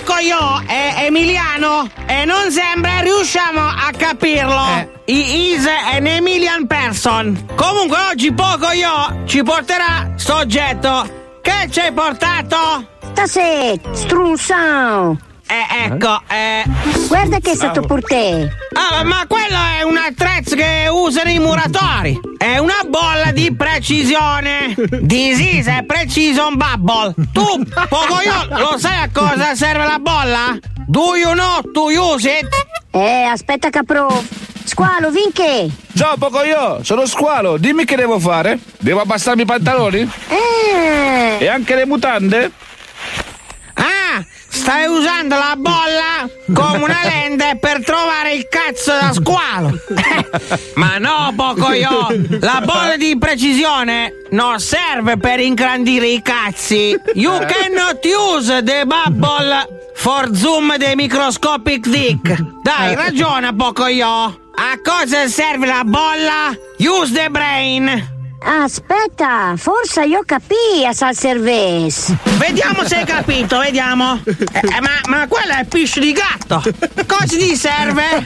Pocoyo 0.07 0.63
è 0.65 1.03
emiliano 1.05 1.85
e 2.05 2.23
non 2.23 2.49
sembra 2.49 3.01
riusciamo 3.01 3.59
a 3.59 3.91
capirlo. 3.91 4.87
He 5.03 5.51
is 5.51 5.67
an 5.67 6.07
Emilian 6.07 6.65
person. 6.65 7.45
Comunque 7.55 7.97
oggi 8.11 8.31
Pocoyo 8.31 9.23
ci 9.25 9.43
porterà 9.43 10.13
sto 10.15 10.35
oggetto. 10.35 11.39
Che 11.41 11.67
ci 11.69 11.81
hai 11.81 11.91
portato? 11.91 12.87
Stasè, 13.11 13.77
strunzão. 13.91 15.26
Eh, 15.49 15.85
ecco, 15.85 16.21
eh. 16.27 16.63
Guarda 17.07 17.39
che 17.39 17.51
è 17.51 17.55
stato 17.55 17.81
per 17.81 18.03
te. 18.03 18.51
Ah, 18.73 19.03
ma 19.03 19.25
quello 19.27 19.57
è 19.79 19.81
un 19.83 19.95
attrezzo 19.97 20.55
che 20.55 20.87
usano 20.91 21.29
i 21.29 21.39
muratori. 21.39 22.19
È 22.37 22.57
una 22.57 22.83
bolla 22.87 23.31
di 23.31 23.55
precisione. 23.55 24.75
This 25.07 25.39
is 25.39 25.67
a 25.67 25.83
precision 25.87 26.57
bubble. 26.57 27.13
Tu, 27.31 27.63
Pocoyo, 27.87 28.47
lo 28.49 28.77
sai 28.77 29.03
a 29.03 29.09
cosa 29.11 29.55
serve 29.55 29.85
la 29.85 29.99
bolla? 29.99 30.57
Do 30.85 31.15
you 31.15 31.31
know 31.31 31.61
to 31.73 31.89
use 31.91 32.29
it? 32.29 32.47
Eh, 32.91 33.23
aspetta 33.23 33.69
capro. 33.69 34.23
Squalo, 34.65 35.09
vinche. 35.11 35.69
Ciao 35.95 36.17
Pocoyo, 36.17 36.83
sono 36.83 37.05
Squalo, 37.05 37.57
dimmi 37.57 37.85
che 37.85 37.95
devo 37.95 38.19
fare? 38.19 38.59
Devo 38.79 38.99
abbassarmi 38.99 39.43
i 39.43 39.45
pantaloni? 39.45 39.99
Eh. 40.27 41.37
E 41.39 41.47
anche 41.47 41.73
le 41.73 41.85
mutande? 41.85 42.51
Stai 44.57 44.87
usando 44.87 45.35
la 45.35 45.53
bolla 45.55 46.27
come 46.51 46.83
una 46.83 46.99
lente 47.03 47.57
per 47.59 47.83
trovare 47.83 48.33
il 48.33 48.47
cazzo 48.49 48.91
da 48.91 49.13
squalo. 49.13 49.79
Ma 50.75 50.97
no, 50.97 51.31
Pocoyo, 51.35 52.07
la 52.39 52.61
bolla 52.65 52.97
di 52.97 53.17
precisione 53.17 54.11
non 54.31 54.59
serve 54.59 55.17
per 55.17 55.39
ingrandire 55.39 56.07
i 56.07 56.21
cazzi. 56.23 56.99
You 57.13 57.37
cannot 57.45 58.03
use 58.03 58.63
the 58.63 58.83
bubble 58.85 59.91
for 59.93 60.33
zoom 60.33 60.75
the 60.77 60.95
microscopic 60.95 61.87
dick. 61.87 62.35
Dai, 62.63 62.95
ragiona, 62.95 63.53
Pocoyo. 63.53 64.39
A 64.55 64.79
cosa 64.83 65.27
serve 65.27 65.67
la 65.67 65.83
bolla? 65.85 66.57
Use 66.79 67.13
the 67.13 67.29
brain. 67.29 68.16
Aspetta, 68.39 69.55
forse 69.57 70.03
io 70.05 70.21
capì 70.25 70.85
a 70.85 70.93
sal 70.93 71.15
cerves. 71.15 72.13
Vediamo 72.37 72.85
se 72.85 72.97
hai 72.97 73.05
capito, 73.05 73.57
vediamo. 73.59 74.21
Eh, 74.25 74.35
eh, 74.61 74.81
ma, 74.81 74.91
ma 75.07 75.27
quello 75.27 75.53
è 75.53 75.65
piscio 75.65 75.99
di 75.99 76.13
gatto. 76.13 76.61
Cosa 77.05 77.25
ti 77.25 77.55
serve? 77.55 78.25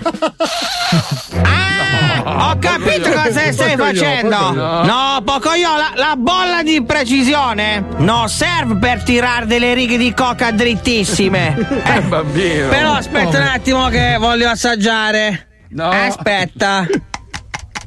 Ah, 1.43 2.49
ho 2.49 2.57
capito 2.59 3.09
cosa 3.09 3.51
stai 3.51 3.75
facendo. 3.77 4.51
No, 4.83 5.21
Pocoyo, 5.23 5.77
la, 5.77 5.91
la 5.95 6.15
bolla 6.17 6.61
di 6.61 6.83
precisione 6.83 7.83
non 7.97 8.27
serve 8.29 8.75
per 8.75 9.03
tirare 9.03 9.45
delle 9.45 9.73
righe 9.73 9.97
di 9.97 10.13
coca 10.13 10.51
drittissime. 10.51 11.55
Eh, 11.83 12.01
bambino. 12.01 12.67
Però 12.67 12.93
aspetta 12.93 13.39
un 13.39 13.47
attimo 13.47 13.87
che 13.87 14.17
voglio 14.19 14.49
assaggiare. 14.49 15.47
Aspetta. 15.77 16.85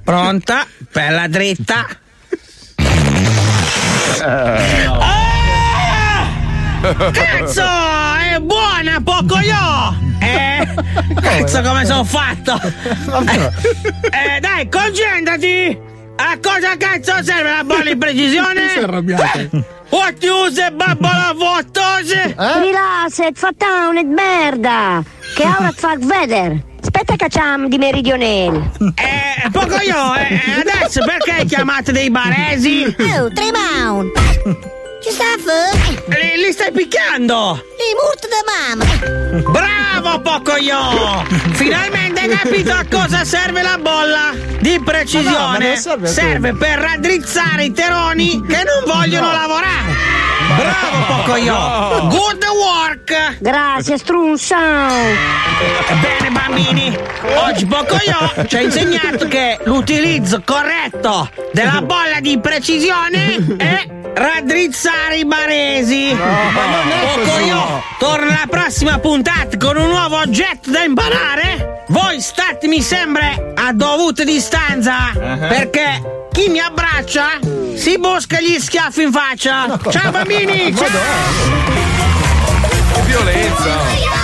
Pronta? 0.03 0.67
Bella 0.91 1.29
dritta. 1.29 1.87
Ah! 4.23 5.23
Cazzo, 7.13 7.63
è 7.63 8.39
buona, 8.41 9.01
Pocoyo! 9.03 9.97
Eh, 10.21 10.67
cazzo 11.21 11.63
come 11.63 11.85
sono 11.85 12.05
fatto! 12.05 12.61
Eh, 14.15 14.41
dai, 14.41 14.69
concentrati! 14.69 15.79
A 16.17 16.39
cosa 16.41 16.77
cazzo 16.77 17.23
serve 17.23 17.51
la 17.51 17.65
bolla 17.65 17.91
di 17.91 17.97
precisione? 17.97 18.69
Si 18.69 18.79
è 18.79 18.83
arrabbiato. 18.83 19.65
What 19.91 20.23
use 20.23 20.71
babbola 20.71 21.33
vottose? 21.35 22.35
Rilassa, 22.37 23.29
fatta 23.35 23.89
una 23.89 24.03
merda. 24.05 25.03
Che 25.35 25.43
ora 25.43 25.73
fa 25.75 25.97
vedere. 25.99 26.63
Aspetta 26.85 27.17
che 27.17 27.29
c'am 27.31 27.67
di 27.69 27.79
meridionale. 27.79 28.71
Eh, 28.79 29.49
Pocoyo, 29.51 30.15
eh, 30.17 30.61
adesso 30.61 31.01
perché 31.03 31.47
chiamate 31.47 31.93
dei 31.93 32.11
baresi? 32.11 32.85
Oh, 33.19 33.31
Tremont. 33.33 34.13
Che 35.05 35.11
sta 35.11 35.25
a 35.25 35.37
fare? 35.39 36.19
Li, 36.19 36.43
li 36.43 36.51
stai 36.51 36.73
picchiando! 36.73 37.63
I 37.77 37.93
morto 38.01 38.27
da 38.27 38.41
mamma. 38.49 39.51
Bravo 39.51 40.21
Pocoyo! 40.23 41.27
Finalmente 41.53 42.21
hai 42.21 42.29
capito 42.29 42.73
a 42.73 42.87
cosa 42.91 43.23
serve 43.23 43.61
la 43.61 43.77
bolla 43.77 44.33
di 44.61 44.81
precisione. 44.83 45.69
no, 45.69 45.77
serve 45.77 46.07
serve 46.07 46.55
per 46.55 46.79
raddrizzare 46.79 47.65
i 47.65 47.73
teroni 47.73 48.43
che 48.49 48.63
non 48.65 48.83
vogliono 48.87 49.31
lavorare. 49.31 49.93
Bravo 50.57 51.17
Pocoyo! 51.17 52.09
Good 52.09 52.45
work! 52.45 53.37
Grazie, 53.41 53.99
strunzão. 53.99 54.89
Bene 56.01 56.31
bambini, 56.31 56.99
oggi 57.47 57.67
Pocoyo 57.67 58.47
ci 58.47 58.57
ha 58.57 58.61
insegnato 58.61 59.29
che 59.29 59.59
l'utilizzo 59.65 60.41
corretto 60.43 61.31
della 61.53 61.83
bolla 61.83 62.21
di 62.21 62.39
precisione 62.41 63.57
è 63.59 63.87
raddrizzare 64.15 64.94
i 65.15 65.25
baresi. 65.25 66.17
Pocoyo 67.15 67.83
torna 67.99 68.27
alla 68.27 68.47
prossima 68.49 68.99
puntata 68.99 69.57
con 69.57 69.77
un 69.77 69.89
nuovo 69.89 70.19
oggetto 70.19 70.71
da 70.71 70.83
imparare. 70.83 71.85
Voi 71.89 72.21
statemi 72.21 72.81
sempre 72.81 73.53
a 73.55 73.73
dovute 73.73 74.25
distanza 74.25 75.13
perché 75.15 76.29
chi 76.33 76.49
mi 76.49 76.59
abbraccia 76.59 77.39
si 77.77 77.99
busca 77.99 78.41
gli 78.41 78.59
schiaffi 78.59 79.03
in 79.03 79.13
faccia. 79.13 79.79
Ciao 79.91 80.11
bambini! 80.11 80.75
Ciao! 80.77 80.89
Che 82.93 83.01
violenza! 83.03 84.24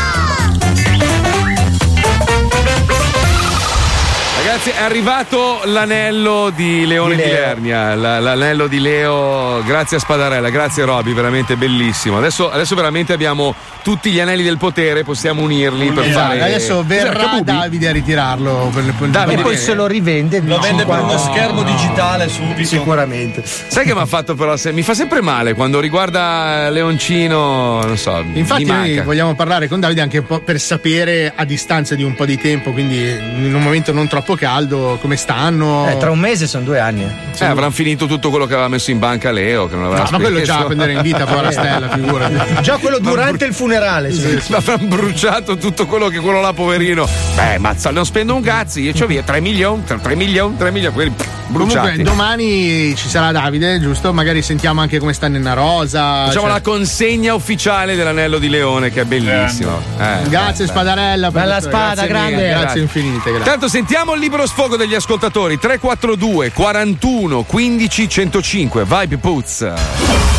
Ragazzi, 4.51 4.71
è 4.71 4.83
arrivato 4.83 5.61
l'anello 5.67 6.51
di 6.53 6.85
Leone 6.85 7.15
di, 7.15 7.23
Lernia. 7.23 7.95
la- 7.95 8.19
l'anello 8.19 8.67
di 8.67 8.81
Leo, 8.81 9.63
grazie 9.63 9.99
a 9.99 10.01
Spadarella, 10.01 10.51
grazie 10.51 10.85
Roby, 10.85 11.13
veramente 11.15 11.55
bellissimo. 11.55 12.19
Adesso, 12.19 12.51
adesso 12.51 12.75
veramente 12.75 13.13
abbiamo 13.13 13.55
tutti 13.83 14.11
gli 14.11 14.19
anelli 14.19 14.43
del 14.43 14.59
potere, 14.59 15.05
possiamo 15.05 15.43
unirli 15.43 15.93
per 15.93 16.03
Esatto, 16.09 16.27
fare. 16.27 16.43
Adesso 16.43 16.83
verrà? 16.85 17.41
Davide 17.45 17.89
a 17.91 17.93
ritirarlo. 17.93 18.73
Per, 18.75 18.93
per, 18.99 19.09
Davide 19.11 19.41
e 19.41 19.45
poi 19.45 19.57
se 19.57 19.73
lo 19.73 19.87
rivende 19.87 20.41
Lo 20.41 20.59
vende 20.59 20.85
per 20.85 20.99
uno 20.99 21.17
50. 21.17 21.33
schermo 21.33 21.63
digitale 21.63 22.29
subito. 22.29 22.65
Sicuramente. 22.69 23.45
Sai 23.45 23.85
che 23.87 23.95
mi 23.95 24.01
ha 24.01 24.07
fatto 24.07 24.35
però? 24.35 24.57
se- 24.57 24.73
Mi 24.73 24.83
fa 24.83 24.95
sempre 24.95 25.21
male 25.21 25.55
quando 25.55 25.79
riguarda 25.79 26.69
Leoncino, 26.71 27.83
non 27.85 27.97
so. 27.97 28.21
Infatti, 28.33 28.65
noi 28.65 29.01
vogliamo 29.03 29.37
parlare 29.37 29.69
con 29.69 29.79
Davide 29.79 30.01
anche 30.01 30.19
un 30.19 30.27
po' 30.27 30.41
per 30.41 30.59
sapere 30.59 31.33
a 31.37 31.45
distanza 31.45 31.95
di 31.95 32.03
un 32.03 32.15
po' 32.17 32.25
di 32.25 32.37
tempo, 32.37 32.73
quindi 32.73 32.99
in 32.99 33.55
un 33.55 33.63
momento 33.63 33.93
non 33.93 34.09
troppo 34.09 34.39
caldo, 34.41 34.99
come 35.01 35.17
stanno. 35.17 35.89
Eh, 35.89 35.97
tra 35.99 36.11
un 36.11 36.19
mese 36.19 36.47
sono 36.49 36.65
due 36.65 36.81
anni. 36.81 37.05
Eh, 37.39 37.45
avranno 37.45 37.71
finito 37.71 38.07
tutto 38.07 38.31
quello 38.31 38.47
che 38.47 38.55
aveva 38.55 38.69
messo 38.69 38.91
in 38.91 38.99
banca 38.99 39.31
Leo. 39.31 39.69
Che 39.69 39.77
non 39.77 39.85
aveva 39.85 40.03
No, 40.03 40.09
ma 40.11 40.19
quello 40.19 40.41
già 40.43 40.59
a 40.59 40.65
prendere 40.65 40.93
in 40.95 41.03
vita 41.03 41.25
poi 41.27 41.43
la 41.43 41.51
stella, 41.53 41.89
figurati. 41.91 42.63
Già 42.63 42.77
quello 42.79 42.99
durante 42.99 43.45
il 43.45 43.55
funerale. 43.55 44.11
sì. 44.13 44.41
Ma 44.49 44.57
avranno 44.57 44.87
bruciato 44.89 45.57
tutto 45.57 45.87
quello 45.87 46.09
che 46.09 46.19
quello 46.19 46.41
là, 46.41 46.53
poverino. 46.53 47.07
Beh, 47.37 47.59
mazza, 47.59 47.91
non 47.91 48.05
spendo 48.05 48.35
un 48.35 48.43
cazzo. 48.43 48.81
Io 48.81 48.93
c'ho 48.93 49.07
via 49.07 49.23
3 49.23 49.41
milioni, 49.41 49.85
3 49.85 50.15
milioni, 50.17 50.57
3 50.57 50.71
milioni. 50.71 50.95
Quelli 50.95 51.13
bruciati. 51.49 51.79
Comunque, 51.89 52.03
domani 52.05 52.95
ci 52.97 53.09
sarà 53.09 53.31
Davide, 53.33 53.81
giusto? 53.81 54.13
Magari 54.13 54.41
sentiamo 54.43 54.81
anche 54.81 54.99
come 54.99 55.13
sta 55.13 55.29
Nenna 55.29 55.53
Rosa. 55.53 56.25
Facciamo 56.27 56.47
cioè- 56.47 56.53
la 56.55 56.61
consegna 56.61 57.35
ufficiale 57.35 57.95
dell'anello 57.97 58.39
di 58.39 58.49
Leone, 58.49 58.91
che 58.91 59.03
è 59.03 59.05
bellissimo. 59.05 59.81
Eh, 59.99 60.29
Grazie, 60.29 60.65
beh, 60.67 60.71
Spadarella. 60.71 61.31
per 61.31 61.43
Bella 61.43 61.61
spada, 61.61 61.95
grazie 61.95 62.09
grande. 62.09 62.31
mille, 62.37 62.49
Grazie, 62.49 62.63
Grazie. 62.65 62.81
infinite. 62.83 63.31
Grazie. 63.31 63.51
Tanto 63.51 63.69
sentiamo 63.69 64.15
il 64.15 64.21
libero 64.31 64.47
sfogo 64.47 64.77
degli 64.77 64.95
ascoltatori. 64.95 65.59
342 65.59 66.53
41 66.53 67.43
15 67.43 68.09
105 68.09 68.85
Vibe 68.85 69.17
Puz 69.17 69.69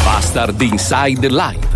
Bastard 0.05 0.61
Inside 0.61 1.27
Live. 1.27 1.67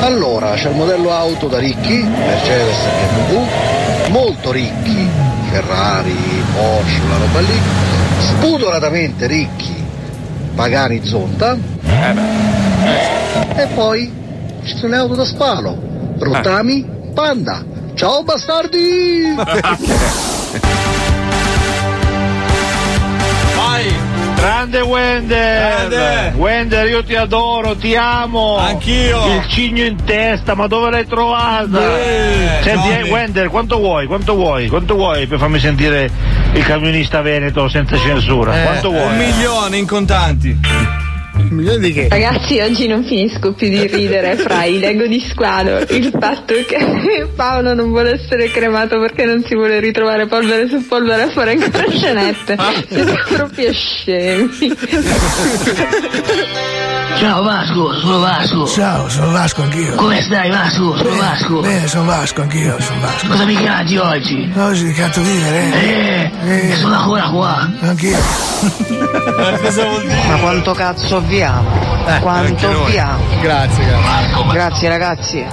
Allora, 0.00 0.52
c'è 0.52 0.68
il 0.68 0.76
modello 0.76 1.12
auto 1.12 1.48
da 1.48 1.58
ricchi, 1.58 2.02
Mercedes 2.02 2.76
e 2.76 3.06
BMW, 3.14 4.10
molto 4.10 4.52
ricchi, 4.52 5.08
Ferrari, 5.50 6.44
Porsche, 6.54 7.00
la 7.08 7.16
roba 7.16 7.40
lì, 7.40 7.60
spudoratamente 8.20 9.26
ricchi, 9.26 9.74
Pagani 10.54 11.04
Zonta, 11.04 11.56
e 13.56 13.66
poi 13.74 14.12
ci 14.62 14.76
sono 14.76 14.92
le 14.92 14.96
auto 14.98 15.14
da 15.14 15.24
spalo, 15.24 15.78
Rottami, 16.18 16.86
Panda. 17.14 17.76
Ciao 17.98 18.22
bastardi! 18.22 19.34
Vai! 23.56 23.92
Grande 24.36 24.80
Wender! 24.82 25.88
Grande. 25.88 26.32
Wender, 26.36 26.88
io 26.88 27.02
ti 27.02 27.16
adoro, 27.16 27.74
ti 27.74 27.96
amo! 27.96 28.56
Anch'io. 28.56 29.34
Il 29.34 29.48
cigno 29.48 29.82
in 29.82 29.96
testa, 30.04 30.54
ma 30.54 30.68
dove 30.68 30.90
l'hai 30.90 31.08
trovata? 31.08 31.98
Eh, 31.98 32.60
Senti, 32.62 32.88
eh. 32.88 33.02
Wender, 33.10 33.48
quanto 33.48 33.78
vuoi? 33.78 34.06
Quanto 34.06 34.34
vuoi? 34.36 34.68
Quanto 34.68 34.94
vuoi 34.94 35.26
per 35.26 35.40
farmi 35.40 35.58
sentire 35.58 36.08
il 36.52 36.64
camionista 36.64 37.20
veneto 37.20 37.68
senza 37.68 37.98
censura? 37.98 38.60
Eh, 38.60 38.62
Quanto 38.62 38.90
vuoi? 38.90 39.06
Un 39.08 39.16
milione 39.16 39.76
in 39.76 39.86
contanti. 39.88 40.56
Ragazzi, 42.08 42.60
oggi 42.60 42.86
non 42.86 43.04
finisco 43.04 43.52
più 43.52 43.68
di 43.68 43.86
ridere 43.86 44.36
fra 44.36 44.64
i 44.64 44.78
Lego 44.78 45.06
di 45.06 45.20
squalo, 45.20 45.78
il 45.90 46.10
fatto 46.18 46.54
che 46.66 47.28
Paolo 47.34 47.74
non 47.74 47.90
vuole 47.90 48.12
essere 48.12 48.50
cremato 48.50 48.98
perché 49.00 49.24
non 49.24 49.42
si 49.44 49.54
vuole 49.54 49.80
ritrovare 49.80 50.26
polvere 50.26 50.68
su 50.68 50.86
polvere 50.86 51.22
a 51.22 51.30
fare 51.30 51.52
ancora 51.52 51.90
scenette. 51.90 52.56
Siete 52.88 53.14
proprio 53.28 53.72
scemi. 53.72 54.48
Ciao 57.16 57.42
Vasco, 57.42 57.92
sono 57.94 58.20
Vasco. 58.20 58.66
Ciao, 58.66 59.08
sono 59.08 59.30
Vasco 59.32 59.62
anch'io. 59.62 59.94
Come 59.96 60.20
stai 60.22 60.50
Vasco? 60.50 60.96
Sono 60.96 61.10
Bene, 61.10 61.16
Vasco. 61.16 61.60
Bene, 61.60 61.86
sono 61.88 62.04
Vasco 62.04 62.42
anch'io, 62.42 62.80
sono 62.80 63.00
Vasco. 63.00 63.26
Cosa 63.26 63.44
mi 63.44 63.54
canti 63.54 63.96
oggi? 63.96 64.52
Oggi 64.56 64.92
canto 64.92 65.20
vivere. 65.22 66.30
Eh, 66.44 66.74
sono 66.76 66.96
ancora 66.96 67.28
qua. 67.28 67.68
Anch'io. 67.80 68.18
Ma 70.28 70.36
quanto 70.40 70.72
cazzo 70.74 71.16
avviamo? 71.16 71.68
anche 72.06 72.20
quanto 72.20 72.68
avviamo? 72.68 73.18
Grazie, 73.40 73.84
grazie. 73.84 74.52
Grazie 74.52 74.88
ragazzi. 74.88 75.44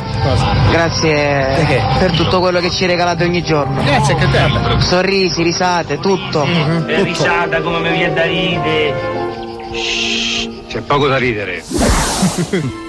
Grazie 0.72 1.88
per 2.00 2.12
tutto 2.12 2.40
quello 2.40 2.60
che 2.60 2.70
ci 2.70 2.86
regalate 2.86 3.24
ogni 3.24 3.44
giorno. 3.44 3.82
Grazie 3.84 4.14
anche 4.14 4.38
a 4.38 4.50
te. 4.50 4.82
Sorrisi, 4.82 5.42
risate, 5.42 6.00
tutto. 6.00 6.46
E 6.88 7.04
risata 7.04 7.62
come 7.62 7.80
mi 7.80 7.98
viene 7.98 8.14
da 8.14 8.24
ridere. 8.24 10.35
C'è 10.76 10.82
poco 10.82 11.08
da 11.08 11.16
ridere. 11.16 11.64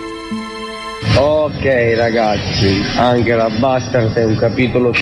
Ok 1.19 1.65
ragazzi, 1.97 2.83
anche 2.97 3.35
la 3.35 3.49
Bastard 3.49 4.13
è 4.15 4.25
un 4.25 4.37
capitolo. 4.37 4.93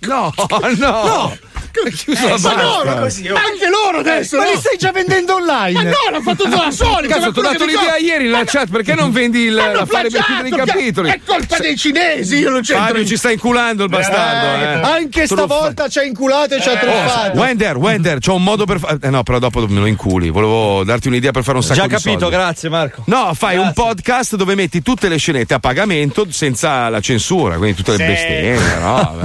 No, 0.00 0.32
no. 0.78 1.36
È 1.70 1.90
chiuso 1.90 2.22
la 2.22 2.28
ma 2.30 2.38
basta. 2.38 2.62
loro, 2.62 2.94
Così, 3.00 3.28
oh. 3.28 3.34
anche 3.36 3.68
loro 3.68 3.98
adesso. 3.98 4.36
Ma 4.36 4.44
no? 4.44 4.50
li 4.50 4.56
stai 4.58 4.76
già 4.78 4.90
vendendo 4.92 5.34
online? 5.34 5.82
Ma 5.82 5.82
no, 5.90 5.96
l'ho 6.12 6.20
fatto 6.22 6.46
da 6.48 6.70
soli. 6.70 7.08
Cazzo, 7.08 7.32
ti 7.32 7.38
ho 7.38 7.42
dato 7.42 7.64
l'idea 7.64 7.92
co- 7.96 8.04
ieri 8.04 8.24
nella 8.24 8.44
chat, 8.44 8.68
perché 8.68 8.94
non 8.94 9.12
vendi 9.12 9.40
il, 9.42 9.58
Hanno 9.58 9.72
la 9.80 9.86
fare 9.86 10.08
per 10.08 10.24
chiudere 10.24 10.48
i 10.48 10.50
capitoli? 10.50 11.10
È 11.10 11.20
colpa 11.24 11.58
dei 11.58 11.76
cinesi, 11.76 12.36
io 12.36 12.50
non 12.50 12.62
c'entro. 12.62 12.86
Fabio 12.86 13.04
ci 13.06 13.16
sta 13.16 13.30
inculando 13.30 13.84
il 13.84 13.88
bastardo. 13.90 14.86
Eh. 14.86 14.90
Anche 14.92 15.26
stavolta 15.26 15.88
ci 15.88 15.98
ha 15.98 16.02
inculato 16.02 16.54
e 16.54 16.60
ci 16.60 16.68
ha 16.68 16.76
truffato. 16.76 17.38
Wender, 17.38 17.76
Wender, 17.76 18.18
c'ho 18.18 18.34
un 18.34 18.42
modo 18.42 18.64
per 18.64 18.78
fare. 18.78 18.98
Eh 19.00 19.10
no, 19.10 19.22
però 19.22 19.38
dopo 19.38 19.66
me 19.68 19.80
lo 19.80 19.86
inculi. 19.86 20.30
Volevo 20.30 20.84
darti 20.84 21.08
un'idea 21.08 21.30
per 21.30 21.42
fare 21.44 21.56
un 21.58 21.62
sacco 21.62 21.80
Già 21.80 21.86
di 21.86 21.94
capito, 21.94 22.18
soldi. 22.20 22.34
grazie 22.36 22.68
Marco. 22.68 23.02
No, 23.06 23.32
fai 23.34 23.56
un 23.56 23.72
podcast 23.72 24.36
dove 24.36 24.54
metti 24.54 24.82
tutte 24.82 25.08
le 25.08 25.16
scenette 25.16 25.54
a 25.54 25.58
pagamento 25.58 26.26
senza 26.30 26.88
la 26.88 27.00
censura, 27.00 27.56
quindi 27.56 27.76
tutte 27.76 27.92
le 27.92 27.98
Sì. 27.98 28.04
bestemmie, 28.04 28.78
no? 28.80 29.18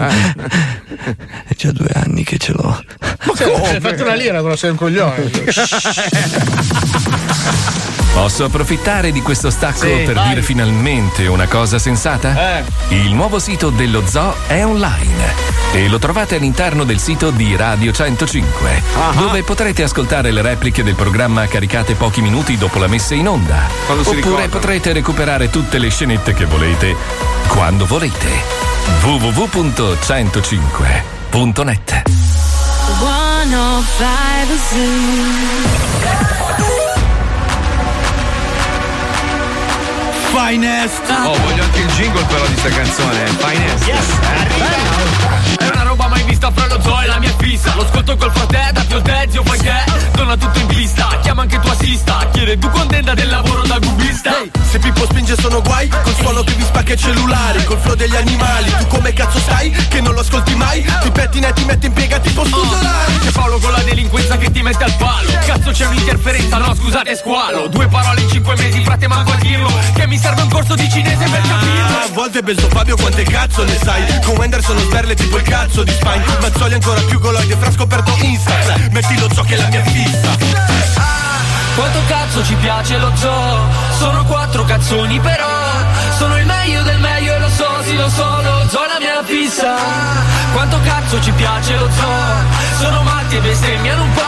È 1.48 1.54
già 1.56 1.72
due 1.72 1.90
anni 1.94 2.24
che 2.24 2.33
ce 2.38 2.52
l'ho. 2.54 2.84
Ma 3.24 3.34
come? 3.38 3.70
Hai 3.70 3.80
fatto 3.80 4.04
una 4.04 4.14
lira, 4.16 4.42
però 4.42 4.56
sei 4.56 4.72
un 4.72 4.76
coglione. 4.78 5.30
Posso 8.14 8.44
approfittare 8.46 9.12
di 9.12 9.22
questo 9.24 9.50
stacco 9.50 9.88
Sì, 9.88 10.04
per 10.06 10.14
vai. 10.14 10.28
dire 10.30 10.44
finalmente 10.44 11.26
una 11.26 11.48
cosa 11.48 11.80
sensata? 11.80 12.60
Eh. 12.60 12.64
Il 12.90 13.12
nuovo 13.14 13.40
sito 13.40 13.72
dello 13.72 14.04
zoo 14.08 14.36
è 14.46 14.64
online 14.64 15.34
e 15.74 15.88
lo 15.88 15.98
trovate 15.98 16.36
all'interno 16.36 16.84
del 16.84 17.00
sito 17.00 17.32
di 17.32 17.56
Radio 17.56 17.92
105, 17.92 18.84
dove 19.16 19.42
potrete 19.42 19.82
ascoltare 19.82 20.30
le 20.32 20.44
repliche 20.44 20.84
del 20.84 20.94
programma 20.94 21.48
caricate 21.48 21.96
pochi 21.96 22.22
minuti 22.22 22.56
dopo 22.56 22.78
la 22.78 22.86
messa 22.88 23.16
in 23.16 23.28
onda. 23.28 23.62
Quando 23.88 24.08
Oppure 24.08 24.48
potrete 24.48 24.94
recuperare 24.94 25.50
tutte 25.50 25.80
le 25.80 25.90
scenette 25.90 26.36
che 26.36 26.46
volete 26.46 26.96
quando 27.48 27.88
volete. 27.88 28.30
www.105.net 29.02 31.23
105 31.34 32.04
Finest. 40.30 41.10
Oh, 41.10 41.36
voglio 41.42 41.64
anche 41.64 41.80
il 41.80 41.88
jingle 41.88 42.24
però 42.26 42.46
di 42.46 42.56
sta 42.56 42.70
canzone. 42.70 43.26
Finest. 43.26 44.20
È 45.58 45.70
una 45.74 45.83
vista 46.44 46.52
fra 46.52 46.68
lo 46.68 46.82
zoo 46.82 47.02
e 47.02 47.08
la 47.08 47.20
mia 47.20 47.34
fissa. 47.38 47.74
Lo 47.76 47.84
ascolto 47.84 48.18
col 48.18 48.32
frate, 48.32 48.70
datti 48.74 48.94
il 48.96 49.02
te, 49.02 49.28
zio 49.30 49.44
fai 49.44 49.60
te 49.60 49.84
Torna 50.12 50.38
tutto 50.38 50.60
in 50.60 50.66
pista, 50.68 51.08
chiama 51.22 51.44
anche 51.44 51.60
tua 51.60 51.72
assista 51.72 52.28
Chiede 52.32 52.58
tu 52.58 52.70
contenta 52.70 53.14
del 53.14 53.30
lavoro 53.30 53.62
da 53.64 53.80
gubista. 53.80 54.32
Se 54.70 54.80
Pippo 54.80 55.06
spinge 55.06 55.36
sono 55.40 55.62
guai, 55.62 55.88
col 55.88 56.16
suono 56.16 56.44
che 56.44 56.54
vi 56.54 56.64
spacca 56.64 56.94
i 56.94 56.98
cellulari, 56.98 57.64
col 57.64 57.78
flow 57.78 57.96
degli 57.96 58.16
animali, 58.16 58.74
tu 58.78 58.88
come 58.88 59.14
cazzo 59.14 59.40
stai? 59.40 59.70
Che 59.70 60.02
non 60.02 60.14
lo 60.14 60.22
ascolti 60.22 60.56
mai? 60.56 60.84
Ti 60.84 61.12
pettina 61.12 61.50
e 61.50 61.54
ti 61.54 61.64
metti 61.64 61.86
in 61.86 61.94
piega 61.94 62.20
tipo 62.20 62.44
studolari. 62.44 63.20
C'è 63.20 63.32
Paolo 63.32 63.60
con 63.60 63.72
la 63.72 63.82
delinquenza 63.84 64.38
che 64.38 64.52
ti 64.52 64.62
mette 64.62 64.84
al 64.84 64.96
palo. 64.98 65.32
Cazzo 65.46 65.72
c'è 65.72 65.86
un'interferenza, 65.86 66.58
no 66.58 66.74
scusate 66.74 67.16
squalo. 67.16 67.68
Due 67.68 67.88
parole 67.88 68.22
in 68.22 68.30
cinque 68.30 68.56
mesi, 68.58 68.84
frate 68.84 69.08
manco 69.08 69.32
a 69.32 69.36
dirlo. 69.36 69.72
Che 69.94 70.08
mi 70.08 70.18
serve 70.18 70.42
un 70.42 70.50
corso 70.50 70.74
di 70.74 70.90
cinese 70.90 71.24
per 71.24 71.42
capirlo. 71.42 71.98
A 71.98 72.10
volte 72.12 72.42
penso 72.42 72.68
Fabio 72.70 72.96
quante 72.96 73.24
cazzo 73.24 73.64
ne 73.64 73.78
sai. 73.82 74.22
Con 74.26 74.36
Wender 74.38 74.64
sono 74.64 74.80
sberle 74.80 75.14
tipo 75.14 75.38
il 75.38 75.44
cazzo 75.44 75.84
di 75.84 75.92
Spine 75.92 76.33
Mazzoli 76.40 76.74
ancora 76.74 77.02
più 77.02 77.20
goloide 77.20 77.56
fra 77.56 77.72
scoperto 77.72 78.16
Insta 78.22 78.54
Metti 78.92 79.20
lo 79.20 79.28
zoo 79.34 79.44
che 79.44 79.56
è 79.56 79.58
la 79.58 79.68
mia 79.68 79.84
fissa. 79.84 80.38
Quanto 81.76 82.00
cazzo 82.08 82.44
ci 82.44 82.54
piace 82.56 82.98
lo 82.98 83.12
zoo? 83.16 83.60
Sono 83.98 84.24
quattro 84.26 84.64
cazzoni 84.64 85.20
però. 85.20 85.48
Sono 86.18 86.38
il 86.38 86.46
meglio 86.46 86.84
del 86.84 87.00
meglio 87.00 87.34
e 87.34 87.40
lo 87.40 87.50
so, 87.50 87.82
sì 87.84 87.96
lo 87.96 88.08
so 88.10 88.24
Lo 88.42 88.68
zoo 88.70 88.84
è 88.84 88.88
la 88.88 89.00
mia 89.00 89.24
fissa. 89.24 89.74
Quanto 90.54 90.80
cazzo 90.84 91.20
ci 91.22 91.32
piace 91.32 91.76
lo 91.76 91.90
zoo? 91.92 92.36
Sono 92.80 93.02
matti 93.04 93.36
e 93.38 93.40
bestemmiano 93.42 94.04
un 94.04 94.12
po' 94.14 94.22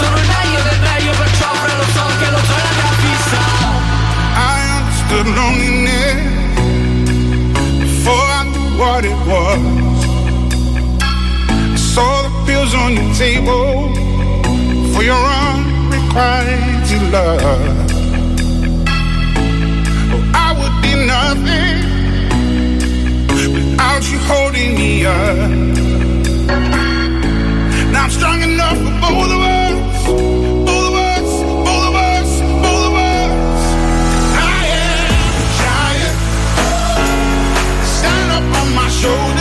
Sono 0.00 0.16
il 0.16 0.26
meglio 0.26 0.62
del 0.62 0.80
meglio 0.80 1.12
perciò 1.12 1.52
fra 1.54 1.74
lo 1.76 1.84
so 1.94 2.06
che 2.18 2.30
lo 2.30 2.38
zoo 2.44 2.56
è 2.56 2.62
la 2.62 2.74
mia 2.76 2.92
fissa. 3.02 3.38
I 4.36 4.60
understood 4.78 5.26
loneliness 5.34 6.34
before 7.78 8.28
I 8.28 8.44
knew 8.44 8.76
what 8.76 9.04
it 9.04 9.16
was. 9.26 9.95
Saw 11.96 12.16
the 12.28 12.32
pills 12.44 12.74
on 12.74 12.92
your 12.92 13.10
table 13.14 13.88
for 14.92 15.02
your 15.02 15.16
unrequited 15.16 17.02
love. 17.10 17.40
Oh, 20.12 20.34
I 20.34 20.48
would 20.58 20.76
be 20.84 20.92
nothing 21.14 21.78
without 23.54 24.02
you 24.10 24.18
holding 24.28 24.74
me 24.74 25.06
up. 25.06 25.48
Now 27.92 28.04
I'm 28.04 28.10
strong 28.10 28.42
enough 28.42 28.76
for 28.76 28.94
both 29.00 29.30
of 29.32 29.40
us. 29.40 29.66
Both 39.06 39.35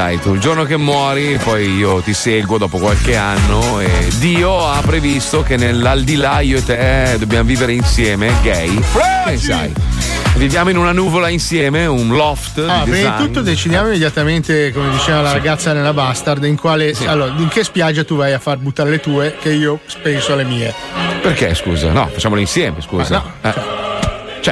sai 0.00 0.18
tu, 0.18 0.32
il 0.32 0.40
giorno 0.40 0.64
che 0.64 0.78
muori, 0.78 1.38
poi 1.44 1.76
io 1.76 2.00
ti 2.00 2.14
seguo 2.14 2.56
dopo 2.56 2.78
qualche 2.78 3.16
anno 3.16 3.80
e 3.80 4.08
Dio 4.16 4.66
ha 4.66 4.80
previsto 4.80 5.42
che 5.42 5.58
nell'aldilà 5.58 6.40
io 6.40 6.56
e 6.56 6.64
te 6.64 7.16
dobbiamo 7.18 7.44
vivere 7.44 7.74
insieme, 7.74 8.32
gay. 8.42 8.80
Che 9.26 9.36
sai? 9.36 9.70
Viviamo 10.36 10.70
in 10.70 10.78
una 10.78 10.92
nuvola 10.92 11.28
insieme, 11.28 11.84
un 11.84 12.14
loft 12.14 12.64
Ah, 12.66 12.82
di 12.84 12.92
prima 12.92 13.18
di 13.18 13.24
tutto 13.24 13.42
decidiamo 13.42 13.88
immediatamente, 13.88 14.72
come 14.72 14.88
diceva 14.88 15.20
la 15.20 15.32
ragazza 15.32 15.74
nella 15.74 15.92
Bastard, 15.92 16.44
in 16.44 16.56
quale. 16.56 16.94
Allora, 17.04 17.34
in 17.36 17.48
che 17.48 17.62
spiaggia 17.62 18.02
tu 18.02 18.16
vai 18.16 18.32
a 18.32 18.38
far 18.38 18.56
buttare 18.56 18.88
le 18.88 19.00
tue, 19.00 19.36
che 19.38 19.52
io 19.52 19.80
penso 20.02 20.32
alle 20.32 20.44
mie. 20.44 20.72
Perché 21.20 21.54
scusa? 21.54 21.92
No, 21.92 22.08
facciamolo 22.10 22.40
insieme, 22.40 22.80
scusa. 22.80 23.22
Eh. 23.42 23.52
Cioè, 23.52 23.79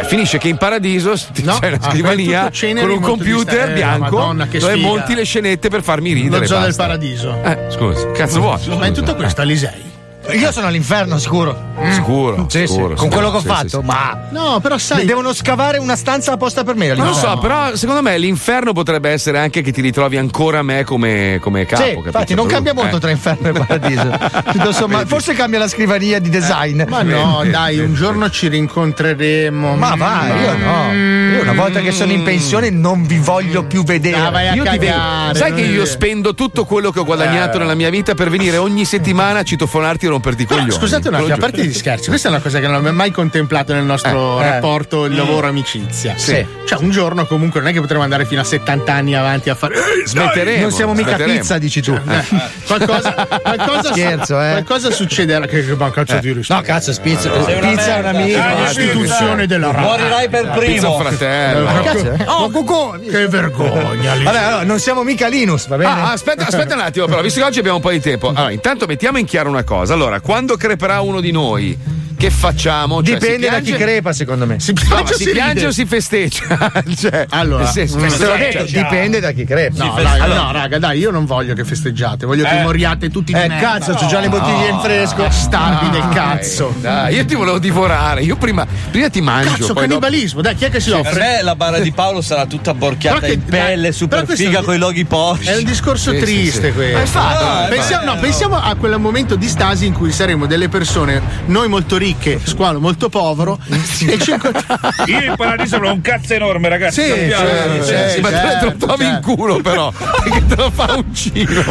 finisce 0.04 0.38
che 0.38 0.48
in 0.48 0.56
paradiso 0.56 1.14
No, 1.42 1.58
c'è 1.58 1.68
una 1.68 1.78
ah, 1.80 1.90
scrivania 1.90 2.50
con 2.80 2.90
un 2.90 3.00
computer 3.00 3.70
eh, 3.70 3.74
bianco 3.74 4.16
Madonna, 4.16 4.44
dove 4.44 4.60
sfiga. 4.60 4.76
monti 4.76 5.14
le 5.14 5.24
scenette 5.24 5.68
per 5.68 5.82
farmi 5.82 6.12
ridere. 6.12 6.40
Lo 6.40 6.46
zoo 6.46 6.60
del 6.60 6.74
paradiso. 6.76 7.42
Eh, 7.42 7.66
scusa, 7.70 8.10
cazzo 8.12 8.40
vuoi? 8.40 8.58
Ma 8.76 8.86
in 8.86 8.94
tutto 8.94 9.14
questo, 9.14 9.40
Alisei. 9.40 9.87
Io 10.32 10.52
sono 10.52 10.66
all'inferno, 10.66 11.18
sicuro. 11.18 11.66
Sicuro, 11.90 12.46
Sì, 12.48 12.66
sì, 12.66 12.66
sicuro, 12.66 12.94
Con 12.96 13.08
quello 13.08 13.30
che 13.30 13.36
ho 13.36 13.40
sì, 13.40 13.46
fatto, 13.46 13.68
sì, 13.68 13.76
sì. 13.78 13.84
ma. 13.84 14.18
No, 14.30 14.58
però 14.60 14.76
sai. 14.76 15.04
Devono 15.06 15.32
scavare 15.32 15.78
una 15.78 15.96
stanza 15.96 16.32
apposta 16.32 16.64
per 16.64 16.74
me. 16.74 16.92
Non 16.94 17.06
lo 17.06 17.12
so, 17.14 17.38
però 17.38 17.74
secondo 17.76 18.02
me 18.02 18.18
l'inferno 18.18 18.72
potrebbe 18.72 19.10
essere 19.10 19.38
anche 19.38 19.62
che 19.62 19.70
ti 19.72 19.80
ritrovi 19.80 20.16
ancora 20.18 20.62
me 20.62 20.84
come, 20.84 21.38
come 21.40 21.64
capo. 21.66 21.82
Sì, 21.82 21.88
capito? 21.90 22.06
infatti 22.08 22.34
non 22.34 22.46
cambia 22.46 22.74
molto 22.74 22.96
eh. 22.96 23.00
tra 23.00 23.10
inferno 23.10 23.48
e 23.48 23.52
paradiso. 23.52 24.10
Tutto 24.52 24.72
sommato, 24.72 25.06
forse 25.06 25.32
cambia 25.34 25.60
la 25.60 25.68
scrivania 25.68 26.18
di 26.18 26.28
design. 26.30 26.82
Ma 26.88 27.02
no, 27.02 27.42
dai, 27.48 27.78
un 27.78 27.94
giorno 27.94 28.28
ci 28.28 28.48
rincontreremo. 28.48 29.76
Ma 29.76 29.94
vai, 29.96 30.40
io 30.42 30.56
no. 30.56 30.92
Io 31.36 31.42
una 31.42 31.52
volta 31.52 31.80
che 31.80 31.92
sono 31.92 32.12
in 32.12 32.22
pensione 32.22 32.70
non 32.70 33.04
vi 33.06 33.18
voglio 33.18 33.64
più 33.64 33.84
vedere. 33.84 34.16
Ah, 34.18 34.30
vai 34.30 34.48
a 34.48 34.54
Io 34.54 34.64
ti 34.64 34.78
vedo. 34.78 34.92
cagare. 34.92 35.38
Sai 35.38 35.54
che 35.54 35.60
io 35.62 35.84
spendo 35.86 36.34
tutto 36.34 36.64
quello 36.64 36.90
che 36.90 36.98
ho 36.98 37.04
guadagnato 37.04 37.56
Eh. 37.56 37.60
nella 37.60 37.74
mia 37.74 37.88
vita 37.90 38.14
per 38.14 38.28
venire 38.30 38.56
ogni 38.56 38.84
settimana 38.84 39.38
a 39.40 39.42
citofonarti 39.42 40.06
e 40.06 40.08
romperti 40.18 40.42
i 40.42 40.46
coglioni. 40.46 40.70
scusate 40.70 41.08
un 41.08 41.14
attimo, 41.14 41.34
a 41.34 41.36
parte 41.38 41.64
gli 41.64 41.72
scherzi, 41.72 42.08
questa 42.08 42.28
è 42.28 42.30
una 42.30 42.40
cosa 42.40 42.58
che 42.60 42.66
non 42.66 42.76
abbiamo 42.76 42.96
mai 42.96 43.10
contemplato 43.10 43.72
nel 43.72 43.84
nostro 43.84 44.40
Eh, 44.40 44.44
eh. 44.46 44.50
rapporto 44.50 45.04
il 45.06 45.14
lavoro-amicizia. 45.14 46.14
Sì. 46.16 46.44
Cioè, 46.66 46.78
un 46.82 46.90
giorno 46.90 47.26
comunque 47.26 47.60
non 47.60 47.70
è 47.70 47.72
che 47.72 47.80
potremo 47.80 48.02
andare 48.02 48.24
fino 48.26 48.40
a 48.40 48.44
70 48.44 48.92
anni 48.92 49.14
avanti 49.14 49.48
a 49.50 49.54
fare. 49.54 49.74
"Ehi, 49.74 49.80
dai!" 49.82 50.06
Smetteremo, 50.06 50.60
non 50.62 50.70
siamo 50.72 50.92
mica 50.92 51.08
smetteremo. 51.10 51.38
pizza, 51.38 51.58
dici 51.58 51.80
tu. 51.80 51.92
Eh, 51.92 52.24
qualcosa, 52.66 53.12
qualcosa, 53.42 53.92
Scherzo, 53.92 54.40
eh. 54.42 54.50
qualcosa 54.50 54.90
succederà. 54.90 55.46
Che, 55.46 55.64
che 55.64 55.74
ma 55.74 55.90
cazzo 55.90 56.18
di 56.18 56.32
rispetto. 56.32 56.60
No, 56.60 56.66
cazzo, 56.66 56.92
spizza. 56.92 57.32
Una 57.32 57.44
pizza 57.44 57.96
è 57.96 57.98
un 58.00 58.06
amico. 58.06 58.38
Ah, 58.38 58.54
l'istituzione 58.64 59.46
della 59.46 59.70
radio. 59.70 59.88
Morirai 59.90 60.28
per 60.28 60.50
primo. 60.50 60.96
Pizza 60.98 61.08
fratello. 61.08 61.68
Eh? 61.68 62.24
Oh, 62.26 62.50
Cucù, 62.50 62.98
che 63.10 63.26
vergogna. 63.28 64.14
Vabbè, 64.22 64.38
allora, 64.38 64.64
non 64.64 64.78
siamo 64.80 65.02
mica 65.02 65.28
Linus, 65.28 65.66
va 65.68 65.76
bene? 65.76 65.90
Ah, 65.90 66.12
aspetta, 66.12 66.46
aspetta 66.46 66.74
un 66.74 66.80
attimo, 66.80 67.06
però, 67.06 67.20
visto 67.22 67.40
che 67.40 67.46
oggi 67.46 67.58
abbiamo 67.58 67.76
un 67.76 67.82
po' 67.82 67.90
di 67.90 68.00
tempo. 68.00 68.28
Allora, 68.28 68.50
intanto 68.50 68.86
mettiamo 68.86 69.18
in 69.18 69.26
chiaro 69.26 69.48
una 69.48 69.64
cosa. 69.64 69.92
Allora, 69.94 70.07
quando 70.20 70.56
creperà 70.56 71.00
uno 71.00 71.20
di 71.20 71.30
noi, 71.30 71.76
che 72.18 72.30
facciamo? 72.30 73.02
Cioè, 73.02 73.14
Dipende 73.18 73.48
da 73.48 73.60
chi 73.60 73.72
crepa, 73.72 74.12
secondo 74.12 74.44
me. 74.44 74.58
Si 74.60 74.72
No, 74.72 74.80
piange 74.82 74.94
ma 75.04 75.08
o 75.08 75.16
si 75.16 75.24
si 75.24 75.30
piange 75.30 75.66
o 75.66 75.70
si 75.70 75.86
festeggia? 75.86 76.72
cioè, 76.98 77.26
Allora, 77.30 77.64
senso, 77.66 77.96
Te 77.96 78.08
l'ho 78.26 78.36
detto, 78.36 78.64
dipende 78.64 79.20
da 79.20 79.30
chi 79.32 79.44
crepa. 79.44 79.84
No, 79.84 79.94
dai, 80.02 80.28
no, 80.28 80.50
raga, 80.52 80.78
dai, 80.78 80.98
io 80.98 81.10
non 81.10 81.24
voglio 81.24 81.54
che 81.54 81.64
festeggiate, 81.64 82.26
voglio 82.26 82.44
che 82.44 82.60
moriate 82.62 83.08
tutti 83.08 83.32
di 83.32 83.38
Eh, 83.38 83.48
merda. 83.48 83.78
cazzo, 83.78 83.92
c'ho 83.94 84.06
già 84.08 84.20
le 84.20 84.28
bottiglie 84.28 84.68
in 84.68 84.80
fresco. 84.80 85.22
Bastardi 85.22 85.90
del 85.90 86.00
dai, 86.02 86.14
cazzo. 86.14 86.74
Dai, 86.80 87.14
io 87.14 87.24
ti 87.24 87.34
volevo 87.34 87.58
divorare. 87.58 88.22
Io 88.22 88.36
prima, 88.36 88.66
prima 88.90 89.08
ti 89.08 89.20
mangio. 89.20 89.50
Cazzo, 89.50 89.72
poi 89.72 89.86
dopo- 89.86 90.00
cannibalismo, 90.00 90.40
dai, 90.42 90.54
chi 90.56 90.64
è 90.64 90.70
che 90.70 90.80
si 90.80 90.90
Per 90.90 90.98
offre? 90.98 91.20
me 91.20 91.42
la 91.42 91.54
barra 91.54 91.78
di 91.78 91.92
Paolo 91.92 92.20
sarà 92.20 92.46
tutta 92.46 92.74
borchiata 92.74 93.20
che- 93.20 93.32
in 93.34 93.44
pelle, 93.44 93.92
super 93.92 94.26
figa 94.26 94.62
con 94.62 94.74
i 94.74 94.78
loghi 94.78 95.04
Porsche. 95.04 95.52
È 95.52 95.56
un 95.56 95.64
discorso 95.64 96.12
triste 96.16 96.72
questo. 96.72 97.18
No, 97.18 98.12
no, 98.14 98.18
pensiamo 98.18 98.60
a 98.60 98.74
quel 98.74 98.98
momento 98.98 99.36
di 99.36 99.46
stasi 99.48 99.86
in 99.86 99.92
cui 99.92 100.10
saremo 100.10 100.46
delle 100.46 100.68
persone, 100.68 101.20
noi 101.46 101.68
molto 101.68 101.96
ricche, 101.96 102.06
squalo 102.44 102.80
molto 102.80 103.08
povero, 103.08 103.58
e 103.68 104.18
ci 104.18 104.30
incontriamo. 104.30 104.78
Io 105.06 105.22
in 105.22 105.34
paradiso 105.36 105.76
avrò 105.76 105.92
un 105.92 106.00
cazzo 106.00 106.34
enorme, 106.34 106.68
ragazzi. 106.68 107.02
Sì, 107.02 107.08
sappiamo. 107.08 107.82
sì, 107.82 107.94
Sì, 108.14 108.20
ma 108.20 108.28
te 108.30 108.34
certo, 108.36 108.64
lo 108.66 108.76
trovi 108.76 109.04
in 109.04 109.10
certo. 109.12 109.34
culo, 109.34 109.60
però. 109.60 109.92
Perché 109.92 110.46
te 110.46 110.56
lo 110.56 110.70
fa 110.70 110.94
un 110.94 111.14
cino. 111.14 111.62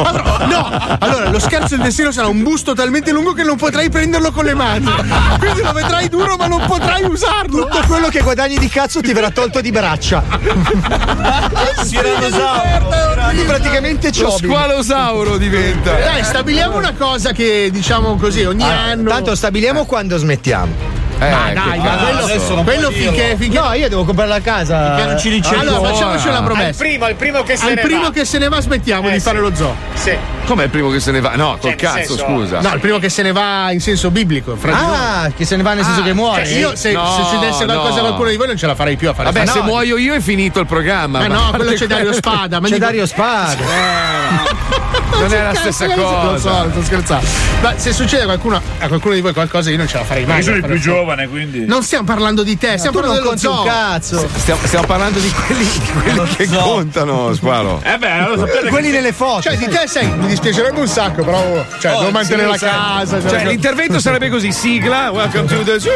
No, 0.47 0.97
allora 0.99 1.29
lo 1.29 1.39
scherzo 1.39 1.75
del 1.75 1.85
destino 1.85 2.11
sarà 2.11 2.27
un 2.27 2.43
busto 2.43 2.73
talmente 2.73 3.11
lungo 3.11 3.33
che 3.33 3.43
non 3.43 3.55
potrai 3.57 3.89
prenderlo 3.89 4.31
con 4.31 4.45
le 4.45 4.53
mani. 4.53 4.85
Quindi 5.39 5.61
lo 5.61 5.71
vedrai 5.73 6.07
duro, 6.09 6.35
ma 6.37 6.47
non 6.47 6.63
potrai 6.65 7.03
usarlo. 7.03 7.65
Tutto 7.67 7.83
quello 7.87 8.07
che 8.09 8.21
guadagni 8.21 8.57
di 8.57 8.67
cazzo 8.69 9.01
ti 9.01 9.13
verrà 9.13 9.29
tolto 9.31 9.61
di 9.61 9.71
braccia. 9.71 10.23
Quindi 13.27 13.43
praticamente 13.45 14.07
Lo 14.07 14.13
ciobi. 14.13 14.45
squalosauro 14.47 15.37
diventa. 15.37 15.91
Dai, 15.93 16.23
stabiliamo 16.23 16.77
una 16.77 16.93
cosa 16.93 17.31
che 17.31 17.69
diciamo 17.71 18.15
così 18.15 18.43
ogni 18.43 18.63
anno. 18.63 19.09
Tanto 19.09 19.35
stabiliamo 19.35 19.85
quando 19.85 20.17
smettiamo 20.17 20.26
smettiamo. 20.27 21.06
Eh, 21.19 21.29
Ma 21.31 21.45
che 21.47 21.53
dai, 21.53 21.79
ma 21.79 21.95
quello, 21.97 22.19
adesso 22.23 22.53
non 22.55 22.63
quello 22.63 22.91
finché, 22.91 23.35
finché 23.37 23.59
No, 23.59 23.73
io 23.73 23.89
devo 23.89 24.03
comprare 24.05 24.29
la 24.29 24.39
casa. 24.41 24.95
che 24.95 25.03
non 25.05 25.17
ci 25.19 25.29
dice 25.29 25.55
allora 25.55 25.77
ancora. 25.77 25.93
facciamoci 25.93 26.27
una 26.27 26.43
promessa. 26.43 26.83
primo, 26.83 27.05
al 27.05 27.15
primo 27.15 27.41
che 27.43 27.57
se 27.57 27.65
Al 27.65 27.73
ne 27.73 27.81
primo 27.81 28.01
va. 28.03 28.11
che 28.11 28.25
se 28.25 28.37
ne 28.37 28.49
va 28.49 28.61
smettiamo 28.61 29.07
Eh, 29.07 29.11
di 29.13 29.17
sì. 29.19 29.23
fare 29.25 29.39
lo 29.39 29.55
zoo. 29.55 29.75
Sì. 29.95 30.15
Com'è 30.45 30.63
il 30.65 30.69
primo 30.69 30.89
che 30.89 30.99
se 30.99 31.11
ne 31.11 31.19
va? 31.19 31.35
No, 31.35 31.57
col 31.59 31.69
nel 31.71 31.75
cazzo, 31.79 31.97
senso- 32.15 32.17
scusa. 32.19 32.59
No, 32.61 32.73
il 32.73 32.79
primo 32.79 32.99
che 32.99 33.09
se 33.09 33.21
ne 33.23 33.31
va 33.31 33.71
in 33.71 33.81
senso 33.81 34.11
biblico. 34.11 34.57
Ah, 34.69 35.29
che 35.35 35.43
se 35.43 35.55
ne 35.55 35.63
va 35.63 35.73
nel 35.73 35.83
senso 35.83 36.01
Ah, 36.01 36.03
che 36.03 36.13
muore. 36.13 36.45
cioè, 36.45 36.55
io 36.57 36.75
se, 36.75 36.91
No, 36.93 37.05
se 37.15 37.23
succedesse 37.23 37.65
qualcosa 37.65 37.93
no. 37.93 37.97
a 37.97 38.01
qualcuno 38.01 38.29
di 38.29 38.35
voi 38.37 38.47
non 38.47 38.55
ce 38.57 38.67
la 38.67 38.75
farei 38.75 38.95
più 38.95 39.09
a 39.09 39.13
fare 39.13 39.31
Vabbè, 39.31 39.45
se 39.47 39.59
no. 39.59 39.65
muoio 39.65 39.97
io 39.97 40.13
è 40.13 40.19
finito 40.21 40.59
il 40.59 40.65
programma. 40.67 41.19
Ah 41.19 41.27
ma 41.27 41.33
no, 41.35 41.51
quello 41.55 41.73
c'è 41.73 41.87
Dario 41.87 42.13
Spada. 42.13 42.59
ma 42.61 42.67
C'è 42.69 42.77
Dario 42.77 43.05
Spada. 43.07 43.55
Non 45.19 45.33
è 45.33 45.41
la 45.41 45.55
stessa 45.55 45.87
cosa. 45.87 46.23
Lo 46.31 46.37
so, 46.37 46.67
sto 46.71 46.83
scherzando. 46.83 47.25
Ma 47.61 47.73
se 47.75 47.91
succede 47.91 48.21
a 48.23 48.25
qualcuno, 48.25 48.61
a 48.79 48.87
qualcuno 48.87 49.15
di 49.15 49.21
voi 49.21 49.33
qualcosa, 49.33 49.71
io 49.71 49.77
non 49.77 49.87
ce 49.87 49.97
la 49.97 50.03
farei 50.03 50.25
mai. 50.25 50.37
Io 50.37 50.43
sono 50.43 50.57
il 50.57 50.63
più 50.65 50.79
sto- 50.79 50.91
giovane, 51.07 51.27
quindi. 51.29 51.65
Non 51.65 51.83
stiamo 51.83 52.03
parlando 52.05 52.43
di 52.43 52.57
te, 52.57 52.77
stiamo 52.77 52.99
parlando 52.99 53.21
dello 53.23 53.37
zoo. 53.37 53.63
cazzo. 53.63 54.27
Stiamo, 54.35 54.59
stiamo 54.65 54.85
parlando 54.85 55.19
di 55.19 55.31
quelli, 55.31 55.63
di 55.63 55.91
quelli 55.91 56.35
che 56.35 56.45
so. 56.47 56.57
contano, 56.59 57.33
squalo. 57.33 57.81
Eh 57.83 57.97
beh, 57.97 58.11
allora 58.11 58.45
sapete 58.45 58.69
Quelli 58.69 58.89
nelle 58.91 59.13
foto. 59.13 59.43
Cioè, 59.43 59.57
di 59.57 59.67
te 59.67 59.87
sei, 59.87 60.09
mi 60.11 60.27
dispiacerebbe 60.27 60.79
un 60.79 60.87
sacco, 60.87 61.23
però. 61.23 61.65
Cioè, 61.79 61.95
Oh, 61.97 61.99
devo 61.99 62.11
mantenere 62.11 62.57
sì, 62.57 62.65
la 62.65 62.69
sai. 62.71 62.79
casa. 63.09 63.29
Cioè, 63.29 63.45
l'intervento 63.45 63.99
sarebbe 63.99 64.29
così: 64.29 64.51
sigla, 64.51 65.09
welcome 65.11 65.45
to 65.45 65.63
the 65.63 65.79
zoo. 65.79 65.91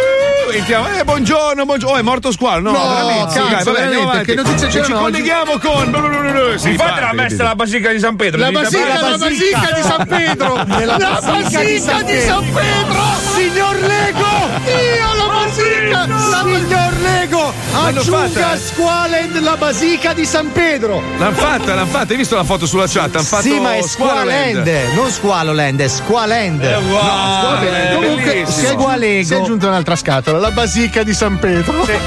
Entriamo, 0.52 0.88
eh, 0.98 1.04
buongiorno, 1.04 1.66
buongiorno. 1.66 1.96
Oh, 1.96 2.00
è 2.00 2.02
morto 2.02 2.32
squalo. 2.32 2.72
No, 2.72 2.78
No, 2.78 2.90
veramente. 2.90 3.40
cazzo, 3.40 3.44
Sì, 3.44 3.52
dai, 3.52 3.64
vabbè, 3.64 3.90
veramente, 3.90 4.24
che 4.24 4.34
notizie 4.36 4.68
c'erano 4.68 4.96
Ci 4.96 5.02
colleghiamo 5.02 5.58
con. 5.60 6.60
Fate 6.78 7.02
la 7.02 7.14
messa 7.14 7.42
alla 7.44 7.56
Basilica 7.56 7.92
di 7.92 8.00
San 8.00 8.16
Pedro. 8.16 8.40
La 8.40 8.52
basilica, 8.52 9.10
la 9.10 9.18
basilica 9.18 9.72
di 9.76 9.82
San 9.82 10.08
Pedro! 10.08 10.56
La 10.56 11.20
San 11.22 11.66
di 11.66 11.80
San 11.80 12.06
Pedro! 12.06 13.02
Signor 13.34 13.76
Lego! 13.80 14.31
Dio, 14.64 15.16
la 15.16 15.34
basilica 15.34 15.52
basica! 15.52 16.08
La 16.08 16.44
Signor 16.44 16.94
Lego, 17.02 17.54
aggiunga 17.74 18.54
eh? 18.54 18.58
Squalend 18.58 19.40
la 19.42 19.58
basica 19.58 20.14
di 20.14 20.26
San 20.26 20.52
Pedro. 20.52 21.02
L'hanno 21.18 21.36
fatta, 21.36 21.76
l'hanno 21.76 21.88
fatta. 21.88 22.12
Hai 22.12 22.18
visto 22.18 22.36
la 22.36 22.44
foto 22.44 22.66
sulla 22.66 22.88
chat? 22.88 23.16
Hanno 23.16 23.24
fatto 23.24 23.44
Sì, 23.44 23.60
ma 23.60 23.76
è. 23.76 23.82
Squalend, 23.82 24.68
non 24.96 25.10
Squaloland, 25.10 25.80
è 25.80 25.88
Squalend. 25.88 26.64
Eh, 26.64 26.76
wow, 26.76 27.60
bene, 27.60 27.90
è 27.90 27.96
comunque 27.96 28.46
si 28.48 28.66
è, 28.66 28.76
bellissimo. 28.76 28.88
aggiunto, 28.88 29.24
si 29.24 29.34
è 29.34 29.38
aggiunta 29.38 29.68
un'altra 29.68 29.96
scatola, 29.96 30.40
la 30.40 30.52
basica 30.52 31.04
di 31.04 31.14
San 31.14 31.40
Pedro. 31.40 31.84
Per 31.84 32.00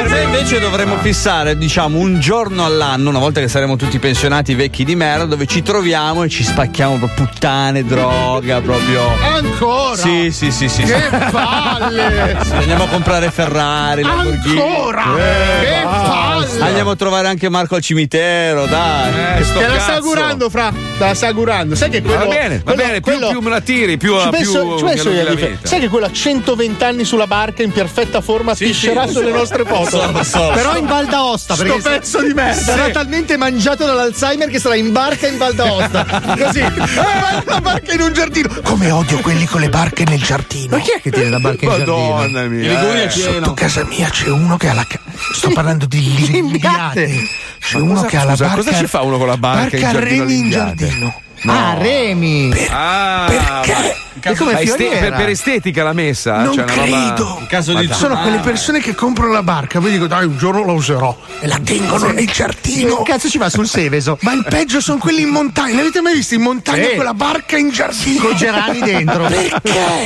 me 0.11 0.21
invece 0.23 0.59
dovremmo 0.59 0.97
fissare, 0.97 1.57
diciamo, 1.57 1.97
un 1.97 2.19
giorno 2.19 2.65
all'anno, 2.65 3.09
una 3.09 3.19
volta 3.19 3.39
che 3.39 3.47
saremo 3.47 3.75
tutti 3.77 3.97
pensionati 3.99 4.53
vecchi 4.55 4.83
di 4.83 4.95
merda, 4.95 5.25
dove 5.25 5.45
ci 5.45 5.61
troviamo 5.61 6.23
e 6.23 6.29
ci 6.29 6.43
spacchiamo 6.43 6.97
proprio 6.97 7.25
puttane, 7.27 7.85
droga, 7.85 8.59
proprio. 8.61 9.01
Ancora? 9.21 9.95
Sì, 9.95 10.31
sì, 10.31 10.51
sì, 10.51 10.67
sì. 10.67 10.83
Che 10.83 10.95
sì. 10.99 11.31
palle! 11.31 12.39
Sì, 12.51 12.53
Andiamo 12.53 12.83
a 12.83 12.87
comprare 12.87 13.29
Ferrari, 13.31 14.01
Lamborghini. 14.03 14.59
Ancora? 14.61 15.03
Eh, 15.17 15.65
Che 15.65 15.81
palle! 15.83 16.59
Andiamo 16.59 16.91
a 16.91 16.95
trovare 16.95 17.27
anche 17.27 17.49
Marco 17.49 17.75
al 17.75 17.81
cimitero, 17.81 18.65
dai. 18.65 19.39
Eh, 19.39 19.43
sto 19.43 19.59
Te 19.59 19.67
la 19.67 19.79
sta 19.79 19.93
augurando, 19.95 20.49
fra. 20.49 20.71
Te 20.71 21.05
la 21.05 21.13
sta 21.13 21.27
augurando. 21.27 21.75
Sai 21.75 21.89
che 21.89 22.01
quello. 22.01 22.17
Va 22.19 22.25
bene, 22.25 22.57
va 22.63 22.73
quello- 22.73 22.81
bene, 22.81 22.99
più, 22.99 23.11
quello- 23.11 23.27
più 23.29 23.39
me 23.41 23.49
la 23.49 23.61
tiri, 23.61 23.97
più, 23.97 24.15
Ci 24.17 24.21
più 24.21 24.31
penso, 24.31 24.77
ci 24.77 24.83
mi 24.83 24.89
penso 24.89 25.09
io. 25.09 25.57
Sai 25.61 25.79
che 25.79 25.87
quello 25.87 26.05
a 26.05 26.11
120 26.11 26.83
anni 26.83 27.03
sulla 27.05 27.27
barca 27.27 27.63
in 27.63 27.71
perfetta 27.71 28.21
forma 28.21 28.53
piscerà 28.55 29.07
sì. 29.07 29.13
sulle 29.13 29.31
nostre 29.31 29.63
foto. 29.65 30.00
Lo 30.11 30.23
so. 30.23 30.51
Però 30.53 30.75
in 30.77 30.85
Val 30.85 31.05
d'Aosta, 31.07 31.53
Sto 31.55 31.63
perché 31.63 31.81
pezzo 31.81 32.21
di 32.21 32.33
merda. 32.33 32.53
sarà 32.61 32.89
talmente 32.89 33.37
mangiato 33.37 33.85
dall'Alzheimer 33.85 34.49
che 34.49 34.59
sarà 34.59 34.75
in 34.75 34.91
barca 34.91 35.27
in 35.27 35.37
Val 35.37 35.53
d'Aosta. 35.53 36.05
Così. 36.37 36.59
Eh, 36.59 37.43
la 37.45 37.61
barca 37.61 37.93
in 37.93 38.01
un 38.01 38.13
giardino. 38.13 38.49
Come 38.63 38.91
odio 38.91 39.19
quelli 39.19 39.45
con 39.45 39.61
le 39.61 39.69
barche 39.69 40.03
nel 40.05 40.21
giardino. 40.21 40.75
Ma 40.77 40.81
chi 40.81 40.91
è 40.91 41.01
che 41.01 41.11
tiene 41.11 41.29
la 41.29 41.39
barca 41.39 41.65
in 41.65 41.71
giardino? 41.71 42.13
Madonna 42.15 42.41
mia. 42.43 43.03
eh. 43.03 43.09
Sotto 43.09 43.53
casa 43.53 43.83
mia 43.85 44.09
c'è 44.09 44.29
uno 44.29 44.57
che 44.57 44.69
ha 44.69 44.73
la. 44.73 44.85
ca- 44.87 44.99
Sto 45.33 45.49
parlando 45.51 45.85
di 45.85 46.01
limbiate. 46.31 47.27
C'è 47.59 47.77
Ma 47.77 47.83
uno 47.83 47.93
cosa- 47.95 48.07
che 48.07 48.17
ha 48.17 48.23
la 48.23 48.31
scusa, 48.31 48.45
barca. 48.47 48.63
cosa 48.63 48.77
ci 48.77 48.87
fa 48.87 49.01
uno 49.01 49.17
con 49.17 49.27
la 49.27 49.37
barca 49.37 49.75
in 49.75 49.81
Barca 49.81 49.99
giardino 49.99 50.23
remi 50.23 50.33
in 50.33 50.41
limbiate? 50.41 51.13
Giardino. 51.41 51.53
Ah, 51.53 51.73
Remi. 51.77 52.67
Ah, 52.69 53.25
Perché? 53.63 53.95
E 54.23 54.35
come 54.35 54.51
ma 54.53 54.59
est- 54.59 54.75
fioriera? 54.75 54.99
per, 54.99 55.15
per 55.15 55.29
estetica 55.29 55.83
l'ha 55.83 55.93
messa? 55.93 56.43
Non 56.43 56.53
Cioè, 56.53 56.63
una 56.63 56.73
roba- 56.75 57.13
credo. 57.15 57.45
Caso 57.49 57.73
dai. 57.73 57.89
Sono 57.91 58.19
quelle 58.21 58.37
persone 58.39 58.79
che 58.79 58.93
comprano 58.93 59.31
la 59.31 59.41
barca, 59.41 59.79
poi 59.79 59.89
dico 59.91 60.05
dai 60.05 60.25
un 60.25 60.37
giorno 60.37 60.63
la 60.65 60.73
userò 60.73 61.17
e 61.39 61.47
la 61.47 61.59
tengono 61.63 62.07
nel 62.11 62.27
giardino. 62.27 62.97
Che 62.97 63.11
cazzo 63.11 63.29
ci 63.29 63.37
va 63.39 63.49
sul 63.49 63.67
Seveso? 63.67 64.17
Ma 64.21 64.33
il 64.33 64.45
peggio 64.47 64.79
sono 64.79 64.99
quelli 64.99 65.21
in 65.21 65.29
montagna. 65.29 65.77
L'avete 65.77 66.01
mai 66.01 66.13
visto 66.13 66.35
in 66.35 66.41
montagna 66.41 66.89
Sì. 66.89 66.95
con 66.95 67.05
la 67.05 67.13
barca 67.15 67.57
in 67.57 67.69
giardino? 67.71 68.23
Con 68.23 68.35
gerani 68.35 68.79
dentro. 68.79 69.23
Perché? 69.25 69.59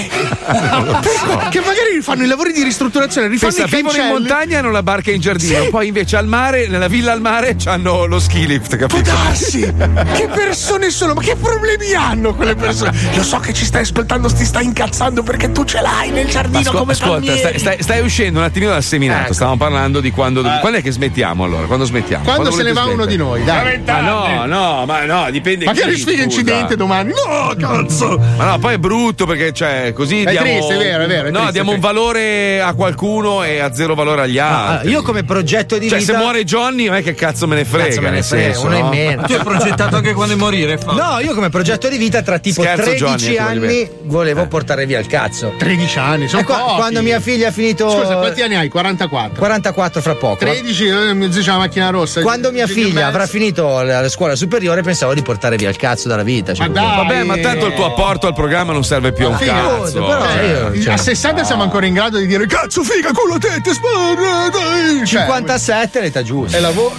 Perché? 0.46 1.50
Che 1.50 1.60
magari 1.60 2.00
fanno 2.02 2.24
i 2.24 2.28
lavori 2.28 2.54
di 2.54 2.64
ristrutturazione, 2.64 3.28
rifanno 3.28 3.52
Pensa, 3.54 3.68
i 3.68 3.76
vivono 3.76 3.96
in 3.96 4.02
cancelli. 4.02 4.20
montagna 4.30 4.56
e 4.56 4.60
hanno 4.60 4.72
la 4.72 4.84
barca 4.84 5.12
in 5.12 5.20
giardino, 5.20 5.64
Sì. 5.64 5.70
poi 5.70 5.88
invece 5.88 6.16
al 6.16 6.28
mare, 6.28 6.68
nella 6.68 6.88
villa 6.88 7.12
al 7.12 7.22
mare, 7.22 7.58
hanno 7.66 8.06
lo 8.06 8.20
ski 8.20 8.46
lift, 8.46 8.78
Può 8.78 8.88
capito? 8.88 9.12
darsi! 9.12 9.60
che 10.16 10.28
persone 10.34 10.90
sono? 10.90 11.14
Ma 11.16 11.22
che 11.26 11.36
problemi 11.36 11.94
hanno 11.94 12.34
quelle 12.36 12.56
persone? 12.56 12.92
Lo 13.16 13.24
so 13.24 13.40
che 13.40 13.52
ci 13.54 13.66
stai 13.66 13.82
ascoltando, 13.82 14.32
ti 14.32 14.46
stai 14.46 14.66
incazzando 14.66 15.24
perché 15.24 15.52
tu 15.52 15.64
ce 15.66 15.82
l'hai 15.82 16.12
nel 16.12 16.26
Ma 16.26 16.32
giardino 16.32 16.60
ascol- 16.60 16.78
come 16.80 16.92
ascolta, 16.92 17.36
stai, 17.38 17.60
stai- 17.60 17.82
stai 17.82 18.02
uscendo 18.02 18.40
un 18.40 18.46
attimino 18.46 18.72
dal 18.72 18.84
seminato. 18.84 19.24
Ecco. 19.26 19.34
Stavamo 19.34 19.58
parlando 19.58 20.00
di 20.00 20.12
quando. 20.12 20.42
Quando 20.42 20.78
è 20.78 20.82
che 20.82 20.92
smettiamo 20.92 21.44
allora? 21.44 21.66
Quando 21.66 21.86
smettiamo? 21.86 22.24
Quando 22.24 22.52
se 22.52 22.62
ne 22.64 22.74
va 22.74 22.84
uno 22.84 23.04
smettere? 23.04 23.10
di 23.12 23.18
noi, 23.18 23.44
dai. 23.44 23.82
Ma 23.86 24.00
no, 24.02 24.46
no, 24.46 24.86
ma 24.86 25.06
no, 25.06 25.32
dipende. 25.32 25.66
Magari 25.66 25.94
chi, 25.94 26.00
sfiga 26.02 26.24
scusa. 26.24 26.40
incidente 26.40 26.76
domani. 26.76 27.12
No, 27.12 27.54
cazzo! 27.58 28.20
Ma 28.38 28.46
no, 28.52 28.60
poi 28.60 28.76
è 28.76 28.78
brutto 28.78 29.26
perché, 29.26 29.52
cioè, 29.52 29.94
così 29.94 30.22
È 30.24 30.30
diamo. 30.32 30.46
triste, 30.48 30.76
è 30.76 30.78
vero, 30.78 31.04
è 31.04 31.08
vero, 31.08 31.28
è 31.28 31.32
no, 31.32 31.38
triste, 31.38 31.54
diamo 31.54 31.72
un 31.72 31.80
valore 31.80 32.62
a 32.62 32.74
qualcuno 32.74 33.44
e 33.44 33.60
a 33.60 33.74
zero 33.74 33.96
valore 33.96 34.22
agli 34.22 34.38
Ah, 34.38 34.68
altri. 34.78 34.90
io 34.92 35.02
come 35.02 35.24
progetto 35.24 35.78
di 35.78 35.90
cioè, 35.90 36.00
vita. 36.00 36.12
se 36.14 36.18
muore 36.18 36.44
Johnny, 36.44 36.86
non 36.86 36.96
è 36.96 37.04
che 37.04 37.14
cazzo 37.16 37.48
me 37.48 37.56
ne 37.56 37.66
frega. 37.66 37.86
Cazzo 37.88 38.02
me 38.02 38.10
ne 38.12 38.22
frega, 38.24 38.44
senso, 38.54 38.66
uno 38.68 38.76
in 38.78 38.84
no? 38.84 38.90
meno. 38.90 39.22
Tu 39.24 39.34
hai 39.34 39.40
progettato 39.44 39.96
anche 39.96 40.14
quando 40.14 40.38
morire, 40.38 40.78
fa. 40.78 40.92
No, 40.94 41.15
io 41.20 41.34
come 41.34 41.50
progetto 41.50 41.88
di 41.88 41.98
vita 41.98 42.22
tra 42.22 42.40
tipo 42.40 42.62
Scherzo, 42.62 42.84
13 42.84 43.04
Johnny, 43.06 43.34
eh, 43.36 43.40
anni 43.40 43.90
volevo 44.04 44.48
portare 44.48 44.86
via 44.86 45.00
il 45.00 45.08
cazzo. 45.08 45.54
13 45.58 45.98
anni, 46.00 46.28
sono 46.28 46.42
E 46.42 46.46
qua- 46.46 46.58
pochi. 46.58 46.76
quando 46.76 47.02
mia 47.02 47.20
figlia 47.20 47.50
ha 47.50 47.52
finito 47.52 47.90
Scusa, 47.90 48.16
quanti 48.18 48.42
anni 48.42 48.56
hai? 48.56 48.68
44. 48.70 49.38
44 49.38 50.02
fra 50.02 50.16
poco. 50.16 50.36
13, 50.38 50.86
eh, 50.88 51.30
c'ha 51.44 51.52
la 51.54 51.58
macchina 51.58 51.90
rossa. 51.90 52.22
Quando 52.22 52.52
mia 52.52 52.68
figlia 52.68 53.08
avrà 53.08 53.26
finito 53.28 53.82
la 53.82 54.02
la 54.02 54.10
scuola 54.10 54.36
superiore 54.36 54.82
pensavo 54.82 55.14
di 55.14 55.22
portare 55.22 55.56
via 55.56 55.70
il 55.70 55.78
cazzo 55.78 56.08
dalla 56.08 56.24
vita. 56.24 56.54
cioè, 56.54 56.68
Ma 56.68 56.74
dai, 56.74 56.96
Vabbè, 56.98 57.24
ma 57.24 57.38
tanto 57.38 57.66
il 57.68 57.74
tuo 57.74 57.86
apporto 57.86 58.28
al 58.28 58.34
programma 58.34 58.74
non 58.74 58.84
serve 58.84 59.12
più 59.14 59.26
a 59.26 59.30
un 59.30 59.38
cazzo. 59.38 60.06
però 60.06 60.22
Cioè, 60.26 60.44
io- 60.74 60.82
cioè, 60.82 60.94
a 60.94 60.98
60 60.98 61.44
siamo 61.44 61.64
ancora 61.64 61.86
in 61.86 61.94
grado 61.94 62.18
di 62.18 62.28
dire 62.28 62.46
cazzo 62.46 62.84
figa 62.84 63.12
culo 63.12 63.38
tette 63.38 63.74
sparra 63.74 64.50
dai 64.50 64.98
Cioè, 65.06 65.22
57 65.22 66.00
è 66.00 66.02
l'età 66.02 66.22
giusta. 66.24 66.58
è 66.58 66.60
lavoro 66.60 66.94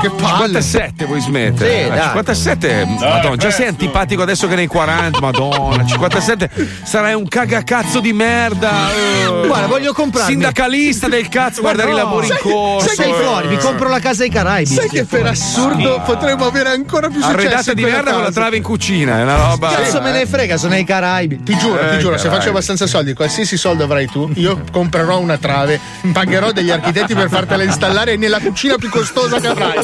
che 0.00 0.10
palle 0.10 0.60
57 0.62 1.04
vuoi 1.06 1.20
smettere? 1.20 1.70
Sì, 1.70 1.76
Eh, 1.76 1.88
dai. 1.88 2.00
57, 2.02 2.84
madonna, 3.00 3.36
già 3.44 3.50
sei 3.50 3.66
antipatico 3.66 4.22
adesso 4.22 4.46
che 4.48 4.54
nei 4.54 4.66
40, 4.66 5.20
madonna, 5.20 5.84
57 5.84 6.48
sarai 6.82 7.12
un 7.14 7.28
cagacazzo 7.28 8.00
di 8.00 8.12
merda. 8.14 8.90
eh. 8.90 9.46
Guarda, 9.46 9.66
voglio 9.66 9.92
comprarmi. 9.92 10.30
Sindacalista 10.30 11.08
del 11.08 11.28
cazzo, 11.28 11.60
guardare 11.60 11.88
i 11.90 11.92
no, 11.92 11.98
lavori 11.98 12.26
in 12.26 12.32
sai 12.32 12.40
che- 12.42 12.48
corso. 12.50 12.88
Sai 12.88 12.96
che 12.96 13.10
eh. 13.10 13.22
fuori, 13.22 13.48
mi 13.48 13.58
compro 13.58 13.88
la 13.88 13.98
casa 13.98 14.22
ai 14.22 14.30
Caraibi. 14.30 14.70
sai 14.74 14.88
che 14.88 15.04
per 15.04 15.26
assurdo 15.26 16.00
potremmo 16.06 16.46
avere 16.46 16.70
ancora 16.70 17.08
più 17.08 17.20
successo 17.20 17.38
Arredata 17.38 17.70
in 17.72 17.76
di 17.76 17.82
merda 17.82 18.12
con 18.12 18.22
la 18.22 18.32
trave 18.32 18.56
in 18.56 18.62
cucina, 18.62 19.18
è 19.18 19.22
una 19.22 19.36
roba. 19.36 19.68
Cazzo 19.74 20.00
me 20.00 20.12
ne 20.12 20.24
frega, 20.26 20.56
sono 20.56 20.72
ai 20.74 20.84
Caraibi. 20.84 21.42
Ti 21.42 21.56
giuro, 21.58 21.80
Eh, 21.80 21.90
ti 21.90 21.98
giuro, 21.98 22.16
se 22.16 22.28
faccio 22.30 22.48
abbastanza 22.48 22.86
soldi, 22.86 23.12
qualsiasi 23.12 23.58
soldo 23.58 23.84
avrai 23.84 24.06
tu, 24.06 24.30
io 24.36 24.62
comprerò 24.72 25.18
una 25.18 25.36
trave, 25.36 25.78
pagherò 26.12 26.50
degli 26.52 26.70
architetti 26.70 27.14
per 27.14 27.28
fartela 27.28 27.62
installare 27.62 28.16
nella 28.16 28.40
cucina 28.40 28.76
più 28.76 28.88
costosa 28.88 29.38
che 29.38 29.48
avrai. 29.48 29.76
Ah, 29.76 29.82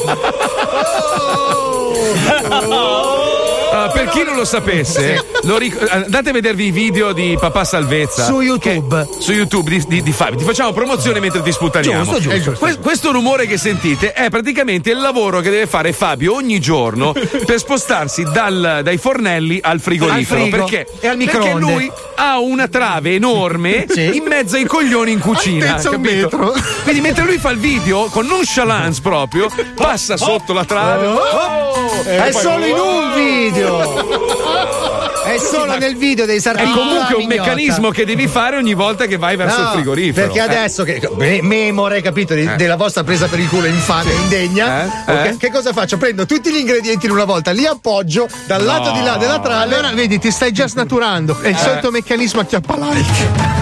per 2.41 3.20
chi 4.11 4.23
non 4.23 4.35
lo 4.35 4.45
sapesse, 4.45 5.23
lo 5.43 5.57
ric- 5.57 5.85
andate 5.89 6.29
a 6.29 6.33
vedervi 6.33 6.65
i 6.67 6.71
video 6.71 7.13
di 7.13 7.37
Papà 7.39 7.63
Salvezza 7.63 8.25
Su 8.25 8.41
YouTube. 8.41 9.07
che- 9.09 9.21
su 9.21 9.31
YouTube 9.31 9.69
di, 9.69 9.83
di- 9.87 10.03
di 10.03 10.11
Fabio. 10.11 10.37
Ti 10.37 10.43
facciamo 10.43 10.71
promozione 10.73 11.19
mentre 11.19 11.41
ti 11.41 11.51
sputtaniamo. 11.51 12.03
Giusto, 12.03 12.19
giusto. 12.19 12.39
Giusto. 12.39 12.59
Que- 12.65 12.77
questo 12.79 13.11
rumore 13.11 13.47
che 13.47 13.57
sentite 13.57 14.13
è 14.13 14.29
praticamente 14.29 14.91
il 14.91 14.99
lavoro 14.99 15.39
che 15.39 15.49
deve 15.49 15.67
fare 15.67 15.93
Fabio 15.93 16.33
ogni 16.35 16.59
giorno 16.59 17.13
per 17.45 17.57
spostarsi 17.57 18.23
dal- 18.31 18.81
dai 18.83 18.97
fornelli 18.97 19.59
al 19.61 19.79
frigorifero. 19.79 20.43
Al 20.43 20.49
perché? 20.49 20.87
e 20.99 21.07
al 21.07 21.17
perché 21.17 21.37
microonde. 21.37 21.59
lui 21.71 21.91
ha 22.15 22.39
una 22.39 22.67
trave 22.67 23.15
enorme 23.15 23.85
Sì. 23.89 24.15
in 24.17 24.23
mezzo 24.27 24.55
ai 24.55 24.65
coglioni 24.65 25.11
in 25.11 25.19
cucina. 25.19 25.69
Altezza 25.71 25.89
un 25.91 26.01
metro. 26.01 26.53
Quindi 26.83 27.01
mentre 27.01 27.23
lui 27.25 27.37
fa 27.37 27.49
il 27.51 27.57
video 27.59 28.05
con 28.05 28.25
nonchalance 28.25 29.01
proprio, 29.01 29.47
passa 29.75 30.17
sotto 30.17 30.53
la 30.53 30.65
trave. 30.65 31.07
Oh! 31.07 31.90
È 32.03 32.27
E 32.27 32.31
poi- 32.31 32.41
solo 32.41 32.65
in 32.65 32.77
un 32.77 33.13
video. 33.13 34.29
È 35.23 35.37
solo 35.37 35.77
nel 35.77 35.95
video 35.95 36.25
dei 36.25 36.37
È 36.37 36.39
sartini. 36.41 36.73
comunque 36.73 37.15
un 37.15 37.25
meccanismo 37.25 37.89
che 37.89 38.05
devi 38.05 38.27
fare 38.27 38.57
ogni 38.57 38.73
volta 38.73 39.05
che 39.05 39.17
vai 39.17 39.35
verso 39.37 39.59
No, 39.61 39.63
il 39.67 39.69
frigorifero. 39.73 40.27
Perché 40.27 40.39
Eh. 40.39 40.55
adesso 40.57 40.83
che 40.83 40.99
me- 41.15 41.41
memore, 41.41 42.01
capito, 42.01 42.33
di- 42.33 42.49
della 42.55 42.75
vostra 42.75 43.03
presa 43.03 43.27
per 43.27 43.39
il 43.39 43.47
culo 43.47 43.67
infame 43.67 44.11
e 44.11 44.15
indegna, 44.15 44.83
Eh? 44.83 44.87
ok? 45.11 45.25
Eh? 45.25 45.37
che 45.37 45.49
cosa 45.51 45.71
faccio? 45.71 45.97
Prendo 45.97 46.25
tutti 46.25 46.51
gli 46.51 46.57
ingredienti 46.57 47.05
in 47.05 47.11
una 47.13 47.23
volta, 47.25 47.51
li 47.51 47.65
appoggio 47.65 48.27
dal 48.45 48.63
lato 48.63 48.91
di 48.91 49.01
là 49.03 49.15
della 49.17 49.39
trave. 49.39 49.63
Allora, 49.63 49.91
vedi, 49.93 50.19
ti 50.19 50.31
stai 50.31 50.51
già 50.51 50.67
snaturando. 50.67 51.37
È 51.39 51.47
il 51.47 51.57
solito 51.57 51.91
meccanismo 51.91 52.41
a 52.41 52.45
chiappa 52.45 52.75
like. 52.77 53.60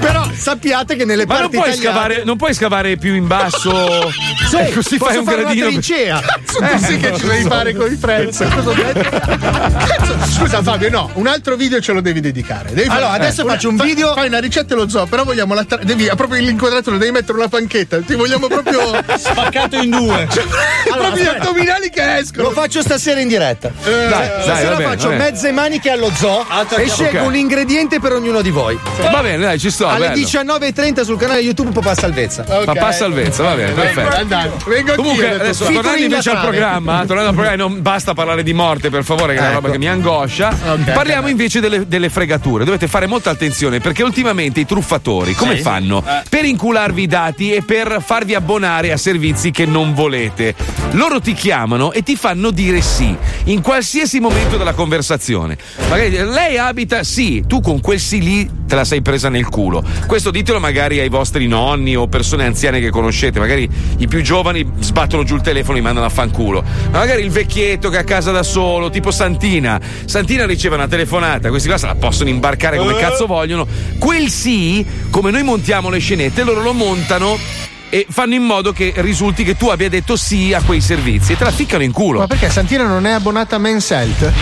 Però 0.00 0.24
sappiate 0.34 0.96
che 0.96 1.04
nelle 1.04 1.26
Ma 1.26 1.34
non 1.34 1.42
parti 1.42 1.56
puoi, 1.56 1.68
italiane- 1.70 1.94
scavare, 1.96 2.24
non 2.24 2.36
puoi 2.36 2.54
scavare 2.54 2.96
più 2.96 3.14
in 3.14 3.26
basso. 3.26 4.10
Sì, 4.48 4.56
e 4.56 4.72
così 4.72 4.96
posso 4.96 5.10
fai 5.12 5.16
un 5.18 5.24
fare 5.24 5.42
gradino. 5.42 5.66
una 5.66 5.78
trincea. 5.80 6.20
Cazzo, 6.20 6.58
tu 6.58 6.84
sì 6.84 6.96
che 6.98 7.16
ci 7.16 7.26
devi 7.26 7.44
fare 7.48 7.74
con 7.74 7.92
i 7.92 7.96
prezzi. 7.96 8.44
Cosa 8.48 8.70
ho 8.70 8.74
detto? 8.74 9.08
Cazzo, 9.10 10.16
scusa 10.38 10.62
Fabio, 10.62 10.90
no, 10.90 11.10
un 11.14 11.26
altro 11.26 11.56
video 11.56 11.80
ce 11.80 11.92
lo 11.92 12.00
devi 12.00 12.20
dedicare. 12.20 12.72
Devi 12.72 12.88
Allora, 12.88 13.10
fare- 13.12 13.24
adesso 13.24 13.42
una- 13.44 13.52
faccio 13.52 13.68
un 13.68 13.76
fa- 13.76 13.84
video- 13.84 14.14
Fai 14.14 14.26
una 14.28 14.38
ricetta 14.40 14.74
e 14.74 14.76
lo 14.76 14.88
zoo, 14.88 15.06
però 15.06 15.24
vogliamo 15.24 15.54
la 15.54 15.64
tra- 15.64 15.78
devi 15.82 16.10
proprio 16.16 16.40
l'inquadratura, 16.42 16.96
devi 16.96 17.12
mettere 17.12 17.38
una 17.38 17.48
panchetta. 17.48 17.98
Ti 18.00 18.14
vogliamo 18.14 18.46
proprio. 18.48 19.02
Spaccato 19.16 19.76
in 19.76 19.90
due. 19.90 20.28
Allora, 20.90 21.08
proprio 21.08 21.24
gli 21.32 21.36
addominali 21.36 21.90
che 21.90 22.16
escono. 22.16 22.48
Lo 22.48 22.50
faccio 22.50 22.80
stasera 22.82 23.20
in 23.20 23.28
diretta. 23.28 23.68
Eh, 23.68 23.90
Dai, 23.90 24.08
dai, 24.08 24.42
Stasera 24.42 24.70
va 24.70 24.76
bene, 24.76 24.90
faccio 24.90 25.10
mezze 25.10 25.52
maniche 25.52 25.90
allo 25.90 26.10
zoo 26.14 26.44
Altro 26.48 26.78
e 26.78 26.88
scelgo 26.88 27.20
ok. 27.20 27.26
un 27.26 27.36
ingrediente 27.36 27.99
per 28.00 28.12
ognuno 28.12 28.42
di 28.42 28.50
voi. 28.50 28.78
Va 29.10 29.20
bene, 29.22 29.38
dai, 29.38 29.58
ci 29.58 29.70
sto. 29.70 29.88
Alle 29.88 30.08
bello. 30.10 30.26
19.30 30.26 31.04
sul 31.04 31.18
canale 31.18 31.40
YouTube 31.40 31.70
Papà 31.70 31.94
Salvezza. 31.94 32.44
ok. 32.48 32.64
Papà 32.64 32.92
salvezza, 32.92 33.42
va 33.42 33.54
bene, 33.54 33.72
perfetto. 33.72 34.16
Andate, 34.16 34.50
vengo 34.66 34.94
Comunque, 34.94 35.28
detto, 35.28 35.42
adesso 35.42 35.64
Fito 35.64 35.80
tornando 35.80 35.98
in 35.98 36.10
invece 36.10 36.30
al 36.30 36.40
programma, 36.40 37.04
tornando 37.06 37.28
al 37.28 37.34
programma, 37.34 37.56
non 37.56 37.82
basta 37.82 38.14
parlare 38.14 38.42
di 38.42 38.52
morte, 38.52 38.90
per 38.90 39.04
favore, 39.04 39.32
che 39.34 39.38
è 39.38 39.42
una 39.42 39.50
Ecco. 39.50 39.60
roba 39.60 39.70
che 39.72 39.78
mi 39.78 39.88
angoscia. 39.88 40.48
Ok. 40.72 40.92
Parliamo 40.92 41.28
invece 41.28 41.60
delle, 41.60 41.86
delle 41.86 42.08
fregature. 42.08 42.64
Dovete 42.64 42.88
fare 42.88 43.06
molta 43.06 43.30
attenzione 43.30 43.80
perché 43.80 44.02
ultimamente 44.02 44.60
i 44.60 44.66
truffatori 44.66 45.34
come 45.34 45.58
fanno? 45.58 46.02
Per 46.28 46.44
incularvi 46.44 47.02
i 47.02 47.06
dati 47.06 47.52
e 47.52 47.62
per 47.62 48.02
farvi 48.04 48.34
abbonare 48.34 48.92
a 48.92 48.96
servizi 48.96 49.50
che 49.50 49.66
non 49.66 49.94
volete. 49.94 50.54
Loro 50.92 51.20
ti 51.20 51.34
chiamano 51.34 51.92
e 51.92 52.02
ti 52.02 52.16
fanno 52.16 52.50
dire 52.50 52.80
sì. 52.80 53.14
in 53.44 53.60
qualsiasi 53.60 54.20
momento 54.20 54.56
della 54.56 54.72
conversazione. 54.72 55.56
Magari 55.88 56.10
lei 56.24 56.58
abita, 56.58 57.02
sì, 57.04 57.44
tu 57.46 57.60
con 57.60 57.80
quel 57.90 57.98
sì 57.98 58.20
lì 58.22 58.48
te 58.68 58.76
la 58.76 58.84
sei 58.84 59.02
presa 59.02 59.28
nel 59.28 59.48
culo. 59.48 59.82
Questo 60.06 60.30
ditelo 60.30 60.60
magari 60.60 61.00
ai 61.00 61.08
vostri 61.08 61.48
nonni 61.48 61.96
o 61.96 62.06
persone 62.06 62.44
anziane 62.44 62.78
che 62.78 62.88
conoscete, 62.88 63.40
magari 63.40 63.68
i 63.98 64.06
più 64.06 64.22
giovani 64.22 64.64
sbattono 64.78 65.24
giù 65.24 65.34
il 65.34 65.40
telefono 65.40 65.76
e 65.76 65.80
mandano 65.80 66.06
a 66.06 66.08
fanculo. 66.08 66.62
Ma 66.92 66.98
magari 66.98 67.24
il 67.24 67.30
vecchietto 67.30 67.88
che 67.88 67.96
è 67.96 68.00
a 68.02 68.04
casa 68.04 68.30
da 68.30 68.44
solo, 68.44 68.90
tipo 68.90 69.10
Santina. 69.10 69.80
Santina 70.04 70.46
riceve 70.46 70.76
una 70.76 70.86
telefonata, 70.86 71.48
questi 71.48 71.66
qua 71.66 71.78
se 71.78 71.86
la 71.86 71.96
possono 71.96 72.30
imbarcare 72.30 72.76
come 72.76 72.94
cazzo 72.94 73.26
vogliono. 73.26 73.66
Quel 73.98 74.28
sì, 74.28 74.86
come 75.10 75.32
noi 75.32 75.42
montiamo 75.42 75.90
le 75.90 75.98
scenette, 75.98 76.44
loro 76.44 76.62
lo 76.62 76.72
montano 76.72 77.36
e 77.90 78.06
fanno 78.08 78.34
in 78.34 78.42
modo 78.42 78.72
che 78.72 78.92
risulti 78.96 79.42
che 79.44 79.56
tu 79.56 79.68
abbia 79.68 79.88
detto 79.88 80.16
sì 80.16 80.52
a 80.54 80.62
quei 80.64 80.80
servizi 80.80 81.32
e 81.32 81.36
te 81.36 81.44
la 81.44 81.50
ficcano 81.50 81.82
in 81.82 81.92
culo. 81.92 82.20
Ma 82.20 82.26
perché 82.26 82.48
Santina 82.48 82.84
non 82.86 83.04
è 83.06 83.10
abbonata 83.10 83.56
a 83.56 83.58
Men's 83.58 83.90
Health? 83.90 84.32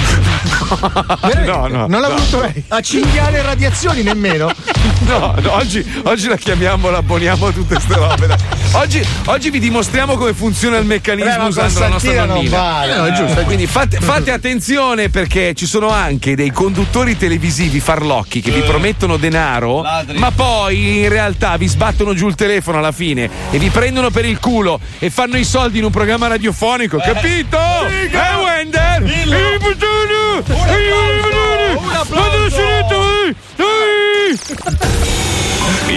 no, 1.45 1.67
no. 1.67 1.87
Non 1.87 2.01
l'ha 2.01 2.09
no. 2.09 2.15
voluto 2.15 2.41
lei. 2.41 2.63
A 2.69 2.81
cinghiale 2.81 3.43
radiazioni 3.43 4.03
nemmeno. 4.03 4.51
No, 5.09 5.33
no, 5.41 5.55
oggi, 5.55 5.83
oggi 6.05 6.29
la 6.29 6.37
chiamiamo, 6.37 6.91
la 6.91 6.99
abboniamo 6.99 7.47
a 7.47 7.53
tutte 7.53 7.75
queste 7.77 7.95
robe. 7.95 8.37
Oggi, 8.73 9.03
oggi 9.27 9.49
vi 9.49 9.59
dimostriamo 9.61 10.17
come 10.17 10.35
funziona 10.35 10.77
il 10.77 10.85
meccanismo 10.85 11.31
Eh, 11.33 11.37
con 11.39 11.47
usando 11.47 11.79
la 11.79 11.89
nostra 11.89 12.11
Santina 12.11 12.25
non 12.27 12.35
nonnina. 12.37 12.59
vale. 12.59 12.93
Eh, 12.93 12.97
no, 12.99 13.05
è 13.07 13.13
giusto. 13.13 13.43
Quindi 13.45 13.67
fate, 13.67 14.01
fate 14.03 14.33
attenzione 14.33 15.09
perché 15.09 15.55
ci 15.55 15.65
sono 15.67 15.89
anche 15.89 16.35
dei 16.35 16.51
conduttori 16.51 17.17
televisivi 17.17 17.81
farlocchi 17.81 18.41
che 18.43 18.51
vi 18.51 18.61
promettono 18.61 19.17
denaro, 19.17 19.83
ma 20.17 20.31
poi 20.35 20.99
in 21.05 21.09
realtà 21.09 21.57
vi 21.57 21.69
sbattono 21.69 22.13
giù 22.13 22.27
il 22.29 22.35
telefono 22.35 22.79
alla 22.79 22.93
fine 22.93 23.31
e 23.51 23.59
vi 23.59 23.71
prendono 23.71 24.11
per 24.11 24.25
il 24.25 24.39
culo 24.39 24.81
e 24.99 25.11
fanno 25.11 25.37
i 25.37 25.45
soldi 25.45 25.79
in 25.79 25.85
un 25.85 25.91
programma 25.91 26.27
radiofonico, 26.27 26.99
capito? 26.99 27.59
Eh, 27.87 28.11
Wender! 28.43 29.03
Eh, 29.03 29.59
puttana! 29.59 30.39
Eh, 30.67 32.51
scenetta, 32.51 32.95
eh! 33.27 33.35
Eh! 33.57 35.09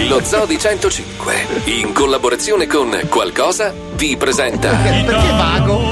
Lo 0.08 0.22
Zoo 0.24 0.46
di 0.46 0.58
105, 0.58 1.34
in 1.64 1.92
collaborazione 1.92 2.66
con 2.66 2.98
Qualcosa, 3.08 3.72
vi 3.94 4.16
presenta 4.16 4.70
Perché 4.70 5.30
vago? 5.30 5.91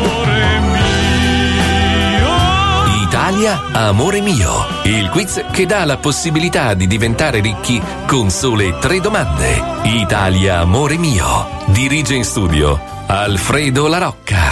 Italia 3.40 3.70
Amore 3.72 4.20
Mio, 4.20 4.66
il 4.84 5.08
quiz 5.08 5.42
che 5.50 5.64
dà 5.64 5.86
la 5.86 5.96
possibilità 5.96 6.74
di 6.74 6.86
diventare 6.86 7.40
ricchi 7.40 7.80
con 8.06 8.28
sole 8.28 8.78
tre 8.78 9.00
domande. 9.00 9.62
Italia 9.84 10.58
Amore 10.58 10.98
Mio, 10.98 11.48
dirige 11.68 12.16
in 12.16 12.24
studio 12.24 12.78
Alfredo 13.06 13.86
La 13.86 13.96
Rocca. 13.96 14.50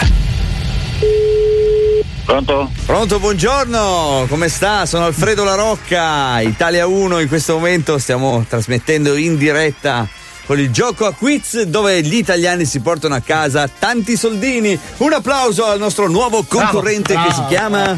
Pronto? 2.24 2.70
Pronto, 2.86 3.18
buongiorno, 3.18 4.24
come 4.26 4.48
sta? 4.48 4.86
Sono 4.86 5.04
Alfredo 5.04 5.44
La 5.44 5.54
Rocca, 5.54 6.40
Italia 6.40 6.86
1 6.86 7.18
in 7.18 7.28
questo 7.28 7.56
momento 7.56 7.98
stiamo 7.98 8.42
trasmettendo 8.48 9.16
in 9.16 9.36
diretta 9.36 10.08
con 10.46 10.58
il 10.58 10.70
gioco 10.70 11.04
a 11.04 11.12
quiz 11.12 11.60
dove 11.64 12.00
gli 12.00 12.14
italiani 12.16 12.64
si 12.64 12.80
portano 12.80 13.14
a 13.14 13.20
casa 13.20 13.68
tanti 13.68 14.16
soldini. 14.16 14.80
Un 14.96 15.12
applauso 15.12 15.66
al 15.66 15.78
nostro 15.78 16.08
nuovo 16.08 16.42
concorrente 16.44 17.12
Bravo, 17.12 17.28
che 17.28 17.34
si 17.34 17.40
bravo. 17.40 17.54
chiama 17.54 17.96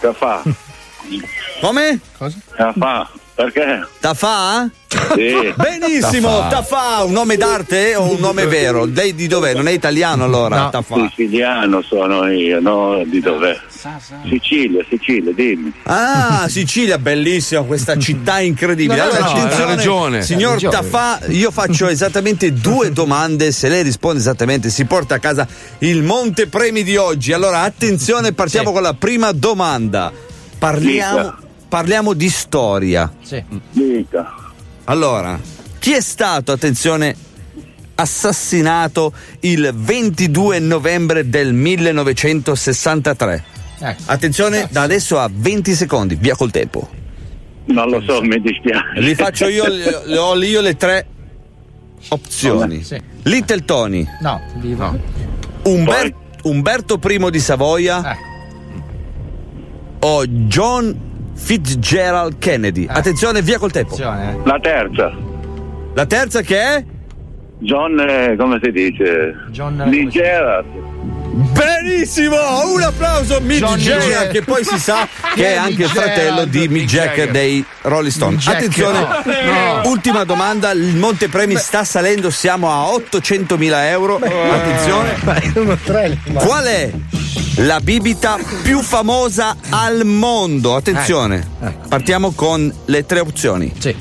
Tafà. 0.00 0.42
Come? 1.60 2.00
Tafà. 2.56 3.10
Perché? 3.38 3.86
Tafà? 4.00 4.68
Sì. 5.14 5.54
Benissimo, 5.54 6.28
Tafà. 6.48 6.48
Tafà, 6.48 7.04
un 7.04 7.12
nome 7.12 7.36
d'arte 7.36 7.94
o 7.94 8.10
un 8.10 8.18
nome 8.18 8.46
vero? 8.46 8.84
Lei 8.84 9.14
di 9.14 9.28
dov'è? 9.28 9.54
Non 9.54 9.68
è 9.68 9.70
italiano 9.70 10.24
allora? 10.24 10.70
Tafà. 10.70 11.08
Siciliano 11.14 11.80
sono 11.82 12.26
io, 12.26 12.58
no? 12.58 13.00
Di 13.06 13.20
dov'è? 13.20 13.56
Sicilia, 14.28 14.84
Sicilia, 14.90 15.32
dimmi. 15.32 15.72
Ah, 15.84 16.46
Sicilia, 16.48 16.98
bellissima 16.98 17.62
questa 17.62 17.96
città 17.96 18.40
incredibile. 18.40 18.96
No, 18.96 19.04
no, 19.04 19.10
Allora, 19.10 19.24
no, 19.24 19.30
attenzione, 19.30 19.62
ha 19.62 19.74
ragione. 19.76 20.22
signor 20.22 20.52
ragione. 20.54 20.74
Tafà, 20.74 21.20
io 21.28 21.52
faccio 21.52 21.86
esattamente 21.86 22.52
due 22.52 22.90
domande. 22.90 23.52
Se 23.52 23.68
lei 23.68 23.84
risponde 23.84 24.18
esattamente, 24.18 24.68
si 24.68 24.84
porta 24.84 25.14
a 25.14 25.18
casa 25.20 25.46
il 25.78 26.02
montepremi 26.02 26.82
di 26.82 26.96
oggi. 26.96 27.32
Allora, 27.32 27.60
attenzione, 27.60 28.32
partiamo 28.32 28.72
con 28.72 28.82
la 28.82 28.94
prima 28.94 29.30
domanda. 29.30 30.10
Parliamo, 30.58 31.18
Dica. 31.20 31.38
Parliamo 31.68 32.14
di 32.14 32.28
storia. 32.28 33.12
Dica. 33.72 34.34
Allora, 34.84 35.38
chi 35.78 35.92
è 35.92 36.00
stato, 36.00 36.52
attenzione, 36.52 37.14
assassinato 37.94 39.12
il 39.40 39.70
22 39.74 40.58
novembre 40.60 41.28
del 41.28 41.52
1963? 41.52 43.44
Attenzione, 44.06 44.66
da 44.70 44.82
adesso 44.82 45.18
a 45.18 45.30
20 45.32 45.74
secondi, 45.74 46.16
via 46.16 46.34
col 46.34 46.50
tempo. 46.50 46.88
Non 47.66 47.90
lo 47.90 48.00
so, 48.00 48.22
mi 48.22 48.40
dispiace. 48.40 49.00
Li 49.00 49.14
faccio 49.14 49.46
io, 49.46 49.66
le, 49.68 50.16
ho 50.16 50.34
io 50.42 50.60
le 50.60 50.76
tre 50.76 51.06
opzioni. 52.08 52.82
Sì. 52.82 53.00
Little 53.24 53.64
Tony, 53.64 54.06
No, 54.20 54.40
vivo. 54.56 54.98
Umber- 55.64 56.14
Umberto 56.44 56.98
I 57.02 57.30
di 57.30 57.40
Savoia 57.40 58.16
o 60.00 60.26
John 60.26 61.07
Fitzgerald 61.38 62.38
Kennedy. 62.38 62.86
Attenzione, 62.86 63.40
via 63.40 63.58
col 63.58 63.70
tempo. 63.70 63.96
La 63.96 64.58
terza. 64.60 65.10
La 65.94 66.04
terza 66.04 66.42
che 66.42 66.60
è? 66.60 66.84
John, 67.60 67.98
eh, 67.98 68.36
come 68.36 68.60
si 68.62 68.70
dice? 68.70 69.34
John 69.50 69.82
Lee 69.86 70.08
Gerard. 70.08 70.66
Benissimo! 71.38 72.36
Un 72.72 72.82
applauso 72.82 73.40
Mick 73.40 73.64
Jagger, 73.76 74.26
che 74.28 74.42
poi 74.42 74.64
si 74.64 74.76
sa 74.76 75.06
che 75.36 75.52
è 75.52 75.56
anche 75.56 75.84
il 75.84 75.88
fratello 75.88 76.44
di 76.46 76.66
Mick 76.66 76.86
Jagger 76.86 77.30
dei 77.30 77.64
Rolling 77.82 78.10
Stone. 78.12 78.32
Mick 78.34 78.44
Jagger. 78.44 78.96
Attenzione, 78.96 79.44
No. 79.44 79.88
ultima 79.88 80.24
domanda, 80.24 80.72
il 80.72 80.96
montepremi 80.96 81.54
sta 81.56 81.84
salendo, 81.84 82.30
siamo 82.30 82.72
a 82.72 82.90
800.000 82.92 83.88
euro. 83.88 84.16
Attenzione. 84.16 85.16
Qual 86.32 86.64
è 86.64 86.90
la 87.58 87.78
bibita 87.78 88.36
più 88.64 88.80
famosa 88.82 89.54
al 89.70 90.04
mondo? 90.04 90.74
Attenzione, 90.74 91.46
partiamo 91.88 92.32
con 92.32 92.72
le 92.86 93.06
tre 93.06 93.20
opzioni. 93.20 93.72
Sì. 93.78 93.94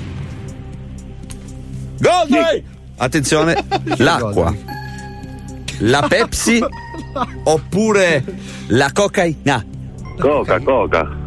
Goldway! 1.99 2.63
Attenzione, 2.97 3.63
l'acqua, 3.97 4.55
la 5.79 6.05
Pepsi 6.07 6.63
oppure 7.43 8.23
la 8.67 8.89
cocaina? 8.93 9.65
Coca, 10.19 10.59
coca. 10.59 11.25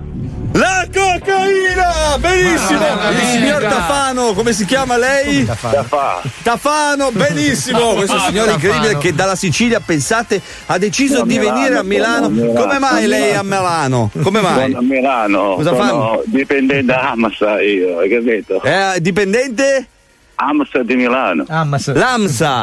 La 0.52 0.84
cocaina! 0.92 2.18
Benissimo! 2.18 2.80
Ah, 2.84 3.10
Il 3.12 3.18
signor. 3.28 3.62
Tafano, 3.62 4.32
come 4.32 4.52
si 4.52 4.64
chiama 4.64 4.97
lei? 4.97 5.44
Tafà. 5.47 6.20
Tafano, 6.42 7.10
benissimo! 7.12 7.94
Questo 7.94 8.18
signore 8.18 8.52
incredibile 8.52 8.98
che 8.98 9.14
dalla 9.14 9.36
Sicilia, 9.36 9.78
pensate, 9.80 10.40
ha 10.66 10.76
deciso 10.78 11.22
di 11.22 11.38
Milano, 11.38 11.55
venire 11.55 11.78
a 11.78 11.82
Milano. 11.84 12.28
Milano, 12.30 12.60
Come 12.60 12.78
mai 12.80 13.06
lei 13.06 13.30
è 13.30 13.34
a 13.36 13.42
Milano? 13.44 14.10
Come 14.22 14.40
mai? 14.40 14.64
Sono 14.72 14.78
a 14.78 14.82
Milano. 14.82 15.55
Cosa 15.55 15.70
sono 15.70 15.82
fanno? 15.82 16.22
dipendente 16.26 16.84
da 16.92 17.10
Amasa 17.12 17.60
io, 17.62 17.98
hai 17.98 18.09
capito? 18.10 18.60
È 18.60 18.97
dipendente? 19.01 19.86
Amsa 20.43 20.83
di 20.83 20.97
Milano. 20.97 21.45
L'AMSA, 21.47 21.93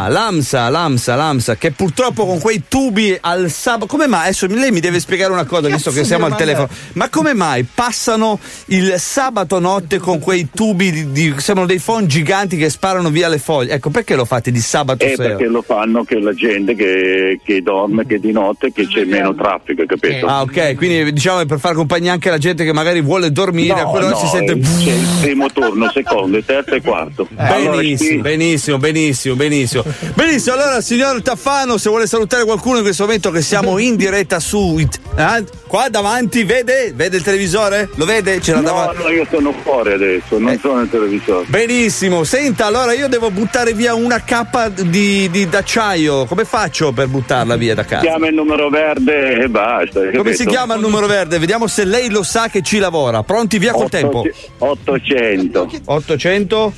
l'AMSA, 0.09 0.69
l'AMSA, 0.69 1.15
l'AMSA, 1.15 1.55
che 1.57 1.71
purtroppo 1.71 2.25
con 2.25 2.39
quei 2.39 2.63
tubi 2.67 3.15
al 3.19 3.51
sabato. 3.51 3.85
Come 3.85 4.07
mai? 4.07 4.23
Adesso 4.23 4.47
lei 4.47 4.71
mi 4.71 4.79
deve 4.79 4.99
spiegare 4.99 5.31
una 5.31 5.45
cosa, 5.45 5.67
visto 5.67 5.91
che 5.91 6.03
siamo 6.03 6.25
al 6.25 6.35
telefono. 6.35 6.67
Ma 6.93 7.09
come 7.09 7.33
mai 7.35 7.63
passano 7.71 8.39
il 8.67 8.95
sabato 8.97 9.59
notte 9.59 9.99
con 9.99 10.19
quei 10.19 10.47
tubi 10.53 10.91
di, 10.91 11.11
di- 11.11 11.33
sembrano 11.37 11.67
dei 11.67 11.79
phon 11.79 12.07
giganti 12.07 12.57
che 12.57 12.69
sparano 12.69 13.09
via 13.09 13.27
le 13.27 13.37
foglie? 13.37 13.73
Ecco, 13.73 13.89
perché 13.91 14.15
lo 14.15 14.25
fate 14.25 14.49
di 14.51 14.59
sabato 14.59 15.05
Eh, 15.05 15.15
sera? 15.15 15.29
perché 15.35 15.45
lo 15.45 15.61
fanno 15.61 16.03
che 16.03 16.19
la 16.19 16.33
gente 16.33 16.73
che, 16.73 17.39
che 17.43 17.61
dorme, 17.61 18.05
che 18.07 18.19
di 18.19 18.31
notte, 18.31 18.71
che 18.71 18.87
c'è 18.87 19.03
meno 19.05 19.35
traffico, 19.35 19.83
capito? 19.85 20.25
Ah, 20.25 20.41
ok, 20.41 20.75
quindi 20.75 21.11
diciamo 21.13 21.45
per 21.45 21.59
far 21.59 21.75
compagnia 21.75 22.11
anche 22.13 22.29
alla 22.29 22.37
gente 22.39 22.63
che 22.63 22.73
magari 22.73 23.01
vuole 23.01 23.31
dormire, 23.31 23.79
a 23.79 23.83
No, 23.83 23.89
quell'ora 23.91 24.11
no, 24.13 24.17
si 24.17 24.27
sente. 24.27 24.53
eh, 24.53 24.59
c'è 24.59 24.91
il 24.93 25.07
primo 25.21 25.47
turno, 25.51 25.91
secondo, 25.91 26.41
terzo 26.43 26.73
e 26.73 26.81
quarto. 26.81 27.27
Allora, 27.35 27.65
Benissimo, 27.69 28.21
benissimo, 28.21 28.77
benissimo, 28.77 29.35
benissimo. 29.35 29.83
Benissimo, 30.13 30.55
allora 30.55 30.81
signor 30.81 31.21
Taffano, 31.21 31.77
se 31.77 31.89
vuole 31.89 32.07
salutare 32.07 32.43
qualcuno 32.45 32.77
in 32.77 32.83
questo 32.83 33.03
momento 33.03 33.31
che 33.31 33.41
siamo 33.41 33.77
in 33.77 33.95
diretta 33.95 34.39
su 34.39 34.77
it- 34.77 34.99
eh, 35.15 35.43
qua 35.67 35.89
davanti, 35.89 36.43
vede? 36.43 36.91
Vede 36.95 37.17
il 37.17 37.23
televisore? 37.23 37.89
Lo 37.95 38.05
vede? 38.05 38.39
Ce 38.41 38.51
l'ha 38.51 38.59
No, 38.61 38.63
davanti. 38.67 39.01
no, 39.03 39.09
io 39.09 39.25
sono 39.29 39.53
fuori 39.63 39.93
adesso, 39.93 40.37
non 40.39 40.57
sono 40.61 40.77
nel 40.79 40.89
televisore. 40.89 41.45
Benissimo, 41.47 42.23
senta, 42.23 42.65
allora 42.67 42.93
io 42.93 43.07
devo 43.07 43.31
buttare 43.31 43.73
via 43.73 43.93
una 43.95 44.23
cappa 44.23 44.69
di, 44.69 45.29
di- 45.29 45.47
d'acciaio. 45.49 46.25
Come 46.25 46.45
faccio 46.45 46.91
per 46.91 47.07
buttarla 47.07 47.55
via 47.55 47.73
da 47.75 47.83
casa? 47.85 48.01
Chiama 48.05 48.27
il 48.27 48.33
numero 48.35 48.69
verde 48.69 49.41
e 49.43 49.49
basta. 49.49 49.99
Come 50.01 50.31
si 50.31 50.43
capito? 50.43 50.49
chiama 50.49 50.75
il 50.75 50.81
numero 50.81 51.07
verde? 51.07 51.39
Vediamo 51.39 51.67
se 51.67 51.83
lei 51.85 52.09
lo 52.09 52.23
sa 52.23 52.47
che 52.49 52.61
ci 52.61 52.77
lavora. 52.79 53.23
Pronti 53.23 53.57
via 53.57 53.71
col 53.71 53.89
tempo. 53.89 54.23
800. 54.59 55.69
800? 55.85 56.73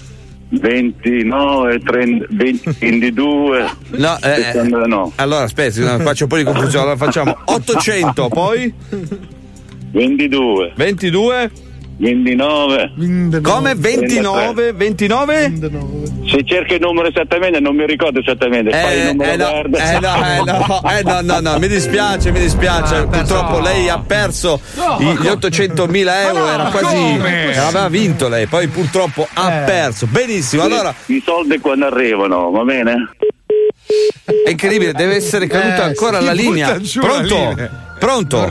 29, 0.49 1.79
30, 1.79 2.25
20, 2.29 2.75
22. 2.79 3.69
No, 3.89 4.17
eh, 4.21 4.51
eh, 4.53 4.63
no. 4.63 5.11
Allora, 5.15 5.43
aspetta, 5.43 5.99
faccio 5.99 6.23
un 6.23 6.29
po' 6.29 6.37
di 6.37 6.43
confusione. 6.43 6.85
Allora 6.85 6.97
facciamo 6.97 7.37
800, 7.45 8.27
poi 8.29 8.73
22. 9.91 10.73
22. 10.75 11.51
29. 11.99 12.91
Come 13.41 13.75
29? 13.75 14.71
29? 14.73 15.53
Se 16.29 16.43
cerca 16.45 16.75
il 16.75 16.79
numero 16.79 17.09
esattamente, 17.09 17.59
non 17.59 17.75
mi 17.75 17.85
ricordo 17.85 18.19
esattamente. 18.19 18.71
Fai 18.71 18.97
il 18.97 19.01
Eh, 19.07 19.11
numero 19.13 19.31
eh, 19.31 19.35
no, 19.37 19.45
verde. 19.51 19.77
eh, 19.77 19.99
no, 19.99 20.15
eh, 20.15 20.43
no, 20.45 20.81
eh, 20.91 21.03
no, 21.03 21.21
no, 21.21 21.39
no, 21.51 21.59
mi 21.59 21.67
dispiace, 21.67 22.31
mi 22.31 22.39
dispiace. 22.39 23.05
Purtroppo 23.07 23.59
lei 23.59 23.89
ha 23.89 23.99
perso 23.99 24.61
i- 24.99 25.17
gli 25.19 25.27
800.000 25.27 26.21
euro, 26.27 26.47
era 26.47 26.63
quasi. 26.65 26.85
come? 26.95 27.57
aveva 27.57 27.89
vinto 27.89 28.29
lei, 28.29 28.45
poi 28.47 28.67
purtroppo 28.67 29.27
ha 29.33 29.49
perso. 29.65 30.07
Benissimo, 30.07 30.63
allora. 30.63 30.93
I 31.07 31.21
soldi 31.25 31.59
quando 31.59 31.85
arrivano, 31.87 32.49
va 32.51 32.63
bene? 32.63 33.09
È 34.45 34.49
incredibile, 34.51 34.93
deve 34.93 35.15
essere 35.15 35.47
caduta 35.47 35.83
Eh, 35.83 35.87
ancora 35.87 36.21
la 36.21 36.31
linea. 36.31 36.77
giù 36.79 37.01
la 37.01 37.07
Pronto? 37.07 37.35
linea. 37.35 37.87
Pronto? 37.99 38.49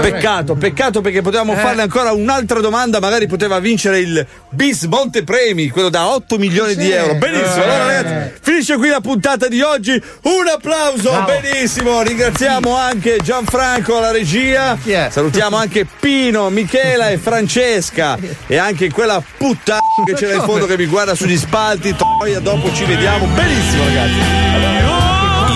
Peccato, 0.00 0.54
peccato 0.54 1.00
perché 1.00 1.22
potevamo 1.22 1.54
Eh. 1.54 1.56
farle 1.56 1.82
ancora 1.82 2.12
un'altra 2.12 2.60
domanda, 2.60 3.00
magari 3.00 3.26
poteva 3.26 3.58
vincere 3.58 3.98
il 3.98 4.26
Bis 4.50 4.82
Monte 4.84 5.24
Premi, 5.24 5.68
quello 5.70 5.88
da 5.88 6.06
8 6.08 6.36
milioni 6.38 6.74
di 6.76 6.84
Sì. 6.84 6.90
euro. 6.92 7.14
Benissimo, 7.14 7.62
Eh. 7.64 7.68
allora 7.68 7.86
ragazzi, 7.86 8.32
finisce 8.42 8.76
qui 8.76 8.88
la 8.88 9.00
puntata 9.00 9.48
di 9.48 9.60
oggi. 9.62 9.92
Un 9.92 10.48
applauso, 10.54 11.24
benissimo. 11.24 12.02
Ringraziamo 12.02 12.76
anche 12.76 13.18
Gianfranco 13.22 13.96
alla 13.96 14.10
regia. 14.10 14.76
Salutiamo 15.10 15.56
anche 15.56 15.86
Pino, 15.98 16.50
Michela 16.50 17.08
e 17.08 17.16
Francesca 17.18 18.18
e 18.46 18.56
anche 18.58 18.90
quella 18.90 19.22
puttana 19.38 19.78
che 20.04 20.12
c'era 20.14 20.34
in 20.34 20.42
fondo 20.42 20.66
che 20.66 20.76
mi 20.76 20.86
guarda 20.86 21.14
sugli 21.14 21.36
spalti. 21.38 21.94
Toia, 21.96 22.40
dopo 22.40 22.72
ci 22.74 22.84
vediamo. 22.84 23.26
Benissimo, 23.26 23.84
ragazzi. 23.84 24.18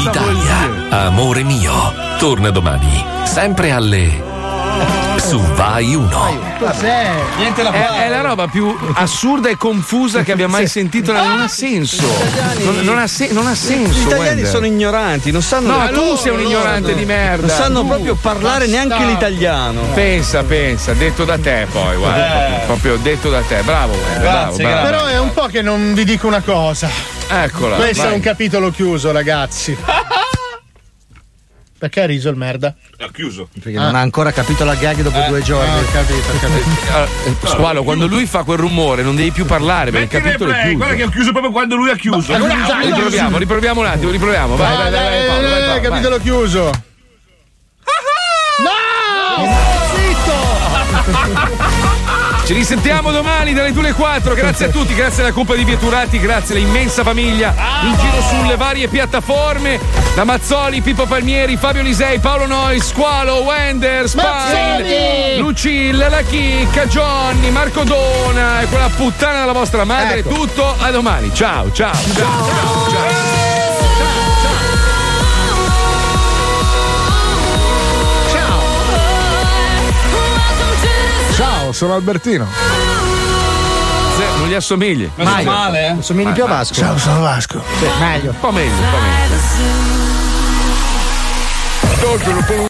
Italia, 0.06 0.88
amore 1.06 1.42
mio. 1.42 2.13
Torna 2.24 2.48
domani, 2.48 3.04
sempre 3.24 3.70
alle. 3.70 4.22
su 5.18 5.38
Vai 5.38 5.94
1. 5.94 6.56
Cos'è? 6.58 7.12
Niente 7.36 7.62
da 7.62 7.70
È, 7.70 8.06
è 8.06 8.08
la 8.08 8.22
roba 8.22 8.46
più 8.46 8.74
assurda 8.94 9.50
e 9.50 9.58
confusa 9.58 10.22
che 10.22 10.32
abbia 10.32 10.48
mai 10.48 10.66
sentito. 10.66 11.12
Non 11.12 11.40
ha 11.42 11.48
senso. 11.48 12.06
Non, 12.62 12.78
non 12.80 12.96
ha, 12.98 13.06
se- 13.06 13.28
non 13.30 13.46
ha 13.46 13.54
senso. 13.54 13.98
Gli 13.98 14.02
italiani 14.06 14.28
Wender. 14.28 14.46
sono 14.46 14.64
ignoranti, 14.64 15.30
non 15.32 15.42
sanno. 15.42 15.76
No, 15.76 15.86
tu 15.88 15.94
loro, 15.96 16.16
sei 16.16 16.30
un 16.30 16.38
loro, 16.38 16.48
ignorante 16.48 16.92
no. 16.92 16.96
di 16.96 17.04
merda. 17.04 17.46
Non 17.46 17.56
sanno 17.56 17.80
Tu. 17.82 17.88
proprio 17.88 18.14
parlare 18.14 18.66
neanche 18.68 19.04
l'italiano. 19.04 19.82
Pensa, 19.92 20.42
pensa, 20.44 20.94
detto 20.94 21.26
da 21.26 21.36
te 21.38 21.66
poi, 21.70 21.94
guarda. 21.94 22.62
Eh. 22.62 22.64
Proprio 22.64 22.96
detto 22.96 23.28
da 23.28 23.42
te. 23.42 23.60
Bravo, 23.64 23.92
Wender, 23.92 24.20
bravo, 24.20 24.56
bravo. 24.56 24.82
Però 24.82 25.04
è 25.04 25.18
un 25.18 25.32
po' 25.34 25.44
che 25.44 25.60
non 25.60 25.92
vi 25.92 26.06
dico 26.06 26.26
una 26.26 26.40
cosa. 26.40 26.88
Eccola. 27.28 27.76
Questo 27.76 28.04
vai. 28.04 28.12
è 28.12 28.14
un 28.14 28.20
capitolo 28.20 28.70
chiuso, 28.70 29.12
ragazzi. 29.12 29.76
Perché 31.84 32.00
ha 32.00 32.06
riso 32.06 32.30
il 32.30 32.36
merda? 32.36 32.74
Ha 32.98 33.10
chiuso. 33.12 33.46
Perché 33.52 33.76
non 33.78 33.94
ha 33.94 34.00
ancora 34.00 34.32
capito 34.32 34.64
la 34.64 34.74
gag 34.74 35.02
dopo 35.02 35.20
due 35.28 35.42
giorni. 35.42 35.68
Ah, 35.68 35.80
ho 35.80 35.84
capito, 35.92 36.30
ho 36.32 36.38
capito. 36.40 36.64
Allora, 36.90 37.10
eh, 37.44 37.46
Squalo, 37.46 37.82
quando 37.82 38.06
lui 38.06 38.24
fa 38.24 38.42
quel 38.42 38.56
rumore 38.56 39.02
non 39.02 39.14
devi 39.14 39.32
più 39.32 39.44
parlare 39.44 39.90
perché 39.90 40.16
il 40.16 40.22
capitolo 40.22 40.52
è 40.52 40.62
chiuso. 40.62 40.76
guarda 40.78 40.94
che 40.94 41.02
ho 41.02 41.08
chiuso 41.10 41.32
proprio 41.32 41.52
quando 41.52 41.76
lui 41.76 41.90
ha 41.90 41.96
chiuso. 41.96 42.32
Ma- 42.32 42.38
allora, 42.38 42.80
riproviamo, 42.80 43.36
riproviamo 43.36 43.80
un 43.80 43.86
attimo, 43.86 44.10
riproviamo. 44.10 44.56
Vai, 44.56 44.76
vai, 44.76 44.90
vai, 44.90 44.92
vai, 44.92 45.26
Paolo, 45.26 45.42
vai, 45.42 45.50
Paolo, 45.50 45.66
vai. 45.66 45.80
capitolo 45.82 46.18
chiuso. 46.20 46.70
No! 48.64 49.44
Zitto! 49.94 51.62
Ci 52.44 52.52
risentiamo 52.52 53.10
domani 53.10 53.54
dalle 53.54 53.72
2 53.72 53.80
alle 53.80 53.92
4. 53.94 54.34
Grazie 54.34 54.66
a 54.66 54.68
tutti, 54.68 54.94
grazie 54.94 55.22
alla 55.22 55.32
Coppa 55.32 55.54
di 55.54 55.64
Vieturati, 55.64 56.20
grazie 56.20 56.54
all'immensa 56.54 57.02
famiglia 57.02 57.54
in 57.84 57.96
giro 57.98 58.20
sulle 58.20 58.56
varie 58.56 58.86
piattaforme. 58.88 59.80
Da 60.14 60.24
Mazzoli, 60.24 60.82
Pippo 60.82 61.06
Palmieri, 61.06 61.56
Fabio 61.56 61.80
Lisei, 61.80 62.18
Paolo 62.18 62.46
Noi, 62.46 62.80
Squalo, 62.80 63.42
Wender, 63.44 64.06
Spine! 64.10 65.36
Lucilla, 65.38 66.10
La 66.10 66.20
Chicca, 66.20 66.86
Johnny, 66.86 67.48
Marco 67.48 67.82
Dona 67.82 68.60
e 68.60 68.66
quella 68.66 68.90
puttana 68.94 69.40
della 69.40 69.52
vostra 69.52 69.84
madre. 69.84 70.18
Ecco. 70.18 70.28
Tutto 70.28 70.74
a 70.78 70.90
domani. 70.90 71.32
Ciao, 71.32 71.72
ciao, 71.72 71.94
ciao, 71.94 72.12
ciao. 72.14 72.88
ciao. 72.90 73.10
Ciao, 73.96 74.33
sono 81.74 81.94
Albertino. 81.94 82.46
Se- 84.16 84.26
Non 84.38 84.48
gli 84.48 84.54
assomigli. 84.54 85.10
Mai. 85.16 85.44
Male, 85.44 85.96
eh? 85.98 86.02
Somigli 86.02 86.30
più 86.32 86.44
a 86.44 86.46
Vasco. 86.46 86.74
Ciao, 86.74 86.96
sono 86.98 87.20
Vasco. 87.20 87.62
Meglio. 88.00 88.30
Un 88.30 88.40
po' 88.40 88.50
meglio, 88.52 88.70
un 88.72 88.90
po' 88.90 88.98
meglio. 88.98 90.02